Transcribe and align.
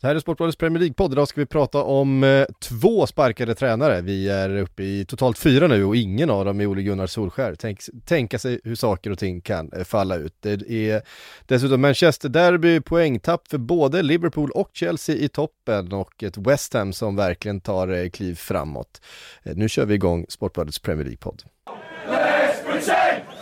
Det 0.00 0.06
här 0.06 0.14
är 0.14 0.18
Sportbladets 0.18 0.56
Premier 0.56 0.80
League-podd. 0.80 1.12
Idag 1.12 1.28
ska 1.28 1.40
vi 1.40 1.46
prata 1.46 1.82
om 1.82 2.24
eh, 2.24 2.44
två 2.60 3.06
sparkade 3.06 3.54
tränare. 3.54 4.00
Vi 4.00 4.28
är 4.28 4.56
uppe 4.56 4.82
i 4.82 5.04
totalt 5.04 5.38
fyra 5.38 5.66
nu 5.66 5.84
och 5.84 5.96
ingen 5.96 6.30
av 6.30 6.44
dem 6.44 6.60
är 6.60 6.66
Ole 6.66 6.82
Gunnar 6.82 7.06
Solskär. 7.06 7.54
Tänk, 7.54 7.80
tänka 8.04 8.38
sig 8.38 8.60
hur 8.64 8.74
saker 8.74 9.10
och 9.10 9.18
ting 9.18 9.40
kan 9.40 9.72
eh, 9.72 9.84
falla 9.84 10.16
ut. 10.16 10.34
Det 10.40 10.70
är 10.70 11.02
dessutom 11.46 11.80
Manchester 11.80 12.28
Derby, 12.28 12.80
poängtapp 12.80 13.48
för 13.48 13.58
både 13.58 14.02
Liverpool 14.02 14.50
och 14.50 14.70
Chelsea 14.72 15.16
i 15.16 15.28
toppen 15.28 15.92
och 15.92 16.22
ett 16.22 16.36
West 16.36 16.74
Ham 16.74 16.92
som 16.92 17.16
verkligen 17.16 17.60
tar 17.60 17.88
eh, 17.88 18.10
kliv 18.10 18.34
framåt. 18.34 19.00
Eh, 19.42 19.56
nu 19.56 19.68
kör 19.68 19.86
vi 19.86 19.94
igång 19.94 20.26
Sportbladets 20.28 20.78
Premier 20.78 21.04
League-podd. 21.04 21.42
Let's 22.08 22.64
pretend! 22.64 23.39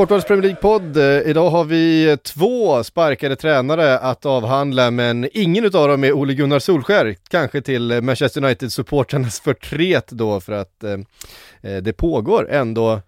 Sportbladets 0.00 0.26
Premier 0.28 0.42
League-podd. 0.42 0.96
Eh, 0.96 1.30
idag 1.30 1.50
har 1.50 1.64
vi 1.64 2.10
eh, 2.10 2.16
två 2.16 2.84
sparkade 2.84 3.36
tränare 3.36 3.98
att 3.98 4.26
avhandla, 4.26 4.90
men 4.90 5.28
ingen 5.32 5.64
av 5.64 5.70
dem 5.70 6.04
är 6.04 6.12
Ole 6.12 6.34
Gunnar 6.34 6.58
Solskär. 6.58 7.16
Kanske 7.28 7.60
till 7.60 7.90
eh, 7.90 8.00
Manchester 8.00 8.40
United-supporternas 8.40 9.40
förtret 9.44 10.08
då, 10.08 10.40
för 10.40 10.52
att 10.52 10.84
eh, 10.84 10.92
eh, 11.62 11.82
det 11.82 11.92
pågår 11.92 12.50
ändå 12.50 13.00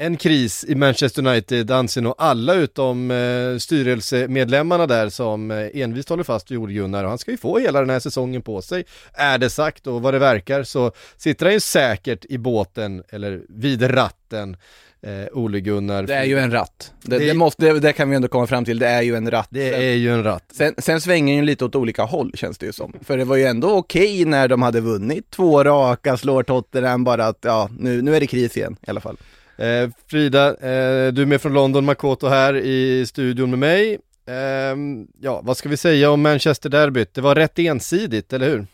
en 0.00 0.16
kris 0.16 0.64
i 0.68 0.74
Manchester 0.74 1.26
United 1.26 1.70
anser 1.70 2.02
nog 2.02 2.14
alla 2.18 2.54
utom 2.54 3.10
eh, 3.10 3.58
styrelsemedlemmarna 3.58 4.86
där 4.86 5.08
som 5.08 5.50
eh, 5.50 5.68
envist 5.74 6.08
håller 6.08 6.24
fast 6.24 6.50
vid 6.50 6.58
Ole 6.58 6.72
Gunnar 6.72 7.04
och 7.04 7.08
han 7.08 7.18
ska 7.18 7.30
ju 7.30 7.36
få 7.36 7.58
hela 7.58 7.80
den 7.80 7.90
här 7.90 8.00
säsongen 8.00 8.42
på 8.42 8.62
sig, 8.62 8.84
är 9.12 9.38
det 9.38 9.50
sagt 9.50 9.86
och 9.86 10.02
vad 10.02 10.14
det 10.14 10.18
verkar 10.18 10.62
så 10.62 10.92
sitter 11.16 11.46
han 11.46 11.52
ju 11.52 11.60
säkert 11.60 12.24
i 12.24 12.38
båten 12.38 13.02
eller 13.08 13.42
vid 13.48 13.94
ratten 13.94 14.56
eh, 15.02 15.38
Ole 15.38 15.60
Gunnar. 15.60 16.02
Det 16.02 16.14
är 16.14 16.24
ju 16.24 16.38
en 16.38 16.50
ratt. 16.50 16.92
Det, 17.02 17.18
Det- 17.18 17.26
det, 17.26 17.34
måste, 17.34 17.66
det, 17.72 17.80
det 17.80 17.92
kan 17.92 18.10
vi 18.10 18.16
ändå 18.16 18.28
komma 18.28 18.46
fram 18.46 18.64
till, 18.64 18.78
det 18.78 18.86
är 18.88 19.02
ju 19.02 19.14
en 19.16 19.30
ratt. 19.30 19.48
Det 19.50 19.74
är 19.74 19.94
ju 19.94 20.12
en 20.12 20.24
ratt. 20.24 20.44
Sen, 20.52 20.74
sen 20.78 21.00
svänger 21.00 21.26
den 21.32 21.36
ju 21.36 21.42
lite 21.44 21.64
åt 21.64 21.74
olika 21.76 22.02
håll 22.02 22.32
känns 22.34 22.58
det 22.58 22.66
ju 22.66 22.72
som. 22.72 22.92
För 23.02 23.16
det 23.16 23.24
var 23.24 23.36
ju 23.36 23.44
ändå 23.44 23.70
okej 23.76 24.24
när 24.24 24.48
de 24.48 24.62
hade 24.62 24.80
vunnit 24.80 25.30
två 25.30 25.64
raka, 25.64 26.16
slår 26.16 26.42
Tottenham 26.42 27.04
bara 27.04 27.26
att 27.26 27.38
ja, 27.40 27.68
nu, 27.78 28.02
nu 28.02 28.16
är 28.16 28.20
det 28.20 28.26
kris 28.26 28.56
igen 28.56 28.76
i 28.86 28.90
alla 28.90 29.00
fall. 29.00 29.16
Eh, 29.56 29.90
Frida, 30.10 30.48
eh, 30.48 31.12
du 31.12 31.22
är 31.22 31.26
med 31.26 31.40
från 31.42 31.52
London, 31.52 31.84
Makoto 31.84 32.26
här 32.26 32.56
i 32.56 33.06
studion 33.06 33.50
med 33.50 33.58
mig. 33.58 33.98
Ehm, 34.30 35.06
ja, 35.20 35.40
vad 35.44 35.56
ska 35.56 35.68
vi 35.68 35.76
säga 35.76 36.10
om 36.10 36.22
Manchester 36.22 36.68
Derbyt? 36.70 37.14
Det 37.14 37.20
var 37.20 37.34
rätt 37.34 37.58
ensidigt, 37.58 38.32
eller 38.32 38.48
hur? 38.48 38.66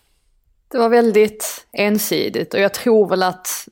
Det 0.73 0.79
var 0.79 0.89
väldigt 0.89 1.67
ensidigt 1.73 2.55
och 2.55 2.61
jag 2.61 2.75
tror 2.75 3.09
väl 3.09 3.23
att 3.23 3.69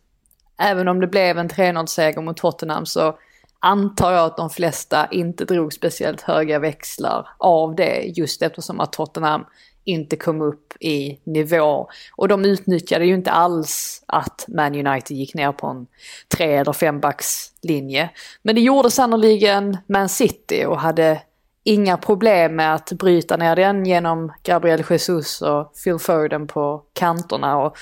även 0.62 0.88
om 0.88 1.00
det 1.00 1.06
blev 1.06 1.38
en 1.38 1.48
3-0-seger 1.48 2.20
mot 2.20 2.36
Tottenham 2.36 2.86
så 2.86 3.18
antar 3.60 4.12
jag 4.12 4.24
att 4.24 4.36
de 4.36 4.50
flesta 4.50 5.06
inte 5.10 5.44
drog 5.44 5.72
speciellt 5.72 6.20
höga 6.20 6.58
växlar 6.58 7.28
av 7.38 7.74
det 7.74 8.02
just 8.16 8.42
eftersom 8.42 8.80
att 8.80 8.92
Tottenham 8.92 9.44
inte 9.84 10.16
kom 10.16 10.40
upp 10.40 10.72
i 10.80 11.20
nivå. 11.24 11.88
Och 12.16 12.28
de 12.28 12.44
utnyttjade 12.44 13.04
ju 13.04 13.14
inte 13.14 13.30
alls 13.30 14.02
att 14.06 14.44
Man 14.48 14.86
United 14.86 15.16
gick 15.16 15.34
ner 15.34 15.52
på 15.52 15.66
en 15.66 15.86
tre 16.36 16.56
eller 16.56 16.72
fembackslinje. 16.72 18.10
Men 18.42 18.54
det 18.54 18.60
gjorde 18.60 18.90
sannoliken 18.90 19.76
Man 19.86 20.08
City 20.08 20.64
och 20.64 20.80
hade 20.80 21.22
inga 21.64 21.96
problem 21.96 22.56
med 22.56 22.74
att 22.74 22.92
bryta 22.92 23.36
ner 23.36 23.56
den 23.56 23.86
genom 23.86 24.32
Gabriel 24.42 24.84
Jesus 24.90 25.42
och 25.42 25.72
Phil 25.84 25.98
Foden 25.98 26.46
på 26.46 26.82
kanterna. 26.92 27.56
Och 27.58 27.76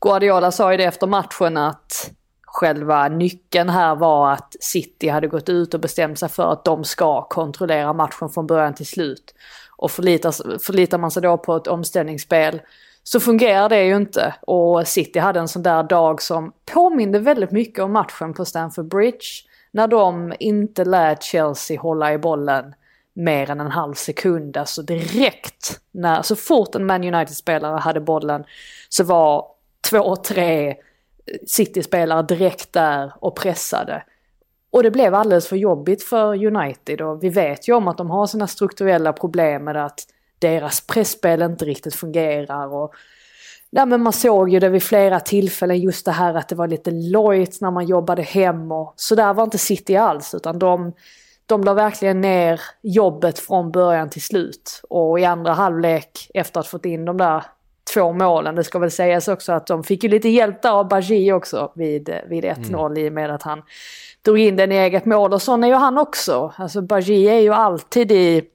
Guardiola 0.00 0.52
sa 0.52 0.70
ju 0.70 0.76
det 0.76 0.84
efter 0.84 1.06
matchen 1.06 1.56
att 1.56 2.10
själva 2.54 3.08
nyckeln 3.08 3.68
här 3.68 3.94
var 3.94 4.32
att 4.32 4.56
City 4.60 5.08
hade 5.08 5.26
gått 5.26 5.48
ut 5.48 5.74
och 5.74 5.80
bestämt 5.80 6.18
sig 6.18 6.28
för 6.28 6.52
att 6.52 6.64
de 6.64 6.84
ska 6.84 7.22
kontrollera 7.22 7.92
matchen 7.92 8.28
från 8.28 8.46
början 8.46 8.74
till 8.74 8.86
slut. 8.86 9.34
Och 9.76 9.90
förlitar, 9.90 10.58
förlitar 10.58 10.98
man 10.98 11.10
sig 11.10 11.22
då 11.22 11.38
på 11.38 11.56
ett 11.56 11.66
omställningsspel 11.66 12.60
så 13.02 13.20
fungerar 13.20 13.68
det 13.68 13.84
ju 13.84 13.96
inte. 13.96 14.34
Och 14.40 14.88
City 14.88 15.18
hade 15.18 15.40
en 15.40 15.48
sån 15.48 15.62
där 15.62 15.82
dag 15.82 16.22
som 16.22 16.52
påminde 16.64 17.18
väldigt 17.18 17.50
mycket 17.50 17.84
om 17.84 17.92
matchen 17.92 18.34
på 18.34 18.44
Stamford 18.44 18.88
Bridge. 18.88 19.26
När 19.70 19.88
de 19.88 20.34
inte 20.38 20.84
lät 20.84 21.22
Chelsea 21.22 21.80
hålla 21.80 22.12
i 22.12 22.18
bollen 22.18 22.74
mer 23.12 23.50
än 23.50 23.60
en 23.60 23.70
halv 23.70 23.94
sekund. 23.94 24.56
Alltså 24.56 24.82
direkt, 24.82 25.80
när, 25.92 26.22
så 26.22 26.36
fort 26.36 26.74
en 26.74 26.86
Man 26.86 27.14
United-spelare 27.14 27.78
hade 27.78 28.00
bollen 28.00 28.44
så 28.88 29.04
var 29.04 29.46
två, 29.90 30.16
tre 30.16 30.76
City-spelare 31.46 32.22
direkt 32.22 32.72
där 32.72 33.12
och 33.20 33.36
pressade. 33.36 34.02
Och 34.70 34.82
det 34.82 34.90
blev 34.90 35.14
alldeles 35.14 35.48
för 35.48 35.56
jobbigt 35.56 36.02
för 36.02 36.46
United 36.46 37.00
och 37.00 37.24
vi 37.24 37.28
vet 37.28 37.68
ju 37.68 37.72
om 37.72 37.88
att 37.88 37.98
de 37.98 38.10
har 38.10 38.26
sina 38.26 38.46
strukturella 38.46 39.12
problem 39.12 39.64
med 39.64 39.76
att 39.76 40.00
deras 40.38 40.86
pressspel 40.86 41.42
inte 41.42 41.64
riktigt 41.64 41.94
fungerar. 41.94 42.74
Och 42.74 42.94
Ja, 43.76 43.86
men 43.86 44.02
man 44.02 44.12
såg 44.12 44.48
ju 44.48 44.60
det 44.60 44.68
vid 44.68 44.82
flera 44.82 45.20
tillfällen 45.20 45.80
just 45.80 46.04
det 46.04 46.12
här 46.12 46.34
att 46.34 46.48
det 46.48 46.54
var 46.54 46.68
lite 46.68 46.90
lojt 46.90 47.60
när 47.60 47.70
man 47.70 47.86
jobbade 47.86 48.22
hem 48.22 48.72
och 48.72 48.94
så 48.96 49.14
där 49.14 49.34
var 49.34 49.44
inte 49.44 49.58
City 49.58 49.96
alls 49.96 50.34
utan 50.34 50.58
de, 50.58 50.92
de 51.46 51.64
la 51.64 51.74
verkligen 51.74 52.20
ner 52.20 52.60
jobbet 52.82 53.38
från 53.38 53.72
början 53.72 54.10
till 54.10 54.22
slut. 54.22 54.80
Och 54.90 55.20
i 55.20 55.24
andra 55.24 55.52
halvlek 55.52 56.30
efter 56.34 56.60
att 56.60 56.66
fått 56.66 56.84
in 56.84 57.04
de 57.04 57.16
där 57.16 57.44
två 57.94 58.12
målen, 58.12 58.54
det 58.54 58.64
ska 58.64 58.78
väl 58.78 58.90
sägas 58.90 59.28
också 59.28 59.52
att 59.52 59.66
de 59.66 59.84
fick 59.84 60.02
ju 60.02 60.08
lite 60.08 60.28
hjälp 60.28 60.62
där 60.62 60.70
av 60.70 60.88
Bajie 60.88 61.32
också 61.32 61.72
vid, 61.74 62.20
vid 62.28 62.44
1-0 62.44 62.98
i 62.98 63.08
och 63.08 63.12
med 63.12 63.30
att 63.30 63.42
han 63.42 63.62
drog 64.24 64.38
in 64.38 64.56
den 64.56 64.72
i 64.72 64.76
eget 64.76 65.04
mål 65.04 65.32
och 65.32 65.42
sån 65.42 65.64
är 65.64 65.68
ju 65.68 65.74
han 65.74 65.98
också. 65.98 66.52
Alltså 66.56 66.82
Bajie 66.82 67.32
är 67.32 67.40
ju 67.40 67.52
alltid 67.52 68.12
i 68.12 68.50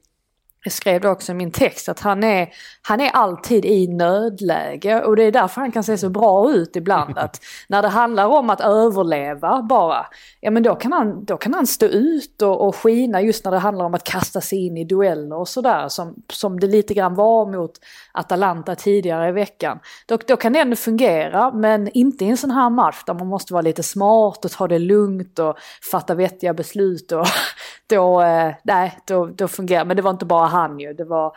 jag 0.64 0.72
skrev 0.72 1.00
det 1.00 1.10
också 1.10 1.32
i 1.32 1.34
min 1.34 1.50
text 1.50 1.88
att 1.88 2.00
han 2.00 2.24
är, 2.24 2.48
han 2.82 3.00
är 3.00 3.10
alltid 3.10 3.64
i 3.64 3.88
nödläge 3.88 5.02
och 5.02 5.16
det 5.16 5.22
är 5.22 5.32
därför 5.32 5.60
han 5.60 5.72
kan 5.72 5.84
se 5.84 5.98
så 5.98 6.08
bra 6.08 6.50
ut 6.52 6.76
ibland. 6.76 7.18
Att 7.18 7.40
när 7.68 7.82
det 7.82 7.88
handlar 7.88 8.26
om 8.26 8.50
att 8.50 8.60
överleva 8.60 9.62
bara, 9.62 10.06
ja 10.40 10.50
men 10.50 10.62
då 10.62 10.74
kan 10.74 10.92
han, 10.92 11.24
då 11.24 11.36
kan 11.36 11.54
han 11.54 11.66
stå 11.66 11.86
ut 11.86 12.42
och, 12.42 12.68
och 12.68 12.76
skina 12.76 13.22
just 13.22 13.44
när 13.44 13.52
det 13.52 13.58
handlar 13.58 13.84
om 13.84 13.94
att 13.94 14.04
kasta 14.04 14.40
sig 14.40 14.66
in 14.66 14.76
i 14.76 14.84
dueller 14.84 15.36
och 15.36 15.48
sådär 15.48 15.88
som, 15.88 16.14
som 16.32 16.60
det 16.60 16.66
lite 16.66 16.94
grann 16.94 17.14
var 17.14 17.46
mot 17.46 17.72
Atalanta 18.12 18.74
tidigare 18.74 19.28
i 19.28 19.32
veckan. 19.32 19.78
Då, 20.06 20.18
då 20.26 20.36
kan 20.36 20.52
det 20.52 20.58
ändå 20.58 20.76
fungera 20.76 21.50
men 21.50 21.88
inte 21.88 22.24
i 22.24 22.28
en 22.28 22.36
sån 22.36 22.50
här 22.50 22.70
match 22.70 23.02
där 23.06 23.14
man 23.14 23.26
måste 23.26 23.52
vara 23.52 23.62
lite 23.62 23.82
smart 23.82 24.44
och 24.44 24.50
ta 24.50 24.68
det 24.68 24.78
lugnt 24.78 25.38
och 25.38 25.58
fatta 25.90 26.14
vettiga 26.14 26.54
beslut 26.54 27.12
och 27.12 27.26
då, 27.86 28.22
eh, 28.22 28.54
nej, 28.62 28.98
då, 29.06 29.26
då 29.26 29.48
fungerar 29.48 29.84
Men 29.84 29.96
det 29.96 30.02
var 30.02 30.10
inte 30.10 30.24
bara 30.24 30.46
han 30.46 30.80
ju. 30.80 30.92
Det 30.92 31.04
var 31.04 31.32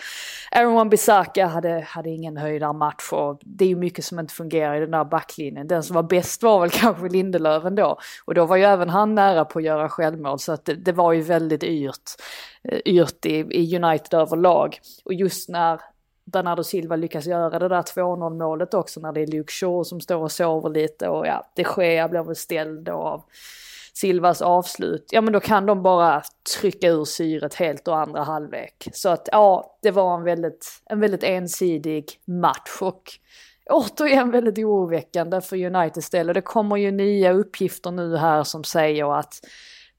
Aaron 0.52 0.74
Wan-Bissaka 0.74 1.46
hade, 1.46 1.82
hade 1.88 2.10
ingen 2.10 2.38
höjdarmatch 2.38 3.12
och 3.12 3.40
det 3.42 3.66
är 3.66 3.70
ju 3.70 3.76
mycket 3.76 4.06
som 4.06 4.20
inte 4.20 4.34
fungerar 4.34 4.76
i 4.76 4.80
den 4.80 4.92
där 4.92 5.04
backlinjen. 5.04 5.68
Den 5.68 5.84
som 5.84 5.96
var 5.96 6.04
bäst 6.04 6.44
var 6.44 6.60
väl 6.60 6.70
kanske 6.74 7.10
Lindelöf 7.10 7.66
ändå. 7.66 8.00
Och 8.26 8.34
då 8.34 8.46
var 8.46 8.58
ju 8.58 8.64
även 8.64 8.90
han 8.90 9.16
nära 9.16 9.46
på 9.46 9.60
att 9.60 9.66
göra 9.66 9.90
självmål 9.90 10.40
så 10.40 10.52
att 10.52 10.66
det, 10.66 10.74
det 10.74 10.92
var 10.92 11.14
ju 11.14 11.22
väldigt 11.22 11.64
yrt, 11.64 12.12
eh, 12.64 12.80
yrt 12.86 13.26
i, 13.26 13.36
i 13.36 13.78
United 13.78 14.20
överlag. 14.20 14.80
Och 15.06 15.14
just 15.14 15.50
när 15.50 15.80
Bernardo 16.26 16.64
Silva 16.64 16.96
lyckas 16.96 17.26
göra 17.26 17.60
det 17.60 17.68
där 17.68 17.82
2-0 17.82 18.38
målet 18.38 18.74
också 18.74 19.00
när 19.00 19.12
det 19.12 19.22
är 19.22 19.28
Luke 19.28 19.52
Shaw 19.52 19.84
som 19.84 20.02
står 20.02 20.18
och 20.18 20.32
sover 20.32 20.70
lite 20.70 21.10
och 21.10 21.28
ja, 21.28 21.52
det 21.56 21.64
sker 21.64 22.08
blir 22.08 22.24
väl 22.24 22.36
ställd 22.36 22.84
då 22.84 22.94
av 22.94 23.24
Silvas 23.96 24.42
avslut, 24.42 25.10
ja 25.12 25.22
men 25.22 25.34
då 25.34 25.40
kan 25.40 25.66
de 25.66 25.84
bara 25.84 26.24
trycka 26.60 26.88
ur 26.88 27.06
syret 27.06 27.54
helt 27.54 27.88
och 27.88 27.98
andra 27.98 28.24
halvlek. 28.24 28.88
Så 28.94 29.10
att 29.10 29.30
ja, 29.32 29.78
det 29.82 29.92
var 29.92 30.16
en 30.18 30.24
väldigt, 30.24 30.82
en 30.86 31.00
väldigt 31.00 31.24
ensidig 31.24 32.12
match 32.26 32.82
och 32.82 33.04
återigen 33.70 34.32
väldigt 34.32 34.58
oroväckande 34.58 35.42
för 35.42 35.66
Uniteds 35.66 36.10
del. 36.10 36.28
Och 36.28 36.34
det 36.34 36.42
kommer 36.42 36.78
ju 36.78 36.92
nya 36.92 37.32
uppgifter 37.32 37.92
nu 37.92 38.18
här 38.18 38.44
som 38.44 38.64
säger 38.64 39.20
att 39.20 39.34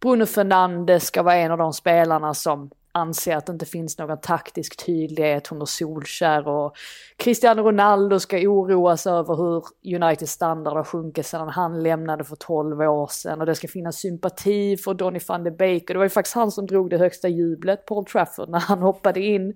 Bruno 0.00 0.26
Fernandes 0.26 1.04
ska 1.06 1.22
vara 1.22 1.34
en 1.34 1.52
av 1.52 1.58
de 1.58 1.72
spelarna 1.72 2.34
som 2.34 2.70
anser 2.94 3.36
att 3.36 3.46
det 3.46 3.52
inte 3.52 3.66
finns 3.66 3.98
någon 3.98 4.20
taktisk 4.20 4.86
tydlighet. 4.86 5.52
Under 5.52 5.66
Solskär 5.66 6.48
och 6.48 6.76
Cristiano 7.16 7.62
Ronaldo 7.62 8.20
ska 8.20 8.36
oroas 8.36 9.06
över 9.06 9.36
hur 9.36 9.64
Uniteds 9.96 10.32
standard 10.32 10.76
har 10.76 10.84
sjunkit 10.84 11.26
sedan 11.26 11.48
han 11.48 11.82
lämnade 11.82 12.24
för 12.24 12.36
12 12.36 12.80
år 12.80 13.06
sedan. 13.06 13.40
Och 13.40 13.46
det 13.46 13.54
ska 13.54 13.68
finnas 13.68 13.96
sympati 13.96 14.76
för 14.76 14.94
Donny 14.94 15.20
van 15.28 15.44
de 15.44 15.50
Beek. 15.50 15.82
Och 15.82 15.94
det 15.94 15.98
var 15.98 16.04
ju 16.04 16.10
faktiskt 16.10 16.34
han 16.34 16.50
som 16.50 16.66
drog 16.66 16.90
det 16.90 16.98
högsta 16.98 17.28
jublet 17.28 17.86
på 17.86 17.98
Old 17.98 18.06
Trafford 18.06 18.48
när 18.48 18.60
han 18.60 18.78
hoppade 18.78 19.20
in. 19.20 19.54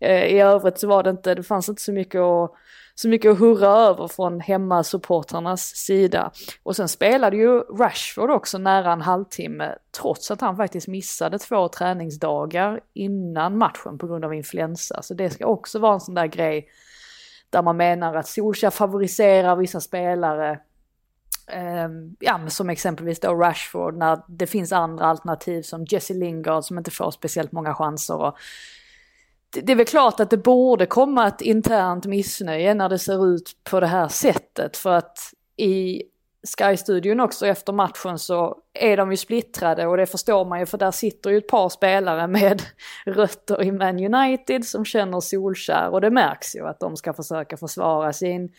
Eh, 0.00 0.24
I 0.24 0.40
övrigt 0.40 0.78
så 0.78 0.88
var 0.88 1.02
det 1.02 1.10
inte, 1.10 1.34
det 1.34 1.42
fanns 1.42 1.68
inte 1.68 1.82
så 1.82 1.92
mycket 1.92 2.20
att 2.20 2.52
så 2.94 3.08
mycket 3.08 3.32
att 3.32 3.38
hurra 3.38 3.68
över 3.68 4.08
från 4.08 4.40
hemmasupportrarnas 4.40 5.62
sida. 5.62 6.30
Och 6.62 6.76
sen 6.76 6.88
spelade 6.88 7.36
ju 7.36 7.60
Rashford 7.60 8.30
också 8.30 8.58
nära 8.58 8.92
en 8.92 9.00
halvtimme 9.00 9.74
trots 10.00 10.30
att 10.30 10.40
han 10.40 10.56
faktiskt 10.56 10.88
missade 10.88 11.38
två 11.38 11.68
träningsdagar 11.68 12.80
innan 12.92 13.58
matchen 13.58 13.98
på 13.98 14.06
grund 14.06 14.24
av 14.24 14.34
influensa. 14.34 15.02
Så 15.02 15.14
det 15.14 15.30
ska 15.30 15.46
också 15.46 15.78
vara 15.78 15.94
en 15.94 16.00
sån 16.00 16.14
där 16.14 16.26
grej 16.26 16.68
där 17.50 17.62
man 17.62 17.76
menar 17.76 18.14
att 18.14 18.28
Solskjaer 18.28 18.70
favoriserar 18.70 19.56
vissa 19.56 19.80
spelare 19.80 20.60
ehm, 21.52 22.16
ja, 22.20 22.38
men 22.38 22.50
som 22.50 22.70
exempelvis 22.70 23.20
då 23.20 23.34
Rashford 23.34 23.96
när 23.96 24.20
det 24.28 24.46
finns 24.46 24.72
andra 24.72 25.06
alternativ 25.06 25.62
som 25.62 25.84
Jesse 25.84 26.14
Lingard 26.14 26.64
som 26.64 26.78
inte 26.78 26.90
får 26.90 27.10
speciellt 27.10 27.52
många 27.52 27.74
chanser. 27.74 28.16
Och 28.16 28.38
det, 29.52 29.72
är 29.72 29.76
väl 29.76 29.86
klart 29.86 30.20
att 30.20 30.30
det 30.30 30.36
borde 30.36 30.86
komma 30.86 31.28
ett 31.28 31.40
internt 31.40 32.06
missnöje 32.06 32.74
när 32.74 32.88
det 32.88 32.98
ser 32.98 33.26
ut 33.26 33.56
på 33.70 33.80
det 33.80 33.86
här 33.86 34.08
sättet 34.08 34.76
för 34.76 34.90
att 34.90 35.18
i 35.56 36.02
Sky-studion 36.58 37.20
också 37.20 37.46
efter 37.46 37.72
matchen 37.72 38.18
så 38.18 38.58
är 38.74 38.96
de 38.96 39.10
ju 39.10 39.16
splittrade 39.16 39.86
och 39.86 39.96
det 39.96 40.06
förstår 40.06 40.44
man 40.44 40.60
ju 40.60 40.66
för 40.66 40.78
där 40.78 40.90
sitter 40.90 41.30
ju 41.30 41.38
ett 41.38 41.48
par 41.48 41.68
spelare 41.68 42.26
med 42.26 42.62
rötter 43.06 43.62
i 43.62 43.72
Man 43.72 44.14
United 44.14 44.64
som 44.64 44.84
känner 44.84 45.20
Solskär 45.20 45.90
och 45.90 46.00
det 46.00 46.10
märks 46.10 46.56
ju 46.56 46.66
att 46.66 46.80
de 46.80 46.96
ska 46.96 47.12
försöka 47.12 47.56
försvara 47.56 48.12
sin 48.12 48.52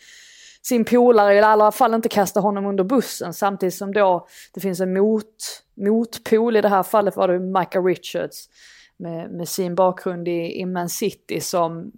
sin 0.61 0.85
polare, 0.85 1.35
i 1.35 1.39
alla 1.39 1.71
fall 1.71 1.93
inte 1.93 2.09
kasta 2.09 2.39
honom 2.39 2.65
under 2.65 2.83
bussen 2.83 3.33
samtidigt 3.33 3.75
som 3.75 3.93
då 3.93 4.27
det 4.53 4.59
finns 4.59 4.79
en 4.79 4.93
mot, 4.93 5.63
motpol, 5.73 6.57
i 6.57 6.61
det 6.61 6.69
här 6.69 6.83
fallet 6.83 7.15
var 7.15 7.27
det 7.27 7.39
Micah 7.39 7.83
Richards 7.83 8.49
med, 9.01 9.31
med 9.31 9.49
sin 9.49 9.75
bakgrund 9.75 10.27
i, 10.27 10.59
i 10.59 10.65
Man 10.65 10.89
City 10.89 11.39
som 11.39 11.91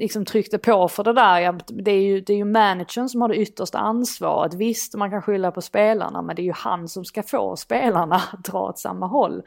liksom 0.00 0.24
tryckte 0.24 0.58
på 0.58 0.88
för 0.88 1.04
det 1.04 1.12
där. 1.12 1.60
Det, 1.66 1.90
är 1.90 2.02
ju, 2.02 2.20
det 2.20 2.32
är 2.32 2.36
ju 2.36 2.44
managern 2.44 3.08
som 3.08 3.20
har 3.20 3.28
det 3.28 3.36
yttersta 3.36 3.78
ansvaret. 3.78 4.54
Visst, 4.54 4.94
man 4.94 5.10
kan 5.10 5.22
skylla 5.22 5.50
på 5.50 5.60
spelarna, 5.60 6.22
men 6.22 6.36
det 6.36 6.42
är 6.42 6.44
ju 6.44 6.52
han 6.52 6.88
som 6.88 7.04
ska 7.04 7.22
få 7.22 7.56
spelarna 7.56 8.16
att 8.32 8.44
dra 8.44 8.58
åt 8.58 8.78
samma 8.78 9.06
håll. 9.06 9.42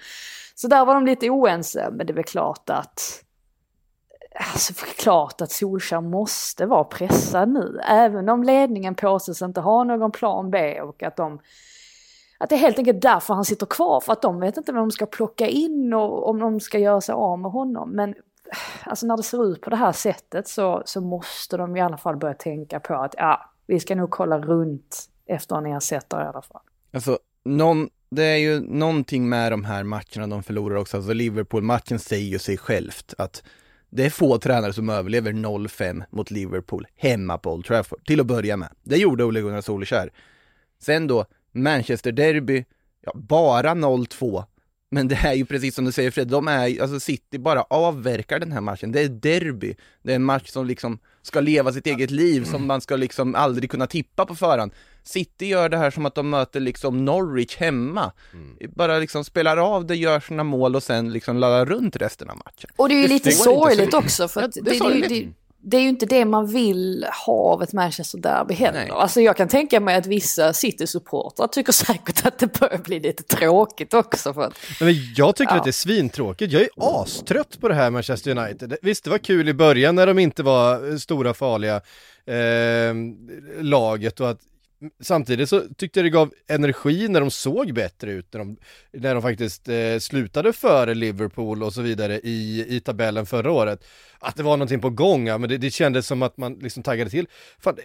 Så 0.56 0.68
där 0.68 0.86
var 0.86 0.94
de 0.94 1.06
lite 1.06 1.30
oense, 1.30 1.90
men 1.92 2.08
det 2.08 2.14
är 2.14 2.16
väl 2.16 2.24
klart 2.24 2.70
att 2.70 3.24
Alltså 4.36 4.74
klart 4.98 5.42
att 5.42 5.52
Solskjaer 5.52 6.02
måste 6.02 6.66
vara 6.66 6.84
pressad 6.84 7.50
nu, 7.50 7.80
även 7.88 8.30
om 8.30 8.44
ledningen 8.44 8.96
påstås 8.96 9.42
inte 9.42 9.62
ha 9.62 9.84
någon 9.84 10.12
plan 10.12 10.52
B 10.52 10.82
och 10.82 11.04
att 11.04 11.16
de 11.16 11.40
att 12.44 12.50
det 12.50 12.56
är 12.56 12.60
helt 12.60 12.80
enkelt 12.80 13.02
därför 13.02 13.34
han 13.34 13.46
sitter 13.46 13.66
kvar, 13.66 14.00
för 14.00 14.14
att 14.14 14.22
de 14.22 14.40
vet 14.40 14.58
inte 14.58 14.72
vem 14.72 14.82
de 14.82 14.92
ska 14.92 15.06
plocka 15.06 15.48
in 15.48 15.94
och 15.94 16.30
om 16.30 16.40
de 16.40 16.60
ska 16.60 16.80
göra 16.80 17.02
sig 17.02 17.14
av 17.14 17.40
med 17.40 17.52
honom. 17.52 17.90
Men 17.92 18.10
eh, 18.10 18.58
alltså 18.84 19.06
när 19.06 19.18
det 19.18 19.24
ser 19.24 19.52
ut 19.52 19.62
på 19.62 19.70
det 19.70 19.76
här 19.76 19.92
sättet 19.92 20.48
så, 20.48 20.84
så 20.86 21.02
måste 21.02 21.58
de 21.58 21.78
i 21.78 21.82
alla 21.82 21.98
fall 21.98 22.18
börja 22.18 22.34
tänka 22.34 22.80
på 22.80 22.96
att 22.96 23.16
ja, 23.18 23.50
vi 23.68 23.80
ska 23.80 23.96
nog 23.96 24.10
kolla 24.10 24.40
runt 24.40 25.10
efter 25.26 25.56
en 25.56 25.66
ersättare 25.66 26.24
i 26.24 26.28
alla 26.28 26.42
fall. 26.42 26.62
Alltså, 26.94 27.20
någon, 27.46 27.90
det 28.10 28.24
är 28.24 28.38
ju 28.38 28.60
någonting 28.60 29.30
med 29.30 29.52
de 29.52 29.64
här 29.64 29.84
matcherna 29.84 30.28
de 30.28 30.44
förlorar 30.44 30.76
också, 30.76 30.98
alltså 30.98 31.14
Liverpool-matchen 31.14 32.00
säger 32.00 32.30
ju 32.30 32.40
sig 32.40 32.58
självt 32.58 33.14
att 33.18 33.44
det 33.90 34.06
är 34.06 34.10
få 34.10 34.38
tränare 34.38 34.74
som 34.74 34.90
överlever 34.90 35.32
0-5 35.32 36.04
mot 36.10 36.32
Liverpool 36.32 36.88
hemma 36.96 37.38
på 37.38 37.54
Old 37.54 37.66
Trafford, 37.66 38.06
till 38.06 38.20
att 38.20 38.26
börja 38.26 38.58
med. 38.58 38.70
Det 38.84 38.98
gjorde 38.98 39.24
Ole 39.24 39.42
Gunnar 39.42 39.62
Solskjaer. 39.62 40.12
Sen 40.80 41.08
då, 41.08 41.26
Manchester 41.54 42.12
Derby, 42.12 42.66
ja, 43.02 43.12
bara 43.16 43.72
0-2. 43.74 44.44
Men 44.94 45.08
det 45.08 45.16
är 45.16 45.34
ju 45.34 45.46
precis 45.46 45.76
som 45.76 45.86
du 45.86 45.92
säger 45.92 46.12
Fred, 46.12 46.28
de 46.28 46.48
är, 46.48 46.82
alltså 46.82 47.00
City 47.00 47.38
bara 47.38 47.62
avverkar 47.62 48.40
den 48.40 48.52
här 48.52 48.62
matchen. 48.62 48.92
Det 48.92 49.02
är 49.02 49.10
derby. 49.10 49.76
Det 50.04 50.12
är 50.12 50.16
en 50.16 50.24
match 50.24 50.50
som 50.50 50.66
liksom 50.66 51.00
ska 51.22 51.40
leva 51.40 51.74
sitt 51.74 51.88
eget 51.88 52.12
liv, 52.12 52.44
som 52.44 52.68
man 52.68 52.82
ska 52.82 52.96
liksom 52.96 53.36
aldrig 53.36 53.72
kunna 53.72 53.88
tippa 53.88 54.26
på 54.26 54.36
förhand. 54.36 54.72
City 55.04 55.46
gör 55.46 55.70
det 55.70 55.78
här 55.78 55.92
som 55.92 56.06
att 56.06 56.16
de 56.16 56.30
möter 56.30 56.60
liksom 56.60 57.06
Norwich 57.06 57.58
hemma. 57.58 58.12
Mm. 58.34 58.72
Bara 58.76 59.00
liksom 59.00 59.26
spelar 59.26 59.58
av 59.58 59.86
det, 59.86 59.96
gör 59.96 60.20
sina 60.20 60.44
mål 60.44 60.76
och 60.76 60.84
sen 60.84 61.14
liksom 61.14 61.38
laddar 61.38 61.66
runt 61.66 61.96
resten 61.96 62.30
av 62.30 62.38
matchen. 62.38 62.70
Och 62.76 62.90
det 62.90 62.96
är 62.96 63.02
ju 63.02 63.08
lite 63.08 63.32
sorgligt 63.32 63.94
också 63.94 64.28
för 64.28 64.42
att 64.42 64.52
det, 64.52 64.62
det, 64.62 65.08
det, 65.08 65.34
det, 65.64 65.78
är 65.78 65.82
ju 65.82 65.90
inte 65.90 66.06
det 66.06 66.26
man 66.26 66.48
vill 66.48 67.06
ha 67.26 67.34
av 67.34 67.64
ett 67.64 67.74
Manchester 67.74 68.18
Derby 68.18 68.54
heller. 68.54 68.80
Nej. 68.80 68.90
Alltså 68.92 69.22
jag 69.22 69.38
kan 69.38 69.48
tänka 69.48 69.80
mig 69.80 69.96
att 69.96 70.06
vissa 70.06 70.54
City-supportrar 70.54 71.48
tycker 71.48 71.72
säkert 71.72 72.26
att 72.26 72.40
det 72.40 72.60
börjar 72.60 72.78
bli 72.78 73.00
lite 73.00 73.24
tråkigt 73.24 73.94
också. 73.94 74.34
För 74.34 74.42
att, 74.42 74.54
Men 74.80 74.96
jag 75.16 75.36
tycker 75.36 75.54
ja. 75.54 75.58
att 75.58 75.64
det 75.64 75.70
är 75.70 75.72
svintråkigt. 75.72 76.54
Jag 76.54 76.62
är 76.62 76.70
astrött 76.78 77.60
på 77.62 77.68
det 77.68 77.74
här 77.74 77.90
Manchester 77.90 78.38
United. 78.38 78.78
Visst, 78.82 79.04
det 79.04 79.10
var 79.10 79.18
kul 79.18 79.50
i 79.50 79.54
början 79.54 79.96
när 79.96 80.08
de 80.08 80.20
inte 80.20 80.44
var 80.44 80.98
stora 80.98 81.34
farliga 81.34 81.76
eh, 82.26 82.94
laget 83.62 84.20
och 84.20 84.30
att 84.30 84.40
Samtidigt 85.00 85.50
så 85.50 85.62
tyckte 85.78 86.00
jag 86.00 86.06
det 86.06 86.10
gav 86.10 86.34
energi 86.48 87.08
när 87.08 87.20
de 87.20 87.32
såg 87.32 87.74
bättre 87.74 88.12
ut, 88.12 88.34
när 88.34 88.40
de, 88.40 88.58
när 88.92 89.14
de 89.14 89.22
faktiskt 89.22 89.70
eh, 89.70 89.98
slutade 90.00 90.54
före 90.54 90.94
Liverpool 90.94 91.64
och 91.64 91.74
så 91.74 91.82
vidare 91.82 92.20
i, 92.20 92.66
i 92.76 92.80
tabellen 92.80 93.26
förra 93.26 93.52
året. 93.52 93.86
Att 94.20 94.36
det 94.36 94.44
var 94.44 94.58
någonting 94.58 94.82
på 94.82 94.90
gång, 94.90 95.28
ja, 95.28 95.38
men 95.38 95.50
det, 95.50 95.58
det 95.58 95.72
kändes 95.72 96.08
som 96.08 96.22
att 96.22 96.38
man 96.38 96.54
liksom 96.54 96.84
taggade 96.84 97.10
till. 97.10 97.28
Fan, 97.60 97.78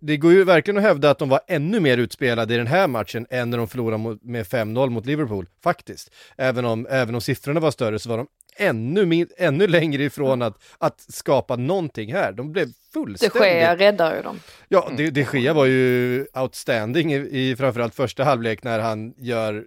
det 0.00 0.16
går 0.16 0.32
ju 0.32 0.44
verkligen 0.44 0.78
att 0.78 0.82
hävda 0.82 1.10
att 1.10 1.18
de 1.18 1.28
var 1.28 1.40
ännu 1.46 1.80
mer 1.80 1.98
utspelade 1.98 2.54
i 2.54 2.56
den 2.56 2.66
här 2.66 2.88
matchen 2.88 3.26
än 3.30 3.50
när 3.50 3.58
de 3.58 3.68
förlorade 3.68 4.18
med 4.22 4.46
5-0 4.46 4.90
mot 4.90 5.06
Liverpool, 5.06 5.46
faktiskt. 5.62 6.10
Även 6.36 6.64
om, 6.64 6.86
även 6.90 7.14
om 7.14 7.20
siffrorna 7.20 7.60
var 7.60 7.70
större 7.70 7.98
så 7.98 8.08
var 8.08 8.16
de 8.18 8.26
ännu, 8.56 9.26
ännu 9.36 9.66
längre 9.66 10.04
ifrån 10.04 10.42
att, 10.42 10.62
att 10.78 11.00
skapa 11.08 11.56
någonting 11.56 12.12
här. 12.12 12.32
De 12.32 12.52
blev 12.52 12.68
fullständigt... 12.92 13.34
De 13.34 13.48
Gea 13.48 13.76
räddar 13.76 14.16
ju 14.16 14.22
dem. 14.22 14.40
Ja, 14.68 14.90
de, 14.96 15.10
de 15.10 15.26
Gea 15.32 15.52
var 15.52 15.66
ju 15.66 16.26
outstanding 16.34 17.12
i, 17.12 17.16
i 17.16 17.56
framförallt 17.56 17.94
första 17.94 18.24
halvlek 18.24 18.62
när 18.62 18.78
han 18.78 19.14
gör 19.16 19.64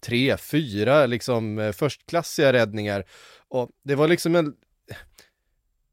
tre, 0.00 0.36
fyra 0.36 1.06
liksom 1.06 1.58
eh, 1.58 1.72
förstklassiga 1.72 2.52
räddningar. 2.52 3.04
Och 3.48 3.70
det 3.84 3.94
var 3.94 4.08
liksom 4.08 4.36
en, 4.36 4.54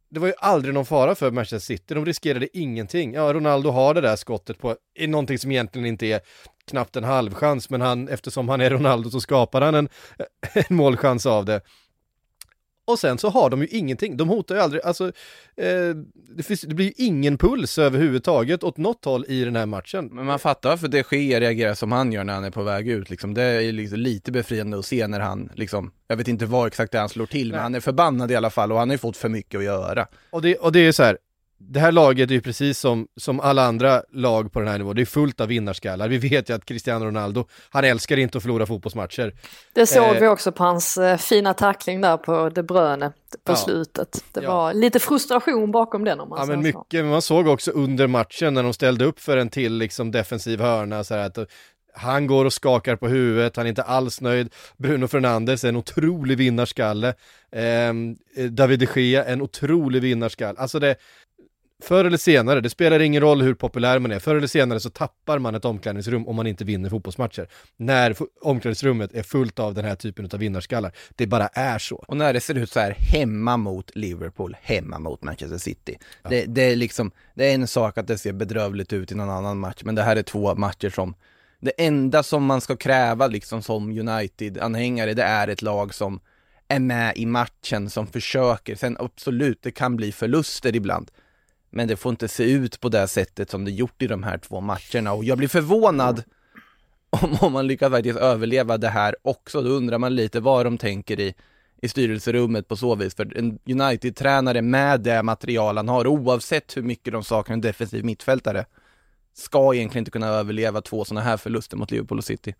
det 0.09 0.19
var 0.19 0.27
ju 0.27 0.33
aldrig 0.37 0.73
någon 0.73 0.85
fara 0.85 1.15
för 1.15 1.31
Manchester 1.31 1.75
City, 1.75 1.93
de 1.93 2.05
riskerade 2.05 2.57
ingenting. 2.57 3.13
Ja, 3.13 3.33
Ronaldo 3.33 3.69
har 3.69 3.93
det 3.93 4.01
där 4.01 4.15
skottet 4.15 4.59
på 4.59 4.75
i 4.99 5.07
någonting 5.07 5.39
som 5.39 5.51
egentligen 5.51 5.87
inte 5.87 6.05
är 6.05 6.21
knappt 6.67 6.95
en 6.95 7.03
halvchans, 7.03 7.69
men 7.69 7.81
han, 7.81 8.07
eftersom 8.07 8.49
han 8.49 8.61
är 8.61 8.69
Ronaldo 8.69 9.09
så 9.09 9.21
skapar 9.21 9.61
han 9.61 9.75
en, 9.75 9.89
en 10.53 10.75
målchans 10.75 11.25
av 11.25 11.45
det. 11.45 11.61
Och 12.85 12.99
sen 12.99 13.17
så 13.17 13.29
har 13.29 13.49
de 13.49 13.61
ju 13.61 13.67
ingenting, 13.67 14.17
de 14.17 14.29
hotar 14.29 14.55
ju 14.55 14.61
aldrig, 14.61 14.83
alltså 14.83 15.07
eh, 15.57 15.95
det, 16.35 16.43
finns, 16.43 16.61
det 16.61 16.75
blir 16.75 16.85
ju 16.85 16.93
ingen 16.97 17.37
puls 17.37 17.77
överhuvudtaget 17.77 18.63
åt 18.63 18.77
något 18.77 19.05
håll 19.05 19.25
i 19.27 19.43
den 19.43 19.55
här 19.55 19.65
matchen. 19.65 20.09
Men 20.11 20.25
man 20.25 20.39
fattar 20.39 20.69
varför 20.69 20.87
det 20.87 21.03
sker 21.03 21.39
reagerar 21.39 21.73
som 21.73 21.91
han 21.91 22.11
gör 22.11 22.23
när 22.23 22.33
han 22.33 22.43
är 22.43 22.51
på 22.51 22.63
väg 22.63 22.89
ut 22.89 23.09
liksom. 23.09 23.33
Det 23.33 23.43
är 23.43 23.71
liksom 23.71 23.99
lite 23.99 24.31
befriande 24.31 24.79
att 24.79 24.85
se 24.85 25.07
när 25.07 25.19
han 25.19 25.49
liksom, 25.55 25.91
jag 26.07 26.17
vet 26.17 26.27
inte 26.27 26.45
vad 26.45 26.67
exakt 26.67 26.91
det 26.91 26.99
han 26.99 27.09
slår 27.09 27.25
till, 27.25 27.47
Nej. 27.47 27.51
men 27.51 27.63
han 27.63 27.75
är 27.75 27.79
förbannad 27.79 28.31
i 28.31 28.35
alla 28.35 28.49
fall 28.49 28.71
och 28.71 28.79
han 28.79 28.89
har 28.89 28.93
ju 28.93 28.99
fått 28.99 29.17
för 29.17 29.29
mycket 29.29 29.57
att 29.57 29.63
göra. 29.63 30.07
Och 30.29 30.41
det, 30.41 30.55
och 30.55 30.71
det 30.71 30.79
är 30.79 30.91
så 30.91 31.03
här, 31.03 31.17
det 31.69 31.79
här 31.79 31.91
laget 31.91 32.29
är 32.29 32.33
ju 32.33 32.41
precis 32.41 32.79
som, 32.79 33.07
som 33.19 33.39
alla 33.39 33.65
andra 33.65 34.03
lag 34.11 34.51
på 34.53 34.59
den 34.59 34.67
här 34.69 34.77
nivån, 34.77 34.95
det 34.95 35.01
är 35.01 35.05
fullt 35.05 35.41
av 35.41 35.47
vinnarskallar. 35.47 36.07
Vi 36.07 36.17
vet 36.17 36.49
ju 36.49 36.53
att 36.53 36.65
Cristiano 36.65 37.05
Ronaldo, 37.05 37.47
han 37.69 37.83
älskar 37.83 38.17
inte 38.17 38.37
att 38.37 38.41
förlora 38.41 38.65
fotbollsmatcher. 38.65 39.33
Det 39.73 39.85
såg 39.85 40.15
eh, 40.15 40.19
vi 40.19 40.27
också 40.27 40.51
på 40.51 40.63
hans 40.63 40.97
eh, 40.97 41.17
fina 41.17 41.53
tackling 41.53 42.01
där 42.01 42.17
på 42.17 42.49
De 42.49 42.63
Bruyne 42.63 43.11
på 43.43 43.51
ja. 43.51 43.55
slutet. 43.55 44.23
Det 44.33 44.43
ja. 44.43 44.55
var 44.55 44.73
lite 44.73 44.99
frustration 44.99 45.71
bakom 45.71 46.03
den 46.03 46.19
om 46.19 46.29
man 46.29 46.39
Ja 46.39 46.45
men 46.45 46.61
mycket, 46.61 46.93
men 46.93 47.09
man 47.09 47.21
såg 47.21 47.47
också 47.47 47.71
under 47.71 48.07
matchen 48.07 48.53
när 48.53 48.63
de 48.63 48.73
ställde 48.73 49.05
upp 49.05 49.19
för 49.19 49.37
en 49.37 49.49
till 49.49 49.73
liksom 49.73 50.11
defensiv 50.11 50.61
hörna 50.61 51.03
så 51.03 51.13
här 51.13 51.25
att 51.25 51.37
han 51.93 52.27
går 52.27 52.45
och 52.45 52.53
skakar 52.53 52.95
på 52.95 53.07
huvudet, 53.07 53.55
han 53.55 53.65
är 53.65 53.69
inte 53.69 53.83
alls 53.83 54.21
nöjd. 54.21 54.53
Bruno 54.77 55.07
Fernandes 55.07 55.63
är 55.63 55.69
en 55.69 55.75
otrolig 55.75 56.37
vinnarskalle. 56.37 57.13
Eh, 57.51 57.93
David 58.49 58.79
de 58.79 59.01
Gea, 59.01 59.25
en 59.25 59.41
otrolig 59.41 60.01
vinnarskalle. 60.01 60.59
Alltså 60.59 60.79
det, 60.79 60.95
Förr 61.81 62.05
eller 62.05 62.17
senare, 62.17 62.61
det 62.61 62.69
spelar 62.69 62.99
ingen 62.99 63.21
roll 63.21 63.41
hur 63.41 63.53
populär 63.53 63.99
man 63.99 64.11
är, 64.11 64.19
förr 64.19 64.35
eller 64.35 64.47
senare 64.47 64.79
så 64.79 64.89
tappar 64.89 65.39
man 65.39 65.55
ett 65.55 65.65
omklädningsrum 65.65 66.27
om 66.27 66.35
man 66.35 66.47
inte 66.47 66.63
vinner 66.63 66.89
fotbollsmatcher. 66.89 67.47
När 67.77 68.15
omklädningsrummet 68.41 69.13
är 69.13 69.23
fullt 69.23 69.59
av 69.59 69.73
den 69.73 69.85
här 69.85 69.95
typen 69.95 70.29
av 70.33 70.39
vinnarskallar. 70.39 70.91
Det 71.15 71.27
bara 71.27 71.47
är 71.47 71.79
så. 71.79 71.95
Och 71.95 72.17
när 72.17 72.33
det 72.33 72.41
ser 72.41 72.57
ut 72.57 72.71
så 72.71 72.79
här 72.79 72.95
hemma 72.97 73.57
mot 73.57 73.95
Liverpool, 73.95 74.57
hemma 74.61 74.99
mot 74.99 75.23
Manchester 75.23 75.57
City. 75.57 75.97
Ja. 76.23 76.29
Det, 76.29 76.45
det, 76.45 76.61
är 76.61 76.75
liksom, 76.75 77.11
det 77.35 77.51
är 77.51 77.53
en 77.53 77.67
sak 77.67 77.97
att 77.97 78.07
det 78.07 78.17
ser 78.17 78.33
bedrövligt 78.33 78.93
ut 78.93 79.11
i 79.11 79.15
någon 79.15 79.29
annan 79.29 79.59
match, 79.59 79.81
men 79.83 79.95
det 79.95 80.03
här 80.03 80.15
är 80.15 80.23
två 80.23 80.55
matcher 80.55 80.89
som 80.89 81.15
det 81.61 81.71
enda 81.77 82.23
som 82.23 82.45
man 82.45 82.61
ska 82.61 82.75
kräva 82.75 83.27
liksom 83.27 83.61
som 83.61 83.89
United-anhängare, 83.89 85.13
det 85.13 85.23
är 85.23 85.47
ett 85.47 85.61
lag 85.61 85.93
som 85.93 86.19
är 86.67 86.79
med 86.79 87.17
i 87.17 87.25
matchen, 87.25 87.89
som 87.89 88.07
försöker. 88.07 88.75
Sen 88.75 88.97
absolut, 88.99 89.59
det 89.61 89.71
kan 89.71 89.95
bli 89.95 90.11
förluster 90.11 90.75
ibland. 90.75 91.11
Men 91.71 91.87
det 91.87 91.95
får 91.95 92.09
inte 92.09 92.27
se 92.27 92.51
ut 92.51 92.79
på 92.79 92.89
det 92.89 93.07
sättet 93.07 93.49
som 93.49 93.65
det 93.65 93.71
gjort 93.71 94.01
i 94.01 94.07
de 94.07 94.23
här 94.23 94.37
två 94.37 94.61
matcherna 94.61 95.13
och 95.13 95.23
jag 95.23 95.37
blir 95.37 95.47
förvånad 95.47 96.23
om, 97.09 97.37
om 97.41 97.53
man 97.53 97.67
lyckas 97.67 97.91
faktiskt 97.91 98.19
överleva 98.19 98.77
det 98.77 98.89
här 98.89 99.15
också. 99.21 99.61
Då 99.61 99.69
undrar 99.69 99.97
man 99.97 100.15
lite 100.15 100.39
vad 100.39 100.65
de 100.65 100.77
tänker 100.77 101.19
i, 101.19 101.33
i 101.81 101.89
styrelserummet 101.89 102.67
på 102.67 102.75
så 102.75 102.95
vis. 102.95 103.15
För 103.15 103.37
en 103.37 103.59
United-tränare 103.65 104.61
med 104.61 105.01
det 105.01 105.23
material 105.23 105.77
han 105.77 105.89
har, 105.89 106.07
oavsett 106.07 106.77
hur 106.77 106.81
mycket 106.81 107.13
de 107.13 107.23
saknar 107.23 107.53
en 107.53 107.61
defensiv 107.61 108.05
mittfältare, 108.05 108.65
ska 109.33 109.73
egentligen 109.73 110.01
inte 110.01 110.11
kunna 110.11 110.27
överleva 110.27 110.81
två 110.81 111.05
sådana 111.05 111.21
här 111.21 111.37
förluster 111.37 111.77
mot 111.77 111.91
Liverpool 111.91 112.17
och 112.17 112.25
City. 112.25 112.55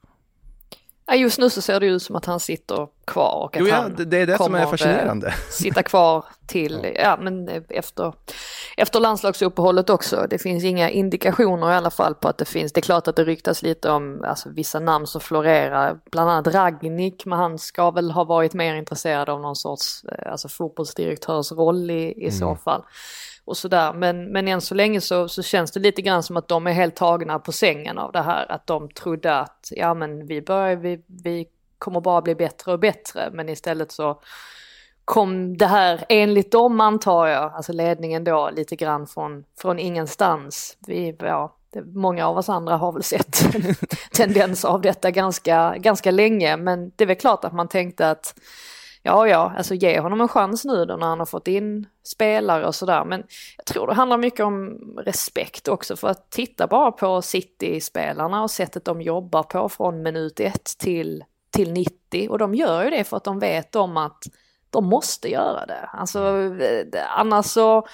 Ja, 1.06 1.16
just 1.16 1.40
nu 1.40 1.50
så 1.50 1.62
ser 1.62 1.80
det 1.80 1.86
ut 1.86 2.04
som 2.04 2.16
att 2.16 2.26
han 2.26 2.40
sitter 2.40 2.88
kvar 3.08 3.44
och 3.44 3.56
att 3.56 3.62
Jo, 3.62 3.68
ja, 3.68 3.76
han 3.76 3.96
det, 3.96 4.18
är 4.18 4.28
det 4.28 4.38
som 4.38 4.46
kommer, 4.46 4.60
är 4.60 4.64
eh, 4.64 4.70
fascinerande. 4.70 5.34
sitta 5.50 5.84
kvar 5.84 6.26
till, 6.48 6.92
ja 6.96 7.18
men 7.22 7.50
eh, 7.50 7.62
efter, 7.70 8.14
efter 8.78 9.00
landslagsuppehållet 9.00 9.90
också. 9.90 10.28
Det 10.30 10.38
finns 10.38 10.64
inga 10.64 10.90
indikationer 10.90 11.72
i 11.72 11.76
alla 11.76 11.90
fall 11.90 12.16
på 12.16 12.28
att 12.28 12.38
det 12.38 12.46
finns, 12.46 12.74
det 12.74 12.80
är 12.80 12.82
klart 12.82 13.08
att 13.08 13.16
det 13.16 13.24
ryktas 13.24 13.62
lite 13.62 13.90
om 13.90 14.24
alltså, 14.24 14.50
vissa 14.50 14.80
namn 14.80 15.08
som 15.08 15.22
florerar, 15.22 16.00
bland 16.12 16.30
annat 16.30 16.48
Ragnik, 16.48 17.26
men 17.26 17.40
han 17.40 17.60
ska 17.60 17.92
väl 17.92 18.12
ha 18.12 18.24
varit 18.24 18.54
mer 18.54 18.76
intresserad 18.76 19.30
av 19.30 19.42
någon 19.42 19.56
sorts 19.56 20.04
eh, 20.04 20.32
alltså, 20.32 20.50
fotbollsdirektörs 20.50 21.52
roll 21.52 21.92
i, 21.92 22.26
i 22.26 22.32
så 22.32 22.56
fall. 22.56 22.84
Och 23.46 23.58
sådär, 23.58 23.94
men, 23.94 24.32
men 24.32 24.48
än 24.48 24.62
så 24.62 24.76
länge 24.76 25.02
så, 25.02 25.28
så 25.28 25.44
känns 25.44 25.72
det 25.72 25.80
lite 25.80 26.02
grann 26.02 26.24
som 26.24 26.38
att 26.38 26.48
de 26.48 26.68
är 26.68 26.72
helt 26.72 26.96
tagna 26.96 27.40
på 27.40 27.52
sängen 27.52 27.98
av 27.98 28.12
det 28.12 28.22
här, 28.22 28.52
att 28.52 28.68
de 28.68 28.90
trodde 28.90 29.40
att 29.40 29.72
ja 29.72 29.94
men 29.94 30.26
vi 30.28 30.42
börjar, 30.42 30.76
vi, 30.76 31.04
vi 31.24 31.48
kommer 31.78 32.02
bara 32.02 32.22
bli 32.22 32.36
bättre 32.36 32.72
och 32.72 32.80
bättre, 32.80 33.30
men 33.34 33.50
istället 33.50 33.92
så 33.92 34.22
kom 35.06 35.58
det 35.58 35.66
här, 35.66 36.06
enligt 36.10 36.52
dem 36.52 36.82
antar 36.82 37.28
jag, 37.28 37.54
alltså 37.54 37.74
ledningen 37.74 38.24
då, 38.24 38.50
lite 38.56 38.76
grann 38.76 39.08
från, 39.08 39.44
från 39.58 39.80
ingenstans. 39.80 40.78
Vi, 40.88 41.16
ja, 41.20 41.56
det, 41.74 41.82
många 41.82 42.28
av 42.28 42.38
oss 42.38 42.50
andra 42.50 42.78
har 42.78 42.92
väl 42.92 43.04
sett 43.04 43.46
tendens 44.12 44.66
av 44.66 44.82
detta 44.82 45.12
ganska, 45.12 45.78
ganska 45.78 46.12
länge, 46.12 46.58
men 46.58 46.92
det 46.96 47.04
är 47.04 47.08
väl 47.08 47.16
klart 47.16 47.46
att 47.46 47.54
man 47.54 47.68
tänkte 47.68 48.10
att 48.10 48.36
ja, 49.04 49.28
ja, 49.28 49.54
alltså 49.58 49.74
ge 49.74 50.00
honom 50.00 50.22
en 50.22 50.28
chans 50.28 50.66
nu 50.66 50.86
då 50.86 50.96
när 50.96 51.08
han 51.08 51.20
har 51.20 51.26
fått 51.26 51.48
in 51.48 51.88
spelare 52.04 52.68
och 52.68 52.76
sådär. 52.76 53.06
Men 53.06 53.24
jag 53.58 53.66
tror 53.66 53.88
det 53.88 53.94
handlar 53.94 54.18
mycket 54.18 54.46
om 54.46 54.80
respekt 55.06 55.68
också 55.68 55.96
för 55.96 56.08
att 56.08 56.32
titta 56.32 56.68
bara 56.68 56.92
på 56.92 57.22
City-spelarna 57.22 58.44
och 58.44 58.52
sättet 58.52 58.86
de 58.86 59.02
jobbar 59.02 59.44
på 59.44 59.70
från 59.70 60.04
minut 60.04 60.40
ett 60.40 60.78
till, 60.78 61.24
till 61.50 61.74
90 61.74 62.30
och 62.30 62.38
de 62.38 62.56
gör 62.56 62.84
ju 62.84 62.90
det 62.90 63.04
för 63.04 63.18
att 63.18 63.24
de 63.24 63.40
vet 63.40 63.76
om 63.76 63.98
att 63.98 64.24
de 64.70 64.86
måste 64.86 65.30
göra 65.30 65.66
det. 65.66 65.90
Alltså 65.94 66.20
eh, 66.60 67.18
annars 67.18 67.46
så 67.46 67.88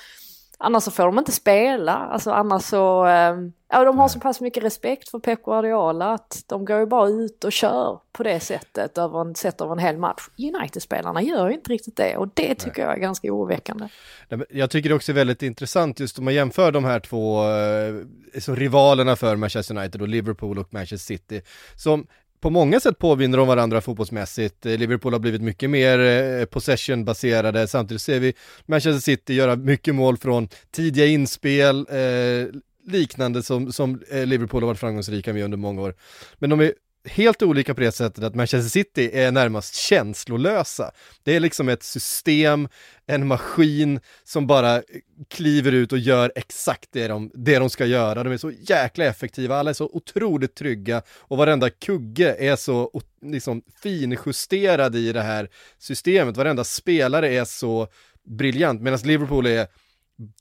Annars 0.60 0.84
så 0.84 0.92
får 0.92 1.04
de 1.04 1.20
inte 1.20 1.32
spela, 1.32 1.94
alltså 1.94 2.32
annars 2.32 2.64
så, 2.64 3.06
eh, 3.06 3.36
ja 3.69 3.83
de 3.83 3.97
har 3.97 4.07
så 4.07 4.19
pass 4.19 4.41
mycket 4.41 4.63
respekt 4.63 5.09
för 5.09 5.19
Pep 5.19 5.43
Guardiola 5.43 6.13
att 6.13 6.43
de 6.47 6.65
går 6.65 6.79
ju 6.79 6.86
bara 6.86 7.09
ut 7.09 7.43
och 7.43 7.51
kör 7.51 8.00
på 8.12 8.24
det 8.24 8.39
sättet 8.39 8.97
över 8.97 9.21
en, 9.21 9.36
sett 9.36 9.62
över 9.62 9.71
en 9.71 9.79
hel 9.79 9.97
match. 9.97 10.21
United-spelarna 10.38 11.21
gör 11.21 11.47
ju 11.50 11.53
inte 11.53 11.71
riktigt 11.71 11.95
det 11.95 12.17
och 12.17 12.29
det 12.33 12.55
tycker 12.55 12.81
jag 12.81 12.93
är 12.93 13.00
ganska 13.00 13.33
oroväckande. 13.33 13.88
Nej, 14.29 14.45
Jag 14.50 14.69
tycker 14.69 14.89
det 14.89 14.95
också 14.95 15.12
är 15.12 15.15
väldigt 15.15 15.43
intressant 15.43 16.00
just 16.00 16.19
om 16.19 16.25
man 16.25 16.33
jämför 16.33 16.71
de 16.71 16.86
här 16.86 17.00
två 17.00 17.50
eh, 17.50 18.39
så 18.39 18.55
rivalerna 18.55 19.15
för 19.15 19.36
Manchester 19.36 19.77
United 19.77 20.01
och 20.01 20.07
Liverpool 20.07 20.59
och 20.59 20.74
Manchester 20.74 20.97
City 21.15 21.41
som 21.75 22.07
på 22.39 22.50
många 22.50 22.79
sätt 22.79 22.97
påminner 22.97 23.39
om 23.39 23.47
varandra 23.47 23.81
fotbollsmässigt. 23.81 24.65
Eh, 24.65 24.77
Liverpool 24.77 25.13
har 25.13 25.19
blivit 25.19 25.41
mycket 25.41 25.69
mer 25.69 26.00
eh, 26.00 26.45
possession-baserade, 26.45 27.67
samtidigt 27.67 28.01
ser 28.01 28.19
vi 28.19 28.33
Manchester 28.65 29.01
City 29.01 29.33
göra 29.33 29.55
mycket 29.55 29.95
mål 29.95 30.17
från 30.17 30.50
tidiga 30.71 31.05
inspel, 31.05 31.88
eh, 31.89 32.47
liknande 32.88 33.44
som, 33.44 33.74
som 33.74 34.01
eh, 34.10 34.25
Liverpool 34.25 34.62
har 34.62 34.67
varit 34.67 34.79
framgångsrika 34.79 35.34
med 35.34 35.44
under 35.44 35.58
många 35.58 35.82
år. 35.82 35.96
Men 36.39 36.50
de 36.50 36.60
är 36.60 36.74
helt 37.08 37.41
olika 37.41 37.74
på 37.74 37.82
det 37.82 37.91
sättet 37.91 38.24
att 38.24 38.36
Manchester 38.36 38.70
City 38.70 39.10
är 39.13 39.32
närmast 39.32 39.75
känslolösa. 39.75 40.91
Det 41.24 41.36
är 41.36 41.39
liksom 41.39 41.70
ett 41.70 41.84
system, 41.84 42.67
en 43.06 43.27
maskin 43.27 44.00
som 44.24 44.48
bara 44.48 44.84
kliver 45.29 45.72
ut 45.72 45.91
och 45.91 46.00
gör 46.00 46.32
exakt 46.36 46.89
det 46.91 47.08
de, 47.08 47.32
det 47.34 47.60
de 47.60 47.70
ska 47.70 47.86
göra. 47.86 48.24
De 48.24 48.34
är 48.34 48.38
så 48.38 48.51
jäkla 48.51 49.06
effektiva, 49.06 49.58
alla 49.58 49.70
är 49.70 49.74
så 49.74 49.89
otroligt 49.94 50.56
trygga 50.56 51.01
och 51.10 51.38
varenda 51.38 51.70
kugge 51.70 52.36
är 52.39 52.56
så 52.56 53.01
liksom 53.22 53.62
finjusterad 53.82 54.96
i 54.96 55.13
det 55.13 55.22
här 55.22 55.50
systemet. 55.79 56.38
Varenda 56.38 56.63
spelare 56.63 57.34
är 57.34 57.46
så 57.46 57.88
briljant, 58.24 58.82
medan 58.82 59.00
Liverpool 59.03 59.46
är 59.46 59.67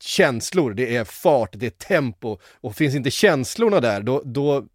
känslor, 0.00 0.75
det 0.75 0.97
är 0.97 1.04
fart, 1.04 1.50
det 1.52 1.66
är 1.66 1.71
tempo 1.71 2.38
och 2.61 2.76
finns 2.76 2.95
inte 2.95 3.11
känslorna 3.11 3.80
där, 3.80 4.02
då, 4.02 4.23
då 4.25 4.66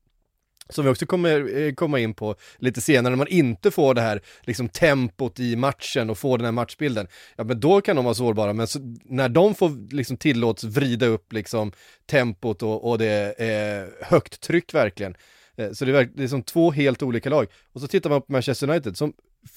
som 0.69 0.85
vi 0.85 0.91
också 0.91 1.05
kommer 1.05 1.57
eh, 1.57 1.73
komma 1.73 1.99
in 1.99 2.13
på 2.13 2.35
lite 2.57 2.81
senare, 2.81 3.11
när 3.11 3.17
man 3.17 3.27
inte 3.27 3.71
får 3.71 3.93
det 3.93 4.01
här 4.01 4.21
liksom 4.41 4.69
tempot 4.69 5.39
i 5.39 5.55
matchen 5.55 6.09
och 6.09 6.17
får 6.17 6.37
den 6.37 6.45
här 6.45 6.51
matchbilden, 6.51 7.07
ja 7.35 7.43
men 7.43 7.59
då 7.59 7.81
kan 7.81 7.95
de 7.95 8.05
vara 8.05 8.15
sårbara, 8.15 8.53
men 8.53 8.67
så, 8.67 8.79
när 9.03 9.29
de 9.29 9.55
får 9.55 9.93
liksom 9.93 10.17
tillåts 10.17 10.63
vrida 10.63 11.05
upp 11.05 11.33
liksom 11.33 11.71
tempot 12.05 12.63
och, 12.63 12.89
och 12.89 12.97
det 12.97 13.35
är 13.37 13.89
högt 14.01 14.41
tryck 14.41 14.73
verkligen, 14.73 15.15
eh, 15.55 15.71
så 15.71 15.85
det 15.85 15.91
är 15.91 15.99
liksom 15.99 16.17
det 16.17 16.23
är 16.23 16.27
som 16.27 16.43
två 16.43 16.71
helt 16.71 17.03
olika 17.03 17.29
lag. 17.29 17.47
Och 17.73 17.81
så 17.81 17.87
tittar 17.87 18.09
man 18.09 18.21
på 18.21 18.31
Manchester 18.31 18.69
United 18.69 18.97
som 18.97 19.13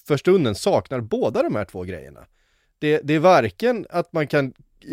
för 0.07 0.17
stunden 0.17 0.55
saknar 0.55 1.01
båda 1.01 1.43
de 1.43 1.55
här 1.55 1.65
två 1.65 1.83
grejerna. 1.83 2.21
Det, 2.79 3.01
det 3.05 3.15
är 3.15 3.19
varken 3.19 3.87
att 3.91 4.13
man 4.13 4.27
kan 4.27 4.53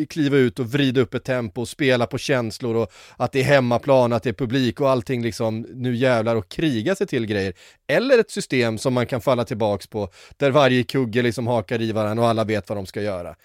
kliva 0.09 0.37
ut 0.37 0.59
och 0.59 0.65
vrida 0.65 1.01
upp 1.01 1.13
ett 1.13 1.23
tempo 1.23 1.61
och 1.61 1.67
spela 1.67 2.05
på 2.05 2.17
känslor 2.17 2.75
och 2.75 2.91
att 3.17 3.31
det 3.31 3.39
är 3.39 3.43
hemmaplan, 3.43 4.13
att 4.13 4.23
det 4.23 4.29
är 4.29 4.33
publik 4.33 4.81
och 4.81 4.89
allting 4.89 5.23
liksom 5.23 5.61
nu 5.61 5.95
jävlar 5.95 6.35
och 6.35 6.49
kriga 6.49 6.95
sig 6.95 7.07
till 7.07 7.25
grejer. 7.25 7.53
Eller 7.87 8.19
ett 8.19 8.31
system 8.31 8.77
som 8.77 8.93
man 8.93 9.05
kan 9.05 9.21
falla 9.21 9.45
tillbaks 9.45 9.87
på 9.87 10.09
där 10.37 10.51
varje 10.51 10.83
kugge 10.83 11.21
liksom 11.21 11.47
hakar 11.47 11.81
i 11.81 11.91
varandra 11.91 12.23
och 12.23 12.29
alla 12.29 12.43
vet 12.43 12.69
vad 12.69 12.77
de 12.77 12.85
ska 12.85 13.01
göra. 13.01 13.35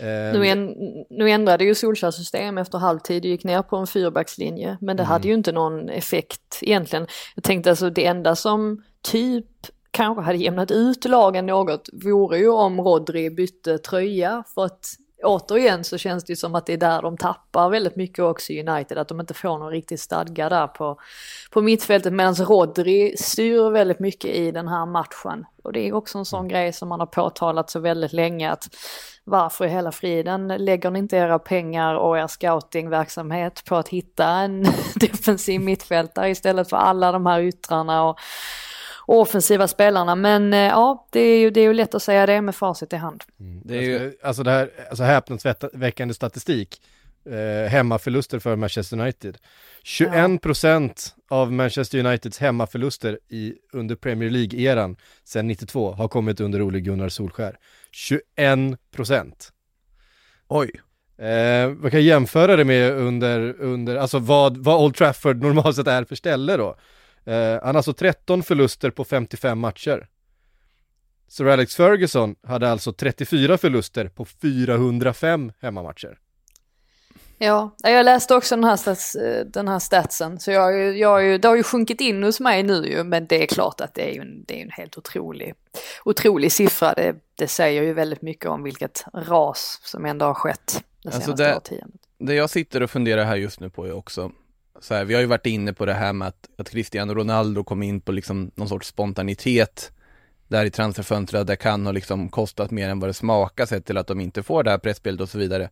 Ehm, 0.00 0.32
Nu, 0.40 0.46
en, 0.46 0.74
nu 1.10 1.30
ändrade 1.30 1.64
ju 1.64 1.74
Solskjaer 1.74 2.10
system 2.10 2.58
efter 2.58 2.78
halvtid 2.78 3.24
och 3.24 3.30
gick 3.30 3.44
ner 3.44 3.62
på 3.62 3.76
en 3.76 3.86
fyrbackslinje. 3.86 4.78
Men 4.80 4.96
det 4.96 5.04
hade 5.04 5.28
ju 5.28 5.34
inte 5.34 5.52
någon 5.52 5.88
effekt 5.88 6.58
egentligen. 6.60 7.06
Jag 7.34 7.44
tänkte 7.44 7.70
alltså 7.70 7.90
det 7.90 8.06
enda 8.06 8.36
som 8.36 8.82
typ 9.02 9.46
kanske 9.90 10.22
hade 10.22 10.38
jämnat 10.38 10.70
ut 10.70 11.04
lagen 11.04 11.46
något 11.46 11.88
vore 11.92 12.38
ju 12.38 12.48
om 12.48 12.80
Rodri 12.80 13.30
bytte 13.30 13.78
tröja. 13.78 14.44
För 14.54 14.64
att 14.64 14.94
återigen 15.22 15.84
så 15.84 15.98
känns 15.98 16.24
det 16.24 16.32
ju 16.32 16.36
som 16.36 16.54
att 16.54 16.66
det 16.66 16.72
är 16.72 16.76
där 16.76 17.02
de 17.02 17.16
tappar 17.16 17.70
väldigt 17.70 17.96
mycket 17.96 18.24
också 18.24 18.52
i 18.52 18.68
United. 18.68 18.98
Att 18.98 19.08
de 19.08 19.20
inte 19.20 19.34
får 19.34 19.58
någon 19.58 19.70
riktig 19.70 20.00
stadga 20.00 20.48
där 20.48 20.66
på, 20.66 21.00
på 21.50 21.62
mittfältet. 21.62 22.12
Medan 22.12 22.34
Rodri 22.34 23.16
styr 23.16 23.70
väldigt 23.70 24.00
mycket 24.00 24.30
i 24.30 24.50
den 24.50 24.68
här 24.68 24.86
matchen. 24.86 25.44
Och 25.62 25.72
det 25.72 25.88
är 25.88 25.94
också 25.94 26.18
en 26.18 26.24
sån 26.24 26.48
grej 26.48 26.72
som 26.72 26.88
man 26.88 27.00
har 27.00 27.06
påtalat 27.06 27.70
så 27.70 27.80
väldigt 27.80 28.12
länge 28.12 28.50
att 28.50 28.68
varför 29.24 29.64
i 29.64 29.68
hela 29.68 29.92
friden 29.92 30.48
lägger 30.48 30.90
ni 30.90 30.98
inte 30.98 31.16
era 31.16 31.38
pengar 31.38 31.94
och 31.94 32.18
er 32.18 32.26
scoutingverksamhet 32.26 33.64
på 33.64 33.76
att 33.76 33.88
hitta 33.88 34.26
en 34.26 34.62
defensiv 34.94 35.60
mittfältare 35.60 36.30
istället 36.30 36.70
för 36.70 36.76
alla 36.76 37.12
de 37.12 37.26
här 37.26 37.40
yttrarna 37.40 38.04
och, 38.04 38.18
och 39.06 39.20
offensiva 39.20 39.68
spelarna. 39.68 40.14
Men 40.14 40.52
eh, 40.52 40.60
ja, 40.60 41.06
det 41.10 41.20
är, 41.20 41.38
ju, 41.38 41.50
det 41.50 41.60
är 41.60 41.64
ju 41.64 41.74
lätt 41.74 41.94
att 41.94 42.02
säga 42.02 42.26
det 42.26 42.40
med 42.40 42.54
facit 42.54 42.92
i 42.92 42.96
hand. 42.96 43.24
Det 43.64 43.76
är 43.76 43.82
ju, 43.82 44.12
Alltså 44.22 44.42
det 44.42 44.50
här, 44.50 44.70
alltså 44.88 45.04
häpnadsväckande 45.04 46.14
statistik, 46.14 46.80
eh, 47.30 47.70
hemmaförluster 47.70 48.38
för 48.38 48.56
Manchester 48.56 49.00
United. 49.00 49.38
21% 49.84 51.12
av 51.28 51.52
Manchester 51.52 51.98
Uniteds 51.98 52.38
hemmaförluster 52.38 53.18
i, 53.28 53.54
under 53.72 53.96
Premier 53.96 54.30
League-eran 54.30 54.96
sedan 55.24 55.46
92 55.46 55.92
har 55.92 56.08
kommit 56.08 56.40
under 56.40 56.62
Ole 56.62 56.80
Gunnar 56.80 57.08
Solskär. 57.08 57.56
21%. 57.92 59.32
oj. 60.48 60.70
Eh, 61.18 61.68
man 61.68 61.90
kan 61.90 62.04
jämföra 62.04 62.56
det 62.56 62.64
med 62.64 62.92
under, 62.92 63.60
under 63.60 63.96
alltså 63.96 64.18
vad, 64.18 64.56
vad 64.56 64.80
Old 64.80 64.94
Trafford 64.94 65.42
normalt 65.42 65.76
sett 65.76 65.86
är 65.86 66.04
för 66.04 66.14
ställe 66.14 66.56
då. 66.56 66.76
Eh, 67.26 67.34
han 67.52 67.60
har 67.62 67.74
alltså 67.74 67.92
13 67.92 68.42
förluster 68.42 68.90
på 68.90 69.04
55 69.04 69.58
matcher. 69.58 70.08
Sir 71.28 71.46
Alex 71.46 71.76
Ferguson 71.76 72.34
hade 72.42 72.70
alltså 72.70 72.92
34 72.92 73.58
förluster 73.58 74.08
på 74.08 74.24
405 74.24 75.52
hemmamatcher. 75.60 76.18
Ja, 77.38 77.76
jag 77.82 78.04
läste 78.04 78.34
också 78.34 78.54
den 78.56 78.64
här, 78.64 78.76
stats, 78.76 79.14
eh, 79.14 79.46
den 79.46 79.68
här 79.68 79.78
statsen 79.78 80.40
så 80.40 80.50
jag, 80.50 80.60
har 80.60 80.70
ju- 80.72 80.98
jag, 80.98 81.08
har 81.08 81.18
ju- 81.20 81.38
det 81.38 81.48
har 81.48 81.56
ju 81.56 81.62
sjunkit 81.62 82.00
in 82.00 82.22
hos 82.22 82.40
mig 82.40 82.62
nu 82.62 82.86
ju 82.86 83.04
men 83.04 83.26
det 83.26 83.42
är 83.42 83.46
klart 83.46 83.80
att 83.80 83.94
det 83.94 84.10
är 84.10 84.14
ju 84.14 84.20
en, 84.20 84.44
det 84.44 84.58
är 84.60 84.62
en 84.64 84.70
helt 84.70 84.98
otrolig, 84.98 85.54
otrolig 86.04 86.52
siffra. 86.52 86.92
Det, 86.94 87.16
det 87.34 87.48
säger 87.48 87.82
ju 87.82 87.92
väldigt 87.92 88.22
mycket 88.22 88.46
om 88.46 88.62
vilket 88.62 89.04
ras 89.14 89.80
som 89.82 90.04
ändå 90.06 90.26
har 90.26 90.34
skett 90.34 90.84
det 91.02 91.08
Alltså 91.08 91.20
senaste 91.20 91.44
det- 91.44 91.56
årtiondet. 91.56 92.00
Det 92.18 92.34
jag 92.34 92.50
sitter 92.50 92.82
och 92.82 92.90
funderar 92.90 93.24
här 93.24 93.36
just 93.36 93.60
nu 93.60 93.70
på 93.70 93.86
är 93.86 93.92
också 93.92 94.32
så 94.80 94.94
här, 94.94 95.04
vi 95.04 95.14
har 95.14 95.20
ju 95.20 95.26
varit 95.26 95.46
inne 95.46 95.72
på 95.72 95.86
det 95.86 95.94
här 95.94 96.12
med 96.12 96.28
att, 96.28 96.48
att 96.58 96.70
Cristiano 96.70 97.14
Ronaldo 97.14 97.64
kom 97.64 97.82
in 97.82 98.00
på 98.00 98.12
liksom 98.12 98.50
någon 98.54 98.68
sorts 98.68 98.88
spontanitet 98.88 99.92
där 100.48 100.64
i 100.64 100.70
transferfönstret, 100.70 101.46
det 101.46 101.56
kan 101.56 101.86
ha 101.86 101.92
liksom 101.92 102.28
kostat 102.28 102.70
mer 102.70 102.88
än 102.88 103.00
vad 103.00 103.10
det 103.10 103.14
smakar 103.14 103.66
sett 103.66 103.86
till 103.86 103.98
att 103.98 104.06
de 104.06 104.20
inte 104.20 104.42
får 104.42 104.62
det 104.62 104.70
här 104.70 104.78
pressspelet 104.78 105.20
och 105.20 105.28
så 105.28 105.38
vidare. 105.38 105.70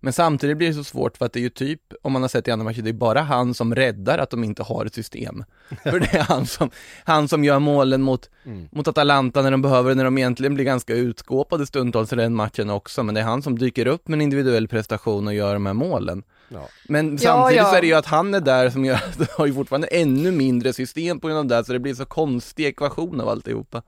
Men 0.00 0.12
samtidigt 0.12 0.56
blir 0.56 0.68
det 0.68 0.74
så 0.74 0.84
svårt 0.84 1.16
för 1.16 1.26
att 1.26 1.32
det 1.32 1.38
är 1.38 1.42
ju 1.42 1.48
typ, 1.50 1.80
om 2.02 2.12
man 2.12 2.22
har 2.22 2.28
sett 2.28 2.48
i 2.48 2.50
andra 2.50 2.64
matcher, 2.64 2.82
det 2.82 2.90
är 2.90 2.92
bara 2.92 3.20
han 3.20 3.54
som 3.54 3.74
räddar 3.74 4.18
att 4.18 4.30
de 4.30 4.44
inte 4.44 4.62
har 4.62 4.86
ett 4.86 4.94
system. 4.94 5.44
för 5.82 6.00
det 6.00 6.14
är 6.14 6.22
han 6.22 6.46
som, 6.46 6.70
han 7.04 7.28
som 7.28 7.44
gör 7.44 7.58
målen 7.58 8.02
mot, 8.02 8.30
Mm. 8.46 8.68
mot 8.72 8.88
Atalanta 8.88 9.42
när 9.42 9.50
de 9.50 9.62
behöver 9.62 9.88
det, 9.88 9.94
när 9.94 10.04
de 10.04 10.18
egentligen 10.18 10.54
blir 10.54 10.64
ganska 10.64 10.94
utskåpade 10.94 11.66
stundtals 11.66 12.12
i 12.12 12.16
den 12.16 12.34
matchen 12.34 12.70
också, 12.70 13.02
men 13.02 13.14
det 13.14 13.20
är 13.20 13.24
han 13.24 13.42
som 13.42 13.58
dyker 13.58 13.86
upp 13.86 14.08
med 14.08 14.16
en 14.16 14.20
individuell 14.20 14.68
prestation 14.68 15.26
och 15.26 15.34
gör 15.34 15.54
de 15.54 15.66
här 15.66 15.72
målen. 15.72 16.22
Ja. 16.48 16.68
Men 16.88 17.12
Ja, 17.12 17.18
samtidigt 17.18 17.62
ja. 17.62 17.70
så 17.70 17.76
är 17.76 17.80
det 17.80 17.86
ju 17.86 17.94
att 17.94 18.06
han 18.06 18.34
är 18.34 18.40
där 18.40 18.70
som 18.70 18.84
gör 18.84 18.94
att 18.94 19.30
har 19.30 19.46
ju 19.46 19.54
fortfarande 19.54 19.86
ännu 19.86 20.30
mindre 20.30 20.72
system 20.72 21.20
på 21.20 21.28
grund 21.28 21.38
av 21.38 21.58
det, 21.58 21.64
så 21.64 21.72
det 21.72 21.78
blir 21.78 21.94
så 21.94 22.04
konstig 22.04 22.66
ekvation 22.66 23.20
av 23.20 23.28
alltihopa. 23.28 23.82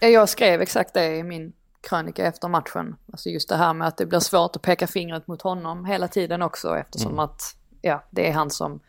Ja, 0.00 0.08
jag 0.08 0.28
skrev 0.28 0.60
exakt 0.60 0.94
det 0.94 1.16
i 1.16 1.22
min 1.22 1.52
krönika 1.88 2.26
efter 2.26 2.48
matchen. 2.48 2.96
Alltså 3.12 3.28
just 3.28 3.48
det 3.48 3.56
här 3.56 3.74
med 3.74 3.88
att 3.88 3.96
det 3.96 4.06
blir 4.06 4.20
svårt 4.20 4.56
att 4.56 4.62
peka 4.62 4.86
fingret 4.86 5.26
mot 5.26 5.42
honom 5.42 5.84
hela 5.84 6.08
tiden 6.08 6.42
också 6.42 6.76
eftersom 6.76 7.18
att 7.18 7.56
ja, 7.82 8.04
det 8.10 8.28
är 8.28 8.32
han 8.32 8.50
som, 8.50 8.80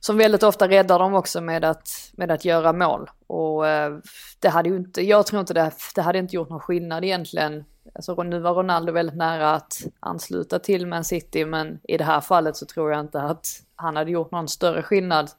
som 0.00 0.18
väldigt 0.18 0.42
ofta 0.42 0.68
räddar 0.68 0.98
dem 0.98 1.14
också 1.14 1.40
med 1.40 1.64
att, 1.64 1.88
med 2.12 2.30
att 2.30 2.44
göra 2.44 2.72
mål. 2.72 3.10
Och 3.26 3.68
eh, 3.68 3.98
det 4.38 4.48
hade 4.48 4.68
ju 4.68 4.76
inte, 4.76 5.02
jag 5.02 5.26
tror 5.26 5.40
inte 5.40 5.54
det, 5.54 5.72
det 5.94 6.02
hade 6.02 6.18
inte 6.18 6.36
gjort 6.36 6.50
någon 6.50 6.60
skillnad 6.60 7.04
egentligen. 7.04 7.64
Alltså 7.94 8.22
nu 8.22 8.38
var 8.38 8.54
Ronaldo 8.54 8.92
väldigt 8.92 9.16
nära 9.16 9.50
att 9.50 9.86
ansluta 10.00 10.58
till 10.58 10.86
Man 10.86 11.04
City 11.04 11.44
men 11.44 11.80
i 11.82 11.96
det 11.96 12.04
här 12.04 12.20
fallet 12.20 12.56
så 12.56 12.66
tror 12.66 12.90
jag 12.90 13.00
inte 13.00 13.20
att 13.20 13.46
han 13.76 13.96
hade 13.96 14.10
gjort 14.10 14.30
någon 14.30 14.48
större 14.48 14.82
skillnad 14.82 15.30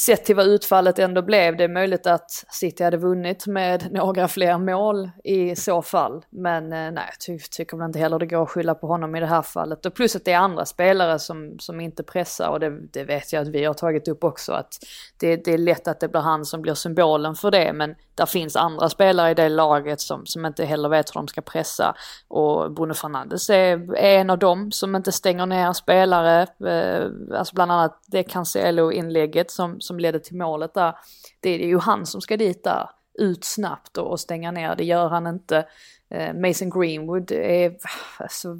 sett 0.00 0.24
till 0.24 0.36
vad 0.36 0.46
utfallet 0.46 0.98
ändå 0.98 1.22
blev, 1.22 1.56
det 1.56 1.64
är 1.64 1.68
möjligt 1.68 2.06
att 2.06 2.30
City 2.30 2.84
hade 2.84 2.96
vunnit 2.96 3.46
med 3.46 3.88
några 3.92 4.28
fler 4.28 4.58
mål 4.58 5.10
i 5.24 5.56
så 5.56 5.82
fall. 5.82 6.24
Men 6.30 6.64
eh, 6.64 6.90
nej, 6.92 7.04
jag 7.10 7.20
ty 7.26 7.38
tycker 7.38 7.76
väl 7.76 7.86
inte 7.86 7.98
heller 7.98 8.18
det 8.18 8.26
går 8.26 8.42
att 8.42 8.50
skylla 8.50 8.74
på 8.74 8.86
honom 8.86 9.16
i 9.16 9.20
det 9.20 9.26
här 9.26 9.42
fallet. 9.42 9.86
Och 9.86 9.94
plus 9.94 10.16
att 10.16 10.24
det 10.24 10.32
är 10.32 10.38
andra 10.38 10.64
spelare 10.64 11.18
som, 11.18 11.58
som 11.58 11.80
inte 11.80 12.02
pressar 12.02 12.48
och 12.48 12.60
det, 12.60 12.80
det 12.92 13.04
vet 13.04 13.32
jag 13.32 13.42
att 13.42 13.48
vi 13.48 13.64
har 13.64 13.74
tagit 13.74 14.08
upp 14.08 14.24
också. 14.24 14.52
Att 14.52 14.78
det, 15.16 15.36
det 15.36 15.52
är 15.52 15.58
lätt 15.58 15.88
att 15.88 16.00
det 16.00 16.08
blir 16.08 16.20
han 16.20 16.44
som 16.44 16.62
blir 16.62 16.74
symbolen 16.74 17.34
för 17.34 17.50
det, 17.50 17.72
men 17.72 17.94
där 18.18 18.26
finns 18.26 18.56
andra 18.56 18.88
spelare 18.88 19.30
i 19.30 19.34
det 19.34 19.48
laget 19.48 20.00
som, 20.00 20.26
som 20.26 20.46
inte 20.46 20.64
heller 20.64 20.88
vet 20.88 21.10
hur 21.10 21.20
de 21.20 21.28
ska 21.28 21.40
pressa. 21.40 21.94
Och 22.28 22.72
Bruno 22.72 22.94
Fernandes 22.94 23.50
är, 23.50 23.94
är 23.94 24.20
en 24.20 24.30
av 24.30 24.38
dem 24.38 24.72
som 24.72 24.96
inte 24.96 25.12
stänger 25.12 25.46
ner 25.46 25.72
spelare. 25.72 26.46
Eh, 26.66 27.38
alltså 27.38 27.54
bland 27.54 27.72
annat 27.72 28.00
det 28.06 28.22
Cancelo-inlägget 28.22 29.50
som, 29.50 29.80
som 29.88 29.98
ledde 29.98 30.20
till 30.20 30.36
målet 30.36 30.74
där. 30.74 30.94
Det 31.40 31.50
är 31.50 31.66
ju 31.66 31.78
han 31.78 32.06
som 32.06 32.20
ska 32.20 32.36
dit 32.36 32.64
där, 32.64 32.90
ut 33.18 33.44
snabbt 33.44 33.98
och, 33.98 34.10
och 34.10 34.20
stänga 34.20 34.50
ner. 34.50 34.76
Det 34.76 34.84
gör 34.84 35.08
han 35.08 35.26
inte. 35.26 35.66
Eh, 36.10 36.34
Mason 36.34 36.70
Greenwood 36.70 37.30
är, 37.32 37.76
alltså, 38.18 38.58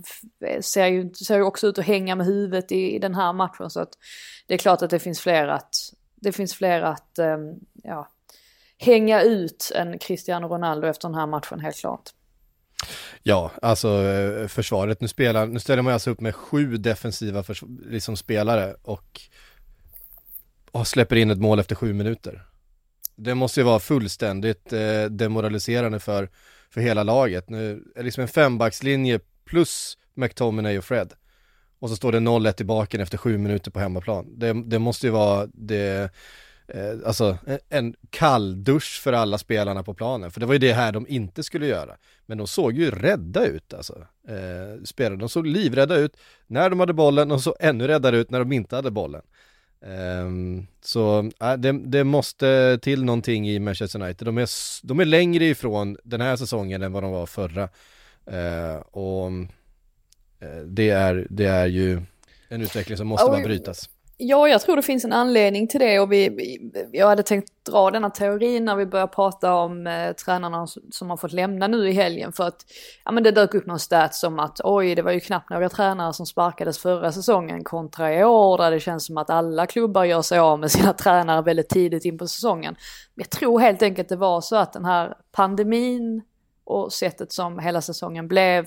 ser, 0.61 0.87
ju, 0.87 1.15
ser 1.15 1.37
ju 1.37 1.43
också 1.43 1.67
ut 1.67 1.79
att 1.79 1.85
hänga 1.85 2.15
med 2.15 2.27
huvudet 2.27 2.73
i, 2.73 2.95
i 2.95 2.99
den 2.99 3.15
här 3.15 3.33
matchen. 3.33 3.71
Så 3.71 3.81
att 3.81 3.93
det 4.47 4.55
är 4.55 4.59
klart 4.59 4.83
att 4.83 4.91
det 4.91 4.99
finns 4.99 5.21
fler 5.21 5.49
att, 5.49 5.75
det 6.15 6.33
finns 6.33 6.55
fler 6.55 6.83
att 6.83 7.19
eh, 7.19 7.39
ja, 7.83 8.09
hänga 8.79 9.23
ut 9.23 9.73
än 9.75 9.99
Cristiano 9.99 10.49
Ronaldo 10.49 10.87
efter 10.87 11.09
den 11.09 11.15
här 11.15 11.27
matchen 11.27 11.61
helt 11.61 11.77
klart. 11.77 12.11
Ja, 13.23 13.51
alltså 13.63 13.89
eh, 13.89 14.49
försvaret, 14.49 15.01
nu 15.01 15.09
spelar, 15.09 15.47
nu 15.47 15.59
ställer 15.59 15.83
man 15.83 15.93
alltså 15.93 16.11
upp 16.11 16.21
med 16.21 16.35
sju 16.35 16.77
defensiva 16.77 17.45
liksom 17.87 18.17
spelare 18.17 18.75
och, 18.83 19.21
och 20.73 20.87
släpper 20.87 21.17
in 21.17 21.31
ett 21.31 21.39
mål 21.39 21.59
efter 21.59 21.75
sju 21.75 21.93
minuter. 21.93 22.43
Det 23.17 23.35
måste 23.35 23.61
ju 23.61 23.65
vara 23.65 23.81
fullständigt 23.81 24.73
eh, 24.73 25.05
demoraliserande 25.05 26.01
för, 26.01 26.31
för 26.71 26.81
hela 26.81 27.03
laget. 27.03 27.49
Nu 27.49 27.71
är 27.71 27.99
det 27.99 28.03
liksom 28.03 28.23
en 28.23 28.29
fembackslinje 28.29 29.21
plus 29.45 29.99
McTominay 30.15 30.79
och 30.79 30.85
Fred. 30.85 31.13
Och 31.79 31.91
så 31.91 31.97
står 31.97 32.13
det 32.13 32.19
0-1 32.19 32.53
tillbaka 32.53 33.03
efter 33.03 33.19
sju 33.19 33.39
minuter 33.39 33.71
på 33.71 33.81
hemmaplan. 33.81 34.39
Det, 34.39 34.63
det 34.67 34.79
måste 34.79 35.07
ju 35.07 35.11
vara 35.11 35.49
det, 35.55 36.11
eh, 36.69 36.91
alltså 37.07 37.39
en, 37.47 37.59
en 37.69 37.95
kall 38.11 38.65
dusch 38.65 39.01
för 39.03 39.13
alla 39.13 39.39
spelarna 39.39 39.83
på 39.83 39.95
planen. 39.95 40.31
För 40.31 40.41
det 40.41 40.47
var 40.47 40.53
ju 40.53 40.59
det 40.59 40.73
här 40.73 40.93
de 40.93 41.07
inte 41.09 41.43
skulle 41.43 41.67
göra. 41.67 41.97
Men 42.27 42.39
de 42.39 42.47
såg 42.47 42.73
ju 42.73 42.91
rädda 42.91 43.47
ut 43.47 43.75
alltså. 43.75 44.07
Eh, 44.29 44.83
spelarna, 44.85 45.17
de 45.17 45.29
såg 45.29 45.47
livrädda 45.47 45.97
ut 45.97 46.17
när 46.47 46.71
de 46.71 46.81
hade 46.81 46.93
bollen 46.93 47.31
och 47.31 47.43
så 47.43 47.57
ännu 47.61 47.87
räddare 47.87 48.19
ut 48.19 48.31
när 48.31 48.39
de 48.39 48.53
inte 48.53 48.77
hade 48.77 48.91
bollen. 48.91 49.23
Ehm, 49.81 50.67
så 50.81 51.31
äh, 51.41 51.53
det, 51.53 51.73
det 51.73 52.05
måste 52.05 52.79
till 52.83 53.05
någonting 53.05 53.49
i 53.49 53.59
Manchester 53.59 54.03
United. 54.03 54.27
De 54.27 54.39
är, 54.39 54.49
de 54.87 55.01
är 55.01 55.05
längre 55.05 55.45
ifrån 55.45 55.97
den 56.05 56.21
här 56.21 56.37
säsongen 56.37 56.83
än 56.83 56.93
vad 56.93 57.03
de 57.03 57.13
var 57.13 57.27
förra. 57.27 57.69
Eh, 58.27 58.77
och 58.77 59.31
eh, 60.41 60.63
det, 60.67 60.91
är, 60.91 61.27
det 61.31 61.47
är 61.47 61.67
ju 61.67 62.03
en 62.49 62.63
utveckling 62.63 62.97
som 62.99 63.07
måste 63.07 63.31
bara 63.31 63.43
brytas. 63.43 63.89
Ja, 64.21 64.49
jag 64.49 64.61
tror 64.61 64.77
det 64.77 64.83
finns 64.83 65.05
en 65.05 65.13
anledning 65.13 65.69
till 65.69 65.81
det 65.81 66.01
och 66.01 66.13
vi, 66.13 66.29
vi, 66.29 66.71
jag 66.93 67.07
hade 67.07 67.23
tänkt 67.23 67.65
dra 67.65 67.91
denna 67.91 68.11
teorin 68.11 68.65
när 68.65 68.77
vi 68.77 68.87
började 68.87 69.13
prata 69.13 69.55
om 69.55 69.87
eh, 69.87 70.13
tränarna 70.13 70.67
som, 70.67 70.83
som 70.91 71.11
har 71.11 71.17
fått 71.17 71.33
lämna 71.33 71.67
nu 71.67 71.89
i 71.89 71.93
helgen 71.93 72.33
för 72.33 72.47
att 72.47 72.67
ja, 73.05 73.13
men 73.13 73.23
det 73.23 73.31
dök 73.31 73.55
upp 73.55 73.67
någon 73.67 73.79
stat 73.79 74.15
som 74.15 74.39
att 74.39 74.61
oj, 74.65 74.95
det 74.95 75.03
var 75.03 75.13
ju 75.13 75.21
knappt 75.21 75.51
några 75.51 75.69
tränare 75.69 76.13
som 76.13 76.27
sparkades 76.27 76.79
förra 76.79 77.13
säsongen 77.13 77.65
kontra 77.65 78.15
i 78.15 78.25
år 78.25 78.59
där 78.59 78.71
det 78.71 78.81
känns 78.81 79.07
som 79.07 79.19
att 79.19 79.31
alla 79.31 79.67
klubbar 79.67 80.05
gör 80.05 80.23
sig 80.23 80.39
av 80.39 80.59
med 80.59 80.71
sina 80.71 80.93
tränare 81.03 81.43
väldigt 81.43 81.69
tidigt 81.69 82.05
in 82.05 82.19
på 82.19 82.27
säsongen. 82.27 82.77
Men 83.15 83.23
jag 83.23 83.31
tror 83.31 83.61
helt 83.61 83.83
enkelt 83.83 84.09
det 84.09 84.17
var 84.17 84.41
så 84.41 84.57
att 84.57 84.73
den 84.73 84.85
här 84.85 85.17
pandemin 85.33 86.23
och 86.65 86.93
sättet 86.93 87.33
som 87.33 87.59
hela 87.59 87.81
säsongen 87.81 88.29
blev 88.29 88.67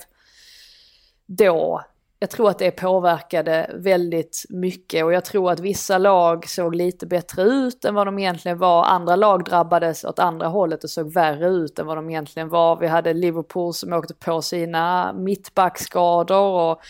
då 1.26 1.82
jag 2.24 2.30
tror 2.30 2.50
att 2.50 2.60
det 2.60 2.72
påverkade 2.72 3.72
väldigt 3.74 4.46
mycket 4.50 5.06
och 5.06 5.14
jag 5.14 5.26
tror 5.26 5.52
att 5.52 5.60
vissa 5.60 5.98
lag 5.98 6.50
såg 6.50 6.76
lite 6.76 7.06
bättre 7.06 7.44
ut 7.44 7.86
än 7.86 7.96
vad 7.96 8.08
de 8.08 8.20
egentligen 8.20 8.58
var. 8.58 8.84
Andra 8.84 9.16
lag 9.16 9.46
drabbades 9.46 10.04
åt 10.04 10.20
andra 10.20 10.48
hållet 10.48 10.84
och 10.84 10.90
såg 10.90 11.14
värre 11.14 11.48
ut 11.48 11.80
än 11.80 11.86
vad 11.86 11.98
de 11.98 12.10
egentligen 12.10 12.50
var. 12.50 12.76
Vi 12.76 12.88
hade 12.88 13.14
Liverpool 13.14 13.74
som 13.74 13.94
åkte 13.94 14.14
på 14.14 14.42
sina 14.42 15.14
mittbackskador 15.14 16.72
och 16.72 16.82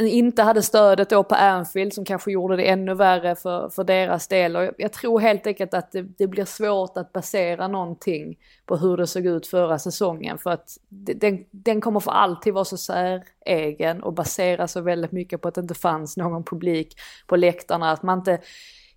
inte 0.00 0.42
hade 0.42 0.62
stödet 0.62 1.10
då 1.10 1.24
på 1.24 1.34
Anfield 1.34 1.92
som 1.92 2.04
kanske 2.04 2.32
gjorde 2.32 2.56
det 2.56 2.68
ännu 2.68 2.94
värre 2.94 3.34
för, 3.36 3.68
för 3.68 3.84
deras 3.84 4.28
del. 4.28 4.56
Och 4.56 4.64
jag, 4.64 4.74
jag 4.78 4.92
tror 4.92 5.20
helt 5.20 5.46
enkelt 5.46 5.74
att 5.74 5.92
det, 5.92 6.02
det 6.02 6.26
blir 6.26 6.44
svårt 6.44 6.96
att 6.96 7.12
basera 7.12 7.68
någonting 7.68 8.38
på 8.66 8.76
hur 8.76 8.96
det 8.96 9.06
såg 9.06 9.26
ut 9.26 9.46
förra 9.46 9.78
säsongen 9.78 10.38
för 10.38 10.50
att 10.50 10.78
den, 10.88 11.44
den 11.50 11.80
kommer 11.80 12.00
för 12.00 12.10
alltid 12.10 12.54
vara 12.54 12.64
så 12.64 12.76
säregen 12.76 14.02
och 14.02 14.12
basera 14.12 14.68
så 14.68 14.80
väldigt 14.80 15.12
mycket 15.12 15.40
på 15.40 15.48
att 15.48 15.54
det 15.54 15.60
inte 15.60 15.74
fanns 15.74 16.16
någon 16.16 16.44
publik 16.44 16.96
på 17.26 17.36
läktarna, 17.36 17.90
att 17.90 18.02
man 18.02 18.18
inte 18.18 18.38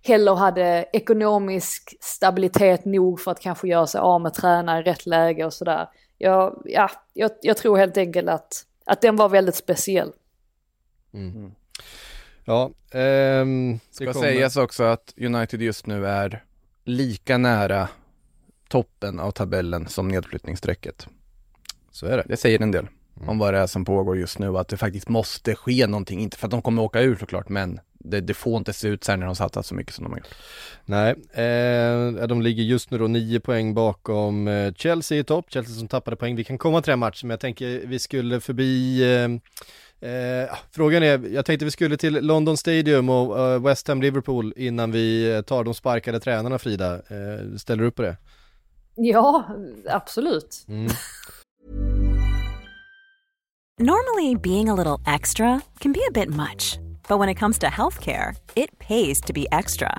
heller 0.02 0.34
hade 0.34 0.88
ekonomisk 0.92 1.96
stabilitet 2.00 2.84
nog 2.84 3.20
för 3.20 3.30
att 3.30 3.40
kanske 3.40 3.68
göra 3.68 3.86
sig 3.86 4.00
av 4.00 4.20
med 4.20 4.34
tränare 4.34 4.80
i 4.80 4.82
rätt 4.82 5.06
läge 5.06 5.44
och 5.44 5.52
sådär. 5.52 5.88
Jag, 6.18 6.62
ja, 6.64 6.90
jag, 7.14 7.30
jag 7.42 7.56
tror 7.56 7.76
helt 7.76 7.96
enkelt 7.96 8.28
att, 8.28 8.52
att 8.84 9.00
den 9.00 9.16
var 9.16 9.28
väldigt 9.28 9.54
speciell. 9.54 10.12
Ja, 12.44 12.70
ehm, 12.90 13.78
Ska 13.90 14.04
det 14.04 14.12
kommer- 14.12 14.26
sägas 14.26 14.56
också 14.56 14.82
att 14.84 15.14
United 15.16 15.62
just 15.62 15.86
nu 15.86 16.06
är 16.06 16.44
lika 16.84 17.38
nära 17.38 17.88
toppen 18.68 19.20
av 19.20 19.30
tabellen 19.30 19.88
som 19.88 20.08
nedflyttningsstrecket. 20.08 21.06
Så 21.90 22.06
är 22.06 22.16
det. 22.16 22.24
Det 22.26 22.36
säger 22.36 22.62
en 22.62 22.70
del 22.70 22.86
om 23.26 23.38
vad 23.38 23.54
det 23.54 23.60
är 23.60 23.66
som 23.66 23.84
pågår 23.84 24.16
just 24.18 24.38
nu, 24.38 24.58
att 24.58 24.68
det 24.68 24.76
faktiskt 24.76 25.08
måste 25.08 25.54
ske 25.54 25.86
någonting, 25.86 26.20
inte 26.20 26.36
för 26.36 26.46
att 26.46 26.50
de 26.50 26.62
kommer 26.62 26.82
åka 26.82 27.00
ur 27.00 27.16
såklart, 27.16 27.48
men 27.48 27.80
det, 27.92 28.20
det 28.20 28.34
får 28.34 28.56
inte 28.56 28.72
se 28.72 28.88
ut 28.88 29.04
så 29.04 29.12
här 29.12 29.16
när 29.16 29.26
de 29.26 29.36
satsat 29.36 29.66
så 29.66 29.74
mycket 29.74 29.94
som 29.94 30.04
de 30.04 30.12
har 30.12 30.18
gjort. 30.18 30.34
Nej, 30.84 31.10
eh, 31.32 32.26
de 32.26 32.42
ligger 32.42 32.62
just 32.62 32.90
nu 32.90 32.98
då 32.98 33.06
nio 33.06 33.40
poäng 33.40 33.74
bakom 33.74 34.48
eh, 34.48 34.72
Chelsea 34.74 35.18
i 35.18 35.24
topp, 35.24 35.46
Chelsea 35.48 35.74
som 35.74 35.88
tappade 35.88 36.16
poäng. 36.16 36.36
Vi 36.36 36.44
kan 36.44 36.58
komma 36.58 36.82
till 36.82 36.90
den 36.90 36.98
matchen, 36.98 37.28
men 37.28 37.30
jag 37.30 37.40
tänker 37.40 37.82
vi 37.86 37.98
skulle 37.98 38.40
förbi 38.40 39.02
eh, 39.14 39.28
eh, 40.00 40.56
frågan 40.70 41.02
är, 41.02 41.34
jag 41.34 41.44
tänkte 41.44 41.64
vi 41.64 41.70
skulle 41.70 41.96
till 41.96 42.26
London 42.26 42.56
Stadium 42.56 43.08
och 43.08 43.38
eh, 43.38 43.62
West 43.62 43.88
Ham 43.88 44.02
Liverpool 44.02 44.54
innan 44.56 44.92
vi 44.92 45.34
eh, 45.34 45.42
tar 45.42 45.64
de 45.64 45.74
sparkade 45.74 46.20
tränarna 46.20 46.58
Frida. 46.58 46.94
Eh, 46.94 47.56
ställer 47.58 47.82
du 47.82 47.88
upp 47.88 47.94
på 47.94 48.02
det? 48.02 48.16
Ja, 48.94 49.44
absolut. 49.88 50.64
Mm. 50.68 50.92
Normally, 53.78 54.34
being 54.36 54.68
a 54.68 54.74
little 54.74 55.14
extra 55.14 55.60
can 55.78 55.92
be 55.92 56.00
a 56.08 56.10
bit 56.10 56.30
much, 56.30 56.78
but 57.08 57.18
when 57.18 57.28
it 57.28 57.38
comes 57.38 57.58
to 57.58 57.66
healthcare, 57.66 58.34
it 58.54 58.78
pays 58.78 59.20
to 59.20 59.32
be 59.32 59.46
extra. 59.52 59.98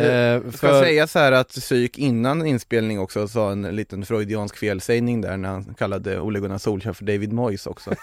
Eh, 0.00 0.50
Ska 0.52 0.66
jag 0.66 0.84
säga 0.84 1.06
så 1.06 1.18
här 1.18 1.32
att 1.32 1.48
Psyk 1.48 1.98
innan 1.98 2.46
inspelning 2.46 3.00
också 3.00 3.28
sa 3.28 3.52
en 3.52 3.62
liten 3.62 4.04
freudiansk 4.06 4.56
felsägning 4.56 5.20
där 5.20 5.36
när 5.36 5.48
han 5.48 5.74
kallade 5.78 6.20
Ole 6.20 6.40
Gunnar 6.40 6.58
Solskjaer 6.58 6.94
för 6.94 7.04
David 7.04 7.32
Moyes 7.32 7.66
också. 7.66 7.94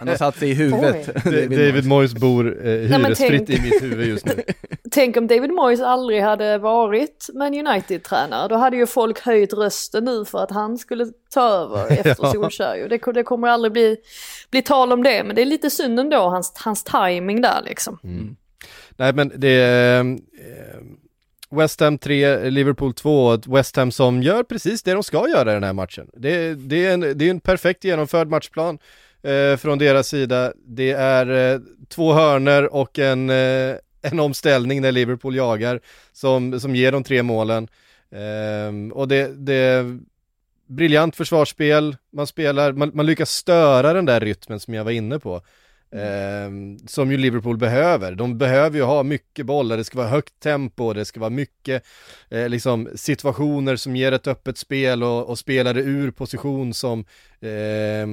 Han 0.00 0.08
har 0.08 0.16
satt 0.16 0.36
sig 0.36 0.50
i 0.50 0.54
huvudet. 0.54 1.14
David, 1.24 1.50
David 1.50 1.86
Moyes 1.86 2.14
bor 2.14 2.66
eh, 2.66 2.72
hyresfritt 2.72 3.46
tänk- 3.46 3.50
i 3.50 3.62
mitt 3.62 3.82
huvud 3.82 4.06
just 4.08 4.26
nu. 4.26 4.42
Tänk 4.90 5.16
om 5.16 5.26
David 5.26 5.50
Moyes 5.50 5.80
aldrig 5.80 6.22
hade 6.22 6.58
varit 6.58 7.28
Man 7.34 7.54
United-tränare. 7.66 8.48
Då 8.48 8.54
hade 8.54 8.76
ju 8.76 8.86
folk 8.86 9.20
höjt 9.20 9.52
rösten 9.52 10.04
nu 10.04 10.24
för 10.24 10.38
att 10.42 10.50
han 10.50 10.78
skulle 10.78 11.06
ta 11.34 11.48
över 11.48 11.86
efter 11.90 12.16
Ja. 12.24 12.32
Solskjaer. 12.32 12.88
Det, 12.88 13.12
det 13.12 13.22
kommer 13.22 13.48
aldrig 13.48 13.72
bli, 13.72 13.96
bli 14.50 14.62
tal 14.62 14.92
om 14.92 15.02
det. 15.02 15.24
Men 15.24 15.36
det 15.36 15.42
är 15.42 15.46
lite 15.46 15.70
synd 15.70 16.00
ändå, 16.00 16.16
hans, 16.16 16.52
hans 16.64 16.84
timing 16.84 17.40
där 17.40 17.62
liksom. 17.64 17.98
Nej 18.96 19.12
men 19.12 19.32
det 19.36 19.60
eh, 19.64 20.04
West 21.50 21.80
Ham 21.80 21.98
3, 21.98 22.50
Liverpool 22.50 22.94
2, 22.94 23.32
ett 23.32 23.46
West 23.46 23.76
Ham 23.76 23.90
som 23.92 24.22
gör 24.22 24.42
precis 24.42 24.82
det 24.82 24.92
de 24.92 25.02
ska 25.02 25.28
göra 25.28 25.50
i 25.50 25.54
den 25.54 25.62
här 25.62 25.72
matchen. 25.72 26.10
Det, 26.12 26.54
det, 26.54 26.86
är, 26.86 26.94
en, 26.94 27.00
det 27.00 27.24
är 27.24 27.30
en 27.30 27.40
perfekt 27.40 27.84
genomförd 27.84 28.28
matchplan 28.28 28.78
eh, 29.22 29.56
från 29.56 29.78
deras 29.78 30.08
sida. 30.08 30.52
Det 30.66 30.90
är 30.90 31.52
eh, 31.54 31.60
två 31.88 32.12
hörner 32.12 32.74
och 32.74 32.98
en, 32.98 33.30
eh, 33.30 33.76
en 34.02 34.20
omställning 34.20 34.80
när 34.80 34.92
Liverpool 34.92 35.36
jagar 35.36 35.80
som, 36.12 36.60
som 36.60 36.76
ger 36.76 36.92
de 36.92 37.04
tre 37.04 37.22
målen. 37.22 37.68
Eh, 38.10 38.92
och 38.92 39.08
det, 39.08 39.46
det 39.46 39.54
är 39.54 39.98
briljant 40.66 41.16
försvarsspel, 41.16 41.96
man 42.12 42.26
spelar, 42.26 42.72
man, 42.72 42.90
man 42.94 43.06
lyckas 43.06 43.30
störa 43.30 43.92
den 43.92 44.04
där 44.04 44.20
rytmen 44.20 44.60
som 44.60 44.74
jag 44.74 44.84
var 44.84 44.90
inne 44.90 45.18
på. 45.18 45.42
Eh, 45.90 46.50
som 46.86 47.10
ju 47.10 47.16
Liverpool 47.16 47.56
behöver. 47.56 48.14
De 48.14 48.38
behöver 48.38 48.78
ju 48.78 48.84
ha 48.84 49.02
mycket 49.02 49.46
bollar, 49.46 49.76
det 49.76 49.84
ska 49.84 49.98
vara 49.98 50.08
högt 50.08 50.40
tempo, 50.40 50.92
det 50.92 51.04
ska 51.04 51.20
vara 51.20 51.30
mycket 51.30 51.86
eh, 52.28 52.48
liksom 52.48 52.88
situationer 52.94 53.76
som 53.76 53.96
ger 53.96 54.12
ett 54.12 54.26
öppet 54.26 54.58
spel 54.58 55.02
och, 55.02 55.28
och 55.28 55.38
spelare 55.38 55.80
ur 55.80 56.10
position 56.10 56.74
som 56.74 57.04
eh, 57.40 58.06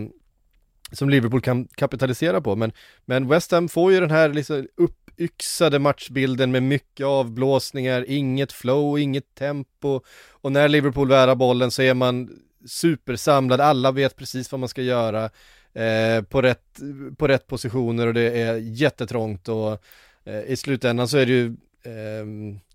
som 0.91 1.09
Liverpool 1.09 1.41
kan 1.41 1.67
kapitalisera 1.67 2.41
på. 2.41 2.55
Men, 2.55 2.71
men 3.05 3.27
West 3.27 3.51
Ham 3.51 3.69
får 3.69 3.91
ju 3.91 3.99
den 3.99 4.11
här 4.11 4.29
liksom 4.29 4.67
uppyxade 4.77 5.79
matchbilden 5.79 6.51
med 6.51 6.63
mycket 6.63 7.05
avblåsningar, 7.05 8.05
inget 8.07 8.51
flow, 8.51 8.99
inget 8.99 9.35
tempo. 9.35 10.01
Och 10.29 10.51
när 10.51 10.67
Liverpool 10.67 11.09
värar 11.09 11.35
bollen 11.35 11.71
så 11.71 11.81
är 11.81 11.93
man 11.93 12.29
supersamlad, 12.67 13.61
alla 13.61 13.91
vet 13.91 14.15
precis 14.15 14.51
vad 14.51 14.59
man 14.59 14.69
ska 14.69 14.81
göra 14.81 15.29
eh, 15.75 16.21
på, 16.21 16.41
rätt, 16.41 16.79
på 17.17 17.27
rätt 17.27 17.47
positioner 17.47 18.07
och 18.07 18.13
det 18.13 18.41
är 18.41 18.55
jättetrångt 18.55 19.49
och 19.49 19.83
eh, 20.25 20.41
i 20.41 20.55
slutändan 20.55 21.07
så 21.07 21.17
är 21.17 21.25
det 21.25 21.31
ju 21.31 21.45
eh, 21.83 22.25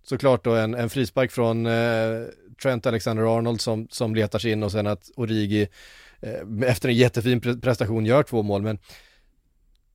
såklart 0.02 0.44
då 0.44 0.54
en, 0.54 0.74
en 0.74 0.90
frispark 0.90 1.30
från 1.30 1.66
eh, 1.66 2.22
Trent 2.62 2.86
Alexander-Arnold 2.86 3.60
som, 3.60 3.88
som 3.90 4.14
letar 4.14 4.38
sig 4.38 4.50
in 4.50 4.62
och 4.62 4.72
sen 4.72 4.86
att 4.86 5.10
Origi 5.16 5.68
eh, 6.20 6.68
efter 6.70 6.88
en 6.88 6.94
jättefin 6.94 7.40
pre- 7.40 7.60
prestation 7.60 8.06
gör 8.06 8.22
två 8.22 8.42
mål 8.42 8.62
men 8.62 8.78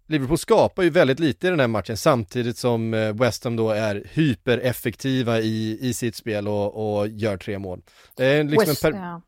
Liverpool 0.08 0.38
skapar 0.38 0.84
ju 0.84 0.90
väldigt 0.90 1.20
lite 1.20 1.48
i 1.48 1.50
den 1.50 1.60
här 1.60 1.68
matchen 1.68 1.98
samtidigt 1.98 2.58
som 2.58 2.92
West 2.92 3.44
Ham 3.44 3.56
då 3.56 3.70
är 3.70 4.04
hypereffektiva 4.14 5.40
i, 5.40 5.78
i 5.82 5.94
sitt 5.94 6.16
spel 6.16 6.48
och, 6.48 6.98
och 7.00 7.08
gör 7.08 7.38
tre 7.38 7.60
mål. 7.60 7.82
Det 8.16 8.26
är 8.26 8.44
liksom 8.44 8.70
West, 8.70 8.86
en 8.86 8.92
per, 8.92 9.00
ja 9.00 9.22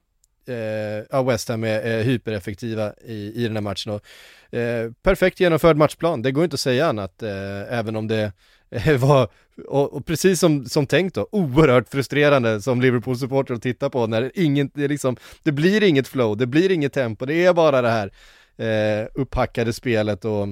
eh, 0.49 1.25
West 1.25 1.49
Ham 1.49 1.63
är, 1.63 1.79
är 1.79 2.03
hypereffektiva 2.03 2.93
i, 3.05 3.31
i 3.35 3.43
den 3.43 3.55
här 3.55 3.61
matchen. 3.61 3.91
Och, 3.91 4.57
eh, 4.57 4.91
perfekt 5.01 5.39
genomförd 5.39 5.77
matchplan, 5.77 6.21
det 6.21 6.31
går 6.31 6.43
inte 6.43 6.53
att 6.53 6.59
säga 6.59 6.87
annat, 6.87 7.23
eh, 7.23 7.73
även 7.73 7.95
om 7.95 8.07
det 8.07 8.31
var, 8.99 9.29
och, 9.67 9.93
och 9.93 10.05
precis 10.05 10.39
som, 10.39 10.65
som 10.65 10.87
tänkt 10.87 11.15
då, 11.15 11.27
oerhört 11.31 11.89
frustrerande 11.89 12.61
som 12.61 12.81
Liverpool-supporter 12.81 13.53
att 13.53 13.61
titta 13.61 13.89
på 13.89 14.07
när 14.07 14.31
ingen, 14.35 14.71
det, 14.73 14.87
liksom, 14.87 15.17
det 15.43 15.51
blir 15.51 15.83
inget 15.83 16.07
flow, 16.07 16.37
det 16.37 16.47
blir 16.47 16.71
inget 16.71 16.93
tempo, 16.93 17.25
det 17.25 17.45
är 17.45 17.53
bara 17.53 17.81
det 17.81 17.89
här 17.89 18.11
eh, 18.57 19.07
upphackade 19.13 19.73
spelet 19.73 20.25
och 20.25 20.47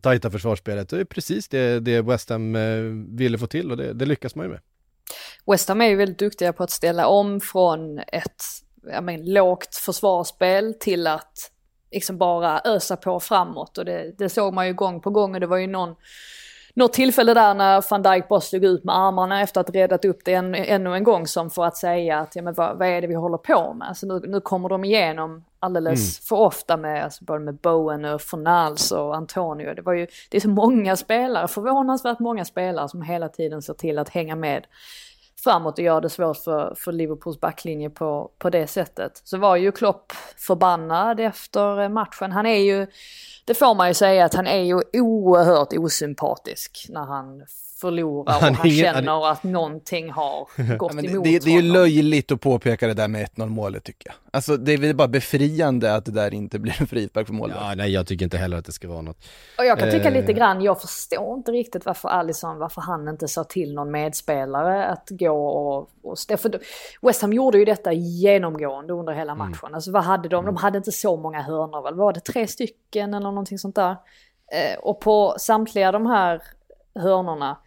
tajta 0.00 0.30
försvarsspelet. 0.30 0.88
Det 0.88 1.00
är 1.00 1.04
precis 1.04 1.48
det, 1.48 1.80
det 1.80 2.02
West 2.02 2.30
Ham 2.30 2.56
eh, 2.56 2.82
ville 3.16 3.38
få 3.38 3.46
till 3.46 3.70
och 3.70 3.76
det, 3.76 3.92
det 3.92 4.06
lyckas 4.06 4.34
man 4.34 4.46
ju 4.46 4.50
med. 4.50 4.60
West 5.46 5.68
Ham 5.68 5.80
är 5.80 5.86
ju 5.86 5.96
väldigt 5.96 6.18
duktiga 6.18 6.52
på 6.52 6.62
att 6.62 6.70
ställa 6.70 7.06
om 7.06 7.40
från 7.40 7.98
ett 7.98 8.42
men, 9.02 9.32
lågt 9.32 9.76
försvarsspel 9.76 10.74
till 10.74 11.06
att 11.06 11.50
liksom 11.90 12.18
bara 12.18 12.60
ösa 12.64 12.96
på 12.96 13.20
framåt 13.20 13.78
och 13.78 13.84
det, 13.84 14.18
det 14.18 14.28
såg 14.28 14.54
man 14.54 14.66
ju 14.66 14.74
gång 14.74 15.00
på 15.00 15.10
gång 15.10 15.34
och 15.34 15.40
det 15.40 15.46
var 15.46 15.56
ju 15.56 15.66
någon 15.66 15.94
något 16.74 16.92
tillfälle 16.92 17.34
där 17.34 17.54
när 17.54 17.84
van 17.90 18.02
Dijk 18.02 18.28
bara 18.28 18.40
slog 18.40 18.64
ut 18.64 18.84
med 18.84 18.96
armarna 18.98 19.42
efter 19.42 19.60
att 19.60 19.70
räddat 19.70 20.04
upp 20.04 20.24
det 20.24 20.34
en, 20.34 20.54
ännu 20.54 20.94
en 20.94 21.04
gång 21.04 21.26
som 21.26 21.50
för 21.50 21.64
att 21.64 21.76
säga 21.76 22.18
att 22.18 22.36
ja, 22.36 22.42
men 22.42 22.54
vad, 22.54 22.78
vad 22.78 22.88
är 22.88 23.00
det 23.00 23.06
vi 23.06 23.14
håller 23.14 23.38
på 23.38 23.74
med? 23.74 23.88
Alltså 23.88 24.06
nu, 24.06 24.20
nu 24.26 24.40
kommer 24.40 24.68
de 24.68 24.84
igenom 24.84 25.44
alldeles 25.58 26.28
för 26.28 26.36
ofta 26.36 26.76
med, 26.76 27.04
alltså 27.04 27.24
både 27.24 27.40
med 27.40 27.54
Bowen 27.54 28.04
och 28.04 28.22
Fornals 28.22 28.92
och 28.92 29.16
Antonio. 29.16 29.74
Det, 29.74 29.82
var 29.82 29.92
ju, 29.92 30.06
det 30.30 30.36
är 30.36 30.40
så 30.40 30.48
många 30.48 30.96
spelare, 30.96 31.48
förvånansvärt 31.48 32.18
många 32.18 32.44
spelare 32.44 32.88
som 32.88 33.02
hela 33.02 33.28
tiden 33.28 33.62
ser 33.62 33.74
till 33.74 33.98
att 33.98 34.08
hänga 34.08 34.36
med 34.36 34.66
framåt 35.44 35.78
och 35.78 35.84
göra 35.84 36.00
det 36.00 36.10
svårt 36.10 36.36
för, 36.36 36.74
för 36.78 36.92
Liverpools 36.92 37.40
backlinje 37.40 37.90
på, 37.90 38.30
på 38.38 38.50
det 38.50 38.66
sättet. 38.66 39.20
Så 39.24 39.38
var 39.38 39.56
ju 39.56 39.72
Klopp 39.72 40.12
förbannad 40.36 41.20
efter 41.20 41.80
eh, 41.80 41.88
matchen. 41.88 42.32
Han 42.32 42.46
är 42.46 42.58
ju, 42.58 42.86
det 43.44 43.54
får 43.54 43.74
man 43.74 43.88
ju 43.88 43.94
säga 43.94 44.24
att 44.24 44.34
han 44.34 44.46
är 44.46 44.62
ju 44.62 44.82
oerhört 44.92 45.72
osympatisk 45.72 46.86
när 46.88 47.04
han 47.04 47.46
förlorar 47.82 48.32
Han 48.40 48.50
och 48.50 48.56
han 48.56 48.66
ingen- 48.66 48.94
känner 48.94 49.30
att 49.32 49.42
någonting 49.42 50.10
har 50.10 50.48
gått 50.76 50.92
Ja, 50.94 51.00
emot 51.00 51.24
det, 51.24 51.44
det 51.44 51.50
är 51.50 51.60
ju 51.62 51.72
löjligt 51.72 52.32
att 52.32 52.40
påpeka 52.40 52.86
det 52.86 52.94
där 52.94 53.08
med 53.08 53.26
1-0 53.36 53.46
målet 53.46 53.84
tycker 53.84 54.08
jag. 54.08 54.14
Alltså 54.30 54.56
det 54.56 54.72
är 54.72 54.78
väl 54.78 54.96
bara 54.96 55.08
befriande 55.08 55.94
att 55.94 56.04
det 56.04 56.12
där 56.12 56.34
inte 56.34 56.58
blir 56.64 56.74
en 56.80 56.86
frispark 56.86 57.26
för 57.26 57.34
målvakt. 57.34 57.60
Ja, 57.64 57.74
nej 57.74 57.90
jag 57.92 58.06
tycker 58.06 58.24
inte 58.24 58.36
heller 58.38 58.56
att 58.56 58.64
det 58.64 58.72
ska 58.72 58.88
vara 58.88 59.00
något. 59.02 59.16
Och 59.58 59.64
jag 59.64 59.78
kan 59.78 59.90
tycka 59.90 60.08
Eh. 60.08 60.14
lite 60.14 60.32
grann, 60.32 60.62
jag 60.62 60.80
förstår 60.80 61.36
inte 61.36 61.52
riktigt 61.52 61.86
varför 61.86 62.08
Alisson, 62.08 62.58
varför 62.58 62.80
han 62.80 63.08
inte 63.08 63.28
sa 63.28 63.44
till 63.44 63.74
någon 63.74 63.90
medspelare 63.90 64.86
att 64.86 65.08
gå 65.10 65.46
och... 65.48 65.88
och 66.02 66.18
för 66.38 66.60
West 67.06 67.22
Ham 67.22 67.32
gjorde 67.32 67.58
ju 67.58 67.64
detta 67.64 67.92
genomgående 67.92 68.92
under 68.92 69.12
hela 69.12 69.34
matchen. 69.34 69.74
Alltså 69.74 69.90
vad 69.92 70.04
hade 70.04 70.28
de? 70.28 70.44
De 70.46 70.56
hade 70.56 70.78
inte 70.78 70.92
så 70.92 71.16
många 71.16 71.42
hörnor 71.42 71.82
väl? 71.82 71.94
Var 71.94 72.12
det 72.12 72.20
tre 72.20 72.46
stycken 72.46 73.14
eller 73.14 73.28
någonting 73.30 73.58
sånt 73.58 73.74
där? 73.76 73.90
Eh, 74.52 74.78
och 74.82 75.00
på 75.00 75.34
samtliga 75.38 75.92
de 75.92 76.06
här 76.06 76.42
hörnorna 76.94 77.58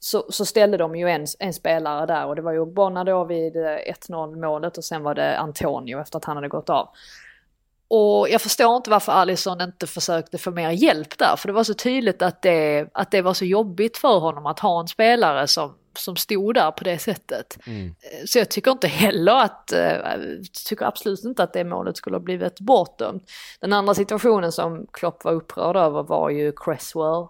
så, 0.00 0.26
så 0.28 0.44
ställde 0.44 0.76
de 0.76 0.96
ju 0.96 1.08
en, 1.08 1.26
en 1.38 1.54
spelare 1.54 2.06
där 2.06 2.26
och 2.26 2.36
det 2.36 2.42
var 2.42 2.52
ju 2.52 2.58
Ogbonna 2.58 3.04
då 3.04 3.24
vid 3.24 3.56
eh, 3.56 3.62
1-0 4.08 4.40
målet 4.40 4.78
och 4.78 4.84
sen 4.84 5.02
var 5.02 5.14
det 5.14 5.38
Antonio 5.38 6.00
efter 6.00 6.18
att 6.18 6.24
han 6.24 6.36
hade 6.36 6.48
gått 6.48 6.70
av. 6.70 6.88
Och 7.88 8.28
jag 8.28 8.42
förstår 8.42 8.76
inte 8.76 8.90
varför 8.90 9.12
Alisson 9.12 9.60
inte 9.60 9.86
försökte 9.86 10.38
få 10.38 10.50
mer 10.50 10.70
hjälp 10.70 11.18
där, 11.18 11.36
för 11.36 11.48
det 11.48 11.52
var 11.52 11.64
så 11.64 11.74
tydligt 11.74 12.22
att 12.22 12.42
det, 12.42 12.88
att 12.92 13.10
det 13.10 13.22
var 13.22 13.34
så 13.34 13.44
jobbigt 13.44 13.96
för 13.96 14.18
honom 14.18 14.46
att 14.46 14.58
ha 14.58 14.80
en 14.80 14.88
spelare 14.88 15.46
som, 15.46 15.74
som 15.98 16.16
stod 16.16 16.54
där 16.54 16.70
på 16.70 16.84
det 16.84 16.98
sättet. 16.98 17.58
Mm. 17.66 17.94
Så 18.26 18.38
jag 18.38 18.50
tycker 18.50 18.70
inte 18.70 18.88
heller 18.88 19.44
att, 19.44 19.72
eh, 19.72 19.96
tycker 20.68 20.84
absolut 20.86 21.24
inte 21.24 21.42
att 21.42 21.52
det 21.52 21.64
målet 21.64 21.96
skulle 21.96 22.16
ha 22.16 22.20
blivit 22.20 22.60
bortdömt. 22.60 23.30
Den 23.60 23.72
andra 23.72 23.94
situationen 23.94 24.52
som 24.52 24.86
Klopp 24.92 25.24
var 25.24 25.32
upprörd 25.32 25.76
över 25.76 26.02
var 26.02 26.30
ju 26.30 26.52
Cresswell. 26.52 27.26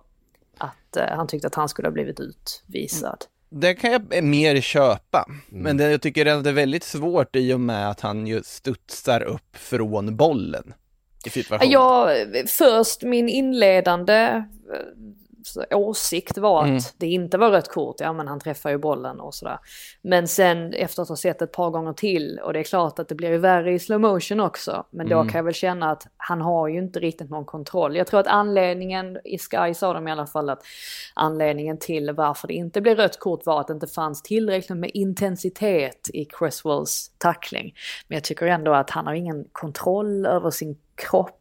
Att 0.61 0.96
eh, 0.96 1.16
han 1.16 1.27
tyckte 1.27 1.46
att 1.46 1.55
han 1.55 1.68
skulle 1.68 1.88
ha 1.88 1.92
blivit 1.92 2.20
utvisad. 2.20 3.25
Det 3.51 3.75
kan 3.75 3.92
jag 3.92 4.25
mer 4.25 4.61
köpa, 4.61 5.27
men 5.49 5.77
det, 5.77 5.90
jag 5.90 6.03
tycker 6.03 6.27
att 6.27 6.44
det 6.44 6.51
är 6.51 6.55
väldigt 6.55 6.85
svårt 6.85 7.37
i 7.37 7.53
och 7.53 7.61
med 7.61 7.90
att 7.90 8.01
han 8.01 8.27
ju 8.27 8.42
studsar 8.42 9.23
upp 9.23 9.57
från 9.57 10.16
bollen 10.16 10.75
i 11.27 11.31
situationen. 11.31 11.73
Jag, 11.73 12.27
först 12.49 13.03
min 13.03 13.29
inledande 13.29 14.14
eh, 14.14 14.44
åsikt 15.70 16.38
var 16.38 16.62
att 16.62 16.68
Mm. 16.68 16.81
det 16.98 17.07
inte 17.07 17.38
var 17.38 17.50
rött 17.50 17.68
kort, 17.68 17.96
ja 18.00 18.12
men 18.12 18.29
han 18.29 18.40
träffar 18.40 18.70
ju 18.70 18.79
bollen 18.79 19.20
och 19.20 19.35
sådär. 19.35 19.59
Men 20.03 20.29
sen 20.29 20.72
efter 20.72 21.03
att 21.03 21.09
ha 21.09 21.16
sett 21.16 21.42
ett 21.42 21.53
par 21.53 21.70
gånger 21.70 21.92
till, 21.92 22.40
och 22.44 22.53
det 22.53 22.59
är 22.59 22.62
klart 22.64 22.98
att 22.98 23.09
det 23.09 23.14
blir 23.14 23.29
ju 23.31 23.38
värre 23.38 23.72
i 23.72 23.79
slow 23.79 24.00
motion 24.00 24.40
också, 24.40 24.85
men 24.90 25.09
då 25.09 25.14
Mm. 25.16 25.29
kan 25.29 25.38
jag 25.38 25.44
väl 25.44 25.55
känna 25.55 25.90
att 25.90 26.07
han 26.16 26.40
har 26.40 26.68
ju 26.68 26.79
inte 26.79 27.00
riktigt 27.00 27.31
någon 27.31 27.44
kontroll. 27.44 27.96
Jag 27.96 28.07
tror 28.07 28.20
att 28.20 28.26
anledningen, 28.26 29.18
i 29.24 29.38
Sky 29.38 29.74
sa 29.74 29.92
de 29.92 30.09
i 30.09 30.12
alla 30.12 30.26
fall 30.26 30.50
att 30.50 30.62
anledningen 31.14 31.79
till 31.79 32.11
varför 32.12 32.48
det 32.48 32.55
inte 32.55 32.81
blev 32.81 32.96
rött 32.96 33.18
kort 33.18 33.46
var 33.46 33.61
att 33.61 33.66
det 33.66 33.72
inte 33.72 33.87
fanns 33.87 34.22
tillräckligt 34.22 34.79
med 34.79 34.90
intensitet 34.94 36.11
i 36.12 36.24
Cresswells 36.24 37.11
tackling. 37.18 37.74
Men 38.09 38.16
jag 38.16 38.24
tycker 38.24 38.46
ändå 38.46 38.74
att 38.74 38.90
han 38.90 39.07
har 39.07 39.14
ingen 39.14 39.44
kontroll 39.53 40.26
över 40.26 40.50
sin 40.50 40.76
kropp. 40.94 41.37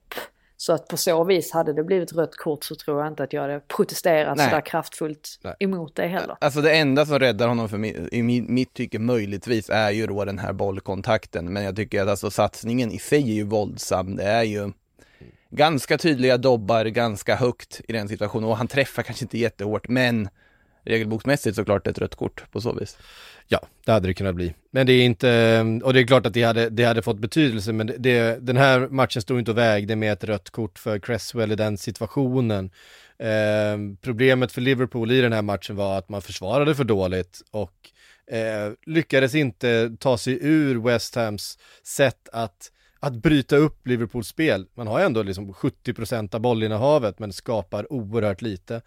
Så 0.61 0.73
att 0.73 0.87
på 0.87 0.97
så 0.97 1.23
vis 1.23 1.51
hade 1.51 1.73
det 1.73 1.83
blivit 1.83 2.13
rött 2.13 2.35
kort 2.35 2.63
så 2.63 2.75
tror 2.75 2.99
jag 2.99 3.07
inte 3.07 3.23
att 3.23 3.33
jag 3.33 3.41
hade 3.41 3.59
protesterat 3.59 4.37
Nej. 4.37 4.49
sådär 4.49 4.61
kraftfullt 4.61 5.39
Nej. 5.43 5.55
emot 5.59 5.95
det 5.95 6.07
heller. 6.07 6.35
Alltså 6.41 6.61
det 6.61 6.71
enda 6.77 7.05
som 7.05 7.19
räddar 7.19 7.47
honom 7.47 7.69
för 7.69 7.77
mi- 7.77 8.09
i 8.11 8.21
mi- 8.21 8.45
mitt 8.49 8.73
tycke 8.73 8.99
möjligtvis 8.99 9.69
är 9.69 9.91
ju 9.91 10.07
då 10.07 10.25
den 10.25 10.39
här 10.39 10.53
bollkontakten. 10.53 11.53
Men 11.53 11.63
jag 11.63 11.75
tycker 11.75 12.01
att 12.01 12.07
alltså 12.09 12.31
satsningen 12.31 12.91
i 12.91 12.99
sig 12.99 13.21
är 13.21 13.33
ju 13.33 13.43
våldsam. 13.43 14.15
Det 14.15 14.23
är 14.23 14.43
ju 14.43 14.71
ganska 15.49 15.97
tydliga 15.97 16.37
dobbar, 16.37 16.85
ganska 16.85 17.35
högt 17.35 17.81
i 17.87 17.93
den 17.93 18.07
situationen. 18.07 18.49
Och 18.49 18.57
han 18.57 18.67
träffar 18.67 19.03
kanske 19.03 19.25
inte 19.25 19.37
jättehårt, 19.37 19.87
men 19.87 20.29
regelboksmässigt 20.83 21.55
såklart 21.55 21.87
ett 21.87 21.97
rött 21.97 22.15
kort 22.15 22.51
på 22.51 22.61
så 22.61 22.73
vis. 22.73 22.97
Ja, 23.47 23.67
det 23.85 23.91
hade 23.91 24.07
det 24.07 24.13
kunnat 24.13 24.35
bli. 24.35 24.53
Men 24.71 24.87
det 24.87 24.93
är 24.93 25.05
inte, 25.05 25.59
och 25.83 25.93
det 25.93 25.99
är 25.99 26.07
klart 26.07 26.25
att 26.25 26.33
det 26.33 26.43
hade, 26.43 26.69
det 26.69 26.83
hade 26.83 27.01
fått 27.01 27.19
betydelse, 27.19 27.73
men 27.73 27.91
det, 27.97 28.37
den 28.41 28.57
här 28.57 28.87
matchen 28.87 29.21
stod 29.21 29.39
inte 29.39 29.51
och 29.51 29.57
vägde 29.57 29.95
med 29.95 30.13
ett 30.13 30.23
rött 30.23 30.49
kort 30.49 30.79
för 30.79 30.99
Cresswell 30.99 31.51
i 31.51 31.55
den 31.55 31.77
situationen. 31.77 32.71
Eh, 33.19 33.77
problemet 34.01 34.51
för 34.51 34.61
Liverpool 34.61 35.11
i 35.11 35.21
den 35.21 35.33
här 35.33 35.41
matchen 35.41 35.75
var 35.75 35.97
att 35.97 36.09
man 36.09 36.21
försvarade 36.21 36.75
för 36.75 36.83
dåligt 36.83 37.41
och 37.51 37.73
eh, 38.35 38.71
lyckades 38.85 39.35
inte 39.35 39.95
ta 39.99 40.17
sig 40.17 40.37
ur 40.41 40.79
West 40.83 41.15
Hams 41.15 41.57
sätt 41.83 42.29
att 42.31 42.71
att 42.99 43.13
bryta 43.13 43.55
upp 43.55 43.87
Liverpools 43.87 44.27
spel. 44.27 44.65
Man 44.73 44.87
har 44.87 44.99
ändå 44.99 45.23
liksom 45.23 45.53
70% 45.53 46.35
av 46.35 46.41
bollinnehavet 46.41 47.19
men 47.19 47.33
skapar 47.33 47.93
oerhört 47.93 48.41
lite. 48.41 48.81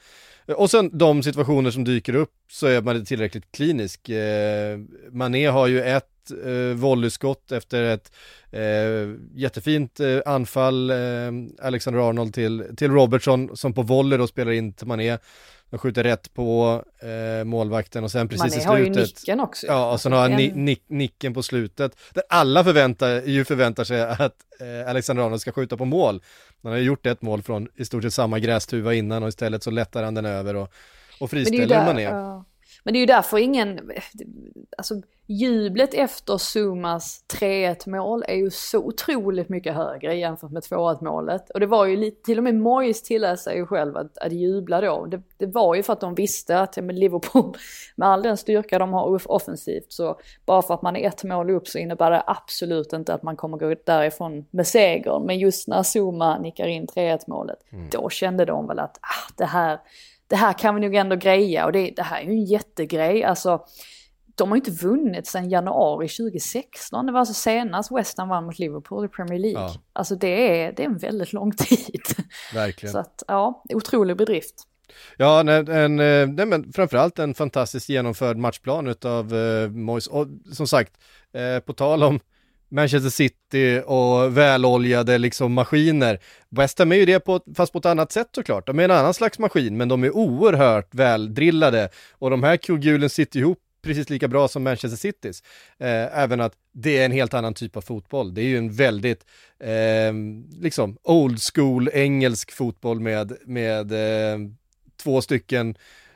Eh, 0.47 0.55
och 0.55 0.71
sen 0.71 0.99
de 0.99 1.23
situationer 1.23 1.71
som 1.71 1.85
dyker 1.85 2.15
upp 2.15 2.35
så 2.51 2.67
är 2.67 2.83
man 2.83 3.05
tillräckligt 3.05 3.53
klinisk. 3.53 4.09
Eh, 4.09 4.79
Mané 5.11 5.47
har 5.47 5.67
ju 5.67 5.83
ett 5.83 6.31
eh, 6.45 6.77
volleyskott 6.77 7.53
efter 7.53 7.83
ett 7.83 8.13
eh, 8.51 9.15
jättefint 9.35 10.01
eh, 10.01 10.21
anfall, 10.27 10.91
eh, 10.91 10.97
Alexander 11.63 12.09
Arnold 12.09 12.35
till, 12.35 12.65
till 12.77 12.91
Robertson 12.91 13.57
som 13.57 13.75
på 13.75 13.83
volley 13.83 14.19
då 14.19 14.27
spelar 14.27 14.53
in 14.53 14.73
till 14.73 14.87
Mané. 14.87 15.19
De 15.73 15.79
skjuter 15.79 16.03
rätt 16.03 16.35
på 16.35 16.83
eh, 17.03 17.45
målvakten 17.45 18.05
och 18.05 18.11
sen 18.11 18.29
precis 18.29 18.41
Mané 18.41 18.49
i 18.49 18.51
slutet. 18.51 18.69
har 18.69 18.79
ju 18.79 18.91
nicken 18.91 19.41
också. 19.41 19.67
Ja, 19.67 19.93
och 19.93 20.01
sen 20.01 20.13
har 20.13 20.21
han 20.21 20.31
ni, 20.31 20.53
nick, 20.55 20.83
nicken 20.87 21.35
på 21.35 21.43
slutet. 21.43 21.97
Där 22.15 22.23
alla 22.29 22.65
förväntar, 22.65 23.23
ju 23.23 23.45
förväntar 23.45 23.85
sig 23.85 24.03
att 24.03 24.37
eh, 24.61 24.91
Alexander 24.91 25.23
Arnold 25.23 25.41
ska 25.41 25.53
skjuta 25.53 25.77
på 25.77 25.85
mål. 25.85 26.23
Han 26.63 26.73
har 26.73 26.79
ju 26.79 26.85
gjort 26.85 27.07
ett 27.07 27.23
mål 27.23 27.43
från 27.43 27.69
i 27.77 27.85
stort 27.85 28.03
sett 28.03 28.15
samma 28.15 28.39
grästuva 28.39 28.95
innan 28.95 29.23
och 29.23 29.29
istället 29.29 29.63
så 29.63 29.71
lättar 29.71 30.03
han 30.03 30.15
den 30.15 30.25
över 30.25 30.57
och, 30.57 30.73
och 31.21 31.31
friställer 31.31 31.87
Mané. 31.87 32.03
Ja. 32.03 32.45
Men 32.83 32.95
det 32.95 32.99
är 32.99 33.01
ju 33.01 33.07
därför 33.07 33.39
ingen, 33.39 33.91
alltså 34.79 34.95
jublet 35.27 35.95
efter 35.95 36.39
Sumas 36.39 37.25
3-1 37.41 37.89
mål 37.89 38.25
är 38.29 38.35
ju 38.35 38.51
så 38.51 38.79
otroligt 38.79 39.49
mycket 39.49 39.75
högre 39.75 40.15
jämfört 40.15 40.51
med 40.51 40.63
2-1 40.63 41.05
målet. 41.05 41.51
Och 41.51 41.61
det 41.61 41.67
var 41.67 41.87
ju 41.87 41.97
lite, 41.97 42.23
till 42.23 42.39
och 42.39 42.45
med 42.45 42.55
Moyes 42.55 43.03
tillät 43.03 43.41
sig 43.41 43.57
ju 43.57 43.67
själv 43.67 43.97
att, 43.97 44.19
att 44.19 44.33
jubla 44.33 44.81
då. 44.81 45.07
Det, 45.07 45.23
det, 45.39 45.47
var 45.47 45.75
ju 45.75 45.83
för 45.83 45.93
att 45.93 46.01
de 46.01 46.15
visste 46.15 46.61
att 46.61 46.77
med 46.77 46.99
Liverpool, 46.99 47.57
med 47.97 48.09
all 48.09 48.23
den 48.23 48.37
styrka 48.37 48.79
de 48.79 48.93
har 48.93 49.31
offensivt, 49.31 49.93
så 49.93 50.19
bara 50.47 50.63
för 50.63 50.75
att 50.75 50.83
man 50.83 50.97
är 50.97 51.09
ett 51.09 51.25
mål 51.25 51.51
upp 51.51 51.69
så 51.69 51.79
innebär 51.79 52.11
det 52.11 52.23
absolut 52.27 52.93
inte 52.93 53.15
att 53.15 53.23
man 53.23 53.37
kommer 53.37 53.59
gå 53.59 53.75
därifrån 53.87 54.47
med 54.51 54.67
segern. 54.67 55.27
Men 55.27 55.39
just 55.39 55.69
när 55.69 55.83
Zuma 55.83 56.39
nickar 56.39 56.67
in 56.67 56.87
3-1 56.87 57.19
målet, 57.27 57.59
mm. 57.73 57.89
då 57.91 58.09
kände 58.09 58.45
de 58.45 58.67
väl 58.67 58.79
att 58.79 58.99
ah, 59.03 59.33
det 59.37 59.45
här 59.45 59.79
det 60.33 60.37
här 60.37 60.53
kan 60.53 60.75
vi 60.75 60.81
nog 60.81 60.95
ändå 60.95 61.17
greja 61.17 61.67
och 61.67 61.73
det, 61.73 61.93
det 61.97 62.03
här 62.03 62.21
är 62.21 62.25
ju 62.25 62.31
en 62.31 62.45
jättegrej. 62.45 63.25
Alltså, 63.25 63.65
de 64.35 64.49
har 64.49 64.57
ju 64.57 64.61
inte 64.61 64.87
vunnit 64.87 65.27
sedan 65.27 65.51
januari 65.51 66.09
2016. 66.09 67.07
Det 67.07 67.13
var 67.13 67.21
alltså 67.21 67.35
senast 67.35 67.93
West 67.93 68.19
Ham 68.19 68.29
vann 68.29 68.45
mot 68.45 68.59
Liverpool 68.59 69.05
i 69.05 69.09
Premier 69.09 69.39
League. 69.39 69.61
Ja. 69.61 69.75
Alltså 69.93 70.17
det 70.17 70.61
är, 70.61 70.73
det 70.73 70.83
är 70.83 70.87
en 70.87 70.99
väldigt 70.99 71.33
lång 71.33 71.53
tid. 71.57 72.03
Verkligen. 72.55 72.93
Så 72.93 72.99
att, 72.99 73.23
ja, 73.29 73.63
otrolig 73.75 74.17
bedrift. 74.17 74.55
Ja, 75.17 75.43
nej, 75.43 75.65
en, 75.69 76.01
eh, 76.01 76.27
nej, 76.29 76.47
men 76.47 76.73
framförallt 76.73 77.19
en 77.19 77.35
fantastiskt 77.35 77.89
genomförd 77.89 78.37
matchplan 78.37 78.87
utav 78.87 79.35
uh, 79.35 79.71
Moise. 79.71 80.11
Och 80.11 80.27
som 80.53 80.67
sagt, 80.67 80.93
eh, 81.33 81.59
på 81.59 81.73
tal 81.73 82.03
om 82.03 82.21
Manchester 82.73 83.11
City 83.11 83.83
och 83.87 84.37
väloljade 84.37 85.19
liksom 85.19 85.53
maskiner. 85.53 86.19
West 86.49 86.79
Ham 86.79 86.93
är 86.93 86.97
ju 86.97 87.07
det 87.07 87.21
på, 87.21 87.41
fast 87.57 87.73
på 87.73 87.79
ett 87.79 87.87
annat 87.87 88.13
sätt 88.13 88.29
såklart. 88.35 88.67
De 88.67 88.79
är 88.79 88.85
en 88.85 88.91
annan 88.91 89.15
slags 89.15 89.39
maskin, 89.39 89.77
men 89.77 89.89
de 89.89 90.05
är 90.05 90.17
oerhört 90.17 90.95
väldrillade 90.95 91.89
och 92.13 92.31
de 92.31 92.43
här 92.43 92.57
kugghjulen 92.57 93.11
sitter 93.11 93.41
ihop 93.41 93.59
precis 93.83 94.11
lika 94.11 94.29
bra 94.29 94.49
som 94.49 94.63
Manchester 94.63 94.97
Citys. 94.97 95.43
Eh, 95.79 96.19
även 96.19 96.41
att 96.41 96.53
det 96.73 96.99
är 96.99 97.05
en 97.05 97.13
helt 97.13 97.35
annan 97.35 97.55
typ 97.55 97.77
av 97.77 97.81
fotboll. 97.81 98.35
Det 98.35 98.41
är 98.43 98.47
ju 98.47 98.59
en 98.59 98.73
väldigt, 98.73 99.27
eh, 99.61 100.13
liksom, 100.61 100.97
old 101.03 101.39
school 101.55 101.91
engelsk 101.93 102.53
fotboll 102.53 103.01
med, 103.01 103.33
med 103.45 103.93
eh, 103.93 104.39
två 105.03 105.21
stycken 105.21 105.75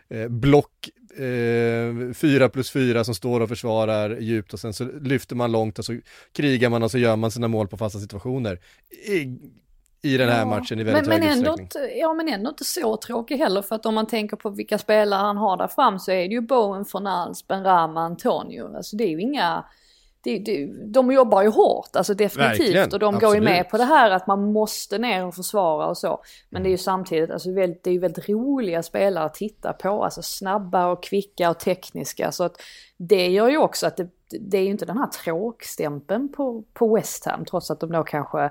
eh, 0.08 0.28
block 0.28 0.88
eh, 1.18 2.12
fyra 2.14 2.48
plus 2.48 2.70
fyra 2.70 3.04
som 3.04 3.14
står 3.14 3.40
och 3.40 3.48
försvarar 3.48 4.16
djupt 4.20 4.52
och 4.52 4.60
sen 4.60 4.72
så 4.72 4.84
lyfter 4.84 5.36
man 5.36 5.52
långt 5.52 5.78
och 5.78 5.84
så 5.84 5.98
krigar 6.32 6.70
man 6.70 6.82
och 6.82 6.90
så 6.90 6.98
gör 6.98 7.16
man 7.16 7.30
sina 7.30 7.48
mål 7.48 7.68
på 7.68 7.76
fasta 7.76 7.98
situationer. 7.98 8.60
I, 9.08 9.38
i 10.02 10.16
den 10.16 10.28
här 10.28 10.38
ja, 10.38 10.46
matchen 10.46 10.80
i 10.80 10.84
väldigt 10.84 11.06
men, 11.06 11.22
hög 11.22 11.30
men 11.30 11.38
ändå, 11.38 11.68
Ja 12.00 12.14
men 12.14 12.28
ändå 12.28 12.50
inte 12.50 12.64
så 12.64 12.96
tråkig 12.96 13.36
heller 13.36 13.62
för 13.62 13.74
att 13.74 13.86
om 13.86 13.94
man 13.94 14.06
tänker 14.06 14.36
på 14.36 14.50
vilka 14.50 14.78
spelare 14.78 15.20
han 15.20 15.36
har 15.36 15.56
där 15.56 15.68
fram 15.68 15.98
så 15.98 16.10
är 16.10 16.28
det 16.28 16.34
ju 16.34 16.40
Bowen, 16.40 16.84
Fornals, 16.84 17.46
Benrama, 17.46 18.00
Antonio. 18.00 18.76
Alltså 18.76 18.96
det 18.96 19.04
är 19.04 19.08
ju 19.08 19.20
inga 19.20 19.64
det, 20.26 20.38
det, 20.38 20.66
de 20.92 21.12
jobbar 21.12 21.42
ju 21.42 21.48
hårt, 21.48 21.96
alltså 21.96 22.14
definitivt. 22.14 22.60
Verkligen, 22.60 22.92
och 22.92 22.98
de 22.98 23.14
absolut. 23.14 23.22
går 23.22 23.34
ju 23.34 23.40
med 23.40 23.70
på 23.70 23.76
det 23.76 23.84
här 23.84 24.10
att 24.10 24.26
man 24.26 24.52
måste 24.52 24.98
ner 24.98 25.26
och 25.26 25.34
försvara 25.34 25.86
och 25.86 25.98
så. 25.98 26.22
Men 26.50 26.62
det 26.62 26.68
är 26.68 26.70
ju 26.70 26.76
samtidigt, 26.76 27.30
alltså 27.30 27.52
väldigt, 27.52 27.84
det 27.84 27.90
är 27.90 27.92
ju 27.92 27.98
väldigt 27.98 28.28
roliga 28.28 28.82
spelare 28.82 29.24
att 29.24 29.34
titta 29.34 29.72
på. 29.72 30.04
Alltså 30.04 30.22
snabba 30.22 30.86
och 30.86 31.02
kvicka 31.02 31.50
och 31.50 31.58
tekniska. 31.58 32.32
Så 32.32 32.44
att 32.44 32.62
det 32.96 33.28
gör 33.28 33.48
ju 33.48 33.58
också 33.58 33.86
att 33.86 33.96
det, 33.96 34.08
det 34.40 34.58
är 34.58 34.62
ju 34.62 34.70
inte 34.70 34.86
den 34.86 34.98
här 34.98 35.06
tråkstämpeln 35.06 36.32
på, 36.32 36.64
på 36.72 36.94
West 36.94 37.24
Ham. 37.24 37.44
Trots 37.44 37.70
att 37.70 37.80
de 37.80 37.92
då 37.92 38.02
kanske 38.02 38.50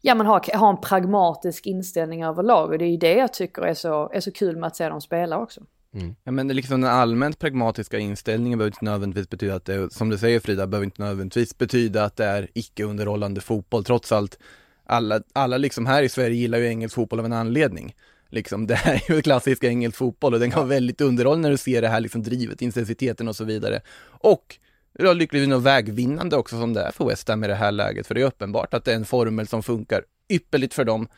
ja, 0.00 0.14
men 0.14 0.26
har, 0.26 0.56
har 0.56 0.70
en 0.70 0.80
pragmatisk 0.80 1.66
inställning 1.66 2.24
överlag. 2.24 2.70
Och 2.70 2.78
det 2.78 2.84
är 2.84 2.90
ju 2.90 2.96
det 2.96 3.14
jag 3.14 3.32
tycker 3.32 3.62
är 3.62 3.74
så, 3.74 4.10
är 4.12 4.20
så 4.20 4.32
kul 4.32 4.56
med 4.56 4.66
att 4.66 4.76
se 4.76 4.88
dem 4.88 5.00
spela 5.00 5.38
också. 5.38 5.60
Mm. 5.94 6.14
Ja 6.24 6.32
men 6.32 6.48
det 6.48 6.54
liksom 6.54 6.80
den 6.80 6.90
allmänt 6.90 7.38
pragmatiska 7.38 7.98
inställningen 7.98 8.58
behöver 8.58 8.76
inte 8.76 8.84
nödvändigtvis 8.84 9.28
betyda 9.28 9.54
att 9.54 9.64
det, 9.64 9.92
som 9.92 10.10
du 10.10 10.18
säger 10.18 10.40
Frida, 10.40 10.66
behöver 10.66 10.84
inte 10.84 11.02
nödvändigtvis 11.02 11.58
betyda 11.58 12.04
att 12.04 12.16
det 12.16 12.24
är 12.24 12.48
icke-underhållande 12.54 13.40
fotboll. 13.40 13.84
Trots 13.84 14.12
allt, 14.12 14.38
alla, 14.86 15.20
alla 15.32 15.56
liksom 15.58 15.86
här 15.86 16.02
i 16.02 16.08
Sverige 16.08 16.36
gillar 16.36 16.58
ju 16.58 16.66
engelsk 16.66 16.94
fotboll 16.94 17.18
av 17.18 17.24
en 17.26 17.32
anledning. 17.32 17.94
Liksom, 18.30 18.66
det 18.66 18.74
här 18.74 18.94
är 18.94 19.14
ju 19.14 19.22
klassisk 19.22 19.64
engelsk 19.64 19.98
fotboll 19.98 20.34
och 20.34 20.40
den 20.40 20.50
kan 20.50 20.60
vara 20.60 20.68
väldigt 20.68 21.00
underhållande 21.00 21.48
när 21.48 21.50
du 21.50 21.58
ser 21.58 21.82
det 21.82 21.88
här 21.88 22.00
liksom 22.00 22.22
drivet, 22.22 22.62
intensiteten 22.62 23.28
och 23.28 23.36
så 23.36 23.44
vidare. 23.44 23.80
Och 24.06 24.58
Ja, 24.98 25.12
lyckligtvis 25.12 25.48
nog 25.48 25.62
vägvinnande 25.62 26.36
också 26.36 26.58
som 26.58 26.72
det 26.72 26.80
är 26.80 26.90
för 26.90 27.04
West 27.04 27.28
Ham 27.28 27.44
i 27.44 27.46
det 27.46 27.54
här 27.54 27.72
läget, 27.72 28.06
för 28.06 28.14
det 28.14 28.20
är 28.20 28.24
uppenbart 28.24 28.74
att 28.74 28.84
det 28.84 28.92
är 28.92 28.96
en 28.96 29.04
formel 29.04 29.48
som 29.48 29.62
funkar 29.62 30.02
ypperligt 30.28 30.74
för 30.74 30.84
dem 30.84 31.08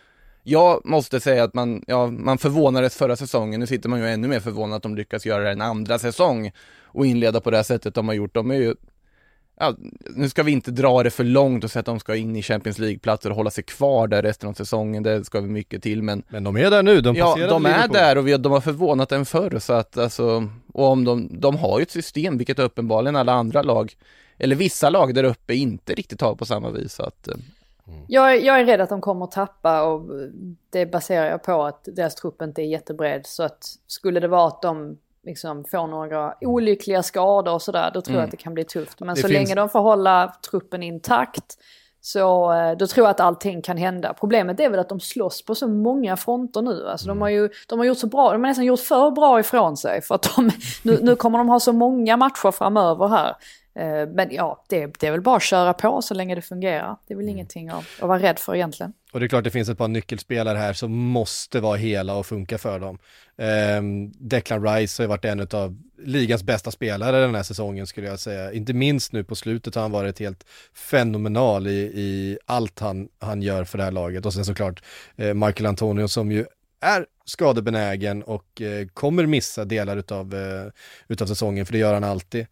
jag 0.48 0.80
måste 0.84 1.20
säga 1.20 1.44
att 1.44 1.54
man, 1.54 1.82
ja, 1.86 2.06
man 2.06 2.38
förvånades 2.38 2.96
förra 2.96 3.16
säsongen, 3.16 3.60
nu 3.60 3.66
sitter 3.66 3.88
man 3.88 3.98
ju 4.00 4.08
ännu 4.08 4.28
mer 4.28 4.40
förvånad 4.40 4.76
att 4.76 4.82
de 4.82 4.94
lyckas 4.96 5.26
göra 5.26 5.52
en 5.52 5.60
andra 5.60 5.98
säsong 5.98 6.52
och 6.82 7.06
inleda 7.06 7.40
på 7.40 7.50
det 7.50 7.56
här 7.56 7.64
sättet 7.64 7.94
de 7.94 8.08
har 8.08 8.14
gjort. 8.14 8.34
De 8.34 8.50
är 8.50 8.54
ju, 8.54 8.74
ja, 9.60 9.74
nu 10.16 10.28
ska 10.28 10.42
vi 10.42 10.52
inte 10.52 10.70
dra 10.70 11.02
det 11.02 11.10
för 11.10 11.24
långt 11.24 11.64
och 11.64 11.70
säga 11.70 11.80
att 11.80 11.86
de 11.86 12.00
ska 12.00 12.16
in 12.16 12.36
i 12.36 12.42
Champions 12.42 12.78
League-platser 12.78 13.30
och 13.30 13.36
hålla 13.36 13.50
sig 13.50 13.64
kvar 13.64 14.08
där 14.08 14.22
resten 14.22 14.48
av 14.48 14.54
säsongen, 14.54 15.02
det 15.02 15.24
ska 15.24 15.40
vi 15.40 15.48
mycket 15.48 15.82
till 15.82 16.02
men 16.02 16.22
Men 16.28 16.44
de 16.44 16.56
är 16.56 16.70
där 16.70 16.82
nu, 16.82 17.00
de 17.00 17.16
Ja, 17.16 17.36
de 17.48 17.66
är 17.66 17.88
där 17.88 18.18
och 18.18 18.28
vi, 18.28 18.36
de 18.36 18.52
har 18.52 18.60
förvånat 18.60 19.12
en 19.12 19.26
förr 19.26 19.58
så 19.58 19.72
att 19.72 19.98
alltså, 19.98 20.48
och 20.72 20.84
om 20.84 21.04
de, 21.04 21.40
de 21.40 21.56
har 21.56 21.78
ju 21.78 21.82
ett 21.82 21.90
system, 21.90 22.38
vilket 22.38 22.58
uppenbarligen 22.58 23.16
alla 23.16 23.32
andra 23.32 23.62
lag, 23.62 23.94
eller 24.38 24.56
vissa 24.56 24.90
lag 24.90 25.14
där 25.14 25.24
uppe 25.24 25.54
inte 25.54 25.94
riktigt 25.94 26.20
har 26.20 26.34
på 26.34 26.46
samma 26.46 26.70
vis 26.70 26.92
så 26.92 27.02
att 27.02 27.28
Mm. 27.88 28.04
Jag, 28.08 28.40
jag, 28.40 28.60
är 28.60 28.64
rädd 28.64 28.80
att 28.80 28.88
de 28.88 29.00
kommer 29.00 29.24
att 29.24 29.30
tappa 29.30 29.82
och 29.82 30.02
det 30.70 30.86
baserar 30.86 31.30
jag 31.30 31.42
på 31.42 31.62
att 31.62 31.88
deras 31.92 32.14
trupp 32.14 32.42
inte 32.42 32.62
är 32.62 32.66
jättebred. 32.66 33.26
Så 33.26 33.42
att 33.42 33.64
skulle 33.86 34.20
det 34.20 34.28
vara 34.28 34.46
att 34.46 34.62
de 34.62 34.98
liksom 35.22 35.64
får 35.64 35.86
några 35.86 36.34
olyckliga 36.40 37.02
skador 37.02 37.54
och 37.54 37.62
sådär, 37.62 37.90
då 37.94 38.00
tror 38.00 38.12
mm. 38.12 38.20
jag 38.20 38.24
att 38.24 38.30
det 38.30 38.36
kan 38.36 38.54
bli 38.54 38.64
tufft. 38.64 39.00
Men 39.00 39.08
det 39.08 39.20
så 39.20 39.28
finns... 39.28 39.38
länge 39.38 39.54
de 39.54 39.68
får 39.68 39.80
hålla 39.80 40.36
truppen 40.50 40.82
intakt 40.82 41.58
så 42.06 42.52
eh, 42.52 42.76
då 42.76 42.86
tror 42.86 43.06
jag 43.06 43.10
att 43.10 43.20
allting 43.20 43.62
kan 43.62 43.76
hända. 43.76 44.14
Problemet 44.14 44.60
är 44.60 44.70
väl 44.70 44.80
att 44.80 44.88
de 44.88 45.00
slåss 45.00 45.44
på 45.44 45.54
så 45.54 45.68
många 45.68 46.16
fronter 46.16 46.62
nu. 46.62 46.88
Alltså 46.88 47.06
mm. 47.06 47.16
de 47.16 47.22
har 47.22 47.28
ju 47.28 47.50
de 47.68 47.78
har 47.78 47.86
gjort 47.86 47.98
så 47.98 48.06
bra, 48.06 48.32
de 48.32 48.42
har 48.42 48.48
nästan 48.48 48.64
gjort 48.64 48.80
för 48.80 49.10
bra 49.10 49.40
ifrån 49.40 49.76
sig. 49.76 50.02
För 50.02 50.14
att 50.14 50.36
de, 50.36 50.50
nu, 50.82 50.98
nu 51.02 51.16
kommer 51.16 51.38
de 51.38 51.48
ha 51.48 51.60
så 51.60 51.72
många 51.72 52.16
matcher 52.16 52.50
framöver 52.50 53.08
här. 53.08 53.36
Eh, 53.78 54.08
men 54.08 54.28
ja, 54.30 54.64
det, 54.68 54.86
det, 55.00 55.06
är 55.06 55.10
väl 55.10 55.20
bara 55.20 55.36
att 55.36 55.42
köra 55.42 55.72
på 55.72 56.02
så 56.02 56.14
länge 56.14 56.34
det 56.34 56.42
fungerar. 56.42 56.96
Det 57.06 57.14
är 57.14 57.16
väl 57.16 57.24
mm. 57.24 57.34
ingenting 57.34 57.68
att, 57.68 57.84
att 58.00 58.08
vara 58.08 58.18
rädd 58.18 58.38
för 58.38 58.54
egentligen. 58.54 58.92
Och 59.12 59.20
det 59.20 59.26
är 59.26 59.28
klart 59.28 59.44
det 59.44 59.50
finns 59.50 59.68
ett 59.68 59.78
par 59.78 59.88
nyckelspelare 59.88 60.58
här 60.58 60.72
som 60.72 60.92
måste 60.92 61.60
vara 61.60 61.76
hela 61.76 62.16
och 62.16 62.26
funka 62.26 62.58
för 62.58 62.80
dem. 62.80 62.98
Eh, 63.38 63.82
Declan 64.18 64.66
Rice 64.68 65.02
har 65.02 65.08
varit 65.08 65.24
en 65.24 65.40
av 65.40 65.76
ligans 65.98 66.42
bästa 66.42 66.70
spelare 66.70 67.20
den 67.20 67.34
här 67.34 67.42
säsongen 67.42 67.86
skulle 67.86 68.06
jag 68.06 68.20
säga. 68.20 68.52
Inte 68.52 68.72
minst 68.72 69.12
nu 69.12 69.24
på 69.24 69.34
slutet 69.34 69.74
har 69.74 69.82
han 69.82 69.92
varit 69.92 70.18
helt 70.18 70.44
fenomenal 70.74 71.66
i, 71.66 71.80
i 71.80 72.38
allt 72.46 72.80
han, 72.80 73.08
han 73.18 73.42
gör 73.42 73.64
för 73.64 73.78
det 73.78 73.84
här 73.84 73.92
laget. 73.92 74.26
Och 74.26 74.34
sen 74.34 74.44
såklart 74.44 74.82
eh, 75.16 75.34
Michael 75.34 75.66
Antonio 75.66 76.08
som 76.08 76.32
ju 76.32 76.46
är 76.80 77.06
skadebenägen 77.24 78.22
och 78.22 78.60
eh, 78.60 78.86
kommer 78.86 79.26
missa 79.26 79.64
delar 79.64 79.96
utav, 79.96 80.34
eh, 80.34 80.72
utav 81.08 81.26
säsongen, 81.26 81.66
för 81.66 81.72
det 81.72 81.78
gör 81.78 81.94
han 81.94 82.04
alltid. 82.04 82.46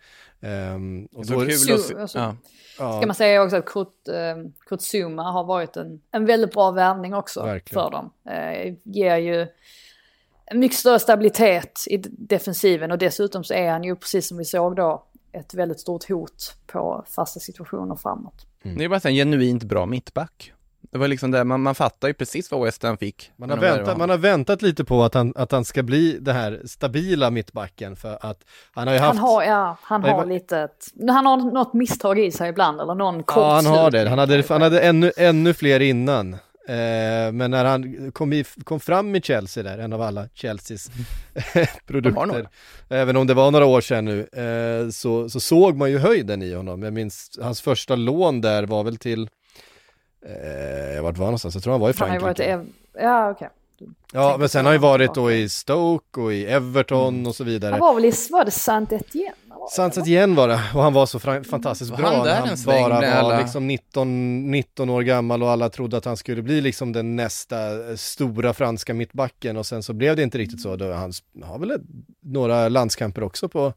Um, 0.44 1.08
och 1.12 1.26
så 1.26 1.40
kul 1.40 1.74
att. 1.74 1.94
Alltså, 2.00 2.18
ja. 2.18 2.36
Ska 2.98 3.06
man 3.06 3.14
säga 3.14 3.42
också 3.42 3.56
att 3.56 3.66
Kurt, 3.66 4.08
eh, 4.08 4.50
Kurt 4.66 4.80
Zuma 4.80 5.22
har 5.22 5.44
varit 5.44 5.76
en, 5.76 6.00
en 6.10 6.26
väldigt 6.26 6.52
bra 6.52 6.70
värvning 6.70 7.14
också 7.14 7.42
Verkligen. 7.42 7.82
för 7.82 7.90
dem. 7.90 8.10
Eh, 8.28 8.74
ger 8.82 9.16
ju 9.16 9.46
mycket 10.52 10.78
större 10.78 10.98
stabilitet 10.98 11.84
i 11.86 11.96
defensiven 12.06 12.90
och 12.90 12.98
dessutom 12.98 13.44
så 13.44 13.54
är 13.54 13.70
han 13.70 13.84
ju 13.84 13.96
precis 13.96 14.28
som 14.28 14.38
vi 14.38 14.44
såg 14.44 14.76
då 14.76 15.04
ett 15.32 15.54
väldigt 15.54 15.80
stort 15.80 16.08
hot 16.08 16.56
på 16.66 17.04
fasta 17.08 17.40
situationer 17.40 17.96
framåt. 17.96 18.46
Mm. 18.62 18.78
Det 18.78 18.84
är 18.84 18.88
bara 18.88 19.00
en 19.04 19.14
genuint 19.14 19.62
bra 19.62 19.86
mittback. 19.86 20.52
Det 20.90 20.98
var 20.98 21.08
liksom 21.08 21.30
det, 21.30 21.44
man, 21.44 21.60
man 21.60 21.74
fattar 21.74 22.08
ju 22.08 22.14
precis 22.14 22.50
vad 22.50 22.64
West 22.64 22.82
Ham 22.82 22.98
fick. 22.98 23.32
Man 23.36 23.50
har, 23.50 23.56
väntat, 23.56 23.98
man 23.98 24.10
har 24.10 24.18
väntat 24.18 24.62
lite 24.62 24.84
på 24.84 25.04
att 25.04 25.14
han, 25.14 25.32
att 25.36 25.52
han 25.52 25.64
ska 25.64 25.82
bli 25.82 26.18
det 26.20 26.32
här 26.32 26.60
stabila 26.64 27.30
mittbacken 27.30 27.96
för 27.96 28.18
att 28.20 28.44
han 28.72 28.86
har 28.86 28.94
ju 28.94 29.00
haft... 29.00 29.18
Han 29.18 29.28
har, 29.28 29.42
ja, 29.42 29.76
han 29.82 30.04
har 30.04 30.16
var... 30.16 30.26
lite, 30.26 30.68
han 31.08 31.26
har 31.26 31.36
något 31.36 31.72
misstag 31.72 32.18
i 32.18 32.30
sig 32.30 32.50
ibland 32.50 32.80
eller 32.80 32.94
någon 32.94 33.22
kort 33.22 33.36
Ja, 33.36 33.54
han 33.54 33.66
har 33.66 33.90
det. 33.90 34.08
Han 34.08 34.18
hade, 34.18 34.44
han 34.48 34.62
hade 34.62 34.80
ännu, 34.80 35.12
ännu 35.16 35.54
fler 35.54 35.80
innan. 35.80 36.36
Eh, 36.68 37.32
men 37.32 37.50
när 37.50 37.64
han 37.64 38.12
kom, 38.12 38.32
i, 38.32 38.44
kom 38.64 38.80
fram 38.80 39.14
i 39.14 39.20
Chelsea 39.20 39.62
där, 39.62 39.78
en 39.78 39.92
av 39.92 40.02
alla 40.02 40.28
Chelseas 40.34 40.90
produkter, 41.86 42.48
även 42.88 43.16
om 43.16 43.26
det 43.26 43.34
var 43.34 43.50
några 43.50 43.66
år 43.66 43.80
sedan 43.80 44.04
nu, 44.04 44.20
eh, 44.20 44.90
så, 44.90 45.30
så 45.30 45.40
såg 45.40 45.76
man 45.76 45.90
ju 45.90 45.98
höjden 45.98 46.42
i 46.42 46.54
honom. 46.54 46.82
Jag 46.82 46.92
minns 46.92 47.38
hans 47.42 47.60
första 47.60 47.96
lån 47.96 48.40
där 48.40 48.66
var 48.66 48.84
väl 48.84 48.96
till 48.96 49.28
Eh, 50.26 51.02
vart 51.02 51.18
var 51.18 51.26
han 51.26 51.32
någonstans? 51.32 51.54
Jag 51.54 51.62
tror 51.62 51.72
han 51.72 51.80
var 51.80 51.90
i 51.90 51.92
Frankrike. 51.92 52.14
Han 52.14 52.22
har 52.22 52.28
varit 52.28 52.66
i, 52.66 52.72
ja 52.98 53.30
okej. 53.30 53.46
Okay. 53.46 53.48
Ja, 54.12 54.36
men 54.38 54.48
sen 54.48 54.64
har 54.64 54.72
han 54.72 54.74
ju 54.74 54.82
varit 54.82 55.14
då 55.14 55.32
i 55.32 55.48
Stoke 55.48 56.20
och 56.20 56.32
i 56.32 56.46
Everton 56.46 57.14
mm. 57.14 57.26
och 57.26 57.34
så 57.34 57.44
vidare. 57.44 57.70
Han 57.70 57.80
var 57.80 57.94
väl 57.94 58.04
i, 58.04 58.12
var 58.30 58.44
det 58.44 58.50
saint 58.50 58.92
Etienne? 58.92 59.34
saint 59.70 59.96
Etienne 59.96 60.36
var 60.36 60.48
det, 60.48 60.60
och 60.74 60.82
han 60.82 60.92
var 60.92 61.06
så 61.06 61.18
fantastiskt 61.20 61.90
var 61.90 61.98
bra. 61.98 62.06
Han, 62.06 62.24
där 62.24 62.34
han 62.34 62.56
bara 62.66 63.00
var 63.00 63.02
alla... 63.02 63.40
liksom 63.40 63.66
19, 63.66 64.50
19 64.50 64.90
år 64.90 65.02
gammal 65.02 65.42
och 65.42 65.50
alla 65.50 65.68
trodde 65.68 65.96
att 65.96 66.04
han 66.04 66.16
skulle 66.16 66.42
bli 66.42 66.60
liksom 66.60 66.92
den 66.92 67.16
nästa 67.16 67.56
stora 67.96 68.54
franska 68.54 68.94
mittbacken 68.94 69.56
och 69.56 69.66
sen 69.66 69.82
så 69.82 69.92
blev 69.92 70.16
det 70.16 70.22
inte 70.22 70.38
riktigt 70.38 70.60
så. 70.60 70.92
Han 70.94 71.12
har 71.42 71.58
väl 71.58 71.80
några 72.22 72.68
landskamper 72.68 73.22
också 73.22 73.48
på 73.48 73.66
Eh, 73.66 73.72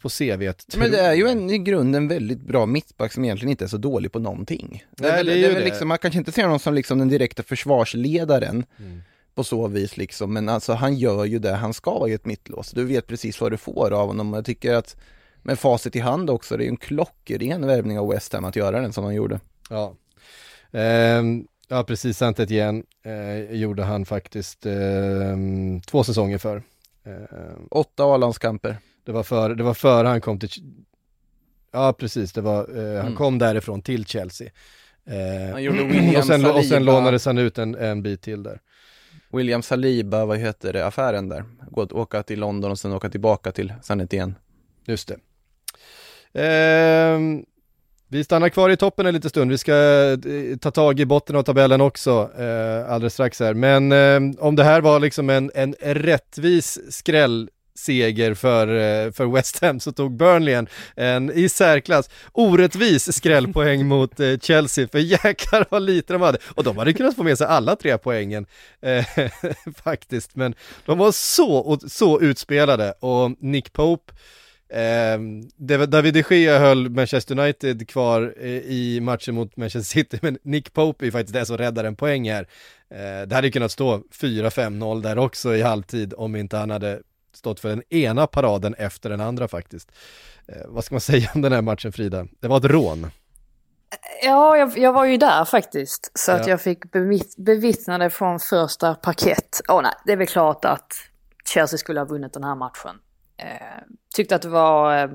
på 0.00 0.08
CV. 0.08 0.52
Men 0.76 0.90
det 0.90 1.00
är 1.00 1.14
ju 1.14 1.28
en, 1.28 1.50
i 1.50 1.58
grunden 1.58 2.08
väldigt 2.08 2.40
bra 2.40 2.66
mittback 2.66 3.12
som 3.12 3.24
egentligen 3.24 3.50
inte 3.50 3.64
är 3.64 3.68
så 3.68 3.76
dålig 3.76 4.12
på 4.12 4.18
någonting. 4.18 4.84
Nej, 4.98 5.10
det 5.10 5.22
det 5.22 5.32
är, 5.32 5.42
det 5.42 5.46
är 5.46 5.54
väl 5.54 5.64
Liksom, 5.64 5.88
man 5.88 5.98
kanske 5.98 6.18
inte 6.18 6.32
ser 6.32 6.42
honom 6.42 6.58
som 6.58 6.74
liksom 6.74 6.98
den 6.98 7.08
direkta 7.08 7.42
försvarsledaren 7.42 8.64
mm. 8.78 9.02
på 9.34 9.44
så 9.44 9.66
vis 9.66 9.96
liksom, 9.96 10.32
men 10.32 10.48
alltså 10.48 10.72
han 10.72 10.94
gör 10.94 11.24
ju 11.24 11.38
det 11.38 11.52
han 11.52 11.74
ska 11.74 12.08
i 12.08 12.12
ett 12.12 12.26
mittlås. 12.26 12.70
Du 12.70 12.84
vet 12.84 13.06
precis 13.06 13.40
vad 13.40 13.52
du 13.52 13.56
får 13.56 13.90
av 13.90 14.06
honom. 14.06 14.32
Jag 14.32 14.44
tycker 14.44 14.74
att 14.74 14.96
med 15.42 15.58
facit 15.58 15.96
i 15.96 16.00
hand 16.00 16.30
också, 16.30 16.56
det 16.56 16.64
är 16.64 16.68
en 16.68 16.76
klockren 16.76 17.66
värvning 17.66 17.98
av 17.98 18.08
West 18.08 18.32
Ham 18.32 18.44
att 18.44 18.56
göra 18.56 18.80
den 18.80 18.92
som 18.92 19.04
han 19.04 19.14
gjorde. 19.14 19.40
Ja. 19.70 19.94
Um... 20.70 21.46
Ja 21.70 21.84
precis, 21.84 22.18
saint 22.18 22.38
igen 22.38 22.84
eh, 23.02 23.52
gjorde 23.56 23.82
han 23.82 24.04
faktiskt 24.04 24.66
eh, 24.66 25.36
två 25.86 26.04
säsonger 26.04 26.38
för. 26.38 26.62
Eh, 27.04 27.56
Åtta 27.70 28.04
A-landskamper. 28.04 28.76
Det 29.08 29.12
var 29.12 29.22
före, 29.22 29.54
det 29.54 29.62
var 29.62 29.74
före 29.74 30.08
han 30.08 30.20
kom 30.20 30.38
till, 30.38 30.50
ja 31.72 31.92
precis, 31.92 32.32
det 32.32 32.40
var, 32.40 32.78
eh, 32.78 32.96
han 32.96 33.06
mm. 33.06 33.14
kom 33.14 33.38
därifrån 33.38 33.82
till 33.82 34.06
Chelsea. 34.06 34.50
Eh, 35.06 35.52
han 35.52 35.62
gjorde 35.62 35.84
William 35.84 36.16
och, 36.16 36.24
sen, 36.24 36.40
Saliba. 36.40 36.58
och 36.58 36.64
sen 36.64 36.84
lånades 36.84 37.26
han 37.26 37.38
ut 37.38 37.58
en, 37.58 37.74
en 37.74 38.02
bit 38.02 38.22
till 38.22 38.42
där. 38.42 38.60
William 39.32 39.62
Saliba, 39.62 40.24
vad 40.24 40.38
heter 40.38 40.72
det, 40.72 40.86
affären 40.86 41.28
där? 41.28 41.44
Gå, 41.70 41.82
åka 41.90 42.22
till 42.22 42.40
London 42.40 42.70
och 42.70 42.78
sen 42.78 42.92
åka 42.92 43.10
tillbaka 43.10 43.52
till 43.52 43.72
Sanet 43.82 44.12
igen. 44.12 44.34
Just 44.86 45.12
det. 46.32 46.42
Eh, 46.42 47.18
vi 48.08 48.24
stannar 48.24 48.48
kvar 48.48 48.70
i 48.70 48.76
toppen 48.76 49.06
en 49.06 49.14
liten 49.14 49.30
stund, 49.30 49.50
vi 49.50 49.58
ska 49.58 49.74
eh, 50.12 50.56
ta 50.60 50.70
tag 50.70 51.00
i 51.00 51.06
botten 51.06 51.36
av 51.36 51.42
tabellen 51.42 51.80
också 51.80 52.30
eh, 52.38 52.92
alldeles 52.92 53.12
strax 53.12 53.40
här. 53.40 53.54
Men 53.54 53.92
eh, 53.92 54.44
om 54.44 54.56
det 54.56 54.64
här 54.64 54.80
var 54.80 55.00
liksom 55.00 55.30
en, 55.30 55.50
en 55.54 55.74
rättvis 55.80 56.78
skräll 56.90 57.50
seger 57.78 58.34
för, 58.34 58.68
eh, 58.68 59.12
för 59.12 59.26
West 59.34 59.62
Ham 59.62 59.80
så 59.80 59.92
tog 59.92 60.16
Burnley 60.16 60.54
en, 60.54 60.68
en 60.96 61.32
i 61.32 61.48
särklass 61.48 62.10
orättvis 62.32 63.16
skrällpoäng 63.16 63.86
mot 63.86 64.20
eh, 64.20 64.38
Chelsea, 64.38 64.88
för 64.88 64.98
jäklar 64.98 65.66
vad 65.70 65.82
lite 65.82 66.12
de 66.12 66.22
hade. 66.22 66.38
Och 66.54 66.64
de 66.64 66.78
hade 66.78 66.92
kunnat 66.92 67.16
få 67.16 67.22
med 67.22 67.38
sig 67.38 67.46
alla 67.46 67.76
tre 67.76 67.98
poängen 67.98 68.46
eh, 68.82 69.04
faktiskt, 69.84 70.36
men 70.36 70.54
de 70.86 70.98
var 70.98 71.12
så, 71.12 71.78
så 71.88 72.20
utspelade 72.20 72.92
och 73.00 73.30
Nick 73.40 73.72
Pope 73.72 74.12
Eh, 74.70 75.18
David 75.86 76.14
de 76.14 76.24
Gea 76.30 76.58
höll 76.58 76.90
Manchester 76.90 77.38
United 77.38 77.88
kvar 77.88 78.34
eh, 78.40 78.48
i 78.50 79.00
matchen 79.02 79.34
mot 79.34 79.56
Manchester 79.56 79.98
City, 79.98 80.18
men 80.22 80.38
Nick 80.42 80.72
Pope 80.72 81.06
är 81.06 81.10
faktiskt 81.10 81.34
det 81.34 81.46
som 81.46 81.56
räddar 81.56 81.84
en 81.84 81.96
poäng 81.96 82.30
här. 82.30 82.46
Eh, 82.90 83.26
det 83.26 83.34
hade 83.34 83.50
kunnat 83.50 83.72
stå 83.72 84.02
4-5-0 84.20 85.02
där 85.02 85.18
också 85.18 85.54
i 85.54 85.62
halvtid 85.62 86.14
om 86.16 86.36
inte 86.36 86.56
han 86.56 86.70
hade 86.70 87.00
stått 87.38 87.60
för 87.60 87.68
den 87.68 87.82
ena 87.94 88.26
paraden 88.26 88.74
efter 88.74 89.10
den 89.10 89.20
andra 89.20 89.48
faktiskt. 89.48 89.92
Eh, 90.48 90.66
vad 90.66 90.84
ska 90.84 90.94
man 90.94 91.00
säga 91.10 91.30
om 91.34 91.42
den 91.42 91.52
här 91.52 91.62
matchen 91.62 91.92
Frida? 91.92 92.26
Det 92.40 92.48
var 92.48 92.56
ett 92.56 92.64
rån. 92.64 93.10
Ja, 94.22 94.56
jag, 94.56 94.78
jag 94.78 94.92
var 94.92 95.04
ju 95.04 95.16
där 95.16 95.44
faktiskt. 95.44 96.10
Så 96.14 96.30
ja. 96.30 96.36
att 96.36 96.46
jag 96.46 96.60
fick 96.60 96.84
bevittna 97.36 97.98
det 97.98 98.10
från 98.10 98.40
första 98.40 98.94
parkett. 98.94 99.60
Åh 99.68 99.78
oh, 99.78 99.82
nej, 99.82 99.92
det 100.04 100.12
är 100.12 100.16
väl 100.16 100.26
klart 100.26 100.64
att 100.64 100.92
Chelsea 101.44 101.78
skulle 101.78 102.00
ha 102.00 102.04
vunnit 102.04 102.32
den 102.32 102.44
här 102.44 102.54
matchen. 102.54 102.96
Eh, 103.36 103.82
tyckte 104.14 104.36
att 104.36 104.42
det 104.42 104.48
var... 104.48 105.02
Eh, 105.02 105.10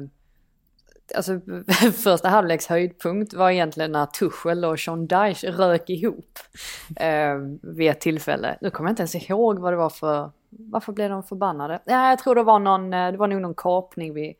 alltså 1.15 1.39
första 2.03 2.29
halvleks 2.29 2.67
höjdpunkt 2.67 3.33
var 3.33 3.49
egentligen 3.49 3.91
när 3.91 4.05
Tuchel 4.05 4.65
och 4.65 4.79
Sean 4.79 5.07
Dyche 5.07 5.51
rök 5.51 5.89
ihop 5.89 6.39
eh, 6.95 7.35
vid 7.61 7.89
ett 7.91 8.01
tillfälle. 8.01 8.57
Nu 8.61 8.69
kommer 8.69 8.89
jag 8.89 8.91
inte 8.91 9.01
ens 9.01 9.29
ihåg 9.29 9.59
vad 9.59 9.73
det 9.73 9.77
var 9.77 9.89
för 9.89 10.31
varför 10.59 10.93
blev 10.93 11.09
de 11.09 11.23
förbannade? 11.23 11.79
Ja, 11.85 12.09
jag 12.09 12.19
tror 12.19 12.35
det 12.35 12.43
var 12.43 12.59
någon, 12.59 12.93
eh, 12.93 13.11
det 13.11 13.17
var 13.17 13.27
nog 13.27 13.41
någon 13.41 13.55
kapning 13.55 14.13
vid 14.13 14.35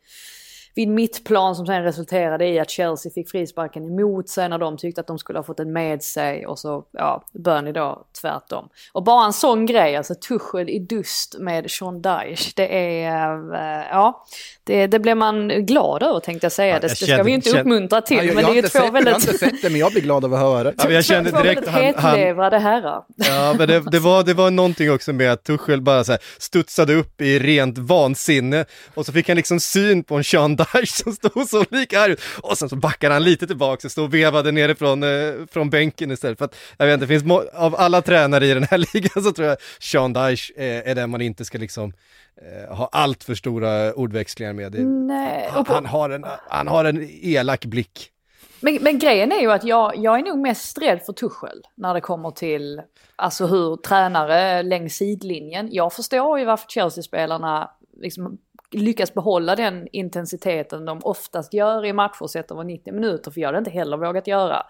vid 0.76 0.88
mittplan 0.88 1.56
som 1.56 1.66
sen 1.66 1.84
resulterade 1.84 2.48
i 2.48 2.60
att 2.60 2.70
Chelsea 2.70 3.12
fick 3.12 3.30
frisparken 3.30 3.84
emot 3.84 4.30
sig 4.30 4.50
när 4.50 4.58
de 4.58 4.78
tyckte 4.78 5.02
att 5.02 5.08
de 5.08 5.20
skulle 5.20 5.40
ha 5.40 5.44
fått 5.44 5.58
den 5.58 5.74
med 5.74 6.04
sig 6.04 6.48
och 6.48 6.60
så, 6.60 6.84
ja, 6.92 7.24
Burnley 7.32 7.74
då 7.74 8.06
tvärtom. 8.22 8.70
Och 8.92 9.04
bara 9.04 9.26
en 9.26 9.34
sån 9.34 9.66
grej, 9.66 9.96
alltså 9.96 10.16
Tuchel 10.16 10.70
i 10.70 10.80
dust 10.80 11.36
med 11.40 11.72
Sean 11.72 12.02
Dyche, 12.02 12.52
det 12.56 13.04
är, 13.04 13.54
äh, 13.54 13.86
ja, 13.92 14.26
det, 14.64 14.88
det 14.88 15.00
blir 15.00 15.16
man 15.16 15.66
glad 15.66 16.04
över 16.04 16.20
tänkte 16.20 16.46
jag 16.46 16.52
säga. 16.52 16.74
Ja, 16.74 16.80
det, 16.80 16.88
det 16.88 16.96
ska 16.96 17.24
vi 17.24 17.30
ju 17.30 17.36
inte 17.36 17.50
kände, 17.50 17.62
uppmuntra 17.62 18.02
till, 18.02 18.18
ja, 18.18 18.24
jag, 18.24 18.36
men 18.36 18.46
det 18.46 18.52
är 18.52 18.56
ju 18.56 18.62
två 18.62 18.68
sett, 18.68 18.94
väldigt... 18.94 19.06
Jag 19.06 19.14
har 19.14 19.20
inte 19.20 19.38
sett 19.38 19.62
det, 19.62 19.70
men 19.70 19.80
jag 19.80 19.92
blir 19.92 20.02
glad 20.02 20.26
av 20.26 20.34
att 20.34 20.40
höra 20.40 20.64
det. 20.64 20.74
Ja, 20.84 20.90
jag 20.90 21.06
kände 21.06 21.32
direkt 21.32 21.68
han... 21.68 21.82
Hetlevrade 21.82 22.60
herrar. 22.60 23.04
Ja, 23.16 23.56
men 23.58 23.68
det, 23.68 23.80
det, 23.92 24.00
var, 24.00 24.24
det 24.24 24.34
var 24.34 24.52
någonting 24.52 24.92
också 24.92 25.14
med 25.14 25.32
att 25.32 25.44
Tuchel 25.44 25.82
bara 25.82 26.04
så 26.04 26.12
här 26.12 26.22
studsade 26.38 26.94
upp 26.94 27.22
i 27.22 27.40
rent 27.40 27.78
vansinne 27.78 28.66
och 28.94 29.06
så 29.06 29.12
fick 29.12 29.28
han 29.28 29.38
liksom 29.38 29.60
syn 29.60 30.04
på 30.04 30.16
en 30.16 30.24
Sean 30.24 30.56
Dyche 30.56 30.63
som 30.88 31.14
stod 31.14 31.50
så 31.50 31.66
lika 31.72 32.02
arg. 32.02 32.16
Och 32.42 32.58
sen 32.58 32.70
så 32.70 32.76
backade 32.76 33.14
han 33.14 33.24
lite 33.24 33.48
tillbaka 33.48 33.88
och 33.88 33.92
stod 33.92 34.06
och 34.06 34.14
vevade 34.14 34.52
nerifrån 34.52 35.04
eh, 35.04 35.46
från 35.52 35.70
bänken 35.70 36.12
istället. 36.12 36.38
För 36.38 36.46
att, 36.46 36.56
jag 36.78 36.86
vet 36.86 36.94
inte, 36.94 37.06
det 37.06 37.20
finns 37.20 37.50
av 37.54 37.76
alla 37.76 38.02
tränare 38.02 38.46
i 38.46 38.54
den 38.54 38.64
här 38.64 38.78
ligan 38.94 39.24
så 39.24 39.32
tror 39.32 39.48
jag 39.48 39.58
Sean 39.80 40.14
Dyche 40.14 40.54
är, 40.56 40.82
är 40.82 40.96
den 40.96 41.10
man 41.10 41.22
inte 41.22 41.46
ska 41.46 41.58
liksom 41.58 41.94
eh, 42.42 42.76
ha 42.76 42.90
allt 42.92 43.24
för 43.24 43.36
stora 43.36 43.94
ordväxlingar 43.94 44.54
med. 44.54 44.74
Nej. 44.86 45.50
Han, 45.52 45.66
han, 45.68 45.86
har 45.86 46.10
en, 46.10 46.26
han 46.50 46.68
har 46.68 46.86
en 46.86 47.10
elak 47.22 47.66
blick. 47.66 48.10
Men, 48.60 48.78
men 48.82 49.00
grejen 49.00 49.32
är 49.32 49.40
ju 49.40 49.52
att 49.52 49.64
jag, 49.64 49.98
jag 49.98 50.20
är 50.20 50.24
nog 50.24 50.40
mest 50.40 50.78
rädd 50.78 51.02
för 51.06 51.14
Tuchel 51.14 51.62
när 51.76 51.94
det 51.94 52.02
kommer 52.02 52.32
till 52.32 52.82
alltså 53.16 53.46
hur 53.46 53.76
tränare 53.76 54.64
längs 54.64 54.96
sidlinjen. 54.96 55.68
Jag 55.72 55.94
förstår 55.94 56.40
ju 56.40 56.46
varför 56.46 56.70
Chelsea-spelarna 56.70 57.72
liksom 58.02 58.38
lyckas 58.74 59.14
behålla 59.14 59.56
den 59.56 59.88
intensiteten 59.92 60.86
de 60.86 61.00
oftast 61.04 61.54
gör 61.54 61.86
i 61.86 61.94
matcher 61.94 62.28
sett 62.28 62.52
över 62.52 62.64
90 62.64 62.94
minuter, 62.94 63.32
för 63.32 63.42
jag 63.42 63.48
hade 63.48 63.58
inte 63.58 63.72
heller 63.72 63.98
vågat 63.98 64.28
göra. 64.28 64.66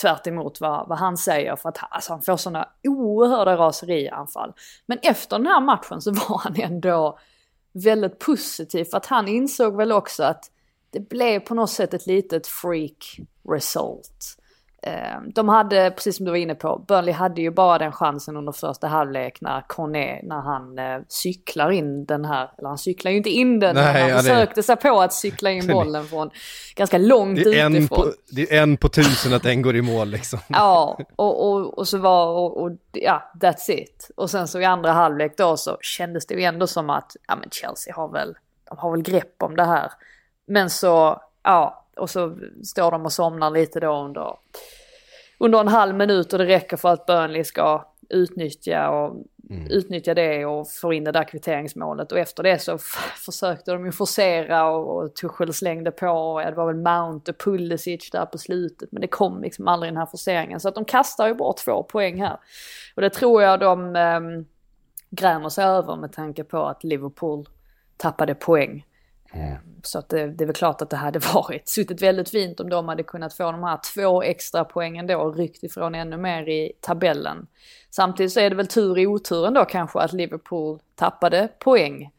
Tvärt 0.00 0.26
vad, 0.60 0.88
vad 0.88 0.98
han 0.98 1.16
säger 1.16 1.56
för 1.56 1.68
att 1.68 1.78
alltså, 1.90 2.12
han 2.12 2.22
får 2.22 2.36
sådana 2.36 2.68
oerhörda 2.84 3.56
raserianfall. 3.56 4.52
Men 4.86 4.98
efter 5.02 5.38
den 5.38 5.46
här 5.46 5.60
matchen 5.60 6.00
så 6.00 6.10
var 6.28 6.38
han 6.38 6.60
ändå 6.60 7.18
väldigt 7.72 8.18
positiv 8.18 8.84
för 8.84 8.96
att 8.96 9.06
han 9.06 9.28
insåg 9.28 9.76
väl 9.76 9.92
också 9.92 10.22
att 10.24 10.50
det 10.90 11.08
blev 11.08 11.40
på 11.40 11.54
något 11.54 11.70
sätt 11.70 11.94
ett 11.94 12.06
litet 12.06 12.46
freak 12.46 13.20
result. 13.48 14.36
Eh, 14.82 15.20
de 15.34 15.48
hade, 15.48 15.90
precis 15.90 16.16
som 16.16 16.24
du 16.24 16.30
var 16.30 16.38
inne 16.38 16.54
på, 16.54 16.84
Burnley 16.88 17.14
hade 17.14 17.40
ju 17.40 17.50
bara 17.50 17.78
den 17.78 17.92
chansen 17.92 18.36
under 18.36 18.52
första 18.52 18.86
halvlek 18.86 19.40
när 19.40 19.60
Corné, 19.68 20.20
när 20.22 20.40
han 20.40 20.78
eh, 20.78 21.00
cyklar 21.08 21.70
in 21.70 22.04
den 22.04 22.24
här, 22.24 22.50
eller 22.58 22.68
han 22.68 22.78
cyklar 22.78 23.10
ju 23.10 23.16
inte 23.16 23.30
in 23.30 23.60
den, 23.60 23.74
Nej, 23.74 24.00
han 24.00 24.10
ja, 24.10 24.18
försökte 24.18 24.54
det... 24.54 24.62
sig 24.62 24.76
på 24.76 25.00
att 25.00 25.12
cykla 25.12 25.50
in 25.50 25.66
bollen 25.72 26.04
från 26.04 26.30
ganska 26.74 26.98
långt 26.98 27.44
det 27.44 27.60
är 27.60 27.70
utifrån. 27.70 27.98
På, 27.98 28.12
det 28.30 28.56
är 28.56 28.62
en 28.62 28.76
på 28.76 28.88
tusen 28.88 29.34
att 29.34 29.42
den 29.42 29.62
går 29.62 29.76
i 29.76 29.82
mål 29.82 30.08
liksom. 30.08 30.38
ja, 30.48 30.98
och, 31.16 31.50
och, 31.50 31.78
och 31.78 31.88
så 31.88 31.98
var, 31.98 32.26
och, 32.26 32.62
och, 32.62 32.70
ja, 32.92 33.32
that's 33.40 33.70
it. 33.70 34.10
Och 34.16 34.30
sen 34.30 34.48
så 34.48 34.60
i 34.60 34.64
andra 34.64 34.92
halvlek 34.92 35.36
då 35.36 35.56
så 35.56 35.78
kändes 35.80 36.26
det 36.26 36.34
ju 36.34 36.42
ändå 36.42 36.66
som 36.66 36.90
att, 36.90 37.16
ja 37.28 37.36
men 37.36 37.50
Chelsea 37.50 37.94
har 37.94 38.08
väl, 38.08 38.34
de 38.68 38.78
har 38.78 38.90
väl 38.90 39.02
grepp 39.02 39.42
om 39.42 39.56
det 39.56 39.64
här. 39.64 39.92
Men 40.46 40.70
så, 40.70 41.22
ja, 41.42 41.85
och 41.96 42.10
så 42.10 42.38
står 42.64 42.90
de 42.90 43.04
och 43.04 43.12
somnar 43.12 43.50
lite 43.50 43.80
då 43.80 44.04
under, 44.04 44.36
under 45.38 45.60
en 45.60 45.68
halv 45.68 45.94
minut 45.94 46.32
och 46.32 46.38
det 46.38 46.46
räcker 46.46 46.76
för 46.76 46.92
att 46.92 47.06
Burnley 47.06 47.44
ska 47.44 47.84
utnyttja, 48.08 48.90
och, 48.90 49.16
utnyttja 49.70 50.14
det 50.14 50.46
och 50.46 50.70
få 50.70 50.92
in 50.92 51.04
det 51.04 51.12
där 51.12 51.24
kvitteringsmålet. 51.24 52.12
Och 52.12 52.18
efter 52.18 52.42
det 52.42 52.58
så 52.58 52.78
försökte 53.24 53.72
de 53.72 53.86
ju 53.86 53.92
forcera 53.92 54.70
och, 54.70 54.96
och 54.96 55.14
Tuchel 55.14 55.54
slängde 55.54 55.90
på. 55.90 56.08
Och 56.08 56.40
det 56.40 56.56
var 56.56 56.66
väl 56.66 56.76
Mount 56.76 57.30
och 57.30 57.38
Pulisic 57.38 58.10
där 58.10 58.26
på 58.26 58.38
slutet. 58.38 58.92
Men 58.92 59.00
det 59.00 59.08
kom 59.08 59.42
liksom 59.42 59.68
aldrig 59.68 59.92
den 59.92 59.96
här 59.98 60.06
forceringen. 60.06 60.60
Så 60.60 60.68
att 60.68 60.74
de 60.74 60.84
kastar 60.84 61.28
ju 61.28 61.34
bort 61.34 61.56
två 61.56 61.82
poäng 61.82 62.20
här. 62.20 62.36
Och 62.94 63.02
det 63.02 63.10
tror 63.10 63.42
jag 63.42 63.60
de 63.60 63.96
um, 63.96 64.46
grämer 65.10 65.48
sig 65.48 65.64
över 65.64 65.96
med 65.96 66.12
tanke 66.12 66.44
på 66.44 66.66
att 66.66 66.84
Liverpool 66.84 67.48
tappade 67.96 68.34
poäng. 68.34 68.86
Eh, 69.32 69.56
så 69.82 69.98
att 69.98 70.08
det, 70.08 70.26
det 70.26 70.44
är 70.44 70.46
väl 70.46 70.54
klart 70.54 70.82
att 70.82 70.90
det 70.90 70.96
hade 70.96 71.18
varit 71.34 71.68
suttit 71.68 72.02
väldigt 72.02 72.30
fint 72.30 72.60
om 72.60 72.70
de 72.70 72.88
hade 72.88 73.02
kunnat 73.02 73.34
få 73.34 73.52
de 73.52 73.64
här 73.64 73.78
två 73.94 74.22
extra 74.22 74.64
poängen 74.64 75.06
då 75.06 75.18
och 75.18 75.36
ryckt 75.36 75.62
ifrån 75.62 75.94
ännu 75.94 76.16
mer 76.16 76.48
i 76.48 76.72
tabellen. 76.80 77.46
Samtidigt 77.90 78.32
så 78.32 78.40
är 78.40 78.50
det 78.50 78.56
väl 78.56 78.66
tur 78.66 78.98
i 78.98 79.06
oturen 79.06 79.54
då 79.54 79.64
kanske 79.64 79.98
att 79.98 80.12
Liverpool 80.12 80.80
tappade 80.94 81.48
poäng 81.58 82.10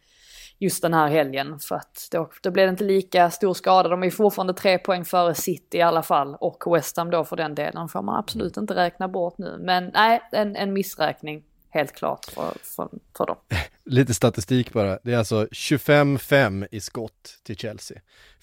just 0.59 0.81
den 0.81 0.93
här 0.93 1.07
helgen. 1.07 1.59
För 1.59 1.75
att 1.75 2.07
då, 2.11 2.29
då 2.41 2.51
blev 2.51 2.67
det 2.67 2.69
inte 2.69 2.83
lika 2.83 3.29
stor 3.29 3.53
skada. 3.53 3.89
De 3.89 4.03
är 4.03 4.09
fortfarande 4.09 4.53
tre 4.53 4.77
poäng 4.77 5.05
före 5.05 5.35
City 5.35 5.77
i 5.77 5.81
alla 5.81 6.03
fall. 6.03 6.35
Och 6.35 6.75
West 6.75 6.97
Ham 6.97 7.09
då 7.09 7.23
för 7.23 7.35
den 7.35 7.55
delen 7.55 7.89
får 7.89 8.01
man 8.01 8.15
absolut 8.15 8.57
inte 8.57 8.75
räkna 8.75 9.07
bort 9.07 9.37
nu. 9.37 9.57
Men 9.59 9.91
nej, 9.93 10.21
en, 10.31 10.55
en 10.55 10.73
missräkning 10.73 11.43
helt 11.77 11.93
klart 11.93 12.25
för, 12.25 12.53
för, 12.63 12.89
för 13.17 13.25
dem. 13.25 13.37
Lite 13.85 14.13
statistik 14.13 14.73
bara. 14.73 14.99
Det 15.03 15.13
är 15.13 15.17
alltså 15.17 15.45
25-5 15.45 16.67
i 16.71 16.79
skott 16.79 17.39
till 17.43 17.57
Chelsea. 17.57 18.01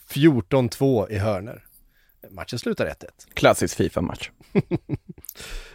14-2 0.09 1.11
i 1.11 1.18
hörner. 1.18 1.64
Matchen 2.30 2.59
slutar 2.59 2.87
1-1. 2.87 2.93
Klassisk 3.35 3.76
Fifa-match. 3.76 4.30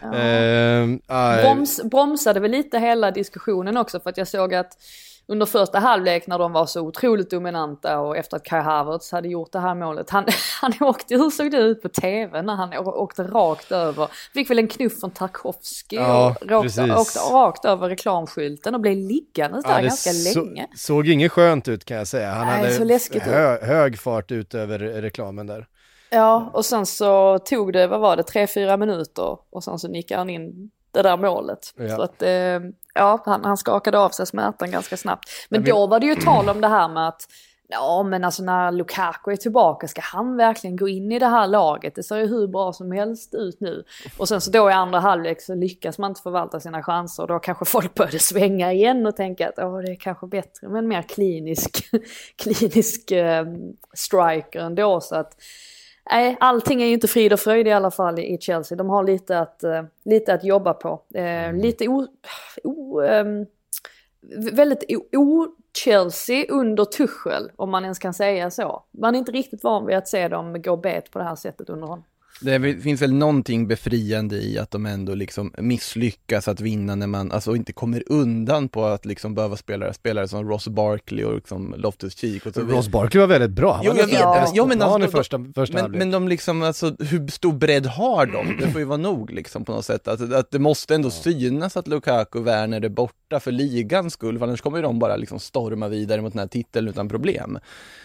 Ja. 0.00 0.12
Aj, 1.06 1.42
Broms, 1.42 1.82
bromsade 1.84 2.40
väl 2.40 2.50
lite 2.50 2.78
hela 2.78 3.10
diskussionen 3.10 3.76
också 3.76 4.00
för 4.00 4.10
att 4.10 4.16
jag 4.16 4.28
såg 4.28 4.54
att 4.54 4.72
under 5.30 5.46
första 5.46 5.78
halvlek 5.78 6.26
när 6.26 6.38
de 6.38 6.52
var 6.52 6.66
så 6.66 6.80
otroligt 6.80 7.30
dominanta 7.30 7.98
och 7.98 8.16
efter 8.16 8.36
att 8.36 8.44
Kai 8.44 8.60
Havertz 8.60 9.12
hade 9.12 9.28
gjort 9.28 9.52
det 9.52 9.58
här 9.58 9.74
målet. 9.74 10.10
Han, 10.10 10.26
han 10.60 10.72
åkte, 10.80 11.14
hur 11.14 11.30
såg 11.30 11.50
det 11.50 11.56
ut 11.56 11.82
på 11.82 11.88
tv 11.88 12.42
när 12.42 12.54
han 12.54 12.74
åkte 12.78 13.22
rakt 13.22 13.72
över? 13.72 14.08
Fick 14.34 14.50
väl 14.50 14.58
en 14.58 14.68
knuff 14.68 15.00
från 15.00 15.10
Tarkovsky 15.10 15.96
Ja, 15.96 16.36
och 16.40 16.52
åkte, 16.52 16.94
åkte 16.94 17.18
rakt 17.18 17.64
över 17.64 17.88
reklamskylten 17.88 18.74
och 18.74 18.80
blev 18.80 18.96
liggandes 18.96 19.64
där 19.64 19.76
ja, 19.76 19.82
ganska 19.82 20.10
så, 20.10 20.44
länge. 20.44 20.66
såg 20.76 21.08
inget 21.08 21.32
skönt 21.32 21.68
ut 21.68 21.84
kan 21.84 21.96
jag 21.96 22.06
säga. 22.06 22.32
Han 22.32 22.46
Nej, 22.46 22.78
hade 22.78 23.20
hö, 23.20 23.58
hög 23.62 23.98
fart 23.98 24.30
ut 24.30 24.54
över 24.54 24.78
reklamen 24.78 25.46
där. 25.46 25.66
Ja, 26.10 26.50
och 26.52 26.64
sen 26.64 26.86
så 26.86 27.38
tog 27.38 27.72
det, 27.72 27.86
vad 27.86 28.00
var 28.00 28.16
det, 28.16 28.22
tre, 28.22 28.46
fyra 28.46 28.76
minuter 28.76 29.38
och 29.50 29.64
sen 29.64 29.78
så 29.78 29.88
nickade 29.88 30.20
han 30.20 30.30
in 30.30 30.70
det 30.92 31.02
där 31.02 31.16
målet. 31.16 31.74
Ja. 31.76 31.96
Så 31.96 32.02
att, 32.02 32.22
eh, 32.22 32.30
ja, 32.94 33.22
han, 33.24 33.44
han 33.44 33.56
skakade 33.56 33.98
av 33.98 34.08
sig 34.08 34.26
smärtan 34.26 34.70
ganska 34.70 34.96
snabbt. 34.96 35.28
Men 35.48 35.62
vill- 35.62 35.70
då 35.74 35.86
var 35.86 36.00
det 36.00 36.06
ju 36.06 36.14
tal 36.14 36.48
om 36.48 36.60
det 36.60 36.68
här 36.68 36.88
med 36.88 37.08
att, 37.08 37.22
ja 37.72 38.02
men 38.02 38.24
alltså 38.24 38.42
när 38.42 38.72
Lukaku 38.72 39.30
är 39.32 39.36
tillbaka, 39.36 39.88
ska 39.88 40.00
han 40.00 40.36
verkligen 40.36 40.76
gå 40.76 40.88
in 40.88 41.12
i 41.12 41.18
det 41.18 41.26
här 41.26 41.46
laget? 41.46 41.94
Det 41.94 42.02
ser 42.02 42.16
ju 42.16 42.26
hur 42.26 42.46
bra 42.46 42.72
som 42.72 42.92
helst 42.92 43.34
ut 43.34 43.60
nu. 43.60 43.84
Och 44.18 44.28
sen 44.28 44.40
så 44.40 44.50
då 44.50 44.70
i 44.70 44.72
andra 44.72 44.98
halvlek 45.00 45.42
så 45.42 45.54
lyckas 45.54 45.98
man 45.98 46.10
inte 46.10 46.22
förvalta 46.22 46.60
sina 46.60 46.82
chanser. 46.82 47.26
Då 47.26 47.38
kanske 47.38 47.64
folk 47.64 47.94
började 47.94 48.18
svänga 48.18 48.72
igen 48.72 49.06
och 49.06 49.16
tänka 49.16 49.48
att 49.48 49.58
åh, 49.58 49.78
det 49.78 49.92
är 49.92 49.96
kanske 50.00 50.26
bättre 50.26 50.68
med 50.68 50.78
en 50.78 50.88
mer 50.88 51.02
klinisk, 51.02 51.84
klinisk 52.36 53.10
eh, 53.10 53.44
striker 53.94 54.60
ändå. 54.60 55.00
Så 55.00 55.16
att, 55.16 55.32
Nej, 56.10 56.36
allting 56.40 56.82
är 56.82 56.86
ju 56.86 56.92
inte 56.92 57.08
frid 57.08 57.32
och 57.32 57.40
fröjd 57.40 57.68
i 57.68 57.72
alla 57.72 57.90
fall 57.90 58.18
i 58.18 58.38
Chelsea. 58.40 58.78
De 58.78 58.88
har 58.90 59.04
lite 59.04 59.38
att, 59.38 59.64
eh, 59.64 59.82
lite 60.04 60.34
att 60.34 60.44
jobba 60.44 60.74
på. 60.74 61.02
Eh, 61.14 61.52
Lite 61.52 61.88
o... 61.88 62.06
o 62.64 63.00
ehm, 63.00 63.46
väldigt 64.52 64.84
o-Chelsea 65.12 66.44
under 66.48 66.84
Tuchel, 66.84 67.50
om 67.56 67.70
man 67.70 67.82
ens 67.82 67.98
kan 67.98 68.14
säga 68.14 68.50
så. 68.50 68.82
Man 68.90 69.14
är 69.14 69.18
inte 69.18 69.32
riktigt 69.32 69.64
van 69.64 69.86
vid 69.86 69.96
att 69.96 70.08
se 70.08 70.28
dem 70.28 70.62
gå 70.62 70.76
bet 70.76 71.10
på 71.10 71.18
det 71.18 71.24
här 71.24 71.36
sättet 71.36 71.70
under 71.70 71.86
honom. 71.86 72.04
Det 72.40 72.82
finns 72.82 73.02
väl 73.02 73.12
någonting 73.12 73.68
befriande 73.68 74.36
i 74.36 74.58
att 74.58 74.70
de 74.70 74.86
ändå 74.86 75.14
liksom 75.14 75.52
misslyckas 75.58 76.48
att 76.48 76.60
vinna 76.60 76.94
när 76.94 77.06
man, 77.06 77.32
alltså 77.32 77.56
inte 77.56 77.72
kommer 77.72 78.02
undan 78.06 78.68
på 78.68 78.84
att 78.84 79.06
liksom 79.06 79.34
behöva 79.34 79.56
spela 79.56 79.92
spelare 79.92 80.28
som 80.28 80.48
Ross 80.48 80.68
Barkley 80.68 81.24
och 81.24 81.34
liksom 81.34 81.74
Loftus 81.78 82.16
Cheek 82.16 82.46
och 82.46 82.54
så. 82.54 82.60
Ross 82.60 82.88
Barkley 82.88 83.20
var 83.20 83.26
väldigt 83.26 83.50
bra. 83.50 83.72
Han 83.72 83.84
Jo, 83.84 83.92
var 83.92 83.98
jag 83.98 84.06
vet. 84.06 84.56
på 84.56 84.66
men 84.66 84.82
alltså, 84.82 85.10
första, 85.10 85.44
första 85.54 85.82
Men, 85.82 85.90
men 85.90 86.10
de 86.10 86.28
liksom, 86.28 86.62
alltså 86.62 86.96
hur 86.98 87.28
stor 87.28 87.52
bredd 87.52 87.86
har 87.86 88.26
de? 88.26 88.56
Det 88.60 88.70
får 88.70 88.80
ju 88.80 88.86
vara 88.86 88.98
nog 88.98 89.30
liksom 89.30 89.64
på 89.64 89.72
något 89.72 89.84
sätt. 89.84 90.08
Att, 90.08 90.32
att 90.32 90.50
det 90.50 90.58
måste 90.58 90.94
ändå 90.94 91.10
synas 91.10 91.76
att 91.76 91.88
Lukaku 91.88 92.38
och 92.38 92.46
Werner 92.46 92.84
är 92.84 92.88
borta 92.88 93.40
för 93.40 93.52
ligans 93.52 94.12
skull, 94.12 94.38
för 94.38 94.46
annars 94.46 94.60
kommer 94.60 94.78
ju 94.78 94.82
de 94.82 94.98
bara 94.98 95.16
liksom 95.16 95.38
storma 95.40 95.88
vidare 95.88 96.22
mot 96.22 96.32
den 96.32 96.40
här 96.40 96.46
titeln 96.46 96.88
utan 96.88 97.08
problem. 97.08 97.58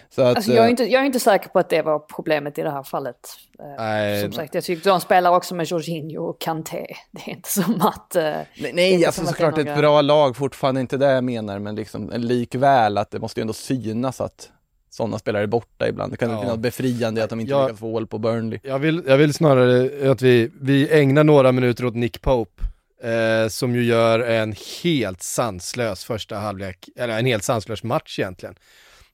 Så 0.09 0.21
att, 0.21 0.36
Alltså, 0.36 0.51
jag, 0.51 0.59
är 0.59 0.65
eh, 0.65 0.71
inte, 0.71 0.83
jag 0.83 1.01
är 1.01 1.05
inte 1.05 1.19
säker 1.19 1.49
på 1.49 1.59
att 1.59 1.69
det 1.69 1.81
var 1.81 1.99
problemet 1.99 2.59
i 2.59 2.61
det 2.61 2.71
här 2.71 2.83
fallet. 2.83 3.17
Eh, 3.59 3.65
Nej, 3.77 4.21
Som 4.21 4.31
sagt, 4.31 4.55
jag 4.55 4.63
tyckte 4.63 4.89
de 4.89 5.01
spelar 5.01 5.31
också 5.31 5.55
med 5.55 5.65
Jorginho 5.65 6.23
och 6.23 6.41
Kanté. 6.41 6.85
Det 7.11 7.21
är 7.31 7.35
inte 7.35 7.49
som 7.49 7.81
att... 7.81 8.15
eh, 8.15 8.23
Nej, 8.23 8.45
Det 8.59 8.69
är 8.69 8.73
nej 8.73 9.05
alltså 9.05 9.21
som 9.21 9.25
att 9.29 9.35
såklart 9.35 9.55
det 9.55 9.61
är 9.61 9.65
ett 9.65 9.67
några- 9.67 9.81
bra 9.81 10.01
lag, 10.01 10.35
fortfarande 10.35 10.81
inte 10.81 10.97
det 10.97 11.11
jag 11.11 11.23
menar, 11.23 11.59
men 11.59 11.75
liksom 11.75 12.11
likväl 12.15 12.97
att 12.97 13.11
det 13.11 13.19
måste 13.19 13.39
ju 13.39 13.41
ändå 13.41 13.53
synas 13.53 14.21
att 14.21 14.49
sådana 14.89 15.19
spelare 15.19 15.43
är 15.43 15.47
borta 15.47 15.87
ibland. 15.87 16.13
Det 16.13 16.17
kan 16.17 16.29
Ja. 16.29 16.35
inte 16.35 16.45
finnas 16.45 16.59
befriande 16.59 17.23
att 17.23 17.29
de 17.29 17.39
inte 17.39 17.51
Ja. 17.51 17.63
lyckas 17.65 17.79
få 17.79 17.91
hål 17.91 18.07
på 18.07 18.17
Burnley. 18.17 18.59
Jag 18.63 18.79
vill, 18.79 19.03
jag 19.07 19.17
vill 19.17 19.33
snarare 19.33 20.11
att 20.11 20.21
vi, 20.21 20.51
vi 20.61 20.99
ägnar 21.01 21.23
några 21.23 21.51
minuter 21.51 21.85
åt 21.85 21.95
Nick 21.95 22.21
Pope. 22.21 22.63
Eh, 23.03 23.47
som 23.49 23.75
ju 23.75 23.83
gör 23.83 24.19
en 24.19 24.55
helt 24.83 25.21
sanslös 25.23 26.03
första 26.05 26.35
halvlek, 26.35 26.89
eller 26.95 27.19
en 27.19 27.25
helt 27.25 27.43
sanslös 27.43 27.83
match 27.83 28.19
egentligen. 28.19 28.55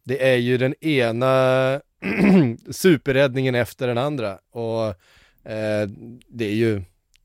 Det 0.03 0.29
är 0.29 0.35
ju 0.35 0.57
den 0.57 0.83
ena 0.83 1.81
superräddningen 2.71 3.55
efter 3.55 3.87
den 3.87 3.97
andra 3.97 4.37
och 4.51 4.85
eh, 5.51 5.87
det 6.27 6.45
är 6.45 6.55
ju, 6.55 6.81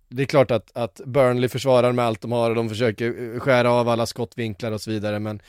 det 0.09 0.23
är 0.23 0.27
klart 0.27 0.51
att, 0.51 0.77
att 0.77 1.01
Burnley 1.05 1.49
försvarar 1.49 1.93
med 1.93 2.05
allt 2.05 2.21
de 2.21 2.33
har 2.33 2.51
och 2.51 2.57
de 2.57 2.69
försöker 2.69 3.35
eh, 3.35 3.41
skära 3.41 3.73
av 3.73 3.89
alla 3.89 4.07
skottvinklar 4.07 4.73
och 4.73 4.81
så 4.81 4.91
vidare 4.91 5.19
men 5.19 5.43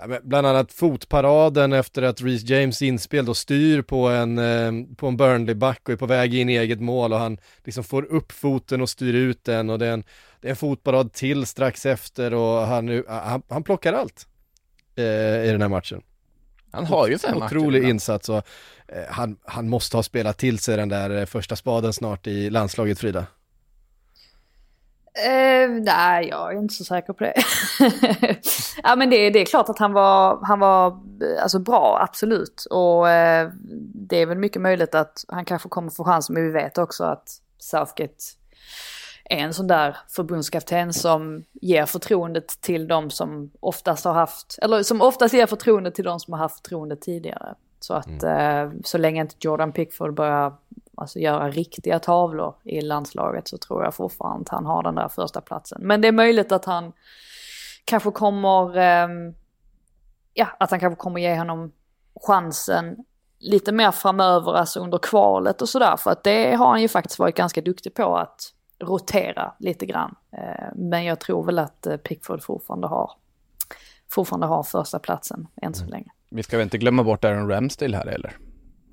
Ja, 0.00 0.18
bland 0.22 0.46
annat 0.46 0.72
fotparaden 0.72 1.72
efter 1.72 2.02
att 2.02 2.22
Reece 2.22 2.44
James 2.44 2.82
inspel 2.82 3.24
då 3.24 3.34
styr 3.34 3.82
på 3.82 4.08
en, 4.08 4.38
eh, 4.38 4.72
på 4.96 5.06
en 5.06 5.16
Burnley-back 5.16 5.80
och 5.82 5.90
är 5.90 5.96
på 5.96 6.06
väg 6.06 6.34
in 6.34 6.48
i 6.48 6.56
eget 6.56 6.80
mål 6.80 7.12
och 7.12 7.18
han 7.18 7.38
liksom 7.64 7.84
får 7.84 8.04
upp 8.04 8.32
foten 8.32 8.80
och 8.80 8.88
styr 8.88 9.14
ut 9.14 9.44
den 9.44 9.70
och 9.70 9.78
det 9.78 9.86
är 9.86 9.92
en, 9.92 10.04
det 10.40 10.48
är 10.48 10.50
en 10.50 10.56
fotparad 10.56 11.12
till 11.12 11.46
strax 11.46 11.86
efter 11.86 12.34
och 12.34 12.66
han, 12.66 13.04
han, 13.08 13.42
han 13.48 13.62
plockar 13.62 13.92
allt 13.92 14.26
eh, 14.96 15.44
i 15.44 15.48
den 15.52 15.62
här 15.62 15.68
matchen. 15.68 16.02
Han 16.70 16.86
har 16.86 17.06
ju 17.08 17.12
matcher 17.12 17.44
Otrolig 17.44 17.78
ibland. 17.78 17.90
insats 17.90 18.28
och 18.28 18.42
eh, 18.88 19.04
han, 19.08 19.36
han 19.44 19.68
måste 19.68 19.96
ha 19.96 20.02
spelat 20.02 20.38
till 20.38 20.58
sig 20.58 20.76
den 20.76 20.88
där 20.88 21.10
eh, 21.10 21.24
första 21.24 21.56
spaden 21.56 21.92
snart 21.92 22.26
i 22.26 22.50
landslaget 22.50 22.98
Frida. 22.98 23.26
Eh, 25.24 25.70
nej, 25.70 26.28
jag 26.28 26.52
är 26.54 26.58
inte 26.58 26.74
så 26.74 26.84
säker 26.84 27.12
på 27.12 27.24
det. 27.24 27.34
ja, 28.82 28.96
men 28.96 29.10
det, 29.10 29.30
det 29.30 29.38
är 29.38 29.44
klart 29.44 29.68
att 29.68 29.78
han 29.78 29.92
var, 29.92 30.38
han 30.42 30.58
var 30.58 30.86
eh, 30.88 31.42
alltså, 31.42 31.58
bra, 31.58 31.98
absolut. 32.02 32.66
Och 32.70 33.08
eh, 33.08 33.50
det 33.94 34.16
är 34.16 34.26
väl 34.26 34.38
mycket 34.38 34.62
möjligt 34.62 34.94
att 34.94 35.24
han 35.28 35.44
kanske 35.44 35.68
kommer 35.68 35.90
få 35.90 36.04
chansen, 36.04 36.34
men 36.34 36.42
vi 36.42 36.50
vet 36.50 36.78
också 36.78 37.04
att 37.04 37.28
Southgate 37.58 38.24
är 39.30 39.38
en 39.38 39.54
sån 39.54 39.66
där 39.66 39.96
förbundskapten 40.08 40.92
som 40.92 41.44
ger 41.52 41.86
förtroendet 41.86 42.48
till 42.60 42.88
de 42.88 43.10
som 43.10 43.50
oftast 43.60 44.04
har 44.04 44.12
haft, 44.12 44.58
eller 44.62 44.82
som 44.82 45.02
oftast 45.02 45.34
ger 45.34 45.46
förtroendet 45.46 45.94
till 45.94 46.04
de 46.04 46.20
som 46.20 46.32
har 46.32 46.38
haft 46.38 46.56
förtroende 46.56 46.96
tidigare. 46.96 47.54
Så 47.80 47.94
att 47.94 48.22
eh, 48.22 48.70
så 48.84 48.98
länge 48.98 49.20
inte 49.20 49.34
Jordan 49.40 49.72
Pickford 49.72 50.14
börjar 50.14 50.54
alltså, 50.94 51.18
göra 51.18 51.50
riktiga 51.50 51.98
tavlor 51.98 52.54
i 52.64 52.80
landslaget 52.80 53.48
så 53.48 53.58
tror 53.58 53.84
jag 53.84 53.94
fortfarande 53.94 54.42
att 54.42 54.48
han 54.48 54.66
har 54.66 54.82
den 54.82 54.94
där 54.94 55.08
första 55.08 55.40
platsen. 55.40 55.78
Men 55.82 56.00
det 56.00 56.08
är 56.08 56.12
möjligt 56.12 56.52
att 56.52 56.64
han 56.64 56.92
kanske 57.84 58.10
kommer, 58.10 58.76
ehm, 58.78 59.34
ja, 60.34 60.46
att 60.60 60.70
han 60.70 60.80
kanske 60.80 61.00
kommer 61.00 61.20
ge 61.20 61.38
honom 61.38 61.72
chansen 62.26 62.96
lite 63.38 63.72
mer 63.72 63.90
framöver, 63.90 64.54
alltså 64.54 64.80
under 64.80 64.98
kvalet 64.98 65.62
och 65.62 65.68
sådär. 65.68 65.96
För 65.96 66.10
att 66.10 66.24
det 66.24 66.54
har 66.54 66.66
han 66.66 66.82
ju 66.82 66.88
faktiskt 66.88 67.18
varit 67.18 67.36
ganska 67.36 67.60
duktig 67.60 67.94
på 67.94 68.16
att 68.16 68.52
rotera 68.82 69.52
lite 69.58 69.86
grann. 69.86 70.14
Eh, 70.32 70.68
Men 70.74 71.04
jag 71.04 71.20
tror 71.20 71.44
väl 71.44 71.58
att 71.58 71.86
eh, 71.86 71.96
Pickford 71.96 72.42
fortfarande 72.42 72.86
har, 72.86 73.10
fortfarande 74.10 74.46
har 74.46 74.62
första 74.62 74.98
platsen 74.98 75.46
än 75.62 75.74
så 75.74 75.84
länge. 75.86 76.10
Vi 76.30 76.42
ska 76.42 76.56
väl 76.56 76.64
inte 76.64 76.78
glömma 76.78 77.04
bort 77.04 77.24
Aaron 77.24 77.48
Ramsdale 77.48 77.96
här 77.96 78.06
heller? 78.06 78.36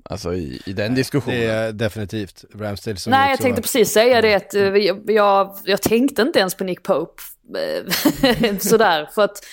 Alltså 0.05 0.33
i, 0.33 0.61
i 0.65 0.73
den 0.73 0.95
diskussionen. 0.95 1.39
Det 1.39 1.45
är 1.45 1.71
definitivt 1.71 2.45
Ramsdale 2.55 2.97
som 2.97 3.11
Nej, 3.11 3.29
jag 3.29 3.39
tänkte 3.39 3.59
var- 3.59 3.63
precis 3.63 3.91
säga 3.91 4.21
det 4.21 4.33
att 4.35 4.53
eh, 4.53 4.61
jag, 4.61 5.01
jag, 5.11 5.55
jag 5.65 5.81
tänkte 5.81 6.21
inte 6.21 6.39
ens 6.39 6.55
på 6.55 6.63
Nick 6.63 6.83
Pope. 6.83 7.23
Sådär, 8.59 9.09
för 9.15 9.21
att 9.21 9.45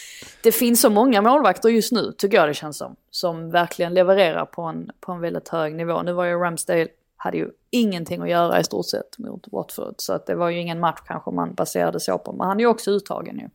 det 0.42 0.52
finns 0.52 0.80
så 0.80 0.90
många 0.90 1.22
målvakter 1.22 1.68
just 1.68 1.92
nu, 1.92 2.12
tycker 2.18 2.36
jag 2.36 2.48
det 2.48 2.54
känns 2.54 2.76
som. 2.78 2.96
Som 3.10 3.50
verkligen 3.50 3.94
levererar 3.94 4.44
på 4.46 4.62
en, 4.62 4.90
på 5.00 5.12
en 5.12 5.20
väldigt 5.20 5.48
hög 5.48 5.74
nivå. 5.74 6.02
Nu 6.02 6.12
var 6.12 6.24
ju 6.24 6.34
Ramsdale 6.38 6.88
hade 7.22 7.36
ju 7.36 7.50
ingenting 7.70 8.22
att 8.22 8.28
göra 8.28 8.60
i 8.60 8.64
stort 8.64 8.86
sett 8.86 9.18
mot 9.18 9.46
Watford. 9.52 9.94
Så 9.96 10.12
att 10.12 10.26
det 10.26 10.34
var 10.34 10.50
ju 10.50 10.60
ingen 10.60 10.80
match 10.80 11.00
kanske 11.06 11.30
man 11.30 11.54
baserade 11.54 12.00
så 12.00 12.18
på. 12.18 12.32
Men 12.32 12.46
han 12.46 12.56
är 12.56 12.60
ju 12.60 12.66
också 12.66 12.90
uttagen 12.90 13.38
ju 13.38 13.48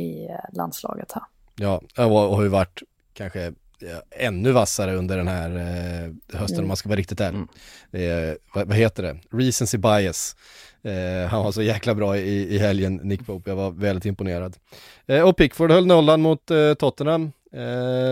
i 0.00 0.24
eh, 0.24 0.36
landslaget 0.52 1.12
här. 1.12 1.22
Ja, 1.56 1.80
och 1.96 2.36
har 2.36 2.42
ju 2.42 2.48
varit 2.48 2.82
kanske 3.12 3.52
ännu 4.10 4.52
vassare 4.52 4.94
under 4.94 5.16
den 5.16 5.28
här 5.28 5.50
eh, 5.56 6.38
hösten 6.38 6.60
om 6.60 6.68
man 6.68 6.76
ska 6.76 6.88
vara 6.88 6.98
riktigt 6.98 7.20
ärlig. 7.20 7.40
Eh, 7.92 8.34
vad, 8.54 8.68
vad 8.68 8.76
heter 8.76 9.02
det? 9.02 9.18
Recency 9.30 9.78
bias. 9.78 10.36
Eh, 10.82 11.28
han 11.28 11.44
var 11.44 11.52
så 11.52 11.62
jäkla 11.62 11.94
bra 11.94 12.16
i, 12.16 12.54
i 12.54 12.58
helgen, 12.58 12.96
Nick 12.96 13.26
Pope. 13.26 13.50
Jag 13.50 13.56
var 13.56 13.70
väldigt 13.70 14.04
imponerad. 14.04 14.56
Och 15.24 15.36
Pickford 15.36 15.70
höll 15.70 15.86
nollan 15.86 16.20
mot 16.20 16.50
Tottenham 16.78 17.32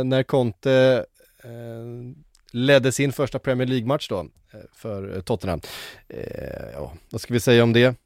när 0.05 0.23
Conte 0.23 1.05
ledde 2.51 2.92
sin 2.92 3.12
första 3.12 3.38
Premier 3.38 3.68
League-match 3.68 4.09
då 4.09 4.18
eh, 4.20 4.61
för 4.72 5.16
eh, 5.16 5.22
Tottenham. 5.22 5.61
Eh, 6.09 6.70
ja, 6.74 6.92
vad 7.11 7.20
ska 7.20 7.34
vi 7.34 7.40
säga 7.40 7.62
om 7.62 7.72
det? 7.72 7.96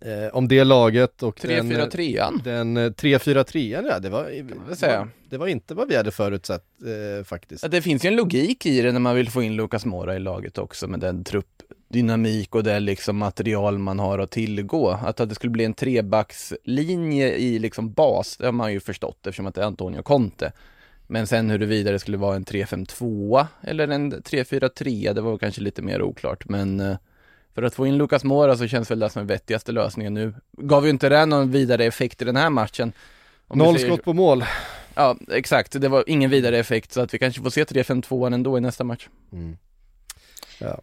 Eh, 0.00 0.28
om 0.32 0.48
det 0.48 0.64
laget 0.64 1.22
och 1.22 1.38
den, 1.42 1.72
3-4-3an. 1.72 2.42
den 2.44 2.76
eh, 2.76 2.90
3-4-3, 2.90 3.82
ja 3.88 3.98
det 3.98 4.08
var, 4.08 4.74
säga. 4.74 5.08
det 5.30 5.38
var 5.38 5.46
inte 5.46 5.74
vad 5.74 5.88
vi 5.88 5.96
hade 5.96 6.10
förutsett 6.10 6.64
eh, 7.18 7.24
faktiskt. 7.24 7.62
Ja, 7.62 7.68
Det 7.68 7.82
finns 7.82 8.04
ju 8.04 8.08
en 8.08 8.16
logik 8.16 8.66
i 8.66 8.80
det 8.80 8.92
när 8.92 9.00
man 9.00 9.16
vill 9.16 9.30
få 9.30 9.42
in 9.42 9.56
Lucas 9.56 9.84
Mora 9.84 10.16
i 10.16 10.18
laget 10.18 10.58
också 10.58 10.86
med 10.86 11.00
den 11.00 11.24
truppdynamik 11.24 12.54
och 12.54 12.64
det 12.64 12.80
liksom 12.80 13.16
material 13.16 13.78
man 13.78 13.98
har 13.98 14.18
att 14.18 14.30
tillgå. 14.30 14.90
Att, 14.90 15.20
att 15.20 15.28
det 15.28 15.34
skulle 15.34 15.50
bli 15.50 15.64
en 15.64 15.74
trebackslinje 15.74 17.34
i 17.34 17.58
liksom 17.58 17.92
bas, 17.92 18.36
det 18.36 18.44
har 18.44 18.52
man 18.52 18.72
ju 18.72 18.80
förstått 18.80 19.26
eftersom 19.26 19.46
att 19.46 19.54
det 19.54 19.60
är 19.60 19.66
Antonio 19.66 20.02
Conte. 20.02 20.52
Men 21.06 21.26
sen 21.26 21.50
huruvida 21.50 21.92
det 21.92 21.98
skulle 21.98 22.16
vara 22.16 22.36
en 22.36 22.44
3-5-2 22.44 23.46
eller 23.62 23.88
en 23.88 24.12
3-4-3, 24.14 25.12
det 25.12 25.20
var 25.20 25.38
kanske 25.38 25.60
lite 25.60 25.82
mer 25.82 26.02
oklart. 26.02 26.48
Men 26.48 26.80
eh, 26.80 26.96
för 27.54 27.62
att 27.62 27.74
få 27.74 27.86
in 27.86 27.98
Lucas 27.98 28.24
Mora 28.24 28.56
så 28.56 28.66
känns 28.68 28.90
väl 28.90 28.98
det 28.98 29.10
som 29.10 29.20
den 29.20 29.26
vettigaste 29.26 29.72
lösningen 29.72 30.14
nu. 30.14 30.34
Gav 30.52 30.84
ju 30.84 30.90
inte 30.90 31.08
det 31.08 31.26
någon 31.26 31.50
vidare 31.50 31.84
effekt 31.84 32.22
i 32.22 32.24
den 32.24 32.36
här 32.36 32.50
matchen. 32.50 32.92
Om 33.48 33.58
Noll 33.58 33.74
säger- 33.78 33.88
skott 33.88 34.04
på 34.04 34.12
mål. 34.12 34.44
Ja, 34.94 35.16
exakt. 35.32 35.80
Det 35.80 35.88
var 35.88 36.04
ingen 36.06 36.30
vidare 36.30 36.58
effekt 36.58 36.92
så 36.92 37.00
att 37.00 37.14
vi 37.14 37.18
kanske 37.18 37.42
får 37.42 37.50
se 37.50 37.64
3-5-2 37.64 38.34
ändå 38.34 38.58
i 38.58 38.60
nästa 38.60 38.84
match. 38.84 39.08
Ja, 40.58 40.80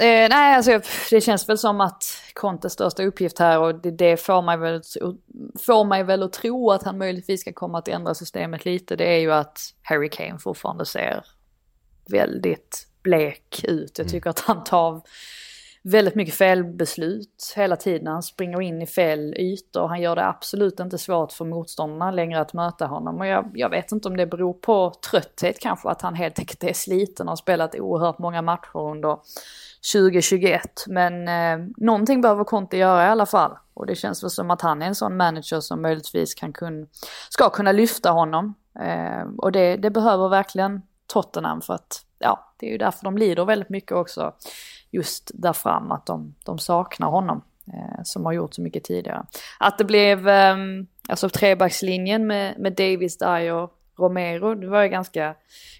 eh, 0.00 0.28
nej 0.30 0.54
alltså 0.54 0.80
det 1.10 1.20
känns 1.20 1.48
väl 1.48 1.58
som 1.58 1.80
att 1.80 2.04
Contes 2.34 2.72
största 2.72 3.02
uppgift 3.02 3.38
här 3.38 3.58
och 3.58 3.74
det, 3.74 3.90
det 3.90 4.16
får, 4.16 4.42
mig 4.42 4.56
väl, 4.56 4.82
får 5.66 5.84
mig 5.84 6.04
väl 6.04 6.22
att 6.22 6.32
tro 6.32 6.70
att 6.70 6.82
han 6.82 6.98
möjligtvis 6.98 7.40
ska 7.40 7.52
komma 7.52 7.78
att 7.78 7.88
ändra 7.88 8.14
systemet 8.14 8.64
lite. 8.64 8.96
Det 8.96 9.04
är 9.04 9.18
ju 9.18 9.32
att 9.32 9.58
Harry 9.82 10.10
Kane 10.10 10.38
fortfarande 10.38 10.86
ser 10.86 11.24
väldigt 12.10 12.86
blek 13.02 13.64
ut. 13.64 13.98
Jag 13.98 14.08
tycker 14.08 14.30
att 14.30 14.40
han 14.40 14.64
tar 14.64 15.02
väldigt 15.82 16.14
mycket 16.14 16.34
felbeslut 16.34 17.52
hela 17.56 17.76
tiden. 17.76 18.06
Han 18.06 18.22
springer 18.22 18.60
in 18.60 18.82
i 18.82 18.86
fel 18.86 19.34
ytor. 19.38 19.88
Han 19.88 20.00
gör 20.00 20.16
det 20.16 20.26
absolut 20.26 20.80
inte 20.80 20.98
svårt 20.98 21.32
för 21.32 21.44
motståndarna 21.44 22.10
längre 22.10 22.40
att 22.40 22.52
möta 22.52 22.86
honom. 22.86 23.18
Och 23.18 23.26
jag, 23.26 23.50
jag 23.54 23.70
vet 23.70 23.92
inte 23.92 24.08
om 24.08 24.16
det 24.16 24.26
beror 24.26 24.52
på 24.52 24.92
trötthet 25.10 25.60
kanske, 25.60 25.88
att 25.88 26.02
han 26.02 26.14
helt 26.14 26.38
enkelt 26.38 26.64
är 26.64 26.72
sliten 26.72 27.28
och 27.28 27.30
har 27.30 27.36
spelat 27.36 27.74
oerhört 27.74 28.18
många 28.18 28.42
matcher 28.42 28.90
under 28.90 29.18
2021. 29.92 30.62
Men 30.86 31.28
eh, 31.28 31.66
någonting 31.76 32.20
behöver 32.20 32.44
Conte 32.44 32.76
göra 32.76 33.06
i 33.06 33.08
alla 33.08 33.26
fall. 33.26 33.56
Och 33.74 33.86
det 33.86 33.94
känns 33.94 34.22
väl 34.22 34.30
som 34.30 34.50
att 34.50 34.62
han 34.62 34.82
är 34.82 34.86
en 34.86 34.94
sån 34.94 35.16
manager 35.16 35.60
som 35.60 35.82
möjligtvis 35.82 36.34
kan 36.34 36.52
kun, 36.52 36.86
ska 37.30 37.50
kunna 37.50 37.72
lyfta 37.72 38.10
honom. 38.10 38.54
Eh, 38.80 39.28
och 39.38 39.52
det, 39.52 39.76
det 39.76 39.90
behöver 39.90 40.28
verkligen 40.28 40.82
Tottenham 41.06 41.60
för 41.60 41.74
att 41.74 42.04
ja, 42.18 42.54
det 42.58 42.66
är 42.66 42.70
ju 42.70 42.78
därför 42.78 43.04
de 43.04 43.18
lider 43.18 43.44
väldigt 43.44 43.70
mycket 43.70 43.92
också. 43.92 44.32
Just 44.90 45.30
där 45.34 45.52
fram 45.52 45.92
att 45.92 46.06
de, 46.06 46.34
de 46.44 46.58
saknar 46.58 47.08
honom. 47.08 47.42
Eh, 47.66 48.00
som 48.04 48.24
har 48.24 48.32
gjort 48.32 48.54
så 48.54 48.62
mycket 48.62 48.84
tidigare. 48.84 49.26
Att 49.58 49.78
det 49.78 49.84
blev 49.84 50.28
eh, 50.28 50.56
alltså 51.08 51.28
trebackslinjen 51.28 52.26
med, 52.26 52.58
med 52.58 52.72
Davis, 52.72 53.18
Dyer, 53.18 53.68
Romero, 54.00 54.54
det 54.54 54.66
var 54.66 54.80
jag 54.80 54.90
ganska, 54.90 55.34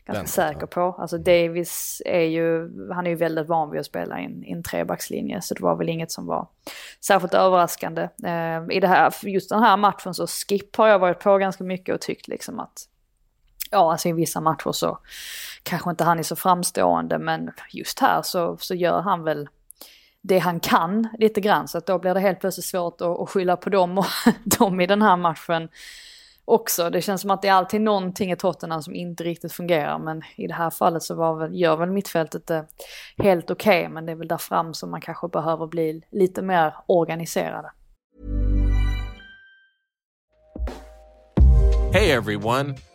ganska 0.04 0.12
Väntat, 0.12 0.28
säker 0.28 0.66
på. 0.66 0.96
Alltså 0.98 1.18
Davis 1.18 2.02
är 2.04 2.20
ju, 2.20 2.70
han 2.92 3.06
är 3.06 3.10
ju 3.10 3.16
väldigt 3.16 3.48
van 3.48 3.70
vid 3.70 3.80
att 3.80 3.86
spela 3.86 4.20
i 4.20 4.24
en, 4.24 4.44
i 4.44 4.52
en 4.52 4.62
trebackslinje 4.62 5.42
så 5.42 5.54
det 5.54 5.62
var 5.62 5.76
väl 5.76 5.88
inget 5.88 6.12
som 6.12 6.26
var 6.26 6.48
särskilt 7.04 7.34
överraskande. 7.34 8.02
Eh, 8.02 8.76
I 8.76 8.80
det 8.80 8.88
här, 8.88 9.14
just 9.22 9.50
den 9.50 9.62
här 9.62 9.76
matchen 9.76 10.14
så 10.14 10.26
Skip 10.26 10.76
har 10.76 10.88
jag 10.88 10.98
varit 10.98 11.20
på 11.20 11.38
ganska 11.38 11.64
mycket 11.64 11.94
och 11.94 12.00
tyckt 12.00 12.28
liksom 12.28 12.60
att 12.60 12.86
ja, 13.70 13.92
alltså 13.92 14.08
i 14.08 14.12
vissa 14.12 14.40
matcher 14.40 14.72
så 14.72 14.98
kanske 15.62 15.90
inte 15.90 16.04
han 16.04 16.18
är 16.18 16.22
så 16.22 16.36
framstående, 16.36 17.18
men 17.18 17.50
just 17.70 18.00
här 18.00 18.22
så, 18.22 18.56
så 18.60 18.74
gör 18.74 19.00
han 19.00 19.24
väl 19.24 19.48
det 20.22 20.38
han 20.38 20.60
kan 20.60 21.08
lite 21.18 21.40
grann, 21.40 21.68
så 21.68 21.78
att 21.78 21.86
då 21.86 21.98
blir 21.98 22.14
det 22.14 22.20
helt 22.20 22.40
plötsligt 22.40 22.66
svårt 22.66 23.00
att, 23.00 23.20
att 23.20 23.30
skylla 23.30 23.56
på 23.56 23.70
dem 23.70 23.98
och 23.98 24.06
dem 24.58 24.80
i 24.80 24.86
den 24.86 25.02
här 25.02 25.16
matchen 25.16 25.68
också. 26.44 26.90
Det 26.90 27.02
känns 27.02 27.20
som 27.20 27.30
att 27.30 27.42
det 27.42 27.48
är 27.48 27.52
alltid 27.52 27.80
någonting 27.80 28.32
i 28.32 28.36
Tottenham 28.36 28.82
som 28.82 28.94
inte 28.94 29.24
riktigt 29.24 29.52
fungerar, 29.52 29.98
men 29.98 30.22
i 30.36 30.46
det 30.46 30.54
här 30.54 30.70
fallet 30.70 31.02
så 31.02 31.14
var 31.14 31.34
väl, 31.34 31.60
gör 31.60 31.76
väl 31.76 31.90
mittfältet 31.90 32.46
det 32.46 32.66
helt 33.18 33.50
okej, 33.50 33.88
men 33.88 34.06
det 34.06 34.12
är 34.12 34.16
väl 34.16 34.28
där 34.28 34.36
fram 34.36 34.74
som 34.74 34.90
man 34.90 35.00
kanske 35.00 35.28
behöver 35.28 35.66
bli 35.66 36.02
lite 36.10 36.42
mer 36.42 36.74
organiserade. 36.86 37.70
Hej 41.92 42.12
everyone, 42.12 42.74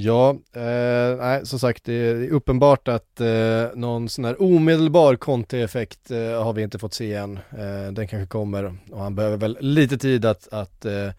Ja, 0.00 0.30
eh, 0.52 1.16
nej, 1.18 1.46
som 1.46 1.58
sagt 1.58 1.84
det 1.84 1.92
är 1.92 2.30
uppenbart 2.30 2.88
att 2.88 3.20
eh, 3.20 3.64
någon 3.74 4.08
sån 4.08 4.24
här 4.24 4.42
omedelbar 4.42 5.16
Conte-effekt 5.16 6.10
eh, 6.10 6.44
har 6.44 6.52
vi 6.52 6.62
inte 6.62 6.78
fått 6.78 6.94
se 6.94 7.14
än. 7.14 7.36
Eh, 7.36 7.92
den 7.92 8.08
kanske 8.08 8.26
kommer 8.26 8.78
och 8.92 9.00
han 9.00 9.14
behöver 9.14 9.36
väl 9.36 9.58
lite 9.60 9.98
tid 9.98 10.24
att, 10.24 10.48
att 10.52 10.84
eh, 10.84 11.10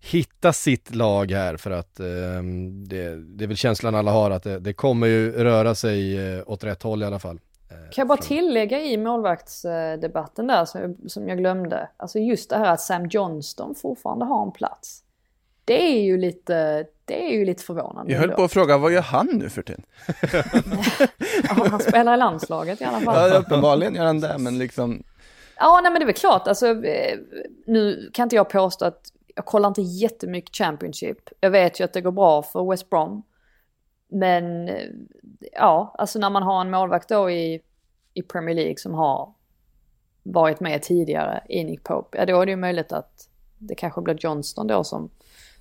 hitta 0.00 0.52
sitt 0.52 0.94
lag 0.94 1.30
här 1.30 1.56
för 1.56 1.70
att 1.70 2.00
eh, 2.00 2.06
det, 2.86 3.16
det 3.16 3.44
är 3.44 3.48
väl 3.48 3.56
känslan 3.56 3.94
alla 3.94 4.10
har 4.10 4.30
att 4.30 4.42
det, 4.42 4.58
det 4.58 4.72
kommer 4.72 5.06
ju 5.06 5.32
röra 5.32 5.74
sig 5.74 6.18
eh, 6.36 6.42
åt 6.46 6.64
rätt 6.64 6.82
håll 6.82 7.02
i 7.02 7.06
alla 7.06 7.18
fall. 7.18 7.40
Eh, 7.70 7.76
Kan 7.76 8.02
jag 8.02 8.08
bara 8.08 8.18
tillägga 8.22 8.80
i 8.80 8.96
målvaktsdebatten 8.96 10.46
där 10.46 10.64
som, 10.64 10.96
som 11.06 11.28
jag 11.28 11.38
glömde. 11.38 11.88
Alltså 11.96 12.18
just 12.18 12.50
det 12.50 12.56
här 12.56 12.72
att 12.72 12.80
Sam 12.80 13.06
Johnston 13.06 13.74
fortfarande 13.74 14.24
har 14.24 14.42
en 14.42 14.52
plats. 14.52 15.03
Det 15.64 15.82
är 15.82 16.02
ju 16.02 16.18
lite, 16.18 16.86
det 17.04 17.28
är 17.28 17.38
ju 17.38 17.44
lite 17.44 17.62
förvånande. 17.62 18.12
Jag 18.12 18.20
höll 18.20 18.30
ändå. 18.30 18.36
på 18.36 18.44
att 18.44 18.52
fråga, 18.52 18.78
vad 18.78 18.92
gör 18.92 19.02
han 19.02 19.26
nu 19.32 19.48
för 19.48 19.62
tiden? 19.62 19.82
Ja, 21.48 21.66
han 21.70 21.80
spelar 21.80 22.14
i 22.14 22.16
landslaget 22.16 22.80
i 22.80 22.84
alla 22.84 23.00
fall. 23.00 23.30
Ja, 23.30 23.38
uppenbarligen 23.38 23.94
gör 23.94 24.04
han 24.04 24.20
det, 24.20 24.38
men 24.38 24.58
liksom, 24.58 25.02
Ja, 25.56 25.80
nej 25.82 25.92
men 25.92 26.00
det 26.00 26.04
är 26.04 26.06
väl 26.06 26.14
klart. 26.14 26.48
Alltså, 26.48 26.84
eh, 26.84 27.18
nu 27.66 28.10
kan 28.12 28.22
inte 28.22 28.36
jag 28.36 28.50
påstå 28.50 28.84
att 28.84 29.12
jag 29.34 29.44
kollar 29.44 29.68
inte 29.68 29.82
jättemycket 29.82 30.56
Championship. 30.56 31.18
Jag 31.40 31.50
vet 31.50 31.80
ju 31.80 31.84
att 31.84 31.92
det 31.92 32.00
går 32.00 32.12
bra 32.12 32.42
för 32.42 32.70
West 32.70 32.90
Brom. 32.90 33.22
Men 34.08 34.68
eh, 34.68 34.88
ja, 35.52 35.94
alltså 35.98 36.18
när 36.18 36.30
man 36.30 36.42
har 36.42 36.60
en 36.60 36.70
målvakt 36.70 37.08
då 37.08 37.30
i, 37.30 37.62
i 38.14 38.22
Premier 38.22 38.54
League 38.54 38.76
som 38.76 38.94
har 38.94 39.34
varit 40.22 40.60
med 40.60 40.82
tidigare 40.82 41.42
i 41.48 41.64
Nick 41.64 41.84
Pope, 41.84 42.18
ja 42.18 42.26
då 42.26 42.40
är 42.40 42.46
det 42.46 42.52
ju 42.52 42.56
möjligt 42.56 42.92
att 42.92 43.28
det 43.58 43.74
kanske 43.74 44.00
blir 44.00 44.16
Johnston 44.20 44.66
då 44.66 44.84
som, 44.84 45.10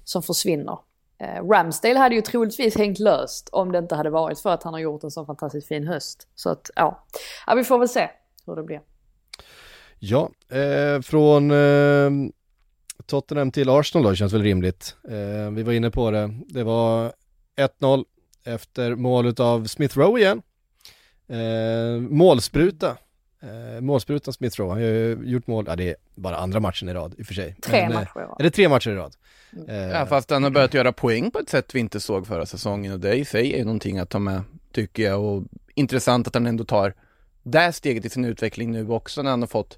som 0.04 0.24
försvinner. 0.24 0.78
Eh, 1.18 1.44
Ramsdale 1.44 2.00
hade 2.00 2.16
ju 2.16 2.22
troligtvis 2.22 2.78
hängt 2.78 3.00
löst 3.00 3.50
om 3.52 3.72
det 3.72 3.80
inte 3.80 3.96
hade 3.96 4.10
varit 4.10 4.40
för 4.40 4.50
att 4.50 4.64
han 4.64 4.74
har 4.74 4.80
gjort 4.80 5.04
en 5.04 5.12
så 5.12 5.26
fantastiskt 5.26 5.68
fin 5.68 5.88
höst. 5.88 6.28
Så 6.36 6.50
att 6.50 6.70
ja, 6.76 7.06
ja 7.48 7.56
vi 7.56 7.64
får 7.64 7.80
väl 7.80 7.90
se 7.90 8.10
hur 8.46 8.56
det 8.56 8.64
blir. 8.64 8.82
Ja, 10.00 10.30
eh, 10.50 11.02
från 11.02 11.52
eh, 11.52 12.32
Tottenham 13.06 13.52
till 13.52 13.70
Arsenal 13.70 14.04
då 14.04 14.16
känns 14.16 14.34
väl 14.34 14.44
rimligt. 14.44 14.96
Eh, 15.10 15.52
vi 15.52 15.64
var 15.64 15.74
inne 15.74 15.92
på 15.92 16.12
det. 16.12 16.34
Det 16.48 16.64
var 16.64 17.14
1-0 17.56 18.06
efter 18.44 18.96
målet 18.96 19.40
av 19.40 19.66
Smith 19.66 19.98
Rowe 19.98 20.20
igen. 20.20 20.42
Eh, 21.28 22.02
målspruta 22.02 22.98
Eh, 23.44 23.82
målsprutan 23.82 24.34
Smith 24.34 24.60
Rowe, 24.60 24.70
han 24.70 24.82
har 24.82 24.88
ju 24.90 25.18
gjort 25.24 25.48
mål, 25.48 25.66
ja 25.68 25.76
det 25.76 25.90
är 25.90 25.96
bara 26.16 26.36
andra 26.36 26.60
matchen 26.60 26.90
i 26.90 26.94
rad 26.94 27.16
i 27.18 27.22
och 27.22 27.26
för 27.26 27.34
sig. 27.34 27.56
Tre 27.62 27.82
Men, 27.82 27.92
eh, 27.92 27.98
matcher 28.00 28.20
i 28.20 28.24
rad. 28.24 28.36
Är 28.40 28.44
det 28.44 28.52
tre 28.52 28.70
matcher 28.70 28.90
i 28.90 28.96
rad? 28.96 29.16
Eh, 29.68 29.76
Ja, 29.76 30.06
fast 30.06 30.30
han 30.30 30.44
har 30.44 30.50
börjat 30.50 30.74
göra 30.74 30.92
poäng 30.92 31.32
på 31.32 31.40
ett 31.40 31.50
sätt 31.50 31.76
vi 31.76 31.80
inte 31.80 32.00
såg 32.00 32.28
förra 32.28 32.46
säsongen 32.46 32.94
och 32.94 33.00
det 33.00 33.16
i 33.16 33.26
sig 33.26 33.60
är 33.60 33.66
någonting 33.66 34.00
att 34.00 34.10
ta 34.10 34.20
med, 34.20 34.42
tycker 34.72 35.04
jag. 35.04 35.22
Och 35.24 35.44
intressant 35.76 36.28
att 36.28 36.34
han 36.34 36.46
ändå 36.48 36.64
tar 36.64 36.94
det 37.44 37.74
steget 37.74 38.06
i 38.06 38.10
sin 38.10 38.26
utveckling 38.26 38.72
nu 38.72 38.90
också 38.90 39.22
när 39.22 39.30
han 39.30 39.42
har 39.42 39.48
fått 39.48 39.78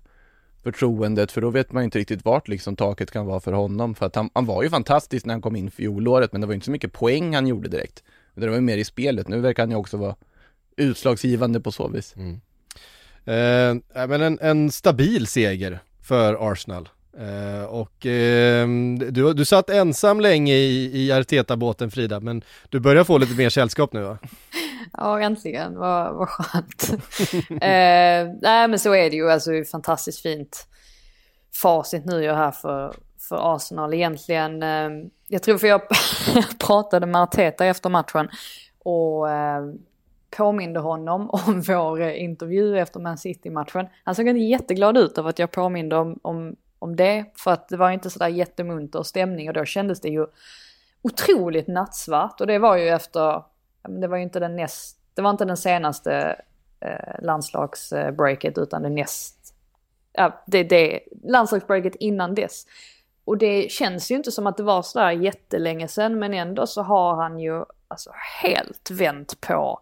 förtroendet, 0.64 1.32
för 1.32 1.42
då 1.42 1.50
vet 1.50 1.72
man 1.72 1.84
inte 1.84 2.00
riktigt 2.00 2.26
vart 2.26 2.48
liksom 2.48 2.76
taket 2.76 3.12
kan 3.12 3.26
vara 3.26 3.40
för 3.40 3.52
honom. 3.52 3.96
För 3.96 4.06
att 4.06 4.16
han, 4.16 4.30
han 4.34 4.46
var 4.46 4.64
ju 4.64 4.70
fantastisk 4.70 5.26
när 5.26 5.34
han 5.34 5.42
kom 5.42 5.56
in 5.56 5.72
fjolåret, 5.72 6.32
men 6.32 6.42
det 6.42 6.48
var 6.48 6.54
inte 6.54 6.66
så 6.66 6.72
mycket 6.72 6.94
poäng 6.94 7.36
han 7.36 7.48
gjorde 7.48 7.70
direkt. 7.70 8.04
Det 8.34 8.48
var 8.48 8.56
ju 8.56 8.62
mer 8.62 8.78
i 8.78 8.84
spelet. 8.84 9.28
Nu 9.28 9.40
verkar 9.40 9.64
han 9.64 9.70
ju 9.72 9.76
också 9.78 9.98
vara 9.98 10.16
utslagsgivande 10.78 11.60
på 11.60 11.72
så 11.72 11.88
vis. 11.88 12.16
Eh, 13.26 13.70
eh, 13.70 14.08
men 14.08 14.22
en, 14.22 14.40
en 14.42 14.72
stabil 14.72 15.28
seger 15.28 15.80
för 16.04 16.52
Arsenal. 16.52 16.90
Eh, 17.18 17.66
och 17.66 18.06
eh, 18.06 18.68
du, 19.10 19.34
du 19.34 19.46
satt 19.46 19.70
ensam 19.70 20.20
länge 20.20 20.54
i, 20.54 20.92
i 20.94 21.12
Arteta-båten 21.12 21.92
Frida, 21.92 22.20
men 22.20 22.44
du 22.70 22.80
börjar 22.80 23.04
få 23.04 23.18
lite 23.18 23.36
mer 23.36 23.50
sällskap 23.50 23.94
nu 23.94 24.02
va? 24.02 24.18
Ja, 24.98 25.22
äntligen. 25.22 25.78
Vad, 25.78 26.16
vad 26.16 26.30
skönt. 26.30 26.90
eh, 27.50 28.34
nej, 28.42 28.68
men 28.68 28.80
så 28.80 28.96
är 28.96 29.10
det 29.10 29.16
ju. 29.16 29.32
Alltså, 29.32 29.52
det 29.52 29.58
är 29.58 29.64
fantastiskt 29.64 30.22
fint 30.22 30.68
facit 31.62 32.06
nu 32.06 32.24
jag 32.24 32.36
här 32.36 32.52
för, 32.52 32.94
för 33.30 33.56
Arsenal 33.56 33.94
egentligen. 33.94 34.64
Eh, 34.64 34.90
jag 35.28 35.44
tror 35.44 35.58
för 35.58 35.68
jag 35.68 35.82
pratade 36.60 37.06
med 37.06 37.22
Arteta 37.22 37.66
efter 37.66 37.90
matchen 37.90 38.30
och 38.80 39.30
eh, 39.30 39.64
påminde 40.38 40.80
honom 40.80 41.30
om 41.48 41.62
vår 41.62 42.02
eh, 42.02 42.24
intervju 42.24 42.80
efter 42.80 43.00
Man 43.00 43.18
City-matchen. 43.18 43.88
Han 44.04 44.16
såg 44.16 44.28
inte 44.28 44.40
jätteglad 44.40 44.98
ut 44.98 45.18
av 45.18 45.28
att 45.28 45.40
jag 45.40 45.52
påminde 45.52 45.96
om, 45.96 46.20
om, 46.22 46.56
om 46.80 46.96
det. 46.96 47.26
För 47.36 47.52
att 47.52 47.70
det 47.70 47.78
var 47.78 47.92
inte 47.92 48.10
sådär 48.10 48.28
jättemunter 48.28 49.04
stämning 49.04 49.48
och 49.48 49.54
då 49.54 49.66
kändes 49.66 50.02
det 50.02 50.10
ju 50.10 50.26
otroligt 51.02 51.68
nattsvart. 51.68 52.42
Och 52.42 52.48
det 52.48 52.60
var 52.60 52.78
ju 52.78 52.90
efter, 52.90 53.44
det 54.02 54.08
var 54.08 54.18
ju 54.18 54.24
inte 54.24 54.40
den 54.40 54.56
näst, 54.56 55.00
det 55.14 55.22
var 55.22 55.30
inte 55.30 55.46
den 55.46 55.58
senaste 55.58 56.42
eh, 56.80 57.24
landslagsbreaket 57.24 58.58
utan 58.58 58.84
det 58.84 58.90
näst, 58.90 59.56
ja 60.14 60.44
det, 60.48 60.64
det, 60.64 61.00
landslagsbreaket 61.24 61.96
innan 61.96 62.36
dess. 62.36 62.66
Och 63.26 63.38
det 63.38 63.72
känns 63.72 64.12
ju 64.12 64.16
inte 64.16 64.32
som 64.32 64.48
att 64.48 64.58
det 64.58 64.64
var 64.64 64.82
sådär 64.82 65.12
jättelänge 65.12 65.88
sedan 65.88 66.20
men 66.20 66.34
ändå 66.34 66.68
så 66.68 66.82
har 66.82 67.16
han 67.16 67.40
ju 67.40 67.64
alltså 67.88 68.12
helt 68.42 68.92
vänt 68.92 69.42
på 69.42 69.80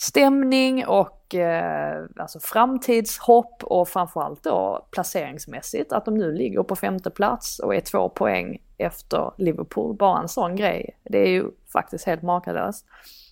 stämning 0.00 0.86
och 0.86 1.34
eh, 1.34 2.04
alltså 2.16 2.40
framtidshopp 2.40 3.64
och 3.64 3.88
framförallt 3.88 4.42
då 4.42 4.86
placeringsmässigt 4.90 5.92
att 5.92 6.04
de 6.04 6.14
nu 6.14 6.32
ligger 6.32 6.62
på 6.62 6.76
femte 6.76 7.10
plats 7.10 7.58
och 7.58 7.74
är 7.74 7.80
två 7.80 8.08
poäng 8.08 8.62
efter 8.78 9.32
Liverpool. 9.38 9.96
Bara 9.96 10.20
en 10.20 10.28
sån 10.28 10.56
grej. 10.56 10.98
Det 11.04 11.18
är 11.18 11.28
ju 11.28 11.50
faktiskt 11.72 12.06
helt 12.06 12.22
makalöst. 12.22 12.86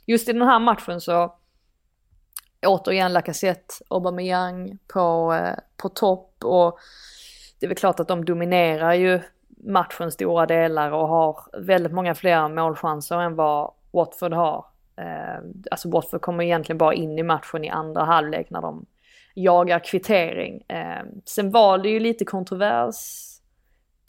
Just 0.07 0.29
i 0.29 0.33
den 0.33 0.43
här 0.43 0.59
matchen 0.59 1.01
så 1.01 1.35
återigen 2.67 3.13
Lacazette, 3.13 3.75
Aubameyang 3.89 4.79
på, 4.93 5.33
eh, 5.33 5.59
på 5.77 5.89
topp 5.89 6.45
och 6.45 6.79
det 7.61 7.67
är 7.67 7.69
väl 7.69 7.77
klart 7.77 8.01
att 8.01 8.09
de 8.09 8.25
dominerar 8.25 8.95
ju 8.95 9.21
matchen 9.49 10.13
stora 10.13 10.47
delar 10.47 10.91
och 10.91 11.09
har 11.09 11.39
väldigt 11.59 11.93
många 11.93 12.15
fler 12.15 12.49
målchanser 12.49 13.21
än 13.21 13.37
vad 13.37 13.73
Watford 13.91 14.33
har. 14.33 14.65
Eh, 14.97 15.45
alltså 15.71 15.91
Watford 15.91 16.21
kommer 16.21 16.45
egentligen 16.45 16.79
bara 16.79 16.95
in 16.95 17.19
i 17.19 17.23
matchen 17.23 17.65
i 17.65 17.69
andra 17.69 18.05
halvlek 18.05 18.51
när 18.51 18.61
de 18.61 18.87
jagar 19.35 19.79
kvittering. 19.79 20.63
Eh, 20.69 21.05
sen 21.25 21.51
var 21.51 21.79
det 21.79 21.89
ju 21.89 22.01
lite 22.01 22.25
kontrovers 22.25 23.23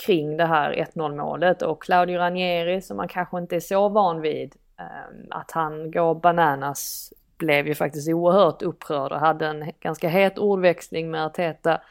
kring 0.05 0.37
det 0.37 0.45
här 0.45 0.73
1-0 0.73 1.15
målet 1.15 1.61
och 1.61 1.83
Claudio 1.83 2.17
Ranieri 2.17 2.81
som 2.81 2.97
man 2.97 3.07
kanske 3.07 3.37
inte 3.37 3.55
är 3.55 3.59
så 3.59 3.89
van 3.89 4.21
vid 4.21 4.55
eh, 4.79 5.27
att 5.29 5.51
han 5.51 5.91
går 5.91 6.15
bananas 6.15 7.13
blev 7.37 7.67
ju 7.67 7.75
faktiskt 7.75 8.09
oerhört 8.09 8.61
upprörd 8.61 9.11
och 9.11 9.19
hade 9.19 9.47
en 9.47 9.71
ganska 9.79 10.09
het 10.09 10.37
ordväxling 10.37 11.11
med 11.11 11.25
Arteta 11.25 11.81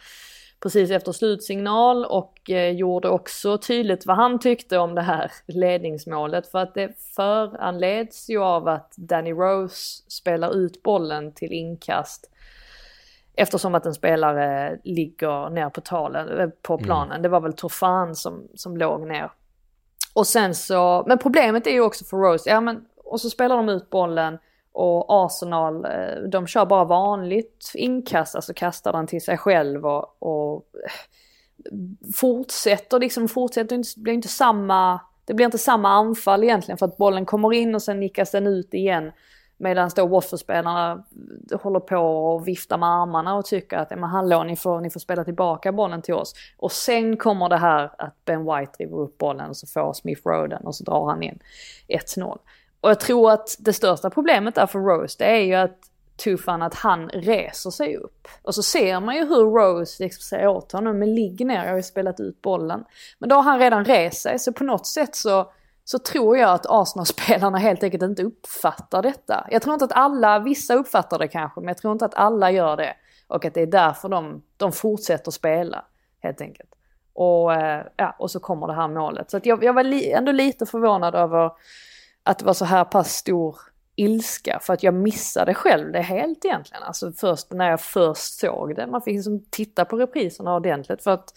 precis 0.63 0.91
efter 0.91 1.13
slutsignal 1.13 2.05
och 2.05 2.51
eh, 2.51 2.71
gjorde 2.71 3.09
också 3.09 3.59
tydligt 3.59 4.07
vad 4.07 4.17
han 4.17 4.39
tyckte 4.39 4.79
om 4.79 4.95
det 4.95 5.03
här 5.03 5.33
ledningsmålet 5.47 6.47
för 6.47 6.59
att 6.59 6.75
det 6.75 6.99
föranleds 7.17 8.29
ju 8.31 8.43
av 8.43 8.69
att 8.69 8.95
Danny 8.97 9.33
Rose 9.33 10.03
spelar 10.09 10.57
ut 10.57 10.83
bollen 10.83 11.33
till 11.33 11.53
inkast 11.53 12.31
eftersom 13.37 13.75
att 13.75 13.87
en 13.87 13.95
spelare 13.95 14.79
ligger 14.85 15.51
ner 15.51 15.71
på, 15.71 15.81
talen, 15.81 16.39
eh, 16.39 16.49
på 16.63 16.79
planen. 16.79 17.23
Det 17.23 17.29
var 17.29 17.41
väl 17.41 17.53
Tofan 17.53 18.17
som, 18.17 18.49
som 18.55 18.77
låg 18.77 19.07
ner. 19.07 19.31
Och 20.15 20.27
sen 20.27 20.55
så, 20.55 21.05
men 21.07 21.19
problemet 21.19 21.67
är 21.67 21.71
ju 21.71 21.81
också 21.81 22.05
för 22.05 22.17
Rose, 22.17 22.51
ja 22.51 22.61
men, 22.61 22.85
och 23.05 23.21
så 23.21 23.31
spelar 23.31 23.57
de 23.57 23.69
ut 23.69 23.91
bollen 23.91 24.39
och 24.77 25.07
Arsenal, 25.09 25.85
eh, 25.85 26.23
de 26.29 26.47
kör 26.47 26.67
bara 26.67 26.85
vanligt 26.85 27.73
inkast, 27.75 28.35
alltså 28.37 28.55
kastar 28.55 28.93
den 28.93 29.07
till 29.07 29.25
sig 29.25 29.39
själv 29.39 29.87
och, 29.87 30.23
och 30.23 30.57
eh, 30.85 30.91
fortsätter 32.15 32.99
liksom, 32.99 33.29
fortsätter 33.29 33.77
inte, 33.77 33.89
blir 33.97 34.13
inte 34.13 34.29
samma, 34.29 35.01
det 35.25 35.35
blir 35.35 35.47
inte 35.47 35.59
samma 35.59 35.89
anfall 35.89 36.45
egentligen 36.45 36.79
för 36.79 36.87
att 36.87 36.97
bollen 36.97 37.27
kommer 37.27 37.53
in 37.53 37.75
och 37.75 37.83
sen 37.83 38.01
nickas 38.01 38.31
den 38.31 38.47
ut 38.47 38.75
igen. 38.75 39.13
Medan 39.57 39.91
då 39.97 40.07
Watford-spelarna 40.07 41.05
eh, 41.53 41.61
håller 41.61 41.81
på 41.81 41.97
och 41.97 42.49
viftar 42.49 42.79
med 42.79 42.89
armarna 42.89 43.35
och 43.35 43.45
tycker 43.45 43.77
att, 43.77 43.91
men 43.91 44.05
hallå 44.05 44.45
ni 44.45 44.57
får, 44.57 44.81
ni 44.81 44.91
får 44.91 45.01
spela 45.01 45.25
tillbaka 45.25 45.73
bollen 45.73 46.03
till 46.03 46.15
oss. 46.15 46.35
Och 46.57 46.73
sen 46.73 47.17
kommer 47.17 47.49
det 47.49 47.57
här 47.57 47.91
att 47.99 48.25
Ben 48.25 48.45
White 48.45 48.73
driver 48.79 48.97
upp 48.97 49.19
bollen 49.19 49.49
och 49.49 49.57
så 49.57 49.67
får 49.67 49.93
Smith 49.93 50.29
Roden 50.29 50.67
och 50.67 50.75
så 50.75 50.85
drar 50.85 51.07
han 51.07 51.23
in 51.23 51.39
1-0. 51.89 52.39
Och 52.87 52.91
jag 52.91 53.01
tror 53.01 53.31
att 53.31 53.57
det 53.59 53.73
största 53.73 54.11
problemet 54.11 54.55
där 54.55 54.67
för 54.67 54.79
Rose 54.79 55.17
det 55.19 55.25
är 55.25 55.41
ju 55.41 55.55
att 55.55 55.79
Tufan 56.17 56.63
att 56.63 56.75
han 56.75 57.09
reser 57.09 57.71
sig 57.71 57.97
upp. 57.97 58.29
Och 58.43 58.55
så 58.55 58.63
ser 58.63 59.01
man 59.01 59.17
ju 59.17 59.25
hur 59.25 59.45
Rose 59.45 60.03
liksom 60.03 60.23
säger 60.23 60.47
åt 60.47 60.73
honom, 60.73 60.99
men 60.99 61.15
ligg 61.15 61.47
ner, 61.47 61.65
jag 61.65 61.71
har 61.71 61.77
ju 61.77 61.83
spelat 61.83 62.21
ut 62.21 62.43
bollen. 62.43 62.85
Men 63.19 63.29
då 63.29 63.37
har 63.37 63.43
han 63.43 63.59
redan 63.59 63.85
rest 63.85 64.23
sig, 64.23 64.39
så 64.39 64.53
på 64.53 64.65
något 64.65 64.87
sätt 64.87 65.17
så, 65.17 65.53
så 65.85 65.99
tror 65.99 66.39
jag 66.39 66.51
att 66.51 66.67
Arsenal-spelarna 66.67 67.59
helt 67.59 67.83
enkelt 67.83 68.03
inte 68.03 68.23
uppfattar 68.23 69.03
detta. 69.03 69.47
Jag 69.51 69.63
tror 69.63 69.73
inte 69.73 69.85
att 69.85 69.93
alla, 69.93 70.39
vissa 70.39 70.75
uppfattar 70.75 71.19
det 71.19 71.29
kanske, 71.29 71.61
men 71.61 71.69
jag 71.69 71.79
tror 71.79 71.93
inte 71.93 72.05
att 72.05 72.15
alla 72.15 72.51
gör 72.51 72.77
det. 72.77 72.95
Och 73.27 73.45
att 73.45 73.55
det 73.55 73.63
är 73.63 73.67
därför 73.67 74.09
de, 74.09 74.43
de 74.57 74.73
fortsätter 74.73 75.31
spela, 75.31 75.85
helt 76.23 76.41
enkelt. 76.41 76.71
Och, 77.13 77.55
eh, 77.55 77.87
ja, 77.97 78.17
och 78.19 78.31
så 78.31 78.41
kommer 78.41 78.67
det 78.67 78.75
här 78.75 78.89
målet. 78.89 79.31
Så 79.31 79.37
att 79.37 79.47
jag, 79.47 79.65
jag 79.65 79.73
var 79.73 79.85
li, 79.85 80.13
ändå 80.13 80.33
lite 80.33 80.67
förvånad 80.67 81.15
över 81.15 81.51
att 82.27 82.39
det 82.39 82.45
var 82.45 82.55
så 82.55 82.65
här 82.65 82.85
pass 82.85 83.13
stor 83.13 83.57
ilska 83.97 84.59
för 84.63 84.73
att 84.73 84.83
jag 84.83 84.95
missade 84.95 85.55
själv 85.55 85.93
det 85.93 86.01
helt 86.01 86.45
egentligen. 86.45 86.83
Alltså 86.83 87.13
först 87.13 87.53
när 87.53 87.71
jag 87.71 87.81
först 87.81 88.39
såg 88.39 88.77
det. 88.77 88.87
Man 88.87 89.03
fick 89.03 89.15
liksom 89.15 89.45
titta 89.51 89.85
på 89.85 89.97
repriserna 89.97 90.55
ordentligt 90.55 91.03
för 91.03 91.11
att, 91.11 91.35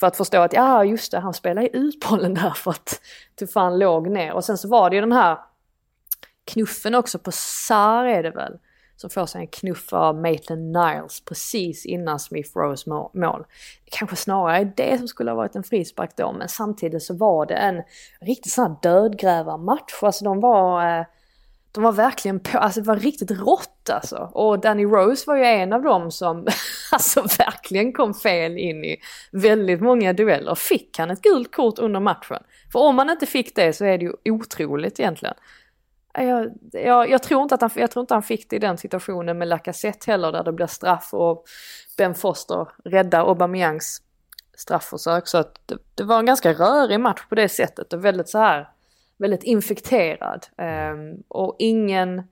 för 0.00 0.06
att 0.06 0.16
förstå 0.16 0.40
att 0.40 0.52
ja 0.52 0.84
just 0.84 1.12
det, 1.12 1.18
han 1.18 1.34
spelade 1.34 1.76
ut 1.76 2.08
bollen 2.08 2.34
där 2.42 2.50
för 2.50 2.70
att 2.70 3.00
Tufan 3.38 3.78
låg 3.78 4.10
ner. 4.10 4.32
Och 4.32 4.44
sen 4.44 4.58
så 4.58 4.68
var 4.68 4.90
det 4.90 4.96
ju 4.96 5.00
den 5.00 5.12
här 5.12 5.38
knuffen 6.44 6.94
också 6.94 7.18
på 7.18 7.32
Sar 7.32 8.04
är 8.04 8.22
det 8.22 8.30
väl. 8.30 8.58
Som 8.96 9.10
får 9.10 9.26
sig 9.26 9.40
en 9.40 9.46
knuff 9.46 9.92
av 9.92 10.16
Maitland 10.16 10.72
Niles 10.72 11.24
precis 11.24 11.86
innan 11.86 12.18
Smith 12.18 12.50
Rose 12.54 12.90
mål. 12.90 13.44
Det 13.84 13.90
kanske 13.90 14.16
snarare 14.16 14.56
är 14.56 14.72
det 14.76 14.98
som 14.98 15.08
skulle 15.08 15.30
ha 15.30 15.36
varit 15.36 15.56
en 15.56 15.64
frispark 15.64 16.16
då 16.16 16.32
men 16.32 16.48
samtidigt 16.48 17.02
så 17.02 17.14
var 17.14 17.46
det 17.46 17.54
en 17.54 17.82
riktigt 18.20 18.52
sån 18.52 18.64
här 18.64 18.76
dödgrävarmatch. 18.82 20.02
Alltså 20.02 20.24
de 20.24 20.40
var, 20.40 20.98
eh, 20.98 21.04
de 21.72 21.84
var 21.84 21.92
verkligen 21.92 22.40
på, 22.40 22.58
alltså 22.58 22.80
det 22.80 22.86
var 22.86 22.96
riktigt 22.96 23.30
rått 23.30 23.90
alltså. 23.90 24.16
Och 24.32 24.60
Danny 24.60 24.84
Rose 24.84 25.24
var 25.26 25.36
ju 25.36 25.44
en 25.44 25.72
av 25.72 25.82
dem 25.82 26.10
som 26.10 26.46
alltså 26.92 27.20
verkligen 27.38 27.92
kom 27.92 28.14
fel 28.14 28.58
in 28.58 28.84
i 28.84 28.96
väldigt 29.32 29.80
många 29.80 30.12
dueller. 30.12 30.54
Fick 30.54 30.98
han 30.98 31.10
ett 31.10 31.22
gult 31.22 31.54
kort 31.54 31.78
under 31.78 32.00
matchen? 32.00 32.42
För 32.72 32.78
om 32.78 32.96
man 32.96 33.10
inte 33.10 33.26
fick 33.26 33.56
det 33.56 33.72
så 33.72 33.84
är 33.84 33.98
det 33.98 34.04
ju 34.04 34.12
otroligt 34.24 35.00
egentligen. 35.00 35.34
Jag, 36.14 36.52
jag, 36.72 37.10
jag, 37.10 37.22
tror 37.22 37.42
inte 37.42 37.54
att 37.54 37.60
han, 37.60 37.70
jag 37.74 37.90
tror 37.90 38.00
inte 38.00 38.14
han 38.14 38.22
fick 38.22 38.50
det 38.50 38.56
i 38.56 38.58
den 38.58 38.78
situationen 38.78 39.38
med 39.38 39.48
Lacazette 39.48 40.10
heller 40.10 40.32
där 40.32 40.44
det 40.44 40.52
blir 40.52 40.66
straff 40.66 41.14
och 41.14 41.44
Ben 41.96 42.14
Foster 42.14 42.68
räddar 42.84 43.28
Aubameyangs 43.28 44.02
straffförsök. 44.54 45.26
Så 45.26 45.38
att 45.38 45.60
det, 45.66 45.78
det, 45.94 46.04
var 46.04 46.18
en 46.18 46.26
ganska 46.26 46.52
rörig 46.52 47.00
match 47.00 47.26
på 47.28 47.34
det 47.34 47.48
sättet 47.48 47.92
och 47.92 48.04
väldigt 48.04 48.28
så 48.28 48.38
här, 48.38 48.68
väldigt 49.16 49.42
infekterad. 49.42 50.46
Um, 50.92 51.22
och 51.28 51.56
ingen, 51.58 52.22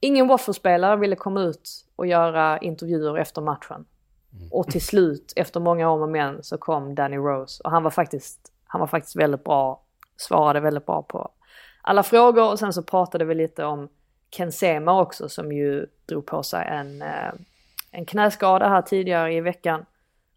ingen 0.00 0.28
Watford-spelare 0.28 0.96
ville 0.96 1.16
komma 1.16 1.40
ut 1.40 1.86
och 1.96 2.06
göra 2.06 2.58
intervjuer 2.58 3.18
efter 3.18 3.42
matchen. 3.42 3.84
Och 4.50 4.66
till 4.66 4.84
slut, 4.84 5.32
efter 5.36 5.60
många 5.60 5.88
om 5.88 6.02
och 6.02 6.08
men, 6.08 6.42
så 6.42 6.58
kom 6.58 6.94
Danny 6.94 7.16
Rose 7.16 7.62
och 7.64 7.70
han 7.70 7.82
var 7.82 7.90
faktiskt, 7.90 8.52
han 8.64 8.80
var 8.80 8.86
faktiskt 8.86 9.16
väldigt 9.16 9.44
bra, 9.44 9.82
svarade 10.16 10.60
väldigt 10.60 10.86
bra 10.86 11.02
på 11.02 11.30
alla 11.82 12.02
frågor 12.02 12.50
och 12.50 12.58
sen 12.58 12.72
så 12.72 12.82
pratade 12.82 13.24
vi 13.24 13.34
lite 13.34 13.64
om 13.64 13.88
Ken 14.30 14.52
Sema 14.52 15.00
också 15.00 15.28
som 15.28 15.52
ju 15.52 15.86
drog 16.06 16.26
på 16.26 16.42
sig 16.42 16.66
en, 16.68 17.02
eh, 17.02 17.32
en 17.90 18.06
knäskada 18.06 18.68
här 18.68 18.82
tidigare 18.82 19.34
i 19.34 19.40
veckan 19.40 19.84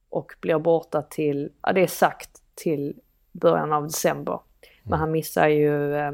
och 0.10 0.34
blir 0.39 0.60
borta 0.60 1.02
till, 1.02 1.52
ja 1.62 1.74
det 1.74 1.82
är 1.82 1.88
sagt 1.88 2.30
till 2.56 2.96
början 3.32 3.74
av 3.74 3.84
december. 3.84 4.39
Men 4.84 5.00
han 5.00 5.12
missar 5.12 5.48
ju, 5.48 5.96
eh, 5.96 6.12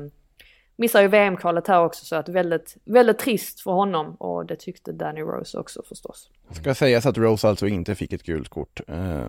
missar 0.76 1.02
ju 1.02 1.08
VM-kvalet 1.08 1.68
här 1.68 1.86
också 1.86 2.06
så 2.06 2.16
att 2.16 2.30
väldigt, 2.30 2.78
väldigt 2.84 3.20
trist 3.20 3.62
för 3.62 3.72
honom 3.72 4.16
och 4.16 4.46
det 4.46 4.56
tyckte 4.56 4.92
Danny 4.92 5.22
Rose 5.22 5.58
också 5.58 5.84
förstås. 5.90 6.30
Ska 6.52 6.76
sägas 6.76 7.06
att 7.06 7.18
Rose 7.18 7.48
alltså 7.48 7.68
inte 7.68 7.96
fick 7.96 8.14
ett 8.14 8.24
gult 8.24 8.50
kort. 8.50 8.82
Eh, 8.88 9.26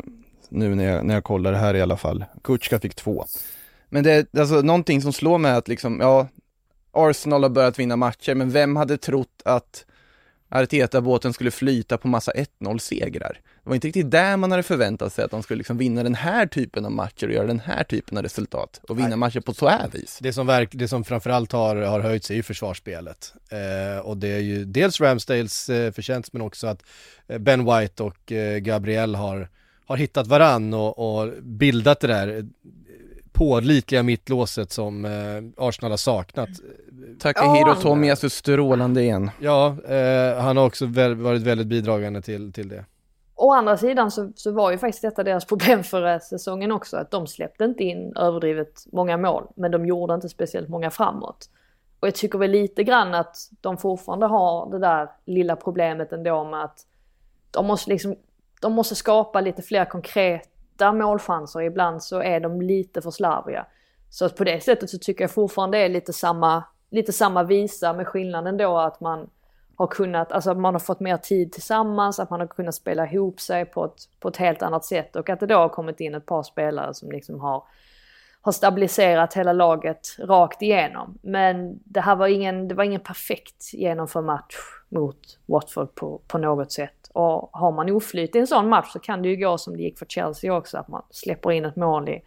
nu 0.48 0.74
när 0.74 0.84
jag, 0.84 1.06
när 1.06 1.14
jag 1.14 1.24
kollar 1.24 1.52
det 1.52 1.58
här 1.58 1.74
i 1.74 1.82
alla 1.82 1.96
fall. 1.96 2.24
Kutjka 2.44 2.78
fick 2.78 2.94
två. 2.94 3.24
Men 3.90 4.04
det 4.04 4.12
är 4.12 4.40
alltså 4.40 4.60
någonting 4.60 5.02
som 5.02 5.12
slår 5.12 5.38
mig 5.38 5.52
att 5.52 5.68
liksom, 5.68 6.00
ja, 6.00 6.28
Arsenal 6.92 7.42
har 7.42 7.50
börjat 7.50 7.78
vinna 7.78 7.96
matcher, 7.96 8.34
men 8.34 8.50
vem 8.50 8.76
hade 8.76 8.98
trott 8.98 9.42
att 9.44 9.84
Arteta-båten 10.48 11.32
skulle 11.32 11.50
flyta 11.50 11.98
på 11.98 12.08
massa 12.08 12.32
1-0-segrar? 12.32 13.40
Det 13.64 13.68
var 13.68 13.74
inte 13.74 13.86
riktigt 13.86 14.10
där 14.10 14.36
man 14.36 14.50
hade 14.50 14.62
förväntat 14.62 15.12
sig 15.12 15.24
att 15.24 15.30
de 15.30 15.42
skulle 15.42 15.58
liksom 15.58 15.78
vinna 15.78 16.02
den 16.02 16.14
här 16.14 16.46
typen 16.46 16.84
av 16.84 16.92
matcher 16.92 17.26
och 17.26 17.32
göra 17.32 17.46
den 17.46 17.60
här 17.60 17.84
typen 17.84 18.18
av 18.18 18.22
resultat 18.22 18.80
och 18.82 18.98
vinna 18.98 19.08
Nej. 19.08 19.16
matcher 19.16 19.40
på 19.40 19.54
så 19.54 19.68
här 19.68 19.88
vis. 19.88 20.18
Det 20.22 20.32
som, 20.32 20.46
verk, 20.46 20.70
det 20.72 20.88
som 20.88 21.04
framförallt 21.04 21.52
har, 21.52 21.76
har 21.76 22.00
höjts 22.00 22.30
är 22.30 22.34
ju 22.34 22.42
försvarsspelet. 22.42 23.34
Eh, 23.48 24.06
och 24.06 24.16
det 24.16 24.28
är 24.28 24.38
ju 24.38 24.64
dels 24.64 25.00
Ramsdales 25.00 25.68
eh, 25.68 25.92
förtjänst 25.92 26.32
men 26.32 26.42
också 26.42 26.66
att 26.66 26.82
eh, 27.28 27.38
Ben 27.38 27.64
White 27.64 28.02
och 28.02 28.32
eh, 28.32 28.58
Gabriel 28.58 29.14
har, 29.14 29.48
har 29.86 29.96
hittat 29.96 30.26
varann 30.26 30.74
och, 30.74 30.98
och 30.98 31.32
bildat 31.42 32.00
det 32.00 32.06
där 32.06 32.46
pålitliga 33.40 34.02
mittlåset 34.02 34.72
som 34.72 35.04
eh, 35.04 35.66
Arsenal 35.66 35.92
har 35.92 35.96
saknat. 35.96 36.48
Takahiro 37.18 37.68
Ja. 37.68 37.74
Tomiyasu 37.74 38.30
strålande 38.30 39.02
igen. 39.02 39.30
Ja, 39.38 39.76
eh, 39.88 40.42
han 40.42 40.56
har 40.56 40.66
också 40.66 40.86
väl, 40.86 41.14
varit 41.14 41.42
väldigt 41.42 41.66
bidragande 41.66 42.22
till, 42.22 42.52
till 42.52 42.68
det. 42.68 42.84
Å 43.34 43.52
andra 43.52 43.76
sidan 43.76 44.10
så, 44.10 44.32
så 44.34 44.52
var 44.52 44.70
ju 44.70 44.78
faktiskt 44.78 45.02
detta 45.02 45.22
deras 45.22 45.44
problem 45.44 45.84
förra 45.84 46.20
säsongen 46.20 46.72
också. 46.72 46.96
Att 46.96 47.10
de 47.10 47.26
släppte 47.26 47.64
inte 47.64 47.84
in 47.84 48.16
överdrivet 48.16 48.86
många 48.92 49.16
mål. 49.16 49.46
Men 49.56 49.70
de 49.70 49.86
gjorde 49.86 50.14
inte 50.14 50.28
speciellt 50.28 50.68
många 50.68 50.90
framåt. 50.90 51.50
Och 52.00 52.08
jag 52.08 52.14
tycker 52.14 52.38
väl 52.38 52.50
lite 52.50 52.84
grann 52.84 53.14
att 53.14 53.36
de 53.60 53.76
fortfarande 53.76 54.26
har 54.26 54.70
det 54.70 54.78
där 54.78 55.08
lilla 55.24 55.56
problemet 55.56 56.12
ändå 56.12 56.44
med 56.44 56.64
att 56.64 56.86
de 57.50 57.66
måste 57.66 57.90
liksom, 57.90 58.16
de 58.60 58.72
måste 58.72 58.94
skapa 58.94 59.40
lite 59.40 59.62
fler 59.62 59.84
konkreta 59.84 60.46
målchanser. 60.92 61.60
Ibland 61.60 62.02
så 62.02 62.22
är 62.22 62.40
de 62.40 62.62
lite 62.62 63.02
för 63.02 63.10
slarviga. 63.10 63.66
Så 64.10 64.24
att 64.24 64.36
på 64.36 64.44
det 64.44 64.60
sättet 64.64 64.90
så 64.90 64.98
tycker 64.98 65.24
jag 65.24 65.30
fortfarande 65.30 65.78
det 65.78 65.84
är 65.84 65.88
lite 65.88 66.12
samma, 66.12 66.64
lite 66.90 67.12
samma 67.12 67.42
visa 67.42 67.92
med 67.92 68.06
skillnaden 68.06 68.56
då 68.56 68.78
att 68.78 69.00
man 69.00 69.30
har 69.80 69.86
kunnat, 69.86 70.32
alltså 70.32 70.54
man 70.54 70.74
har 70.74 70.78
fått 70.78 71.00
mer 71.00 71.16
tid 71.16 71.52
tillsammans, 71.52 72.18
att 72.18 72.30
man 72.30 72.40
har 72.40 72.46
kunnat 72.46 72.74
spela 72.74 73.06
ihop 73.06 73.40
sig 73.40 73.64
på 73.64 73.84
ett, 73.84 74.08
på 74.20 74.28
ett 74.28 74.36
helt 74.36 74.62
annat 74.62 74.84
sätt 74.84 75.16
och 75.16 75.30
att 75.30 75.40
det 75.40 75.46
då 75.46 75.54
har 75.54 75.68
kommit 75.68 76.00
in 76.00 76.14
ett 76.14 76.26
par 76.26 76.42
spelare 76.42 76.94
som 76.94 77.10
liksom 77.10 77.40
har, 77.40 77.62
har 78.40 78.52
stabiliserat 78.52 79.34
hela 79.34 79.52
laget 79.52 80.16
rakt 80.18 80.62
igenom. 80.62 81.18
Men 81.22 81.80
det 81.84 82.00
här 82.00 82.16
var 82.16 82.26
ingen, 82.26 82.68
det 82.68 82.74
var 82.74 82.84
ingen 82.84 83.00
perfekt 83.00 83.74
genomförd 83.74 84.24
match 84.24 84.56
mot 84.88 85.38
Watford 85.46 85.94
på, 85.94 86.20
på 86.26 86.38
något 86.38 86.72
sätt. 86.72 86.99
Och 87.20 87.50
har 87.52 87.72
man 87.72 87.90
oflyt 87.90 88.36
i 88.36 88.38
en 88.38 88.46
sån 88.46 88.68
match 88.68 88.92
så 88.92 88.98
kan 88.98 89.22
det 89.22 89.28
ju 89.28 89.36
gå 89.36 89.58
som 89.58 89.76
det 89.76 89.82
gick 89.82 89.98
för 89.98 90.06
Chelsea 90.06 90.54
också, 90.54 90.78
att 90.78 90.88
man 90.88 91.02
släpper 91.10 91.52
in 91.52 91.64
ett 91.64 91.76
mål 91.76 92.08
i, 92.08 92.22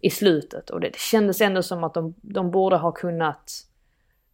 i 0.00 0.10
slutet. 0.10 0.70
Och 0.70 0.80
det, 0.80 0.88
det 0.88 0.98
kändes 0.98 1.40
ändå 1.40 1.62
som 1.62 1.84
att 1.84 1.94
de, 1.94 2.14
de 2.22 2.50
borde 2.50 2.76
ha 2.76 2.92
kunnat 2.92 3.64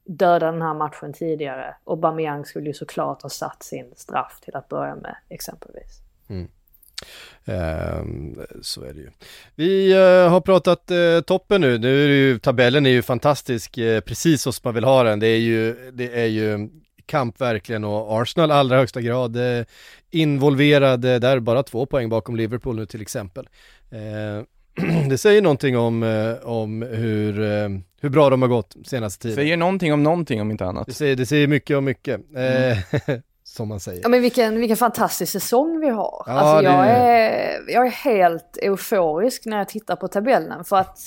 döda 0.04 0.52
den 0.52 0.62
här 0.62 0.74
matchen 0.74 1.12
tidigare. 1.12 1.76
Och 1.84 1.98
Bamiang 1.98 2.44
skulle 2.44 2.66
ju 2.66 2.74
såklart 2.74 3.22
ha 3.22 3.30
satt 3.30 3.62
sin 3.62 3.92
straff 3.96 4.40
till 4.40 4.56
att 4.56 4.68
börja 4.68 4.94
med 4.94 5.16
exempelvis. 5.28 6.00
Mm. 6.28 6.48
Ehm, 7.44 8.40
så 8.62 8.82
är 8.82 8.92
det 8.92 9.00
ju. 9.00 9.10
Vi 9.54 9.92
eh, 9.92 10.30
har 10.30 10.40
pratat 10.40 10.90
eh, 10.90 11.20
toppen 11.20 11.60
nu, 11.60 11.78
nu 11.78 12.04
är 12.04 12.08
det 12.08 12.14
ju, 12.14 12.38
tabellen 12.38 12.86
är 12.86 12.90
ju 12.90 13.02
fantastisk, 13.02 13.78
eh, 13.78 14.00
precis 14.00 14.42
så 14.42 14.52
som 14.52 14.60
man 14.64 14.74
vill 14.74 14.84
ha 14.84 15.02
den. 15.02 15.20
Det 15.20 15.26
är 15.26 15.38
ju, 15.38 15.90
det 15.92 16.20
är 16.20 16.26
ju 16.26 16.68
kamp 17.06 17.40
verkligen 17.40 17.84
och 17.84 18.22
Arsenal 18.22 18.50
allra 18.50 18.76
högsta 18.76 19.00
grad 19.00 19.36
eh, 19.58 19.64
involverade, 20.10 21.18
där 21.18 21.40
bara 21.40 21.62
två 21.62 21.86
poäng 21.86 22.08
bakom 22.08 22.36
Liverpool 22.36 22.76
nu 22.76 22.86
till 22.86 23.02
exempel. 23.02 23.48
Eh, 23.90 24.44
det 25.08 25.18
säger 25.18 25.42
någonting 25.42 25.78
om, 25.78 26.02
eh, 26.02 26.48
om 26.48 26.82
hur, 26.82 27.40
eh, 27.42 27.68
hur 28.00 28.08
bra 28.08 28.30
de 28.30 28.42
har 28.42 28.48
gått 28.48 28.76
senaste 28.84 29.22
tiden. 29.22 29.34
Säger 29.36 29.56
någonting 29.56 29.92
om 29.92 30.02
någonting 30.02 30.40
om 30.40 30.50
inte 30.50 30.64
annat. 30.66 30.86
Det 30.86 30.92
säger, 30.92 31.16
det 31.16 31.26
säger 31.26 31.46
mycket 31.48 31.76
om 31.76 31.84
mycket, 31.84 32.20
eh, 32.36 32.78
som 33.44 33.68
man 33.68 33.80
säger. 33.80 34.00
Ja 34.02 34.08
men 34.08 34.22
vilken, 34.22 34.60
vilken 34.60 34.76
fantastisk 34.76 35.32
säsong 35.32 35.80
vi 35.80 35.88
har. 35.88 36.24
Ja, 36.26 36.32
alltså 36.32 36.64
jag, 36.70 36.84
det- 36.86 36.90
är, 36.90 37.60
jag 37.68 37.86
är 37.86 37.90
helt 37.90 38.58
euforisk 38.62 39.42
när 39.46 39.58
jag 39.58 39.68
tittar 39.68 39.96
på 39.96 40.08
tabellen 40.08 40.64
för 40.64 40.76
att 40.76 40.98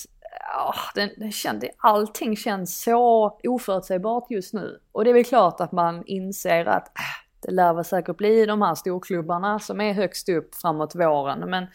oh, 0.55 0.91
den, 0.95 1.09
den 1.17 1.31
kände, 1.31 1.69
allting 1.77 2.35
känns 2.35 2.81
så 2.81 3.39
oförutsägbart 3.43 4.31
just 4.31 4.53
nu. 4.53 4.79
Och 4.91 5.03
det 5.03 5.09
är 5.09 5.13
väl 5.13 5.25
klart 5.25 5.61
att 5.61 5.71
man 5.71 6.03
inser 6.05 6.65
att 6.65 6.87
äh, 6.87 7.03
det 7.45 7.51
lär 7.51 7.73
väl 7.73 7.85
säkert 7.85 8.17
bli 8.17 8.45
de 8.45 8.61
här 8.61 8.75
storklubbarna 8.75 9.59
som 9.59 9.81
är 9.81 9.93
högst 9.93 10.29
upp 10.29 10.55
framåt 10.55 10.95
våren. 10.95 11.49
Men 11.49 11.67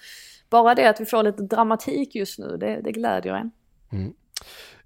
bara 0.50 0.74
det 0.74 0.88
att 0.88 1.00
vi 1.00 1.04
får 1.04 1.22
lite 1.22 1.42
dramatik 1.42 2.14
just 2.14 2.38
nu, 2.38 2.56
det, 2.56 2.80
det 2.84 2.92
glädjer 2.92 3.34
en. 3.34 3.50
Mm. 3.92 4.12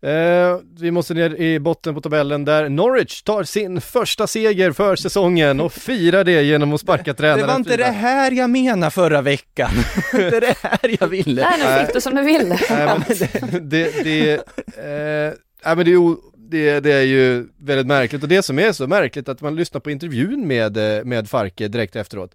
Eh, 0.03 0.61
vi 0.79 0.91
måste 0.91 1.15
ner 1.15 1.35
i 1.35 1.59
botten 1.59 1.95
på 1.95 2.01
tabellen 2.01 2.45
där 2.45 2.69
Norwich 2.69 3.23
tar 3.23 3.45
sin 3.45 3.81
första 3.81 4.27
seger 4.27 4.73
för 4.73 4.97
säsongen 4.97 5.61
och 5.61 5.73
firar 5.73 6.25
det 6.25 6.43
genom 6.43 6.73
att 6.73 6.81
sparka 6.81 7.15
tränaren. 7.15 7.41
Det 7.41 7.47
var 7.47 7.57
inte 7.57 7.71
Frida. 7.71 7.87
det 7.87 7.93
här 7.93 8.33
jag 8.33 8.51
menade 8.51 8.91
förra 8.91 9.23
veckan. 9.23 9.71
det 10.13 10.37
är 10.37 10.41
det 10.41 10.57
här 10.63 10.97
jag 11.01 11.09
ville. 11.09 11.43
Nej, 11.43 11.79
nu 11.81 11.85
fick 11.85 11.95
du 11.95 12.01
som 12.01 12.15
du 12.15 12.23
ville. 12.23 12.59
Nej, 12.71 12.87
men 12.87 13.03
det, 13.09 13.61
det, 13.61 14.05
det, 14.05 14.33
eh, 14.33 15.35
nej, 15.65 15.77
men 15.77 15.85
det, 15.85 15.93
är 15.93 16.17
det, 16.49 16.81
det 16.81 16.93
är 16.93 17.03
ju 17.03 17.47
väldigt 17.59 17.87
märkligt 17.87 18.23
och 18.23 18.29
det 18.29 18.43
som 18.43 18.59
är 18.59 18.73
så 18.73 18.87
märkligt 18.87 19.29
att 19.29 19.41
man 19.41 19.57
lyssnar 19.57 19.81
på 19.81 19.91
intervjun 19.91 20.47
med, 20.47 20.99
eh, 20.99 21.05
med 21.05 21.29
Farke 21.29 21.69
direkt 21.69 21.97
efteråt 21.97 22.35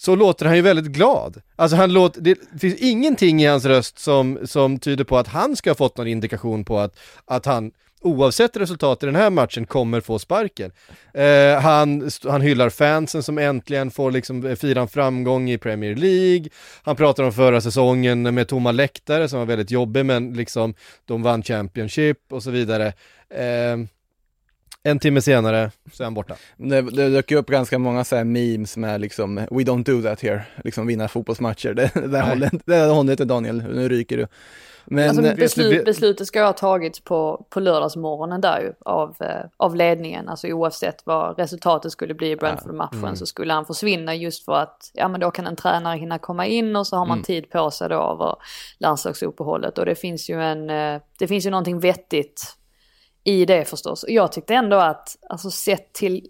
så 0.00 0.16
låter 0.16 0.46
han 0.46 0.56
ju 0.56 0.62
väldigt 0.62 0.92
glad. 0.92 1.42
Alltså 1.56 1.76
han 1.76 1.92
låter, 1.92 2.20
det 2.20 2.60
finns 2.60 2.74
ingenting 2.74 3.42
i 3.42 3.46
hans 3.46 3.64
röst 3.64 3.98
som, 3.98 4.38
som 4.44 4.78
tyder 4.78 5.04
på 5.04 5.18
att 5.18 5.28
han 5.28 5.56
ska 5.56 5.70
ha 5.70 5.74
fått 5.74 5.96
någon 5.96 6.06
indikation 6.06 6.64
på 6.64 6.78
att, 6.78 6.98
att 7.24 7.46
han 7.46 7.72
oavsett 8.00 8.56
resultat 8.56 9.02
i 9.02 9.06
den 9.06 9.16
här 9.16 9.30
matchen 9.30 9.66
kommer 9.66 10.00
få 10.00 10.18
sparken. 10.18 10.72
Eh, 11.14 11.60
han, 11.60 12.10
han 12.28 12.40
hyllar 12.40 12.70
fansen 12.70 13.22
som 13.22 13.38
äntligen 13.38 13.90
får 13.90 14.10
liksom 14.10 14.46
eh, 14.46 14.54
fira 14.54 14.80
en 14.80 14.88
framgång 14.88 15.50
i 15.50 15.58
Premier 15.58 15.96
League. 15.96 16.48
Han 16.82 16.96
pratar 16.96 17.22
om 17.22 17.32
förra 17.32 17.60
säsongen 17.60 18.34
med 18.34 18.48
tomma 18.48 18.72
läktare 18.72 19.28
som 19.28 19.38
var 19.38 19.46
väldigt 19.46 19.70
jobbig 19.70 20.06
men 20.06 20.32
liksom 20.32 20.74
de 21.04 21.22
vann 21.22 21.42
Championship 21.42 22.18
och 22.30 22.42
så 22.42 22.50
vidare. 22.50 22.86
Eh, 23.34 23.76
en 24.82 24.98
timme 24.98 25.20
senare 25.20 25.70
så 25.92 26.02
är 26.02 26.04
han 26.04 26.14
borta. 26.14 26.34
Det, 26.56 26.82
det 26.82 27.08
dök 27.08 27.30
ju 27.30 27.36
upp 27.36 27.46
ganska 27.46 27.78
många 27.78 28.04
så 28.04 28.16
här 28.16 28.24
memes 28.24 28.76
med 28.76 29.00
liksom 29.00 29.36
We 29.36 29.62
don't 29.62 29.84
do 29.84 30.02
that 30.02 30.20
here, 30.22 30.42
liksom 30.64 30.86
vinna 30.86 31.08
fotbollsmatcher. 31.08 31.74
Det, 31.74 31.90
det, 31.94 32.06
där 32.08 32.22
håller, 32.22 32.50
det 32.50 32.60
där 32.76 32.90
håller 32.94 33.12
inte 33.12 33.24
Daniel, 33.24 33.62
nu 33.62 33.88
ryker 33.88 34.16
du. 34.16 34.26
Men 34.90 35.08
Alltså, 35.08 35.26
eh, 35.26 35.34
beslut, 35.36 35.84
beslutet 35.84 36.26
ska 36.26 36.44
ha 36.44 36.52
tagits 36.52 37.00
på, 37.00 37.46
på 37.50 37.60
lördagsmorgonen 37.60 38.40
där 38.40 38.60
ju 38.60 38.72
av, 38.84 39.16
eh, 39.20 39.44
av 39.56 39.76
ledningen. 39.76 40.28
Alltså 40.28 40.46
oavsett 40.48 41.02
vad 41.06 41.38
resultatet 41.38 41.92
skulle 41.92 42.14
bli 42.14 42.30
i 42.30 42.36
Brentford-matchen 42.36 42.98
Mm. 42.98 43.16
så 43.16 43.26
skulle 43.26 43.52
han 43.52 43.64
försvinna 43.66 44.14
just 44.14 44.44
för 44.44 44.52
att 44.52 44.90
ja 44.94 45.08
men 45.08 45.20
då 45.20 45.30
kan 45.30 45.46
en 45.46 45.56
tränare 45.56 45.98
hinna 45.98 46.18
komma 46.18 46.46
in 46.46 46.76
och 46.76 46.86
så 46.86 46.96
har 46.96 47.06
man 47.06 47.18
Mm. 47.18 47.24
tid 47.24 47.50
på 47.50 47.70
sig 47.70 47.88
då 47.88 47.94
över 47.94 48.34
landslagsuppehållet. 48.78 49.78
Och 49.78 49.86
det 49.86 49.94
finns 49.94 50.30
ju 50.30 50.42
en, 50.42 50.70
eh, 50.70 51.00
det 51.18 51.28
finns 51.28 51.46
ju 51.46 51.50
någonting 51.50 51.80
vettigt 51.80 52.54
i 53.28 53.44
det 53.44 53.64
förstås. 53.64 54.02
Och 54.02 54.10
jag 54.10 54.32
tyckte 54.32 54.54
ändå 54.54 54.76
att, 54.76 55.16
alltså 55.28 55.50
sett 55.50 55.92
till 55.92 56.26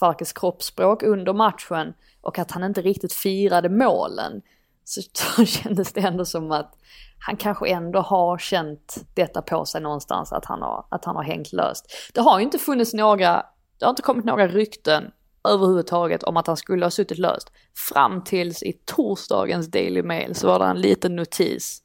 Farkes 0.00 0.32
kroppsspråk 0.32 1.02
under 1.02 1.32
matchen 1.32 1.94
och 2.20 2.38
att 2.38 2.50
han 2.50 2.64
inte 2.64 2.82
riktigt 2.82 3.12
firade 3.12 3.68
målen 3.68 4.42
så, 4.84 5.00
så 5.12 5.44
kändes 5.44 5.92
det 5.92 6.00
ändå 6.00 6.24
som 6.24 6.52
att 6.52 6.74
han 7.18 7.36
kanske 7.36 7.68
ändå 7.68 8.00
har 8.00 8.38
känt 8.38 8.96
detta 9.14 9.42
på 9.42 9.64
sig 9.64 9.80
någonstans, 9.80 10.32
att 10.32 10.44
han 10.44 10.62
har, 10.62 10.86
att 10.88 11.04
han 11.04 11.16
har 11.16 11.22
hängt 11.22 11.52
löst. 11.52 11.86
Det 12.14 12.20
har 12.20 12.38
ju 12.38 12.44
inte 12.44 12.58
funnits 12.58 12.94
några, 12.94 13.46
det 13.78 13.84
har 13.84 13.90
inte 13.90 14.02
kommit 14.02 14.24
några 14.24 14.48
rykten 14.48 15.10
överhuvudtaget 15.48 16.22
om 16.22 16.36
att 16.36 16.46
han 16.46 16.56
skulle 16.56 16.84
ha 16.84 16.90
suttit 16.90 17.18
löst. 17.18 17.52
Fram 17.88 18.24
tills 18.24 18.62
i 18.62 18.72
torsdagens 18.72 19.70
Daily 19.70 20.02
Mail 20.02 20.34
så 20.34 20.46
var 20.46 20.58
det 20.58 20.64
en 20.64 20.80
liten 20.80 21.16
notis 21.16 21.82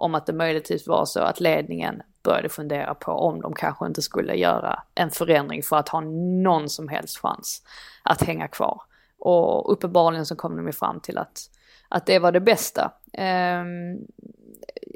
om 0.00 0.14
att 0.14 0.26
det 0.26 0.32
möjligtvis 0.32 0.86
var 0.86 1.04
så 1.04 1.20
att 1.20 1.40
ledningen 1.40 2.02
började 2.22 2.48
fundera 2.48 2.94
på 2.94 3.12
om 3.12 3.40
de 3.40 3.54
kanske 3.54 3.86
inte 3.86 4.02
skulle 4.02 4.34
göra 4.34 4.82
en 4.94 5.10
förändring 5.10 5.62
för 5.62 5.76
att 5.76 5.88
ha 5.88 6.00
någon 6.42 6.68
som 6.68 6.88
helst 6.88 7.18
chans 7.18 7.62
att 8.02 8.22
hänga 8.22 8.48
kvar. 8.48 8.82
Och 9.18 9.72
uppenbarligen 9.72 10.26
så 10.26 10.36
kom 10.36 10.56
de 10.56 10.66
ju 10.66 10.72
fram 10.72 11.00
till 11.00 11.18
att, 11.18 11.50
att 11.88 12.06
det 12.06 12.18
var 12.18 12.32
det 12.32 12.40
bästa. 12.40 12.92
Ehm, 13.12 13.98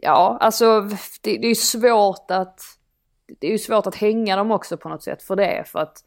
ja, 0.03 0.39
alltså 0.41 0.81
det, 1.23 1.39
det 1.39 1.47
är 1.47 1.49
ju 1.49 1.55
svårt 1.55 2.31
att 2.31 2.61
det 3.41 3.47
är 3.47 3.53
ju 3.53 3.59
svårt 3.59 3.87
att 3.87 3.95
hänga 3.95 4.37
dem 4.37 4.51
också 4.51 4.77
på 4.77 4.89
något 4.89 5.03
sätt 5.03 5.23
för 5.23 5.37
det. 5.37 5.65
För 5.67 5.79
att 5.79 6.05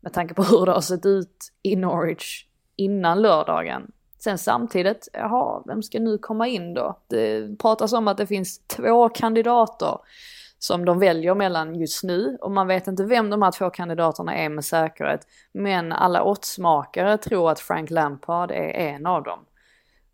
med 0.00 0.12
tanke 0.12 0.34
på 0.34 0.42
hur 0.42 0.66
det 0.66 0.72
har 0.72 0.80
sett 0.80 1.06
ut 1.06 1.52
i 1.62 1.76
Norwich 1.76 2.46
innan 2.76 3.22
lördagen. 3.22 3.92
Sen 4.24 4.38
samtidigt, 4.38 5.08
jaha, 5.12 5.62
vem 5.66 5.82
ska 5.82 6.00
nu 6.00 6.18
komma 6.18 6.48
in 6.48 6.74
då? 6.74 6.98
Det 7.06 7.58
pratas 7.58 7.92
om 7.92 8.08
att 8.08 8.16
det 8.16 8.26
finns 8.26 8.58
två 8.58 9.08
kandidater 9.08 9.98
som 10.58 10.84
de 10.84 10.98
väljer 10.98 11.34
mellan 11.34 11.74
just 11.74 12.04
nu 12.04 12.38
och 12.40 12.50
man 12.50 12.66
vet 12.66 12.86
inte 12.86 13.04
vem 13.04 13.30
de 13.30 13.42
här 13.42 13.50
två 13.50 13.70
kandidaterna 13.70 14.36
är 14.36 14.48
med 14.48 14.64
säkerhet. 14.64 15.26
Men 15.52 15.92
alla 15.92 16.24
oddsmakare 16.24 17.18
tror 17.18 17.50
att 17.50 17.60
Frank 17.60 17.90
Lampard 17.90 18.50
är 18.50 18.70
en 18.70 19.06
av 19.06 19.22
dem. 19.22 19.38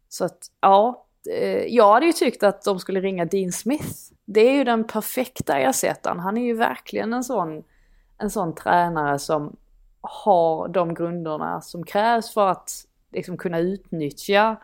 Så 0.08 0.24
att 0.24 0.38
ja, 0.60 1.06
eh, 1.30 1.64
jag 1.66 1.92
hade 1.92 2.06
ju 2.06 2.12
tyckt 2.12 2.42
att 2.42 2.62
de 2.62 2.78
skulle 2.78 3.00
ringa 3.00 3.24
Dean 3.24 3.52
Smith. 3.52 4.12
Det 4.24 4.40
är 4.40 4.52
ju 4.52 4.64
den 4.64 4.84
perfekta 4.84 5.58
ersättaren. 5.58 6.18
Han 6.18 6.36
är 6.36 6.44
ju 6.44 6.54
verkligen 6.54 7.12
en 7.12 7.24
sån, 7.24 7.64
en 8.18 8.30
sån 8.30 8.54
tränare 8.54 9.18
som 9.18 9.56
har 10.00 10.68
de 10.68 10.94
grunderna 10.94 11.60
som 11.60 11.84
krävs 11.84 12.34
för 12.34 12.48
att 12.48 12.87
liksom 13.12 13.36
kunna 13.36 13.58
utnyttja 13.58 14.56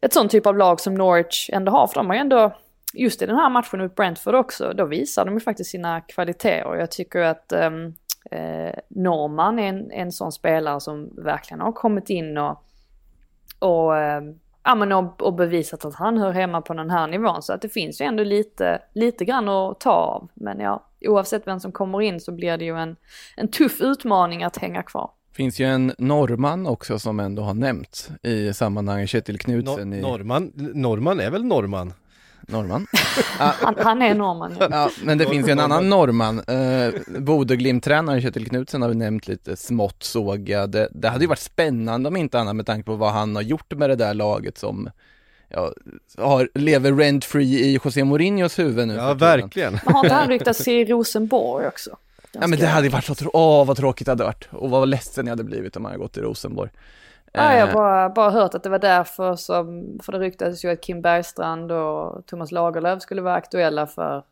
ett 0.00 0.12
sånt 0.12 0.30
typ 0.30 0.46
av 0.46 0.56
lag 0.56 0.80
som 0.80 0.94
Norwich 0.94 1.50
ändå 1.52 1.72
har. 1.72 1.86
För 1.86 1.94
de 1.94 2.06
har 2.06 2.14
ju 2.14 2.20
ändå, 2.20 2.52
just 2.94 3.22
i 3.22 3.26
den 3.26 3.36
här 3.36 3.50
matchen 3.50 3.80
mot 3.80 3.94
Brentford 3.94 4.34
också, 4.34 4.72
då 4.72 4.84
visar 4.84 5.24
de 5.24 5.34
ju 5.34 5.40
faktiskt 5.40 5.70
sina 5.70 6.00
kvaliteter. 6.00 6.74
Jag 6.74 6.90
tycker 6.90 7.20
att 7.20 7.52
um, 7.52 7.94
eh, 8.30 8.74
Norman 8.88 9.58
är 9.58 9.68
en, 9.68 9.90
en 9.90 10.12
sån 10.12 10.32
spelare 10.32 10.80
som 10.80 11.10
verkligen 11.16 11.60
har 11.60 11.72
kommit 11.72 12.10
in 12.10 12.38
och, 12.38 12.64
och 13.58 13.96
eh, 13.96 14.22
ja, 14.64 14.74
men 14.74 14.92
och, 14.92 15.22
och 15.22 15.34
bevisat 15.34 15.84
att 15.84 15.94
han 15.94 16.18
hör 16.18 16.32
hemma 16.32 16.60
på 16.60 16.74
den 16.74 16.90
här 16.90 17.06
nivån. 17.06 17.42
Så 17.42 17.52
att 17.52 17.62
det 17.62 17.68
finns 17.68 18.00
ju 18.00 18.04
ändå 18.04 18.24
lite, 18.24 18.82
lite 18.92 19.24
grann 19.24 19.48
att 19.48 19.80
ta 19.80 19.90
av. 19.90 20.28
Men 20.34 20.60
ja, 20.60 20.86
oavsett 21.00 21.46
vem 21.46 21.60
som 21.60 21.72
kommer 21.72 22.00
in 22.00 22.20
så 22.20 22.32
blir 22.32 22.56
det 22.56 22.64
ju 22.64 22.78
en, 22.78 22.96
en 23.36 23.48
tuff 23.48 23.80
utmaning 23.80 24.44
att 24.44 24.56
hänga 24.56 24.82
kvar. 24.82 25.10
Finns 25.32 25.60
ju 25.60 25.64
en 25.64 25.92
norrman 25.98 26.66
också 26.66 26.98
som 26.98 27.20
ändå 27.20 27.42
har 27.42 27.54
nämnts 27.54 28.10
i 28.22 28.54
sammanhanget, 28.54 29.10
Kjetil 29.10 29.38
Knutsen 29.38 29.90
No 29.90 29.96
i 29.96 30.00
norrman, 30.00 30.52
norrman 30.54 31.20
är 31.20 31.30
väl 31.30 31.44
norrman? 31.44 31.92
Norrman. 32.48 32.86
Han, 33.38 33.74
han 33.78 34.02
är 34.02 34.14
norrman. 34.14 34.56
Ja. 34.60 34.68
Ja, 34.70 34.90
men 35.04 35.18
det 35.18 35.26
finns 35.26 35.48
ju 35.48 35.52
en 35.52 35.60
annan 35.60 35.88
norrman. 35.88 36.38
Eh, 36.38 37.20
Bodö-Glimt-tränaren 37.20 38.22
Kjetil 38.22 38.48
Knutsen 38.48 38.82
har 38.82 38.88
vi 38.88 38.94
nämnt 38.94 39.28
lite 39.28 39.56
smått 39.56 40.02
sågad. 40.02 40.70
Det, 40.70 40.88
det 40.90 41.08
hade 41.08 41.24
ju 41.24 41.28
varit 41.28 41.38
spännande 41.38 42.08
om 42.08 42.16
inte 42.16 42.40
annat 42.40 42.56
med 42.56 42.66
tanke 42.66 42.86
på 42.86 42.96
vad 42.96 43.12
han 43.12 43.36
har 43.36 43.42
gjort 43.42 43.72
med 43.74 43.90
det 43.90 43.96
där 43.96 44.14
laget 44.14 44.58
som 44.58 44.90
ja, 45.48 45.72
har, 46.18 46.48
lever 46.54 46.92
rent-free 46.92 47.60
i 47.60 47.74
José 47.84 48.04
Mourinhos 48.04 48.58
huvud 48.58 48.88
nu. 48.88 48.94
Ja, 48.94 49.14
verkligen. 49.14 49.72
Men 49.84 49.94
har 49.94 50.04
inte 50.04 50.14
han 50.14 50.28
ryktats 50.28 50.68
i 50.68 50.84
Rosenborg 50.84 51.66
också? 51.66 51.96
Ja 52.32 52.46
men 52.46 52.58
det 52.58 52.66
hade 52.66 52.88
varit 52.88 53.04
så, 53.04 53.30
åh 53.32 53.66
vad 53.66 53.76
tråkigt 53.76 54.04
det 54.06 54.10
hade 54.12 54.24
varit. 54.24 54.48
Och 54.52 54.70
vad 54.70 54.88
ledsen 54.88 55.26
jag 55.26 55.32
hade 55.32 55.44
blivit 55.44 55.76
om 55.76 55.82
jag 55.84 55.90
hade 55.90 56.02
gått 56.02 56.12
till 56.12 56.22
Rosenborg. 56.22 56.70
Ja, 57.32 57.42
jag 57.52 57.58
Eh, 57.60 57.66
har 57.66 57.72
bara, 57.74 58.08
bara 58.10 58.30
hört 58.30 58.54
att 58.54 58.62
det 58.62 58.68
var 58.68 58.78
därför 58.78 59.36
som, 59.36 59.98
för 60.02 60.12
det 60.12 60.18
ryktades 60.18 60.64
ju 60.64 60.70
att 60.70 60.80
Kim 60.82 61.02
Bergstrand 61.02 61.72
och 61.72 62.26
Thomas 62.26 62.52
Lagerlöf 62.52 63.02
skulle 63.02 63.22
vara 63.22 63.34
aktuella 63.34 63.86
för 63.86 64.24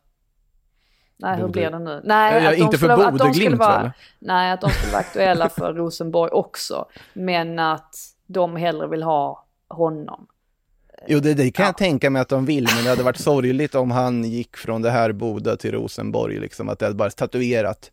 Nej, 1.16 1.34
hur 1.36 1.40
Borde- 1.42 1.52
blir 1.52 1.70
det 1.70 1.78
nu? 1.78 2.00
Nej, 2.04 2.44
Ja, 2.44 2.50
att 2.50 2.56
inte 2.56 2.78
för 2.78 2.88
vara- 2.88 3.82
väl? 3.82 3.90
Nej, 4.18 4.52
att 4.52 4.60
de 4.60 4.70
skulle 4.70 4.92
vara 4.92 5.00
aktuella 5.00 5.48
för 5.48 5.74
Rosenborg 5.74 6.30
också. 6.30 6.84
Men 7.12 7.58
att 7.58 7.94
de 8.26 8.56
hellre 8.56 8.86
vill 8.86 9.02
ha 9.02 9.46
honom. 9.68 10.26
Jo 11.08 11.20
det, 11.20 11.34
det 11.34 11.50
kan 11.50 11.62
Ja. 11.62 11.68
jag 11.68 11.76
tänka 11.76 12.10
mig 12.10 12.22
att 12.22 12.28
de 12.28 12.46
vill, 12.46 12.68
men 12.74 12.84
det 12.84 12.90
hade 12.90 13.02
varit 13.02 13.18
sorgligt 13.20 13.74
om 13.74 13.90
han 13.90 14.24
gick 14.24 14.56
från 14.56 14.82
det 14.82 14.90
här 14.90 15.12
Boda 15.12 15.56
till 15.56 15.72
Rosenborg, 15.72 16.38
liksom 16.40 16.68
att 16.68 16.78
det 16.78 16.84
hade 16.84 16.96
bara 16.96 17.10
tatuerat 17.10 17.90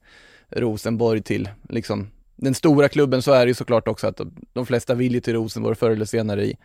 Rosenborg 0.50 1.22
till 1.22 1.50
liksom 1.70 2.08
den 2.36 2.54
stora 2.54 2.90
klubben. 2.90 3.22
Så 3.22 3.32
är 3.32 3.46
det 3.46 3.50
ju 3.50 3.54
såklart 3.54 3.88
också 3.88 4.08
att 4.08 4.22
de, 4.54 4.66
flesta 4.66 4.96
vill 4.96 5.14
ju 5.14 5.20
till 5.20 5.34
Rosenborg 5.34 5.76
förr 5.76 5.92
eller 5.92 6.06
senare 6.06 6.46
i, 6.46 6.58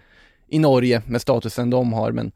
i 0.49 0.59
Norge 0.59 1.03
med 1.07 1.22
statusen 1.22 1.70
de 1.70 1.93
har, 1.93 2.12
men 2.12 2.32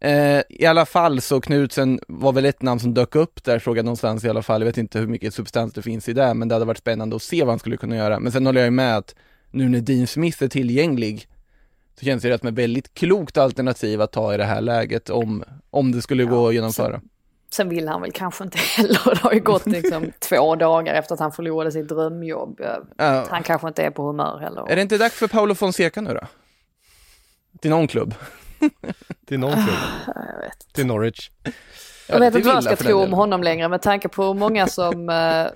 eh, 0.00 0.42
i 0.48 0.66
alla 0.66 0.86
fall 0.86 1.20
så 1.20 1.40
Knutsen 1.40 2.00
var 2.08 2.32
väl 2.32 2.44
ett 2.44 2.62
namn 2.62 2.80
som 2.80 2.94
dök 2.94 3.14
upp 3.14 3.44
där, 3.44 3.58
frågade 3.58 3.84
någonstans 3.86 4.24
i 4.24 4.28
alla 4.28 4.42
fall, 4.42 4.60
jag 4.60 4.66
vet 4.66 4.78
inte 4.78 4.98
hur 4.98 5.06
mycket 5.06 5.34
substans 5.34 5.72
det 5.72 5.82
finns 5.82 6.08
i 6.08 6.12
det, 6.12 6.34
men 6.34 6.48
det 6.48 6.54
hade 6.54 6.64
varit 6.64 6.78
spännande 6.78 7.16
att 7.16 7.22
se 7.22 7.40
vad 7.40 7.48
han 7.48 7.58
skulle 7.58 7.76
kunna 7.76 7.96
göra, 7.96 8.20
men 8.20 8.32
sen 8.32 8.46
håller 8.46 8.60
jag 8.60 8.66
ju 8.66 8.70
med 8.70 8.96
att 8.96 9.14
nu 9.50 9.68
när 9.68 9.80
Dean 9.80 10.06
Smith 10.06 10.42
är 10.42 10.48
tillgänglig 10.48 11.26
så 12.00 12.06
känns 12.06 12.22
det 12.22 12.38
som 12.38 12.48
ett 12.48 12.54
väldigt 12.54 12.94
klokt 12.94 13.36
alternativ 13.36 14.00
att 14.00 14.12
ta 14.12 14.34
i 14.34 14.36
det 14.36 14.44
här 14.44 14.60
läget 14.60 15.10
om, 15.10 15.44
om 15.70 15.92
det 15.92 16.02
skulle 16.02 16.24
gå 16.24 16.48
att 16.48 16.54
genomföra. 16.54 17.00
Sen 17.50 17.68
vill 17.68 17.88
han 17.88 18.00
väl 18.00 18.12
kanske 18.12 18.44
inte 18.44 18.58
heller. 18.76 19.14
Det 19.14 19.20
har 19.20 19.32
ju 19.32 19.40
gått 19.40 19.66
liksom 19.66 20.12
två 20.18 20.56
dagar 20.56 20.94
efter 20.94 21.14
att 21.14 21.20
han 21.20 21.32
förlorade 21.32 21.72
sitt 21.72 21.88
drömjobb. 21.88 22.60
Ja. 22.96 23.26
Han 23.30 23.42
kanske 23.42 23.68
inte 23.68 23.82
är 23.82 23.90
på 23.90 24.02
humör 24.06 24.38
heller. 24.38 24.70
Är 24.70 24.76
det 24.76 24.82
inte 24.82 24.98
dags 24.98 25.14
för 25.14 25.28
Paolo 25.28 25.54
Fonseca 25.54 26.00
nu 26.00 26.14
då? 26.14 26.26
Till 27.60 27.70
någon 27.70 27.86
klubb? 27.88 28.14
Till 29.26 29.38
någon 29.38 29.52
klubb. 29.54 29.78
Jag 30.06 30.14
vet. 30.14 30.72
Till 30.72 30.86
Norwich. 30.86 31.30
Jag 32.10 32.20
vet 32.20 32.34
inte 32.34 32.48
vad 32.48 32.56
jag 32.56 32.64
ska 32.64 32.76
tro 32.76 32.98
om 32.98 33.12
honom 33.12 33.42
längre 33.42 33.68
med 33.68 33.82
tanke 33.82 34.08
på 34.08 34.24
hur 34.24 34.34
många 34.34 34.66
som, 34.66 35.08
eh, 35.08 35.46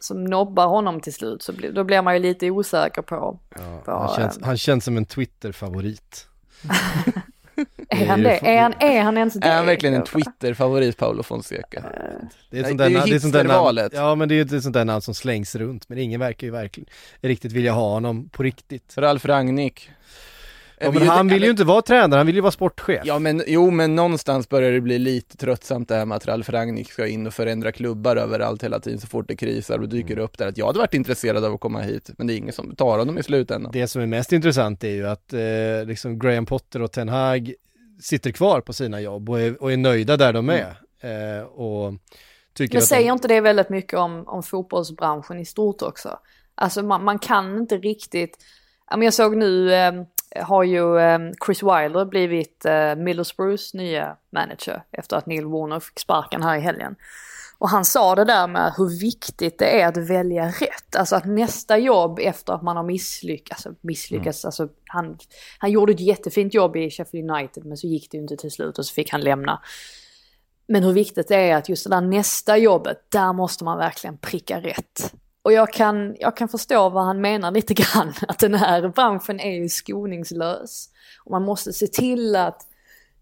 som 0.00 0.24
nobbar 0.24 0.66
honom 0.66 1.00
till 1.00 1.14
slut. 1.14 1.42
Så 1.42 1.52
blir, 1.52 1.72
då 1.72 1.84
blir 1.84 2.02
man 2.02 2.14
ju 2.14 2.20
lite 2.20 2.50
osäker 2.50 3.02
på. 3.02 3.38
Ja, 3.56 3.82
Ja, 3.86 4.06
han, 4.06 4.16
känns, 4.16 4.38
han 4.42 4.56
känns 4.56 4.84
som 4.84 4.96
en 4.96 5.06
Twitter-favorit. 5.06 6.26
Är 7.88 8.06
han 8.06 8.22
det? 8.22 8.46
Är 8.46 8.62
han, 8.62 8.74
är 8.80 9.02
han 9.02 9.18
ens 9.18 9.34
det? 9.34 9.46
Är 9.46 9.56
han 9.56 9.66
verkligen 9.66 9.94
en? 9.94 10.04
Twitter-favorit, 10.04 10.96
Paolo 10.96 11.22
Fonseca? 11.22 11.84
Det 12.50 12.56
är, 12.56 12.60
ett 12.60 12.62
Nej, 12.62 12.64
sånt 12.64 12.78
det 12.78 12.84
är 12.84 12.90
där, 12.90 13.06
det 13.06 13.20
sånt 13.20 13.32
där 13.32 13.40
hipstervalet. 13.40 13.92
Ja 13.94 14.14
men 14.14 14.28
det 14.28 14.34
är 14.34 14.36
ju 14.36 14.56
ett 14.56 14.62
sånt 14.62 14.74
där 14.74 14.84
namn 14.84 15.02
som 15.02 15.14
slängs 15.14 15.54
runt, 15.54 15.88
men 15.88 15.98
ingen 15.98 16.20
verkar 16.20 16.46
ju 16.46 16.50
verkligen 16.50 16.88
riktigt 17.20 17.52
vilja 17.52 17.72
ha 17.72 17.88
honom 17.88 18.28
på 18.28 18.42
riktigt. 18.42 18.94
Ralf 18.98 19.24
Rangnick? 19.24 19.90
Ja, 20.78 20.90
men 20.90 21.08
han 21.08 21.28
vill 21.28 21.44
ju 21.44 21.50
inte 21.50 21.64
vara 21.64 21.82
tränare, 21.82 22.18
han 22.18 22.26
vill 22.26 22.34
ju 22.34 22.40
vara 22.40 22.52
sportchef. 22.52 23.02
Ja 23.04 23.18
men, 23.18 23.42
jo 23.46 23.70
men 23.70 23.94
någonstans 23.94 24.48
börjar 24.48 24.72
det 24.72 24.80
bli 24.80 24.98
lite 24.98 25.36
tröttsamt 25.36 25.88
det 25.88 25.94
här 25.94 26.06
med 26.06 26.16
att 26.16 26.26
Ralf 26.26 26.48
Rangnick 26.48 26.92
ska 26.92 27.06
in 27.06 27.26
och 27.26 27.34
förändra 27.34 27.72
klubbar 27.72 28.16
överallt 28.16 28.64
hela 28.64 28.80
tiden 28.80 29.00
så 29.00 29.06
fort 29.06 29.28
det 29.28 29.36
krisar 29.36 29.78
och 29.78 29.88
dyker 29.88 30.18
upp 30.18 30.38
där 30.38 30.48
att 30.48 30.58
jag 30.58 30.66
hade 30.66 30.78
varit 30.78 30.94
intresserad 30.94 31.44
av 31.44 31.54
att 31.54 31.60
komma 31.60 31.80
hit 31.80 32.10
men 32.18 32.26
det 32.26 32.34
är 32.34 32.36
ingen 32.36 32.52
som 32.52 32.76
tar 32.76 32.98
honom 32.98 33.18
i 33.18 33.22
slutändan. 33.22 33.72
Det 33.72 33.86
som 33.86 34.02
är 34.02 34.06
mest 34.06 34.32
intressant 34.32 34.84
är 34.84 34.88
ju 34.88 35.06
att 35.06 35.32
eh, 35.32 35.40
liksom 35.86 36.18
Graham 36.18 36.46
Potter 36.46 36.82
och 36.82 36.92
Ten 36.92 37.08
Hag 37.08 37.54
sitter 38.00 38.30
kvar 38.30 38.60
på 38.60 38.72
sina 38.72 39.00
jobb 39.00 39.30
och 39.30 39.40
är, 39.40 39.62
och 39.62 39.72
är 39.72 39.76
nöjda 39.76 40.16
där 40.16 40.32
de 40.32 40.50
är. 40.50 40.76
Eh, 41.00 41.44
och 41.44 41.94
tycker 42.54 42.74
Men 42.74 42.82
att 42.82 42.88
säger 42.88 43.08
de, 43.08 43.12
inte 43.12 43.28
det 43.28 43.40
väldigt 43.40 43.68
mycket 43.68 43.98
om, 43.98 44.24
om 44.26 44.42
fotbollsbranschen 44.42 45.38
i 45.38 45.44
stort 45.44 45.82
också? 45.82 46.18
Alltså 46.54 46.82
man, 46.82 47.04
man 47.04 47.18
kan 47.18 47.58
inte 47.58 47.78
riktigt, 47.78 48.38
jag 48.90 49.14
såg 49.14 49.36
nu 49.36 49.74
eh, 49.74 49.92
har 50.36 50.62
ju 50.62 50.98
eh, 50.98 51.18
Chris 51.46 51.62
Wilder 51.62 52.04
blivit 52.04 52.64
eh, 52.64 52.94
Middlesbroughs 52.96 53.74
nya 53.74 54.16
manager 54.32 54.82
efter 54.92 55.16
att 55.16 55.26
Neil 55.26 55.46
Warner 55.46 55.80
fick 55.80 56.00
sparken 56.00 56.42
här 56.42 56.56
i 56.56 56.60
helgen. 56.60 56.96
Och 57.58 57.68
han 57.68 57.84
sa 57.84 58.14
det 58.14 58.24
där 58.24 58.46
med 58.46 58.72
hur 58.76 59.00
viktigt 59.00 59.58
det 59.58 59.80
är 59.80 59.88
att 59.88 59.96
välja 59.96 60.48
rätt. 60.48 60.96
Alltså 60.96 61.16
att 61.16 61.24
nästa 61.24 61.78
jobb 61.78 62.18
efter 62.18 62.52
att 62.52 62.62
man 62.62 62.76
har 62.76 62.84
misslyckats, 62.84 63.66
alltså 63.66 63.80
misslyckats, 63.82 64.44
alltså 64.44 64.68
han, 64.86 65.18
han 65.58 65.70
gjorde 65.70 65.92
ett 65.92 66.00
jättefint 66.00 66.54
jobb 66.54 66.76
i 66.76 66.90
Sheffield 66.90 67.30
United 67.30 67.64
men 67.64 67.76
så 67.76 67.86
gick 67.86 68.10
det 68.10 68.16
ju 68.16 68.22
inte 68.22 68.36
till 68.36 68.50
slut 68.50 68.78
och 68.78 68.86
så 68.86 68.94
fick 68.94 69.10
han 69.10 69.20
lämna. 69.20 69.60
Men 70.66 70.82
hur 70.82 70.92
viktigt 70.92 71.28
det 71.28 71.36
är 71.36 71.56
att 71.56 71.68
just 71.68 71.84
det 71.84 71.90
där 71.90 72.00
nästa 72.00 72.56
jobbet, 72.56 72.98
där 73.08 73.32
måste 73.32 73.64
man 73.64 73.78
verkligen 73.78 74.18
pricka 74.18 74.60
rätt. 74.60 75.14
Och 75.44 75.52
jag 75.52 75.72
kan, 75.72 76.16
jag 76.18 76.36
kan 76.36 76.48
förstå 76.48 76.88
vad 76.88 77.04
han 77.04 77.20
menar 77.20 77.50
lite 77.50 77.74
grann, 77.82 78.12
att 78.28 78.38
den 78.38 78.54
här 78.54 78.88
branschen 78.88 79.40
är 79.40 79.52
ju 79.52 79.68
skoningslös. 79.68 80.88
Och 81.24 81.30
man 81.30 81.42
måste 81.42 81.72
se 81.72 81.86
till 81.86 82.36
att 82.36 82.62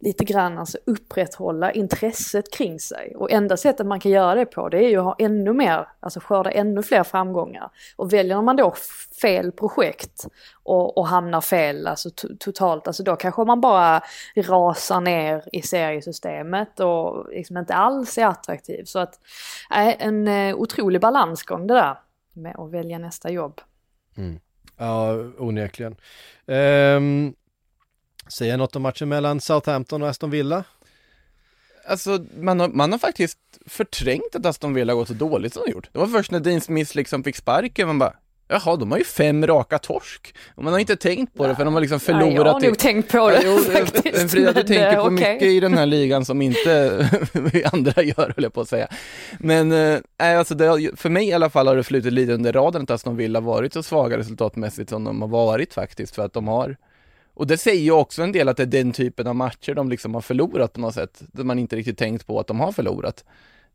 lite 0.01 0.25
grann 0.25 0.59
alltså 0.59 0.79
upprätthålla 0.87 1.73
intresset 1.73 2.53
kring 2.53 2.81
sig. 2.81 3.17
Och 3.17 3.31
enda 3.31 3.57
sättet 3.57 3.87
man 3.87 4.01
kan 4.01 4.13
göra 4.13 4.35
det 4.35 4.47
på 4.47 4.69
det 4.69 4.79
är 4.85 4.89
ju 4.89 4.99
att 4.99 5.05
ha 5.05 5.17
ännu 5.19 5.53
mer, 5.53 5.89
alltså 6.01 6.21
skörda 6.21 6.51
ännu 6.51 6.83
fler 6.83 7.03
framgångar. 7.03 7.71
Och 7.97 8.13
väljer 8.13 8.43
man 8.43 8.57
då 8.57 8.75
fel 9.23 9.53
projekt 9.53 10.27
och, 10.63 10.99
och 10.99 11.07
hamnar 11.07 11.41
fel, 11.41 11.87
alltså 11.87 12.09
to- 12.09 12.37
totalt, 12.39 12.87
alltså 12.87 13.03
då 13.03 13.17
kanske 13.17 13.45
man 13.45 13.61
bara 13.61 14.03
rasar 14.37 15.01
ner 15.01 15.45
i 15.53 15.63
seriesystemet 15.63 16.81
och 16.81 17.29
liksom 17.31 17.57
inte 17.57 17.75
alls 17.75 18.19
är 18.19 18.27
attraktiv. 18.27 18.85
Så 18.85 18.99
att, 18.99 19.15
äh, 19.71 20.07
en 20.07 20.29
eh, 20.29 20.57
otrolig 20.57 21.01
balansgång 21.01 21.67
det 21.67 21.75
där 21.75 21.97
med 22.33 22.57
att 22.59 22.71
välja 22.71 22.99
nästa 22.99 23.31
jobb. 23.31 23.61
Ja, 24.77 25.13
onekligen. 25.39 25.97
Um, 26.47 27.35
säga 28.39 28.57
något 28.57 28.77
om 28.77 28.83
matchen 28.83 29.09
mellan 29.09 29.41
Southampton 29.41 30.03
och 30.03 30.09
Aston 30.09 30.31
Villa? 30.31 30.65
Alltså 31.87 32.27
man 32.37 32.61
har, 32.61 32.69
man 32.69 32.93
har 32.93 32.99
faktiskt 32.99 33.39
förträngt 33.67 34.35
att 34.35 34.47
Aston 34.47 34.75
Villa 34.75 34.95
gått 34.95 35.09
så 35.09 35.15
dåligt 35.15 35.55
som 35.55 35.63
de 35.67 35.73
gjort. 35.73 35.89
Det 35.93 35.99
var 35.99 36.07
först 36.07 36.31
när 36.31 36.41
Dean 36.41 36.61
Smith 36.61 36.97
liksom 36.97 37.25
fick 37.25 37.37
sparken 37.37 37.87
man 37.87 37.99
bara 37.99 38.17
Jaha, 38.53 38.77
de 38.77 38.91
har 38.91 38.99
ju 38.99 39.05
fem 39.05 39.47
raka 39.47 39.79
torsk. 39.79 40.35
Och 40.55 40.65
man 40.65 40.73
har 40.73 40.81
inte 40.81 40.97
tänkt 40.97 41.35
på 41.35 41.47
det 41.47 41.55
för 41.55 41.65
de 41.65 41.75
har 41.75 41.81
liksom 41.81 42.01
förlorat. 42.01 42.29
Nej, 42.29 42.35
jag 42.35 42.45
har 42.45 42.61
nog 42.61 42.79
tänkt 42.79 43.13
på 43.13 43.31
det 43.31 43.59
faktiskt. 43.73 44.19
Men 44.19 44.29
Frida, 44.29 44.53
du 44.53 44.63
tänker 44.63 44.93
eh, 44.93 44.95
på 44.95 45.01
okej. 45.01 45.33
mycket 45.33 45.49
i 45.49 45.61
den 45.61 45.75
här 45.75 45.87
ligan 45.87 46.25
som 46.25 46.43
inte 46.43 47.09
vi 47.33 47.65
andra 47.73 48.03
gör, 48.03 48.33
höll 48.37 48.45
jag 48.45 48.53
på 48.53 48.61
att 48.61 48.69
säga. 48.69 48.89
Men 49.39 49.69
nej, 49.69 50.37
alltså 50.37 50.55
har 50.55 50.97
för 50.97 51.11
mig 51.11 51.29
i 51.29 51.33
alla 51.33 51.51
fall 51.51 51.67
har 51.67 51.77
det 51.77 51.83
flutit 51.83 52.13
lite 52.13 52.33
under 52.33 52.53
radarn 52.53 52.83
att 52.83 52.91
Aston 52.91 53.17
Villa 53.17 53.41
varit 53.41 53.73
så 53.73 53.83
svaga 53.83 54.19
resultatmässigt 54.19 54.91
som 54.91 55.05
de 55.05 55.23
har 55.23 55.29
varit 55.29 55.75
faktiskt, 55.75 56.15
för 56.15 56.25
att 56.25 56.33
de 56.33 56.49
har 56.49 56.77
och 57.35 57.47
det 57.47 57.59
säger 57.59 57.83
ju 57.83 57.91
också 57.91 58.23
en 58.23 58.33
del 58.33 58.49
att 58.49 58.57
det 58.57 58.63
är 58.63 58.67
den 58.67 58.93
typen 58.93 59.27
av 59.27 59.37
matcher 59.37 59.75
de 59.75 59.89
liksom 59.91 60.15
har 60.15 60.21
förlorat 60.21 60.73
på 60.73 60.81
något 60.81 60.95
sätt, 60.95 61.23
där 61.33 61.45
man 61.45 61.59
inte 61.59 61.77
riktigt 61.77 61.99
tänkt 61.99 62.27
på 62.27 62.41
att 62.41 62.47
de 62.47 62.61
har 62.61 62.73
förlorat. 62.73 63.25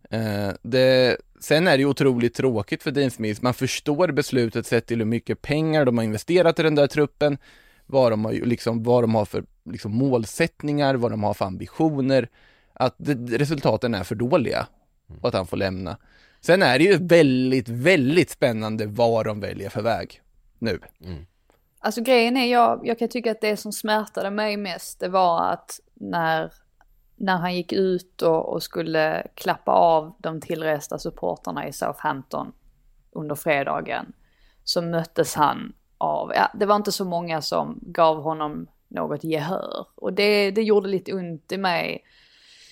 Eh, 0.09 0.49
det, 0.61 1.17
sen 1.39 1.67
är 1.67 1.77
det 1.77 1.81
ju 1.81 1.85
otroligt 1.89 2.33
tråkigt 2.33 2.83
för 2.83 2.91
Dean 2.91 3.11
Smith, 3.11 3.43
man 3.43 3.53
förstår 3.53 4.11
beslutet 4.11 4.65
sett 4.65 4.85
till 4.85 4.97
hur 4.97 5.05
mycket 5.05 5.41
pengar 5.41 5.85
de 5.85 5.97
har 5.97 6.05
investerat 6.05 6.59
i 6.59 6.63
den 6.63 6.75
där 6.75 6.87
truppen, 6.87 7.37
vad 7.85 8.11
de 8.11 8.25
har, 8.25 8.33
liksom, 8.33 8.83
vad 8.83 9.03
de 9.03 9.15
har 9.15 9.25
för 9.25 9.43
liksom, 9.65 9.91
målsättningar, 9.91 10.95
vad 10.95 11.11
de 11.11 11.23
har 11.23 11.33
för 11.33 11.45
ambitioner, 11.45 12.29
att 12.73 12.95
det, 12.97 13.37
resultaten 13.37 13.95
är 13.95 14.03
för 14.03 14.15
dåliga 14.15 14.67
och 15.21 15.27
att 15.27 15.33
han 15.33 15.47
får 15.47 15.57
lämna. 15.57 15.97
Sen 16.41 16.63
är 16.63 16.79
det 16.79 16.85
ju 16.85 16.97
väldigt, 16.97 17.69
väldigt 17.69 18.29
spännande 18.29 18.85
vad 18.85 19.25
de 19.25 19.39
väljer 19.39 19.69
för 19.69 19.81
väg 19.81 20.21
nu. 20.59 20.79
Alltså 21.79 22.01
grejen 22.01 22.37
är, 22.37 22.45
jag, 22.45 22.81
jag 22.83 22.99
kan 22.99 23.09
tycka 23.09 23.31
att 23.31 23.41
det 23.41 23.57
som 23.57 23.71
smärtade 23.71 24.31
mig 24.31 24.57
mest, 24.57 24.99
det 24.99 25.09
var 25.09 25.51
att 25.51 25.79
när, 25.93 26.53
när 27.17 27.37
han 27.37 27.55
gick 27.55 27.73
ut 27.73 28.21
och, 28.21 28.53
och 28.53 28.63
skulle 28.63 29.27
klappa 29.35 29.71
av 29.71 30.13
de 30.17 30.41
tillresta 30.41 30.99
supporterna 30.99 31.67
i 31.67 31.73
Southampton 31.73 32.51
under 33.11 33.35
fredagen, 33.35 34.13
så 34.63 34.81
möttes 34.81 35.35
han 35.35 35.73
av, 35.97 36.31
ja, 36.35 36.51
det 36.53 36.65
var 36.65 36.75
inte 36.75 36.91
så 36.91 37.05
många 37.05 37.41
som 37.41 37.79
gav 37.81 38.21
honom 38.21 38.67
något 38.87 39.23
gehör. 39.23 39.87
Och 39.95 40.13
det, 40.13 40.51
det 40.51 40.63
gjorde 40.63 40.89
lite 40.89 41.13
ont 41.13 41.51
i 41.51 41.57
mig 41.57 42.03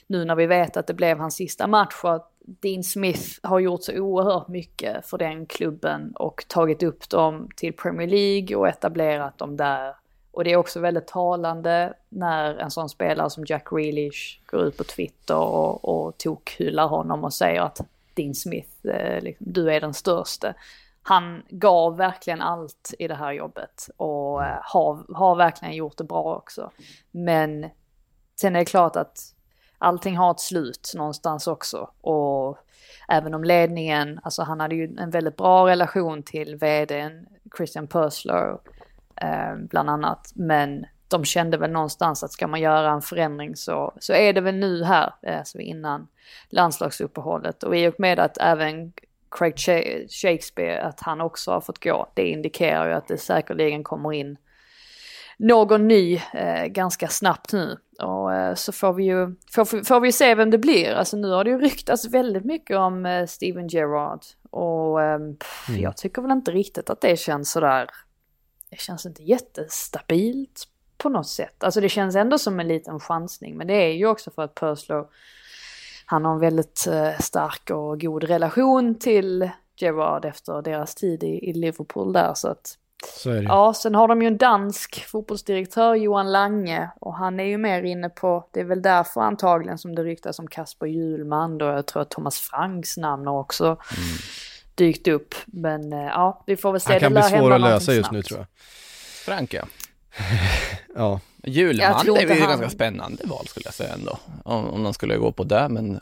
nu 0.07 0.25
när 0.25 0.35
vi 0.35 0.45
vet 0.45 0.77
att 0.77 0.87
det 0.87 0.93
blev 0.93 1.17
hans 1.17 1.35
sista 1.35 1.67
match 1.67 2.03
och 2.03 2.15
att 2.15 2.31
Dean 2.39 2.83
Smith 2.83 3.39
har 3.43 3.59
gjort 3.59 3.83
så 3.83 3.99
oerhört 3.99 4.47
mycket 4.47 5.05
för 5.05 5.17
den 5.17 5.45
klubben 5.45 6.11
och 6.15 6.45
tagit 6.47 6.83
upp 6.83 7.09
dem 7.09 7.49
till 7.55 7.73
Premier 7.73 8.07
League 8.07 8.55
och 8.55 8.67
etablerat 8.67 9.37
dem 9.37 9.57
där. 9.57 9.95
Och 10.35 10.43
det 10.43 10.51
är 10.51 10.57
också 10.57 10.79
väldigt 10.79 11.07
talande 11.07 11.93
när 12.09 12.55
en 12.55 12.71
sån 12.71 12.89
spelare 12.89 13.29
som 13.29 13.45
Jack 13.47 13.69
Grealish 13.69 14.39
går 14.45 14.63
ut 14.63 14.77
på 14.77 14.83
Twitter 14.83 15.37
och, 15.37 15.85
och 15.85 16.17
tokhyllar 16.17 16.87
honom 16.87 17.23
och 17.23 17.33
säger 17.33 17.61
att 17.61 17.81
Dean 18.13 18.35
Smith, 18.35 18.87
eh, 18.87 19.21
liksom, 19.21 19.45
du 19.49 19.71
är 19.71 19.81
den 19.81 19.93
största. 19.93 20.53
Han 21.01 21.43
gav 21.49 21.97
verkligen 21.97 22.41
allt 22.41 22.93
i 22.99 23.07
det 23.07 23.15
här 23.15 23.31
jobbet 23.31 23.89
och 23.97 24.43
eh, 24.43 24.59
har, 24.61 25.15
har 25.15 25.35
verkligen 25.35 25.75
gjort 25.75 25.97
det 25.97 26.03
bra 26.03 26.35
också. 26.35 26.71
Men 27.11 27.69
sen 28.41 28.55
är 28.55 28.59
det 28.59 28.65
klart 28.65 28.95
att 28.95 29.17
allting 29.77 30.17
har 30.17 30.31
ett 30.31 30.39
slut 30.39 30.91
någonstans 30.95 31.47
också. 31.47 31.89
Och 32.01 32.57
även 33.07 33.33
om 33.33 33.43
ledningen, 33.43 34.19
alltså 34.23 34.43
han 34.43 34.59
hade 34.59 34.75
ju 34.75 34.95
en 34.97 35.09
väldigt 35.09 35.37
bra 35.37 35.67
relation 35.67 36.23
till 36.23 36.55
vdn 36.55 37.25
Christian 37.57 37.87
Purslow 37.87 38.59
eh, 39.21 39.55
bland 39.69 39.89
annat. 39.89 40.31
Men 40.35 40.85
de 41.07 41.25
kände 41.25 41.57
väl 41.57 41.71
någonstans 41.71 42.23
att 42.23 42.31
ska 42.31 42.47
man 42.47 42.61
göra 42.61 42.91
en 42.91 43.01
förändring 43.01 43.55
så, 43.55 43.93
så 43.99 44.13
är 44.13 44.33
det 44.33 44.41
väl 44.41 44.55
nu 44.55 44.83
här, 44.83 45.13
alltså 45.39 45.59
innan 45.59 46.07
landslagsuppehållet. 46.49 47.63
Och 47.63 47.75
i 47.75 47.87
och 47.87 47.99
med 47.99 48.19
att 48.19 48.37
även 48.37 48.93
Craig 49.31 49.55
Sha- 49.55 50.07
Shakespeare, 50.07 50.81
att 50.81 50.99
han 51.01 51.21
också 51.21 51.51
har 51.51 51.61
fått 51.61 51.83
gå, 51.83 52.11
det 52.13 52.29
indikerar 52.29 52.87
ju 52.87 52.93
att 52.93 53.07
det 53.07 53.17
säkerligen 53.17 53.83
kommer 53.83 54.13
in 54.13 54.37
någon 55.37 55.87
ny 55.87 56.21
eh, 56.33 56.65
ganska 56.65 57.07
snabbt 57.07 57.53
nu. 57.53 57.77
Och 57.99 58.33
eh, 58.33 58.53
så 58.53 58.71
får 58.71 58.93
vi 58.93 59.03
ju 59.03 59.35
får, 59.51 59.83
får 59.83 59.99
vi 59.99 60.11
se 60.11 60.35
vem 60.35 60.49
det 60.49 60.57
blir. 60.57 60.93
Alltså 60.93 61.17
nu 61.17 61.31
har 61.31 61.43
det 61.43 61.49
ju 61.49 61.59
ryktats 61.59 62.05
väldigt 62.05 62.45
mycket 62.45 62.77
om 62.77 63.05
eh, 63.05 63.25
Steven 63.25 63.67
Gerrard. 63.67 64.19
Och 64.49 65.01
eh, 65.01 65.19
pff, 65.39 65.69
jag 65.79 65.97
tycker 65.97 66.21
väl 66.21 66.31
inte 66.31 66.51
riktigt 66.51 66.89
att 66.89 67.01
det 67.01 67.19
känns 67.19 67.51
sådär, 67.51 67.89
det 68.69 68.79
känns 68.79 69.05
inte 69.05 69.23
jättestabilt 69.23 70.67
på 70.97 71.09
något 71.09 71.27
sätt. 71.27 71.63
Alltså 71.63 71.81
det 71.81 71.89
känns 71.89 72.15
ändå 72.15 72.37
som 72.37 72.59
en 72.59 72.67
liten 72.67 72.99
chansning. 72.99 73.57
Men 73.57 73.67
det 73.67 73.73
är 73.73 73.93
ju 73.93 74.07
också 74.07 74.31
för 74.31 74.41
att 74.41 74.55
Purslow, 74.55 75.07
han 76.05 76.25
har 76.25 76.33
en 76.33 76.39
väldigt 76.39 76.87
eh, 76.87 77.19
stark 77.19 77.69
och 77.69 78.01
god 78.01 78.23
relation 78.23 78.95
till 78.95 79.49
Gerrard 79.77 80.25
efter 80.25 80.61
deras 80.61 80.95
tid 80.95 81.23
i, 81.23 81.49
i 81.49 81.53
Liverpool 81.53 82.13
där. 82.13 82.33
Så 82.33 82.47
att 82.47 82.77
Så 83.17 83.29
är 83.29 83.35
det. 83.35 83.43
Ja, 83.43 83.73
sen 83.73 83.95
har 83.95 84.07
de 84.07 84.21
ju 84.21 84.27
en 84.27 84.37
dansk 84.37 85.05
fotbollsdirektör, 85.05 85.95
Johan 85.95 86.31
Lange, 86.31 86.89
och 86.99 87.13
han 87.13 87.39
är 87.39 87.43
ju 87.43 87.57
mer 87.57 87.83
inne 87.83 88.09
på, 88.09 88.47
det 88.51 88.59
är 88.59 88.63
väl 88.63 88.81
därför 88.81 89.21
antagligen 89.21 89.77
som 89.77 89.95
det 89.95 90.03
ryktas 90.03 90.39
om 90.39 90.47
Kasper 90.47 90.85
Hjulman 90.85 91.57
då, 91.57 91.65
jag 91.65 91.85
tror 91.85 92.01
att 92.01 92.09
Thomas 92.09 92.39
Franks 92.39 92.97
namn 92.97 93.27
har 93.27 93.39
också 93.39 93.77
dykt 94.75 95.07
upp. 95.07 95.35
Men 95.45 95.93
eh, 95.93 95.99
ja, 95.99 96.43
vi 96.45 96.57
får 96.57 96.71
väl 96.71 96.81
se. 96.81 96.91
Han 96.91 96.99
kan 96.99 97.13
det 97.13 97.21
bli 97.29 97.37
svår 97.39 97.51
att 97.53 97.61
lösa 97.61 97.93
just 97.93 98.11
nu 98.11 98.23
snabbt. 98.23 98.27
tror 98.27 98.39
jag. 98.39 98.47
Franka. 99.25 99.67
Ja, 100.95 101.19
Julman 101.43 101.75
Jag 101.85 101.99
tror 101.99 102.17
är 102.19 102.23
ett 102.31 102.39
han- 102.39 102.49
ganska 102.49 102.69
spännande 102.69 103.23
val 103.27 103.47
skulle 103.47 103.65
jag 103.65 103.73
säga 103.73 103.93
ändå. 103.93 104.17
Om, 104.43 104.69
om 104.69 104.83
de 104.83 104.93
skulle 104.93 105.17
gå 105.17 105.31
på 105.31 105.43
det, 105.43 105.69
men 105.69 105.99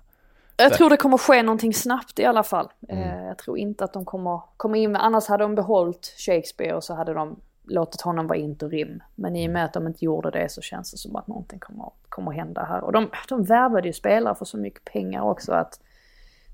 Jag 0.57 0.73
tror 0.73 0.89
det 0.89 0.97
kommer 0.97 1.17
ske 1.17 1.43
någonting 1.43 1.73
snabbt 1.73 2.19
i 2.19 2.25
alla 2.25 2.43
fall. 2.43 2.69
Mm. 2.89 3.03
Eh, 3.03 3.23
jag 3.27 3.37
tror 3.37 3.57
inte 3.57 3.83
att 3.83 3.93
de 3.93 4.05
kommer 4.05 4.41
komma 4.57 4.77
in 4.77 4.91
med, 4.91 5.03
annars 5.05 5.27
hade 5.27 5.43
de 5.43 5.55
behållit 5.55 6.15
Shakespeare 6.17 6.73
och 6.73 6.83
så 6.83 6.93
hade 6.93 7.13
de 7.13 7.39
låtit 7.67 8.01
honom 8.01 8.27
vara 8.27 8.37
interim. 8.37 9.03
Men 9.15 9.35
i 9.35 9.47
och 9.47 9.51
med 9.51 9.65
att 9.65 9.73
de 9.73 9.87
inte 9.87 10.05
gjorde 10.05 10.31
det 10.31 10.51
så 10.51 10.61
känns 10.61 10.91
det 10.91 10.97
som 10.97 11.15
att 11.15 11.27
någonting 11.27 11.59
kommer, 11.59 11.89
kommer 12.09 12.31
hända 12.31 12.63
här. 12.69 12.83
Och 12.83 12.91
de, 12.91 13.09
de 13.29 13.43
värvade 13.43 13.87
ju 13.87 13.93
spelare 13.93 14.35
för 14.35 14.45
så 14.45 14.57
mycket 14.57 14.85
pengar 14.85 15.21
också 15.21 15.51
att 15.53 15.79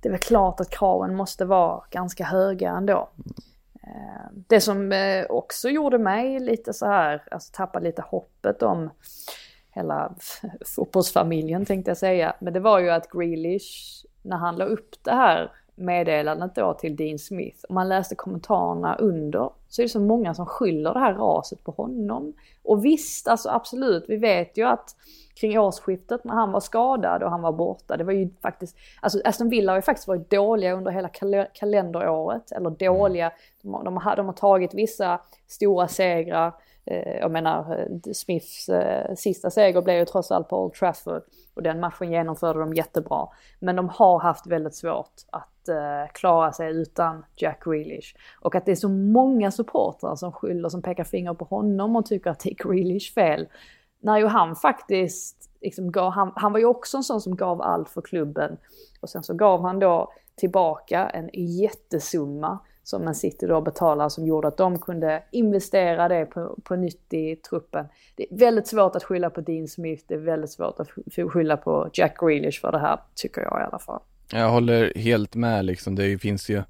det 0.02 0.10
är 0.10 0.12
väl 0.12 0.20
klart 0.20 0.60
att 0.60 0.70
kraven 0.70 1.16
måste 1.16 1.46
vara 1.46 1.84
ganska 1.90 2.24
höga 2.24 2.72
ändå. 2.72 3.10
Mm. 3.18 4.44
Det 4.48 4.62
som 4.62 4.92
eh, 4.92 5.26
också 5.30 5.70
gjorde 5.70 5.98
mig 5.98 6.40
lite 6.40 6.74
så 6.74 6.86
här, 6.86 7.24
alltså 7.32 7.50
tappa 7.54 7.80
lite 7.80 8.02
hoppet 8.02 8.64
om 8.64 8.90
hela 9.70 10.16
fotbollsfamiljen 10.76 11.66
tänkte 11.66 11.92
jag 11.92 11.98
säga. 11.98 12.36
Men 12.40 12.54
det 12.54 12.60
var 12.60 12.80
ju 12.80 12.90
att 12.90 13.10
Grealish, 13.12 14.06
när 14.22 14.38
han 14.38 14.56
la 14.56 14.66
upp 14.66 14.96
det 15.04 15.12
här 15.12 15.52
meddelandet 15.80 16.56
då 16.56 16.74
till 16.74 16.96
Dean 16.96 17.20
Smith, 17.20 17.64
och 17.70 17.74
man 17.74 17.90
läste 17.90 18.16
kommentarerna 18.16 18.96
under, 18.96 19.50
så 19.68 19.82
är 19.82 19.84
det 19.84 19.90
så 19.90 20.00
många 20.00 20.34
som 20.34 20.46
skyller 20.46 20.94
det 20.94 21.00
här 21.00 21.14
raset 21.14 21.64
på 21.64 21.72
honom. 21.72 22.34
Och 22.64 22.86
visst, 22.86 23.28
alltså 23.28 23.50
absolut, 23.50 24.06
vi 24.08 24.18
vet 24.18 24.58
ju 24.58 24.64
att 24.68 24.96
kring 25.36 25.60
årsskiftet 25.60 26.24
när 26.24 26.34
han 26.34 26.52
var 26.52 26.60
skadad 26.60 27.24
och 27.24 27.30
han 27.30 27.42
var 27.42 27.52
borta, 27.52 27.98
det 27.98 28.04
var 28.04 28.14
ju 28.14 28.30
faktiskt, 28.42 28.78
alltså 29.02 29.22
Aston 29.26 29.50
Villa 29.50 29.72
har 29.72 29.78
ju 29.78 29.82
faktiskt 29.82 30.08
varit 30.08 30.30
dåliga 30.30 30.74
under 30.74 30.92
hela 30.92 31.08
kal- 31.08 31.48
kalenderåret, 31.54 32.52
eller 32.52 32.70
dåliga, 32.70 33.32
de, 33.62 33.74
har- 33.74 33.84
de, 33.84 33.98
har, 33.98 34.16
de 34.16 34.26
har 34.26 34.34
tagit 34.34 34.74
vissa 34.74 35.20
stora 35.48 35.88
segrar, 35.88 36.54
Eh, 36.86 37.18
jag 37.20 37.32
menar, 37.32 37.80
eh, 37.80 38.12
Smiths 38.14 38.70
eh, 38.70 39.16
sista 39.16 39.50
seger 39.50 39.82
blev 39.82 39.98
ju 39.98 40.06
trots 40.06 40.32
allt 40.32 40.50
på 40.50 40.64
Old 40.64 40.74
Trafford 40.74 41.22
och 41.56 41.64
den 41.64 41.80
matchen 41.80 42.12
genomförde 42.12 42.60
de 42.60 42.74
jättebra. 42.74 43.28
Men 43.60 43.76
de 43.76 43.90
har 43.90 44.20
haft 44.20 44.48
väldigt 44.48 44.76
svårt 44.76 45.12
att 45.32 45.59
Eh, 45.70 46.12
klara 46.14 46.52
sig 46.52 46.72
utan 46.72 47.26
Jack 47.36 47.64
Grealish. 47.64 48.16
Och 48.42 48.56
att 48.56 48.66
det 48.66 48.72
är 48.72 48.76
så 48.76 48.90
många 48.90 49.52
supportrar 49.52 50.16
som 50.16 50.32
skyller, 50.32 50.70
som 50.70 50.82
pekar 50.82 51.04
finger 51.04 51.34
på 51.34 51.46
honom 51.46 51.96
och 51.96 52.06
tycker 52.06 52.30
att 52.30 52.40
det 52.40 52.50
är 52.50 52.68
Grealish 52.68 53.14
fel. 53.14 53.48
När 54.02 54.18
ju 54.18 54.26
han 54.26 54.56
faktiskt, 54.56 55.50
liksom 55.62 55.92
gav, 55.92 56.12
han, 56.12 56.32
han 56.36 56.52
var 56.52 56.60
ju 56.60 56.66
också 56.66 56.98
en 56.98 57.04
sån 57.04 57.22
som 57.22 57.36
gav 57.36 57.62
allt 57.62 57.90
för 57.90 58.02
klubben. 58.02 58.58
Och 59.00 59.10
sen 59.10 59.24
så 59.24 59.34
gav 59.34 59.62
han 59.62 59.80
då 59.80 60.14
tillbaka 60.36 61.10
en 61.10 61.30
jättesumma 61.34 62.60
som 62.84 63.06
Man 63.06 63.16
City 63.16 63.48
då 63.48 63.62
betalar 63.62 64.10
som 64.10 64.28
gjorde 64.28 64.48
att 64.48 64.58
de 64.58 64.80
kunde 64.80 65.24
investera 65.32 66.08
det 66.08 66.26
på, 66.26 66.56
på 66.64 66.76
nytt 66.76 67.14
i 67.14 67.36
truppen. 67.36 67.86
Det 68.16 68.34
är 68.34 68.38
väldigt 68.38 68.68
svårt 68.68 68.96
att 68.96 69.04
skylla 69.04 69.30
på 69.30 69.42
Dean 69.42 69.68
Smith, 69.68 70.04
det 70.08 70.14
är 70.14 70.20
väldigt 70.20 70.52
svårt 70.52 70.80
att 70.80 70.90
skylla 71.32 71.58
på 71.58 71.90
Jack 71.94 72.20
Grealish 72.20 72.62
för 72.62 72.72
det 72.72 72.80
här, 72.80 73.00
tycker 73.16 73.42
jag 73.42 73.62
i 73.62 73.64
alla 73.64 73.80
fall 73.80 74.00
jag 74.32 74.50
håller 74.50 74.94
helt 74.96 75.36
med 75.36 75.66
liksom. 75.66 75.96
Det 75.96 76.18
finns 76.18 76.50
ju, 76.50 76.64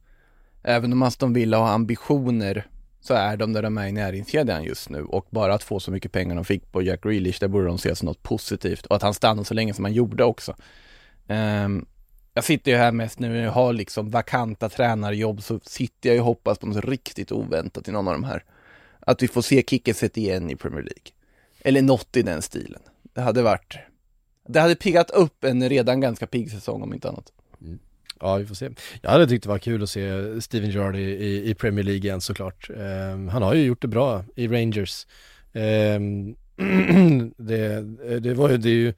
även 0.64 0.94
om 0.94 1.04
Aston 1.04 1.34
Villa 1.34 1.58
har 1.58 1.70
ambitioner 1.70 2.68
så 3.02 3.14
är 3.14 3.38
de 3.38 3.54
där 3.54 3.62
de 3.62 3.78
är 3.78 3.88
i 3.88 3.92
näringskedjan 3.92 4.64
just 4.64 4.90
nu 4.90 5.04
och 5.04 5.28
bara 5.30 5.54
att 5.54 5.64
få 5.64 5.80
så 5.80 5.92
mycket 5.92 6.12
pengar 6.12 6.36
de 6.36 6.46
fick 6.46 6.72
på 6.72 6.82
Jack 6.82 7.04
Grealish, 7.04 7.40
det 7.40 7.48
borde 7.48 7.66
de 7.66 7.78
se 7.78 7.96
som 7.96 8.06
något 8.06 8.24
positivt 8.24 8.86
och 8.86 8.96
att 8.96 9.02
han 9.02 9.14
stannade 9.14 9.46
så 9.46 9.54
länge 9.54 9.74
som 9.74 9.86
han 9.86 9.94
gjorde 9.94 10.24
också. 10.24 10.56
Um, 11.28 11.86
jag 12.34 12.44
sitter 12.44 12.72
ju 12.72 12.78
här 12.78 12.92
mest 12.92 13.20
när 13.20 13.36
jag 13.36 13.52
har 13.52 13.74
liksom 13.74 14.10
vakanta 14.10 14.70
tränarjobb 14.70 15.44
så 15.44 15.60
sitter 15.64 16.10
jag 16.10 16.14
ju 16.14 16.20
och 16.20 16.26
hoppas 16.26 16.60
på 16.60 16.68
något 16.68 16.86
riktigt 16.86 17.32
oväntat 17.32 17.88
i 17.88 17.92
någon 17.92 18.08
av 18.08 18.14
de 18.14 18.24
här. 18.24 18.44
Att 19.00 19.24
vi 19.24 19.28
får 19.28 19.42
se 19.42 19.64
Kickeset 19.68 20.18
igen 20.18 20.50
i 20.50 20.56
Premier 20.56 20.84
League. 20.84 21.12
Eller 21.62 21.82
något 21.82 22.18
i 22.18 22.22
den 22.22 22.42
stilen. 22.42 22.82
Det 23.14 23.22
hade 23.22 23.42
varit, 23.42 23.78
det 24.48 24.60
hade 24.60 24.76
piggat 24.76 25.10
upp 25.10 25.44
en 25.44 25.70
redan 25.70 26.02
ganska 26.02 26.28
pigg 26.28 26.52
säsong 26.52 26.82
om 26.82 26.94
inte 26.94 27.10
annat. 27.10 27.32
Ja, 28.20 28.36
vi 28.36 28.46
får 28.46 28.56
se. 28.56 28.70
Jag 29.02 29.10
hade 29.12 29.28
tyckt 29.28 29.44
det 29.44 29.50
var 29.50 29.58
kul 29.60 29.84
att 29.84 29.90
se 29.90 30.42
Steven 30.42 30.70
Gerrard 30.70 30.96
i, 30.96 31.00
i, 31.02 31.50
i 31.50 31.54
Premier 31.56 31.86
League 31.86 32.04
igen 32.04 32.22
såklart. 32.22 32.70
Um, 32.70 33.28
han 33.28 33.42
har 33.42 33.54
ju 33.54 33.64
gjort 33.64 33.82
det 33.82 33.88
bra 33.88 34.24
i 34.36 34.48
Rangers. 34.48 35.08
Um, 35.54 36.36
det, 37.38 37.82
det 38.20 38.34
var 38.34 38.50
ju, 38.50 38.58
det 38.58 38.70
är 38.70 38.74
ju 38.74 38.94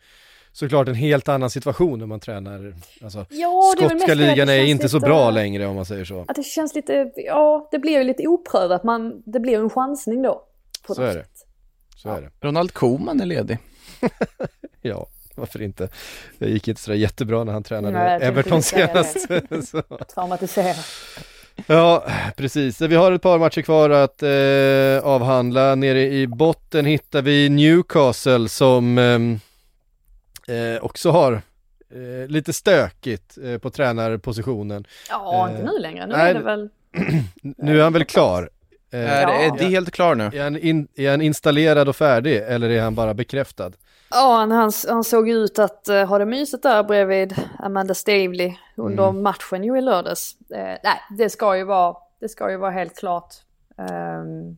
såklart 0.52 0.88
en 0.88 0.96
helt 0.96 1.30
annan 1.30 1.50
situation 1.50 2.00
när 2.00 2.06
man 2.06 2.20
tränar, 2.20 2.74
alltså 3.04 3.26
Ja, 3.30 3.74
skotska 3.78 4.14
ligan 4.14 4.50
är 4.50 4.64
inte 4.64 4.90
så 4.90 4.98
lite- 4.98 5.08
bra 5.08 5.32
längre 5.32 5.66
om 5.66 5.76
man 5.76 5.86
säger 5.86 6.06
så. 6.06 6.26
Att 6.28 6.36
det 6.36 6.44
känns 6.44 6.76
lite, 6.76 7.12
ja 7.16 7.68
det 7.72 7.80
blir 7.80 7.98
ju 7.98 8.04
lite 8.04 8.28
oprövat. 8.28 8.84
Man, 8.84 9.24
det 9.26 9.40
blir 9.40 9.60
en 9.60 9.70
chansning 9.70 10.22
då. 10.22 10.44
På 10.88 10.96
Så 10.96 11.02
något 11.02 11.12
är 11.12 11.16
det. 11.16 11.26
Så 11.96 12.10
är 12.10 12.22
det. 12.22 12.48
Ronald 12.48 12.74
Koeman 12.74 13.22
är 13.22 13.26
ledig. 13.26 13.58
Ja, 14.82 15.08
varför 15.36 15.62
inte? 15.62 15.90
Det 16.40 16.50
gick 16.50 16.68
inte 16.68 16.82
sådär 16.82 16.98
jättebra 16.98 17.44
när 17.44 17.54
han 17.54 17.64
tränade 17.64 17.98
Nej, 17.98 18.20
Everton 18.22 18.58
det. 18.58 18.64
senast. 18.64 19.18
så. 19.72 19.82
Traumatiserat. 20.14 20.86
Ja, 21.68 22.06
precis. 22.36 22.82
Vi 22.82 22.96
har 22.96 23.12
ett 23.12 23.22
par 23.22 23.40
matcher 23.40 23.62
kvar 23.62 23.90
att 23.90 24.24
eh, 24.24 25.10
avhandla. 25.10 25.76
Nere 25.76 26.02
i 26.02 26.28
botten 26.28 26.86
hittar 26.86 27.22
vi 27.22 27.50
Newcastle 27.50 28.50
som 28.50 28.98
ehm, 28.98 29.40
eh, 30.48 30.84
också 30.84 31.12
har 31.12 31.34
eh, 31.34 32.28
lite 32.28 32.54
stökigt 32.54 33.38
eh, 33.44 33.58
på 33.58 33.70
tränarpositionen. 33.70 34.86
Ja, 35.10 35.48
Eh, 35.50 35.52
inte 35.56 35.72
nu 35.72 35.80
längre. 35.80 36.08
Nu 36.08 36.14
nej, 36.16 36.30
är 36.30 36.34
det 36.34 36.40
väl... 36.40 36.70
Nu 37.42 37.80
är 37.80 37.84
han 37.84 37.94
väl 37.94 38.06
klar? 38.06 38.50
Eh, 38.94 39.00
Är 39.00 39.22
Ja. 39.22 39.42
Eddie 39.42 39.70
helt 39.70 39.92
klar 39.92 40.16
nu? 40.16 40.24
är, 40.34 40.44
han 40.44 40.58
in, 40.58 40.88
är 40.96 41.12
han 41.12 41.22
installerad 41.22 41.90
och 41.90 41.96
färdig 41.96 42.38
eller 42.38 42.70
är 42.70 42.82
han 42.82 42.96
bara 42.96 43.14
bekräftad? 43.14 43.72
Ja, 44.12 44.36
han, 44.38 44.52
han, 44.52 44.72
han 44.88 45.04
såg 45.04 45.30
ut 45.30 45.60
att 45.60 45.88
uh, 45.90 46.04
ha 46.06 46.18
det 46.18 46.26
mysigt 46.26 46.64
där 46.64 46.84
bredvid 46.84 47.36
Amanda 47.60 47.94
Stavely 47.94 48.54
under 48.76 49.10
Mm. 49.10 49.24
matchen 49.24 49.64
ju 49.64 49.78
i 49.78 49.82
lördags. 49.82 50.38
Eh, 50.50 50.78
nej, 50.84 51.02
det 51.18 51.30
ska 51.30 51.58
ju 51.58 51.64
vara, 51.64 51.96
det 52.20 52.30
ska 52.30 52.52
ju 52.52 52.58
vara 52.58 52.72
helt 52.72 52.98
klart. 52.98 53.34
Ehm, 53.78 54.58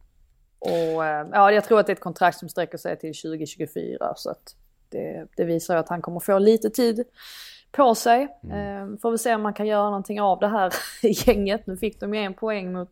och 0.60 1.06
eh, 1.06 1.28
ja, 1.32 1.52
jag 1.52 1.64
tror 1.64 1.80
att 1.80 1.86
det 1.86 1.92
är 1.92 1.96
ett 1.96 2.02
kontrakt 2.02 2.38
som 2.38 2.50
sträcker 2.50 2.78
sig 2.78 3.00
till 3.00 3.14
2024 3.14 4.14
så 4.16 4.30
att 4.30 4.56
det, 4.90 5.28
det 5.38 5.44
visar 5.44 5.74
ju 5.74 5.80
att 5.80 5.90
han 5.90 6.02
kommer 6.02 6.20
få 6.20 6.40
lite 6.40 6.70
tid 6.70 7.04
på 7.72 7.96
sig. 7.96 8.28
Ehm, 8.52 8.98
får 8.98 9.12
vi 9.12 9.18
se 9.18 9.36
om 9.36 9.42
man 9.42 9.54
kan 9.54 9.68
göra 9.68 9.86
någonting 9.86 10.22
av 10.22 10.40
det 10.40 10.48
här 10.48 10.74
gänget. 11.28 11.68
Nu 11.68 11.78
fick 11.78 12.00
de 12.00 12.14
ju 12.14 12.20
en 12.22 12.34
poäng 12.34 12.74
mot, 12.74 12.92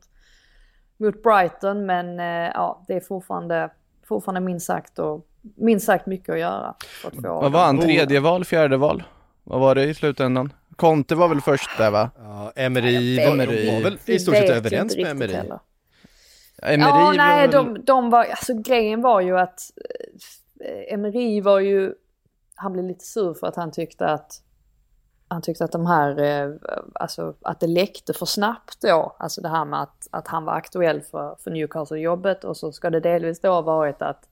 mot 0.98 1.24
Brighton 1.24 1.86
men 1.86 2.20
ja, 2.54 2.84
det 2.88 2.94
är 2.94 3.00
fortfarande, 3.00 3.70
fortfarande 4.04 4.42
minst 4.42 4.66
sagt 4.66 5.00
och 5.00 5.28
minst 5.42 5.86
sagt 5.86 6.06
mycket 6.06 6.30
att 6.34 6.40
göra. 6.40 6.76
För 7.02 7.08
att 7.08 7.16
få 7.16 7.22
Vad 7.22 7.52
var 7.52 7.66
han? 7.66 7.80
Tredje 7.80 8.20
val, 8.20 8.46
fjärde 8.46 8.78
val? 8.78 9.04
Vad 9.44 9.60
var 9.60 9.76
det 9.76 9.84
i 9.84 9.94
slutändan? 9.94 10.54
Conte 10.76 11.16
var 11.16 11.28
väl 11.28 11.42
först 11.42 11.78
där 11.78 11.92
va? 11.92 12.10
Ja, 12.18 12.52
Emery 12.56 13.16
Jag 13.16 13.30
var, 13.30 13.38
vet- 13.38 13.50
Emery. 13.50 13.76
var 13.76 13.82
väl 13.84 13.98
Vi 14.06 14.14
i 14.16 14.20
stort 14.20 14.36
sett 14.36 14.50
överens 14.50 14.98
med 14.98 15.06
Emery. 15.12 15.34
heller. 15.34 15.60
Emery 16.64 16.90
ja, 16.90 16.96
var 16.96 17.14
nej, 17.14 17.48
väl- 17.48 17.52
de, 17.52 17.86
de 17.86 18.10
var, 18.10 18.26
alltså 18.26 18.54
grejen 18.62 19.02
var 19.02 19.22
ju 19.22 19.38
att 19.40 19.60
eh, 20.66 20.94
Emery 20.94 21.42
var 21.42 21.60
ju, 21.60 21.94
han 22.56 22.74
blev 22.74 22.86
lite 22.86 23.06
sur 23.06 23.34
för 23.34 23.48
att 23.48 23.56
han 23.56 23.72
tyckte 23.72 24.06
att 24.08 24.32
han 25.28 25.42
tyckte 25.42 25.64
att 25.66 25.72
de 25.72 25.86
här, 25.86 26.20
eh, 26.24 26.52
alltså 26.96 27.34
att 27.42 27.60
det 27.60 27.68
läckte 27.68 28.14
för 28.14 28.26
snabbt 28.26 28.82
då. 28.82 29.16
Alltså 29.20 29.42
det 29.42 29.50
här 29.50 29.66
med 29.66 29.82
att, 29.82 30.08
att 30.12 30.28
han 30.28 30.46
var 30.46 30.54
aktuell 30.54 31.02
för, 31.02 31.36
för 31.44 31.52
Newcastle-jobbet 31.52 32.44
och 32.44 32.58
så 32.58 32.72
ska 32.72 32.90
det 32.90 33.00
delvis 33.00 33.42
då 33.42 33.50
ha 33.52 33.62
varit 33.62 34.02
att, 34.02 34.30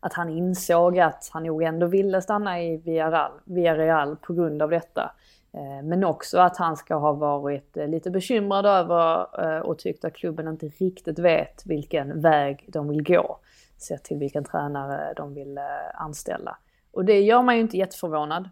att 0.00 0.12
han 0.12 0.28
insåg 0.28 0.98
att 0.98 1.30
han 1.32 1.42
nog 1.42 1.62
ändå 1.62 1.86
ville 1.86 2.22
stanna 2.22 2.62
i 2.62 2.76
Villarreal, 2.76 3.32
Villarreal 3.44 4.16
på 4.16 4.32
grund 4.32 4.62
av 4.62 4.70
detta. 4.70 5.12
Eh, 5.52 5.84
men 5.84 6.04
också 6.04 6.38
att 6.38 6.56
han 6.56 6.76
ska 6.76 6.94
ha 6.94 7.12
varit 7.12 7.76
eh, 7.76 7.88
lite 7.88 8.10
bekymrad 8.10 8.66
över 8.66 9.26
eh, 9.44 9.60
och 9.60 9.78
tyckt 9.78 10.04
att 10.04 10.14
klubben 10.14 10.48
inte 10.48 10.66
riktigt 10.66 11.18
vet 11.18 11.62
vilken 11.66 12.20
väg 12.20 12.64
de 12.68 12.88
vill 12.88 13.02
gå. 13.02 13.38
Sett 13.78 14.04
till 14.04 14.16
vilken 14.16 14.44
tränare 14.44 15.12
de 15.16 15.34
vill 15.34 15.58
anställa. 15.94 16.56
Och 16.92 17.04
det 17.04 17.20
gör 17.20 17.42
man 17.42 17.54
ju 17.54 17.60
inte 17.60 17.76
jätteförvånad. 17.76 18.48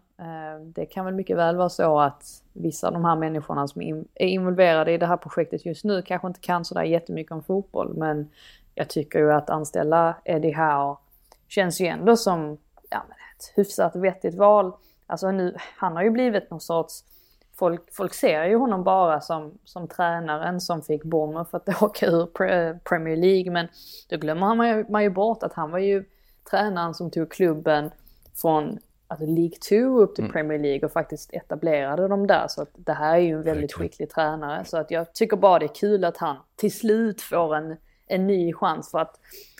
Det 0.63 0.85
kan 0.85 1.05
väl 1.05 1.13
mycket 1.13 1.37
väl 1.37 1.55
vara 1.55 1.69
så 1.69 1.99
att 1.99 2.23
vissa 2.53 2.87
av 2.87 2.93
de 2.93 3.05
här 3.05 3.15
människorna 3.15 3.67
som 3.67 3.81
är 4.15 4.27
involverade 4.27 4.91
i 4.91 4.97
det 4.97 5.05
här 5.05 5.17
projektet 5.17 5.65
just 5.65 5.83
nu 5.83 6.01
kanske 6.01 6.27
inte 6.27 6.39
kan 6.39 6.65
sådär 6.65 6.83
jättemycket 6.83 7.31
om 7.31 7.43
fotboll. 7.43 7.93
Men 7.97 8.29
jag 8.75 8.89
tycker 8.89 9.19
ju 9.19 9.33
att 9.33 9.49
anställa 9.49 10.15
Eddie 10.25 10.53
Howe 10.53 10.95
känns 11.49 11.81
ju 11.81 11.85
ändå 11.85 12.17
som 12.17 12.57
ja, 12.89 13.05
ett 13.37 13.53
hyfsat 13.55 13.95
vettigt 13.95 14.35
val. 14.35 14.73
Alltså 15.07 15.31
nu, 15.31 15.55
han 15.77 15.95
har 15.95 16.03
ju 16.03 16.09
blivit 16.09 16.51
någon 16.51 16.61
sorts, 16.61 17.03
folk, 17.59 17.93
folk 17.93 18.13
ser 18.13 18.45
ju 18.45 18.55
honom 18.55 18.83
bara 18.83 19.21
som, 19.21 19.57
som 19.63 19.87
tränaren 19.87 20.61
som 20.61 20.81
fick 20.81 21.03
Bournemouth 21.03 21.55
att 21.55 21.81
åka 21.83 22.05
ur 22.05 22.25
Pre- 22.25 22.79
Premier 22.83 23.17
League. 23.17 23.51
Men 23.51 23.67
då 24.09 24.17
glömmer 24.17 24.55
man 24.55 24.67
ju, 24.67 24.85
man 24.89 25.03
ju 25.03 25.09
bort 25.09 25.43
att 25.43 25.53
han 25.53 25.71
var 25.71 25.79
ju 25.79 26.05
tränaren 26.51 26.93
som 26.93 27.11
tog 27.11 27.31
klubben 27.31 27.91
från 28.35 28.79
alltså 29.07 29.25
League 29.25 29.57
2 29.69 30.01
upp 30.01 30.15
till 30.15 30.31
Premier 30.31 30.59
League 30.59 30.85
och 30.85 30.91
faktiskt 30.91 31.33
etablerade 31.33 32.07
dem 32.07 32.27
där. 32.27 32.47
Så 32.47 32.61
att 32.61 32.69
det 32.75 32.93
här 32.93 33.15
är 33.15 33.19
ju 33.19 33.35
en 33.35 33.43
väldigt 33.43 33.73
skicklig 33.73 34.09
tränare. 34.09 34.65
Så 34.65 34.77
att 34.77 34.91
jag 34.91 35.13
tycker 35.13 35.37
bara 35.37 35.59
det 35.59 35.65
är 35.65 35.75
kul 35.75 36.05
att 36.05 36.17
han 36.17 36.37
till 36.55 36.73
slut 36.73 37.21
får 37.21 37.55
en, 37.55 37.77
en 38.07 38.27
ny 38.27 38.53
chans. 38.53 38.91
För 38.91 38.99
att 38.99 39.19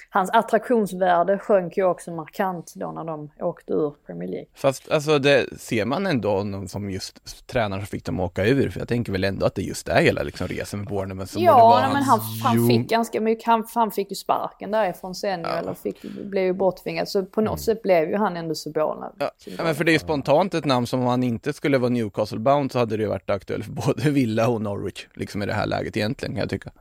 hans 0.10 0.30
attraktionsvärde 0.30 1.40
sjönk 1.40 1.78
ju 1.78 1.84
också 1.84 2.12
markant 2.12 2.74
då 2.76 2.92
när 2.92 3.04
de 3.04 3.32
åkte 3.40 3.74
ur 3.74 3.94
Premier 4.06 4.30
League. 4.30 4.48
Fast 4.56 4.92
alltså 4.92 5.20
det 5.20 5.60
ser 5.60 5.86
man 5.86 6.08
ändå 6.08 6.44
någon 6.44 6.68
som 6.68 6.90
just 6.90 7.48
tränare 7.48 7.80
som 7.80 7.88
fick 7.88 8.06
dem 8.06 8.20
åka 8.20 8.46
ur, 8.46 8.70
för 8.70 8.80
jag 8.80 8.88
tänker 8.88 9.12
väl 9.12 9.24
ändå 9.24 9.46
att 9.46 9.56
det 9.56 9.62
just 9.62 9.88
är 9.88 10.02
hela 10.02 10.24
liksom 10.24 10.48
resan 10.48 10.80
med 10.80 10.90
Bournemouth 10.90 11.32
som 11.32 11.44
Ja, 11.44 11.80
nej, 11.82 11.94
men 11.94 12.04
han, 12.04 12.20
han 12.44 12.68
fick 12.68 12.90
ganska 12.90 13.22
mycket, 13.22 13.46
han, 13.46 13.68
han 13.74 13.92
fick 13.92 14.10
ju 14.10 14.16
sparken 14.16 14.72
därifrån 14.72 15.16
sen 15.16 15.40
ju, 15.40 15.46
eller 15.46 15.74
fick, 15.74 16.02
blev 16.02 16.44
ju 16.44 16.54
borttvingad. 16.54 17.10
Så 17.10 17.26
på 17.26 17.42
något 17.42 17.62
sätt 17.62 17.82
blev 17.84 18.10
ju 18.10 18.18
han 18.18 18.38
ändå 18.38 18.56
symbolen. 18.56 19.12
Ja, 19.20 19.32
ja, 19.46 19.64
men 19.64 19.76
för 19.76 19.84
det 19.84 19.92
är 19.92 19.94
ju 19.94 20.00
spontant 20.00 20.54
ett 20.54 20.66
namn 20.66 20.88
som 20.88 21.00
om 21.00 21.06
han 21.06 21.24
inte 21.24 21.54
skulle 21.54 21.78
vara 21.78 21.90
Newcastle-bound 21.90 22.72
så 22.72 22.80
hade 22.80 22.98
det 22.98 23.04
ju 23.04 23.10
varit 23.10 23.30
aktuellt 23.30 23.66
för 23.66 23.72
både 23.72 24.10
Villa 24.10 24.48
och 24.48 24.62
Norwich, 24.62 25.08
liksom 25.14 25.42
i 25.42 25.46
det 25.46 25.54
här 25.54 25.66
läget 25.66 25.98
egentligen 25.98 26.34
kan 26.34 26.40
jag 26.40 26.50
tycka. 26.50 26.72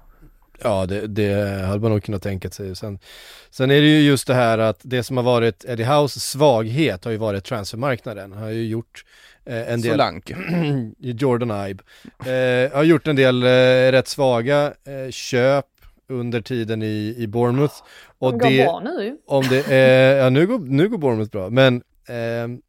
Ja, 0.62 0.86
det, 0.86 1.06
det 1.06 1.62
hade 1.66 1.80
man 1.80 1.90
nog 1.90 2.02
kunnat 2.02 2.22
tänka 2.22 2.50
sig. 2.50 2.76
Sen, 2.76 2.98
sen 3.50 3.70
är 3.70 3.80
det 3.80 3.86
ju 3.86 4.00
just 4.00 4.26
det 4.26 4.34
här 4.34 4.58
att 4.58 4.80
det 4.82 5.02
som 5.02 5.16
har 5.16 5.24
varit 5.24 5.64
Eddie 5.64 5.84
Hows 5.84 6.14
svaghet 6.14 7.04
har 7.04 7.12
ju 7.12 7.18
varit 7.18 7.44
transfermarknaden. 7.44 8.32
Han 8.32 8.42
har 8.42 8.50
ju 8.50 8.66
gjort 8.66 9.04
eh, 9.44 9.72
en 9.72 9.80
del... 9.80 9.90
Solanke. 9.90 10.36
Jordan 10.98 11.68
Ibe. 11.68 11.84
Eh, 12.18 12.76
har 12.76 12.82
gjort 12.82 13.06
en 13.06 13.16
del 13.16 13.42
eh, 13.42 13.48
rätt 13.92 14.08
svaga 14.08 14.66
eh, 14.66 15.10
köp 15.10 15.66
under 16.08 16.40
tiden 16.40 16.82
i, 16.82 17.14
i 17.18 17.26
Bournemouth. 17.26 17.74
Och 18.18 18.32
De 18.32 18.38
går 18.38 18.50
det, 18.50 18.64
bra 18.64 18.80
nu 18.80 19.18
om 19.26 19.44
det 19.48 19.74
ja 20.16 20.30
nu 20.30 20.46
går, 20.46 20.58
nu 20.58 20.88
går 20.88 20.98
Bournemouth 20.98 21.30
bra, 21.30 21.50
men 21.50 21.82
ehm, 22.08 22.60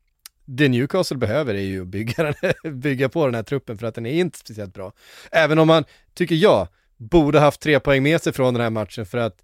det 0.45 0.69
Newcastle 0.69 1.17
behöver 1.17 1.55
är 1.55 1.59
ju 1.59 1.81
att 1.81 1.87
bygga, 1.87 2.23
den, 2.23 2.79
bygga 2.79 3.09
på 3.09 3.25
den 3.25 3.35
här 3.35 3.43
truppen 3.43 3.77
för 3.77 3.87
att 3.87 3.95
den 3.95 4.05
är 4.05 4.13
inte 4.13 4.39
speciellt 4.39 4.73
bra. 4.73 4.93
Även 5.31 5.59
om 5.59 5.67
man, 5.67 5.83
tycker 6.13 6.35
jag, 6.35 6.67
borde 6.99 7.39
haft 7.39 7.61
tre 7.61 7.79
poäng 7.79 8.03
med 8.03 8.21
sig 8.21 8.33
från 8.33 8.53
den 8.53 8.63
här 8.63 8.69
matchen 8.69 9.05
för 9.05 9.17
att 9.17 9.41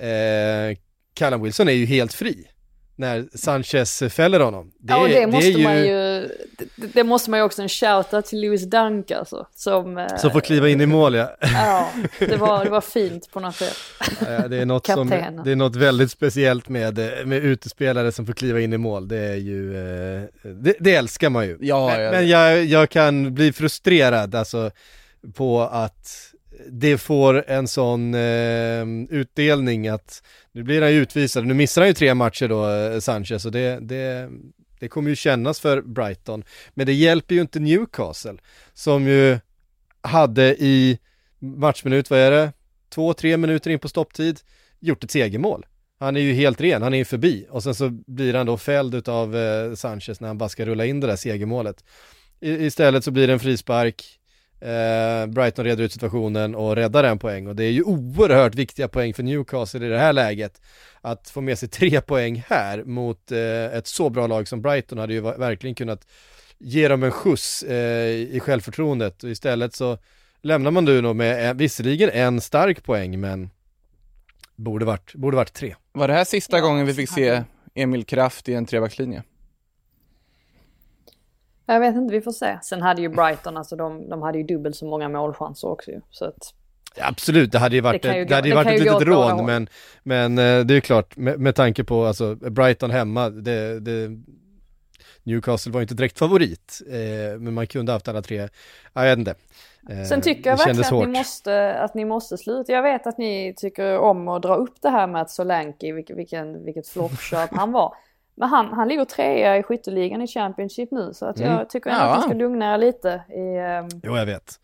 eh, 0.00 0.78
Callum 1.14 1.42
Wilson 1.42 1.68
är 1.68 1.72
ju 1.72 1.86
helt 1.86 2.12
fri 2.12 2.46
när 2.96 3.28
Sanchez 3.34 4.02
fäller 4.14 4.40
honom. 4.40 4.72
ja, 4.82 5.02
och 5.02 5.08
det 5.08 5.26
måste 5.26 5.48
är 5.48 5.64
man 5.64 5.76
ju, 5.76 6.28
det, 6.76 6.86
det 6.94 7.04
måste 7.04 7.30
man 7.30 7.40
ju 7.40 7.44
också 7.44 7.62
en 7.62 7.68
shoutout 7.68 8.26
till 8.26 8.40
Lewis 8.40 8.62
Dunk 8.62 9.10
alltså. 9.10 9.46
Som, 9.54 9.98
eh, 9.98 10.16
Som 10.16 10.30
får 10.30 10.40
kliva 10.40 10.68
in 10.68 10.80
i 10.80 10.86
mål 10.86 11.14
ja. 11.14 11.36
Ja, 11.40 11.88
det 12.18 12.36
var, 12.36 12.64
det 12.64 12.70
var 12.70 12.80
fint 12.80 13.30
på 13.32 13.40
något 13.40 13.56
sätt. 13.56 13.76
Ja, 14.20 14.48
det, 14.48 14.56
är 14.56 14.66
något 14.66 14.86
som, 14.86 15.08
det 15.44 15.52
är 15.52 15.56
något 15.56 15.76
väldigt 15.76 16.10
speciellt 16.10 16.68
med, 16.68 16.98
med 17.26 17.44
utespelare 17.44 18.12
som 18.12 18.26
får 18.26 18.32
kliva 18.32 18.60
in 18.60 18.72
i 18.72 18.78
mål. 18.78 19.08
Det 19.08 19.18
är 19.18 19.36
ju, 19.36 19.76
eh, 19.76 20.22
det, 20.42 20.74
det 20.80 20.94
älskar 20.94 21.30
man 21.30 21.46
ju. 21.46 21.58
Ja, 21.60 21.86
men 21.86 22.00
ja. 22.00 22.10
men 22.10 22.28
jag, 22.28 22.64
jag 22.64 22.90
kan 22.90 23.34
bli 23.34 23.52
frustrerad 23.52 24.34
alltså 24.34 24.70
på 25.34 25.62
att 25.62 26.33
det 26.70 26.98
får 26.98 27.44
en 27.50 27.68
sån 27.68 28.14
eh, 28.14 28.86
utdelning 29.10 29.88
att 29.88 30.22
nu 30.52 30.62
blir 30.62 30.82
han 30.82 30.92
ju 30.92 30.98
utvisad, 30.98 31.46
nu 31.46 31.54
missar 31.54 31.82
han 31.82 31.88
ju 31.88 31.94
tre 31.94 32.14
matcher 32.14 32.48
då, 32.48 32.70
eh, 32.70 33.00
Sanchez, 33.00 33.44
och 33.44 33.52
det, 33.52 33.78
det, 33.80 34.30
det 34.80 34.88
kommer 34.88 35.10
ju 35.10 35.16
kännas 35.16 35.60
för 35.60 35.82
Brighton. 35.82 36.44
Men 36.74 36.86
det 36.86 36.92
hjälper 36.92 37.34
ju 37.34 37.40
inte 37.40 37.60
Newcastle, 37.60 38.36
som 38.74 39.06
ju 39.06 39.38
hade 40.00 40.62
i 40.62 40.98
matchminut, 41.38 42.10
vad 42.10 42.18
är 42.18 42.30
det? 42.30 42.52
Två, 42.88 43.14
tre 43.14 43.36
minuter 43.36 43.70
in 43.70 43.78
på 43.78 43.88
stopptid, 43.88 44.40
gjort 44.80 45.04
ett 45.04 45.10
segermål. 45.10 45.66
Han 45.98 46.16
är 46.16 46.20
ju 46.20 46.32
helt 46.32 46.60
ren, 46.60 46.82
han 46.82 46.94
är 46.94 46.98
ju 46.98 47.04
förbi 47.04 47.46
och 47.50 47.62
sen 47.62 47.74
så 47.74 47.88
blir 47.90 48.34
han 48.34 48.46
då 48.46 48.56
fälld 48.58 49.08
av 49.08 49.36
eh, 49.36 49.74
Sanchez 49.74 50.20
när 50.20 50.28
han 50.28 50.38
bara 50.38 50.48
ska 50.48 50.66
rulla 50.66 50.86
in 50.86 51.00
det 51.00 51.06
där 51.06 51.16
segermålet. 51.16 51.84
I, 52.40 52.50
istället 52.50 53.04
så 53.04 53.10
blir 53.10 53.26
det 53.26 53.32
en 53.32 53.40
frispark, 53.40 54.18
eh, 54.64 55.26
Brighton 55.26 55.64
reder 55.64 55.84
ut 55.84 55.92
situationen 55.92 56.54
och 56.54 56.76
räddar 56.76 57.04
en 57.04 57.18
poäng 57.18 57.46
och 57.46 57.56
det 57.56 57.64
är 57.64 57.70
ju 57.70 57.82
oerhört 57.82 58.54
viktiga 58.54 58.88
poäng 58.88 59.14
för 59.14 59.22
Newcastle 59.22 59.86
i 59.86 59.88
det 59.88 59.98
här 59.98 60.12
läget. 60.12 60.60
Att 61.00 61.30
få 61.30 61.40
med 61.40 61.58
sig 61.58 61.68
tre 61.68 62.00
poäng 62.06 62.44
här 62.48 62.84
mot 62.84 63.32
eh, 63.32 63.64
ett 63.64 63.86
så 63.86 64.10
bra 64.10 64.26
lag 64.26 64.48
som 64.48 64.62
Brighton 64.62 64.98
hade 64.98 65.14
ju 65.14 65.20
verkligen 65.20 65.74
kunnat 65.74 66.06
ge 66.58 66.88
dem 66.88 67.02
en 67.02 67.10
skjuts 67.10 67.62
eh, 67.62 68.08
i 68.10 68.40
självförtroendet 68.42 69.24
och 69.24 69.30
istället 69.30 69.74
så 69.74 69.98
lämnar 70.42 70.70
man 70.70 70.84
Duno 70.84 71.12
med 71.12 71.48
eh, 71.48 71.54
visserligen 71.54 72.10
en 72.12 72.40
stark 72.40 72.84
poäng 72.84 73.20
men 73.20 73.50
borde 74.56 74.84
varit, 74.84 75.14
borde 75.14 75.36
varit 75.36 75.52
tre. 75.52 75.74
Var 75.92 76.08
det 76.08 76.14
här 76.14 76.24
sista 76.24 76.56
Ja, 76.56 76.62
gången 76.62 76.86
vi 76.86 76.94
fick 76.94 77.10
se 77.10 77.42
Emil 77.74 78.04
Kraft 78.04 78.48
i 78.48 78.54
en 78.54 78.66
trebackslinje? 78.66 79.22
Jag 81.66 81.80
vet 81.80 81.96
inte, 81.96 82.14
vi 82.14 82.20
får 82.20 82.32
se. 82.32 82.58
Sen 82.62 82.82
hade 82.82 83.02
ju 83.02 83.08
Brighton, 83.08 83.56
alltså 83.56 83.76
de, 83.76 84.08
de 84.08 84.22
hade 84.22 84.38
ju 84.38 84.44
dubbelt 84.44 84.76
så 84.76 84.86
många 84.86 85.08
målchanser 85.08 85.68
också 85.68 85.90
ju. 85.90 86.00
Så 86.10 86.24
att, 86.24 86.54
Ja, 86.96 87.04
absolut, 87.08 87.52
det 87.52 87.58
hade 87.58 87.74
ju 87.74 87.80
varit, 87.80 88.02
Det 88.02 88.16
ju 88.16 88.22
ett, 88.22 88.28
det 88.28 88.34
hade 88.34 88.48
ju 88.48 88.54
det 88.54 88.56
varit 88.56 88.80
ett 88.80 88.80
litet 88.80 89.08
rån 89.08 89.46
men, 89.46 89.68
men 90.02 90.38
eh, 90.38 90.64
det 90.64 90.72
är 90.72 90.76
ju 90.76 90.80
klart 90.80 91.16
med, 91.16 91.40
med 91.40 91.54
tanke 91.54 91.84
på 91.84 92.04
alltså 92.04 92.34
Brighton 92.34 92.90
hemma, 92.90 93.30
det, 93.30 93.80
det, 93.80 94.10
Newcastle 95.22 95.72
var 95.72 95.80
ju 95.80 95.82
inte 95.82 95.94
direkt 95.94 96.18
favorit, 96.18 96.82
eh, 96.88 97.38
men 97.38 97.54
man 97.54 97.66
kunde 97.66 97.92
haft 97.92 98.08
alla 98.08 98.22
tre, 98.22 98.48
jag 98.92 99.02
vet 99.02 99.18
inte. 99.18 99.34
Eh, 99.90 100.04
Sen 100.04 100.20
tycker 100.20 100.50
jag 100.50 100.56
verkligen 100.56 101.00
att 101.00 101.08
ni, 101.08 101.18
måste, 101.18 101.74
att 101.74 101.94
ni 101.94 102.04
måste 102.04 102.38
sluta. 102.38 102.72
Jag 102.72 102.82
vet 102.82 103.06
att 103.06 103.18
ni 103.18 103.54
tycker 103.56 103.98
om 103.98 104.28
att 104.28 104.42
dra 104.42 104.54
upp 104.54 104.74
det 104.82 104.88
här 104.88 105.06
med 105.06 105.22
att 105.22 105.30
Solanke, 105.30 105.92
vilken, 105.92 106.16
vilken, 106.16 106.64
vilket 106.64 106.88
floppköp 106.88 107.50
han 107.52 107.72
var. 107.72 107.94
Men 108.34 108.48
han, 108.48 108.72
han 108.72 108.88
ligger 108.88 109.04
trea 109.04 109.56
i 109.56 109.62
skytteligan 109.62 110.22
i 110.22 110.26
Championship 110.26 110.90
nu 110.90 111.10
så 111.14 111.26
att 111.26 111.38
jag 111.40 111.52
Mm. 111.52 111.66
tycker 111.68 111.90
ändå 111.90 112.02
att 112.02 112.08
Ja. 112.10 112.16
ni 112.16 112.22
ska 112.22 112.32
lugna 112.32 112.74
er 112.74 112.78
lite. 112.78 113.22
I, 113.28 113.56
ehm, 113.58 113.88
Jo, 114.02 114.16
jag 114.16 114.26
vet. 114.26 114.60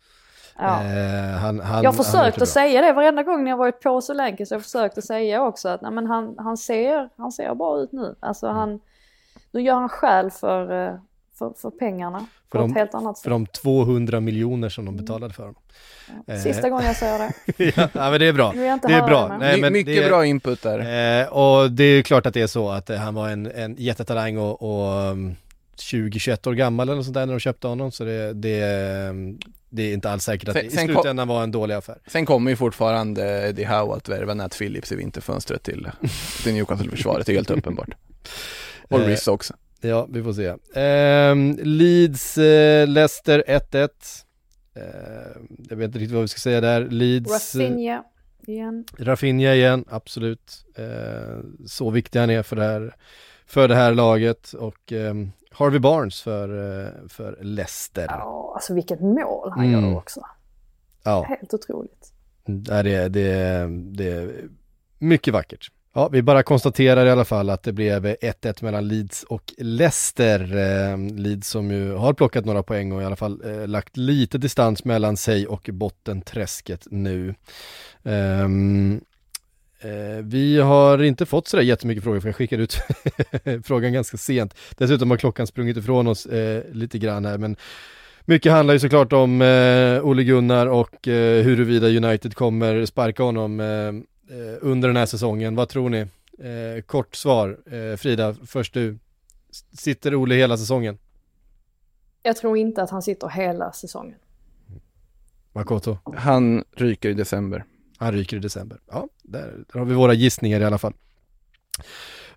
ja. 0.57 0.65
Eh, 0.83 1.37
han, 1.37 1.59
han, 1.59 1.59
jag 1.59 1.67
har 1.75 1.83
han 1.83 1.93
försökt 1.93 2.41
att 2.41 2.49
säga 2.49 2.81
det 2.81 2.93
varenda 2.93 3.23
gång 3.23 3.43
ni 3.43 3.49
har 3.51 3.57
varit 3.57 3.81
på 3.81 4.01
Solanke 4.01 4.45
så 4.45 4.53
har 4.55 4.57
jag 4.57 4.63
försökt 4.63 4.97
att 4.97 5.03
säga 5.05 5.43
också 5.43 5.69
att 5.69 5.81
nej, 5.81 5.91
men 5.91 6.05
han, 6.07 6.35
han, 6.37 6.57
ser, 6.57 7.09
han 7.17 7.31
ser 7.31 7.55
bra 7.55 7.77
ut 7.79 7.91
nu. 7.91 8.15
Alltså 8.19 8.45
Mm. 8.45 8.57
han, 8.57 8.79
nu 9.51 9.61
gör 9.61 9.75
han 9.75 9.89
skäl 9.89 10.31
för, 10.31 10.87
eh, 10.87 10.93
för, 11.41 11.53
för 11.61 11.69
pengarna 11.71 12.19
För 12.51 12.57
på 12.57 12.57
de- 12.57 12.71
ett 12.71 12.77
helt 12.77 12.93
annat 12.93 13.19
För 13.19 13.23
sätt. 13.23 13.29
de 13.29 13.45
200 13.45 14.19
miljoner 14.19 14.69
som 14.69 14.85
de 14.85 14.97
betalade 14.97 15.33
för 15.33 15.43
honom. 15.43 15.61
eh, 16.27 16.39
Sista 16.39 16.69
gången 16.69 16.85
jag 16.85 16.95
säger 16.95 17.19
det. 17.19 17.33
ja, 17.93 18.11
men 18.11 18.19
det 18.19 18.25
är 18.25 18.33
bra. 18.33 18.53
Inte 18.73 18.87
Det 18.87 18.93
är 18.93 19.07
bra. 19.07 19.37
Nej, 19.39 19.61
men 19.61 19.73
Mycket 19.73 19.95
det, 20.03 20.07
bra 20.09 20.25
input 20.25 20.61
där. 20.61 20.79
Eh, 21.21 21.27
och 21.27 21.71
det 21.71 21.83
är 21.83 22.01
klart 22.01 22.25
att 22.25 22.33
det 22.33 22.41
är 22.41 22.47
så 22.47 22.69
att 22.69 22.89
eh, 22.89 22.97
han 22.97 23.13
var 23.15 23.29
en, 23.29 23.51
en 23.51 23.75
jättetalang 23.77 24.37
och, 24.37 24.61
och 24.61 25.11
um, 25.11 25.35
20-21 25.77 26.47
år 26.49 26.53
gammal 26.53 26.89
eller 26.89 26.95
något 26.95 27.05
sånt 27.05 27.13
där 27.13 27.25
när 27.25 27.33
de 27.33 27.39
köpte 27.39 27.67
honom. 27.67 27.91
Så 27.91 28.03
det, 28.03 28.33
det, 28.33 28.63
um, 29.09 29.39
det 29.69 29.83
är 29.83 29.93
inte 29.93 30.11
alls 30.11 30.23
säkert 30.23 30.49
att 30.49 30.55
Sen- 30.55 30.65
det 30.65 30.73
i 30.73 30.85
kom- 30.85 30.93
slutändan 30.95 31.27
var 31.27 31.43
en 31.43 31.51
dålig 31.51 31.75
affär. 31.75 31.97
Sen 32.07 32.25
kommer 32.25 32.51
ju 32.51 32.57
fortfarande 32.57 33.47
Eddie 33.49 33.65
Howe 33.65 33.95
att 33.95 34.09
värva 34.09 34.33
Nat 34.33 34.57
Phillips 34.57 34.91
i 34.91 34.95
vinterfönstret 34.95 35.63
till, 35.63 35.89
till 36.43 36.53
Newcastle-försvaret, 36.53 37.25
det 37.25 37.31
är 37.31 37.35
helt 37.35 37.51
uppenbart. 37.51 37.89
Och 38.89 38.99
Eh, 38.99 39.05
Riss 39.07 39.27
också. 39.27 39.53
Ja, 39.81 40.07
vi 40.09 40.23
får 40.23 40.33
se. 40.33 40.53
Ehm, 40.75 41.57
Leeds, 41.63 42.37
eh, 42.37 42.87
Leicester 42.87 43.43
1-1. 43.47 44.25
Ehm, 44.75 45.47
jag 45.69 45.77
vet 45.77 45.85
inte 45.85 45.99
riktigt 45.99 46.13
vad 46.13 46.21
vi 46.21 46.27
ska 46.27 46.39
säga 46.39 46.61
där. 46.61 46.81
Leeds, 46.89 47.55
eh, 47.55 47.59
Rafinha 47.59 48.03
igen. 48.47 48.85
Rafinha 48.97 49.53
igen, 49.53 49.85
absolut. 49.89 50.65
Eh, 50.75 51.39
så 51.65 51.89
viktig 51.89 52.19
han 52.19 52.29
är 52.29 52.43
för 52.43 52.55
det 52.55 52.63
här, 52.63 52.95
för 53.45 53.67
det 53.67 53.75
här 53.75 53.93
laget. 53.93 54.53
Och 54.53 54.91
ehm, 54.91 55.31
Harvey 55.51 55.79
Barnes 55.79 56.21
för, 56.21 56.49
eh, 56.85 57.07
för 57.07 57.37
Leicester. 57.41 58.05
Ja, 58.09 58.51
alltså 58.55 58.73
vilket 58.73 59.01
mål 59.01 59.51
han 59.51 59.65
Mm. 59.65 59.81
gör 59.89 59.97
också. 59.97 60.21
Ja. 61.03 61.23
Helt 61.23 61.53
otroligt. 61.53 62.13
Nej, 62.45 62.83
det, 62.83 63.09
det, 63.09 63.67
det 63.91 64.07
är 64.07 64.49
mycket 64.99 65.33
vackert. 65.33 65.71
Ja, 65.93 66.09
vi 66.11 66.21
bara 66.21 66.43
konstaterar 66.43 67.05
i 67.05 67.09
alla 67.09 67.25
fall 67.25 67.49
att 67.49 67.63
det 67.63 67.73
blev 67.73 68.05
1-1 68.05 68.63
mellan 68.63 68.87
Leeds 68.87 69.23
och 69.23 69.53
Leicester. 69.57 70.39
Eh, 70.57 70.97
Leeds 71.15 71.47
som 71.47 71.71
ju 71.71 71.93
har 71.93 72.13
plockat 72.13 72.45
några 72.45 72.63
poäng 72.63 72.91
och 72.91 73.01
i 73.01 73.05
alla 73.05 73.15
fall 73.15 73.41
eh, 73.45 73.67
lagt 73.67 73.97
lite 73.97 74.37
distans 74.37 74.85
mellan 74.85 75.17
sig 75.17 75.47
och 75.47 75.69
bottenträsket 75.73 76.87
nu. 76.91 77.35
Ehm, 78.03 79.01
eh, 79.79 80.23
vi 80.23 80.59
har 80.59 81.03
inte 81.03 81.25
fått 81.25 81.47
sådär 81.47 81.63
jättemycket 81.63 82.03
frågor 82.03 82.19
för 82.19 82.27
jag 82.27 82.35
skickade 82.35 82.63
ut 82.63 82.77
frågan 83.63 83.93
ganska 83.93 84.17
sent. 84.17 84.55
Dessutom 84.77 85.09
har 85.09 85.17
klockan 85.17 85.47
sprungit 85.47 85.77
ifrån 85.77 86.07
oss 86.07 86.25
eh, 86.25 86.63
lite 86.73 86.97
grann 86.97 87.25
här 87.25 87.37
men 87.37 87.55
mycket 88.25 88.51
handlar 88.51 88.73
ju 88.73 88.79
såklart 88.79 89.13
om 89.13 89.41
eh, 89.41 90.05
Ole 90.05 90.23
Gunnar 90.23 90.67
och 90.67 91.07
eh, 91.07 91.43
huruvida 91.43 91.87
United 91.87 92.35
kommer 92.35 92.85
sparka 92.85 93.23
honom 93.23 93.59
eh, 93.59 94.10
under 94.61 94.89
den 94.89 94.97
här 94.97 95.05
säsongen. 95.05 95.55
Vad 95.55 95.69
tror 95.69 95.89
ni? 95.89 96.07
Eh, 96.41 96.81
kort 96.81 97.15
svar, 97.15 97.57
eh, 97.71 97.97
Frida, 97.97 98.35
först 98.45 98.73
du. 98.73 98.97
Sitter 99.77 100.15
Ole 100.15 100.35
hela 100.35 100.57
säsongen? 100.57 100.97
Jag 102.23 102.37
tror 102.37 102.57
inte 102.57 102.83
att 102.83 102.89
han 102.89 103.01
sitter 103.01 103.29
hela 103.29 103.71
säsongen. 103.71 104.17
Makoto? 105.53 105.97
Han 106.17 106.63
ryker 106.75 107.09
i 107.09 107.13
december. 107.13 107.65
Han 107.97 108.11
ryker 108.13 108.37
i 108.37 108.39
december. 108.39 108.79
Ja, 108.91 109.07
där, 109.23 109.63
där 109.73 109.79
har 109.79 109.85
vi 109.85 109.93
våra 109.93 110.13
gissningar 110.13 110.61
i 110.61 110.65
alla 110.65 110.77
fall. 110.77 110.93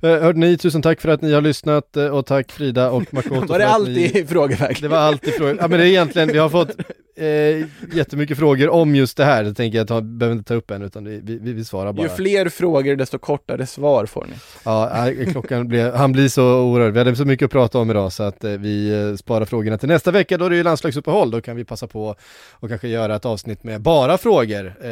Eh, 0.00 0.10
hörde 0.10 0.38
ni, 0.38 0.58
tusen 0.58 0.82
tack 0.82 1.00
för 1.00 1.08
att 1.08 1.22
ni 1.22 1.32
har 1.32 1.40
lyssnat 1.40 1.96
eh, 1.96 2.06
och 2.06 2.26
tack 2.26 2.52
Frida 2.52 2.90
och 2.90 3.14
Makoto 3.14 3.46
Var 3.46 3.58
det 3.58 3.68
alltid 3.68 4.14
ni... 4.14 4.20
i 4.20 4.26
frågeväg? 4.26 4.78
Det 4.80 4.88
var 4.88 4.98
alltid 4.98 5.34
frågor. 5.34 5.56
Ja 5.60 5.68
men 5.68 5.78
det 5.78 5.86
är 5.86 5.88
egentligen, 5.88 6.28
vi 6.28 6.38
har 6.38 6.48
fått 6.48 6.76
eh, 7.16 7.96
jättemycket 7.96 8.38
frågor 8.38 8.68
om 8.68 8.94
just 8.94 9.16
det 9.16 9.24
här. 9.24 9.44
Det 9.44 9.54
tänker 9.54 9.78
jag, 9.78 9.88
ta, 9.88 10.00
behöver 10.00 10.36
inte 10.36 10.48
ta 10.48 10.54
upp 10.54 10.70
än 10.70 10.82
utan 10.82 11.04
vi, 11.04 11.20
vi, 11.22 11.52
vi 11.52 11.64
svarar 11.64 11.92
bara. 11.92 12.02
Ju 12.02 12.08
fler 12.08 12.48
frågor 12.48 12.96
desto 12.96 13.18
kortare 13.18 13.66
svar 13.66 14.06
får 14.06 14.26
ni. 14.30 14.34
Ja, 14.64 15.10
klockan 15.32 15.68
blev, 15.68 15.94
han 15.94 16.12
blir 16.12 16.28
så 16.28 16.60
oerhörd. 16.60 16.92
Vi 16.92 16.98
hade 16.98 17.16
så 17.16 17.24
mycket 17.24 17.44
att 17.46 17.52
prata 17.52 17.78
om 17.78 17.90
idag 17.90 18.12
så 18.12 18.22
att 18.22 18.44
eh, 18.44 18.50
vi 18.50 19.08
eh, 19.10 19.16
sparar 19.16 19.44
frågorna 19.44 19.78
till 19.78 19.88
nästa 19.88 20.10
vecka. 20.10 20.38
Då 20.38 20.44
är 20.44 20.50
det 20.50 20.56
ju 20.56 20.62
landslagsuppehåll. 20.62 21.30
Då 21.30 21.40
kan 21.40 21.56
vi 21.56 21.64
passa 21.64 21.86
på 21.86 22.14
och 22.50 22.68
kanske 22.68 22.88
göra 22.88 23.16
ett 23.16 23.24
avsnitt 23.24 23.64
med 23.64 23.80
bara 23.80 24.18
frågor. 24.18 24.74
Eh, 24.82 24.90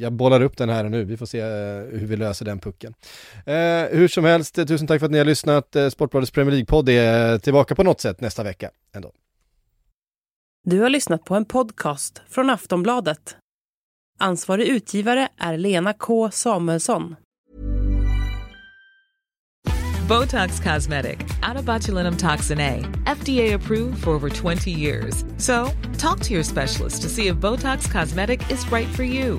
jag 0.00 0.12
bollar 0.12 0.42
upp 0.42 0.56
den 0.56 0.68
här 0.68 0.84
nu. 0.84 1.04
Vi 1.04 1.16
får 1.16 1.26
se 1.26 1.40
eh, 1.40 1.46
hur 1.98 2.06
vi 2.06 2.16
löser 2.16 2.44
den 2.44 2.58
pucken. 2.58 2.94
Eh, 3.46 3.54
hur 3.90 4.08
som 4.08 4.24
helst, 4.24 4.54
tusen 4.54 4.86
tack 4.86 4.98
för 4.98 5.06
att 5.06 5.12
ni 5.12 5.18
har 5.18 5.24
lyssnat. 5.24 5.76
Sportbladets 5.90 6.30
Premier 6.30 6.56
League-podd 6.56 6.88
är 6.88 7.38
tillbaka 7.38 7.74
på 7.74 7.82
något 7.82 8.00
sätt 8.00 8.20
nästa 8.20 8.42
vecka 8.42 8.70
ändå. 8.94 9.12
Du 10.66 10.80
har 10.80 10.90
lyssnat 10.90 11.24
på 11.24 11.34
en 11.34 11.44
podcast 11.44 12.22
från 12.28 12.50
Aftonbladet. 12.50 13.36
Ansvarig 14.18 14.66
utgivare 14.68 15.28
är 15.38 15.58
Lena 15.58 15.92
K 15.92 16.30
Samuelsson. 16.30 17.16
Botox 20.08 20.60
Cosmetic, 20.60 21.18
Atobatulinum 21.42 22.16
toxin 22.16 22.60
A, 22.60 22.84
FDA 23.16 23.54
approved 23.54 23.98
for 23.98 24.10
over 24.10 24.30
20 24.30 24.70
years. 24.70 25.24
So, 25.38 25.70
talk 25.98 26.20
to 26.20 26.32
your 26.32 26.44
specialist 26.44 27.02
to 27.02 27.08
see 27.08 27.26
if 27.26 27.36
Botox 27.36 27.92
Cosmetic 27.92 28.50
is 28.50 28.72
right 28.72 28.88
for 28.96 29.04
you. 29.04 29.38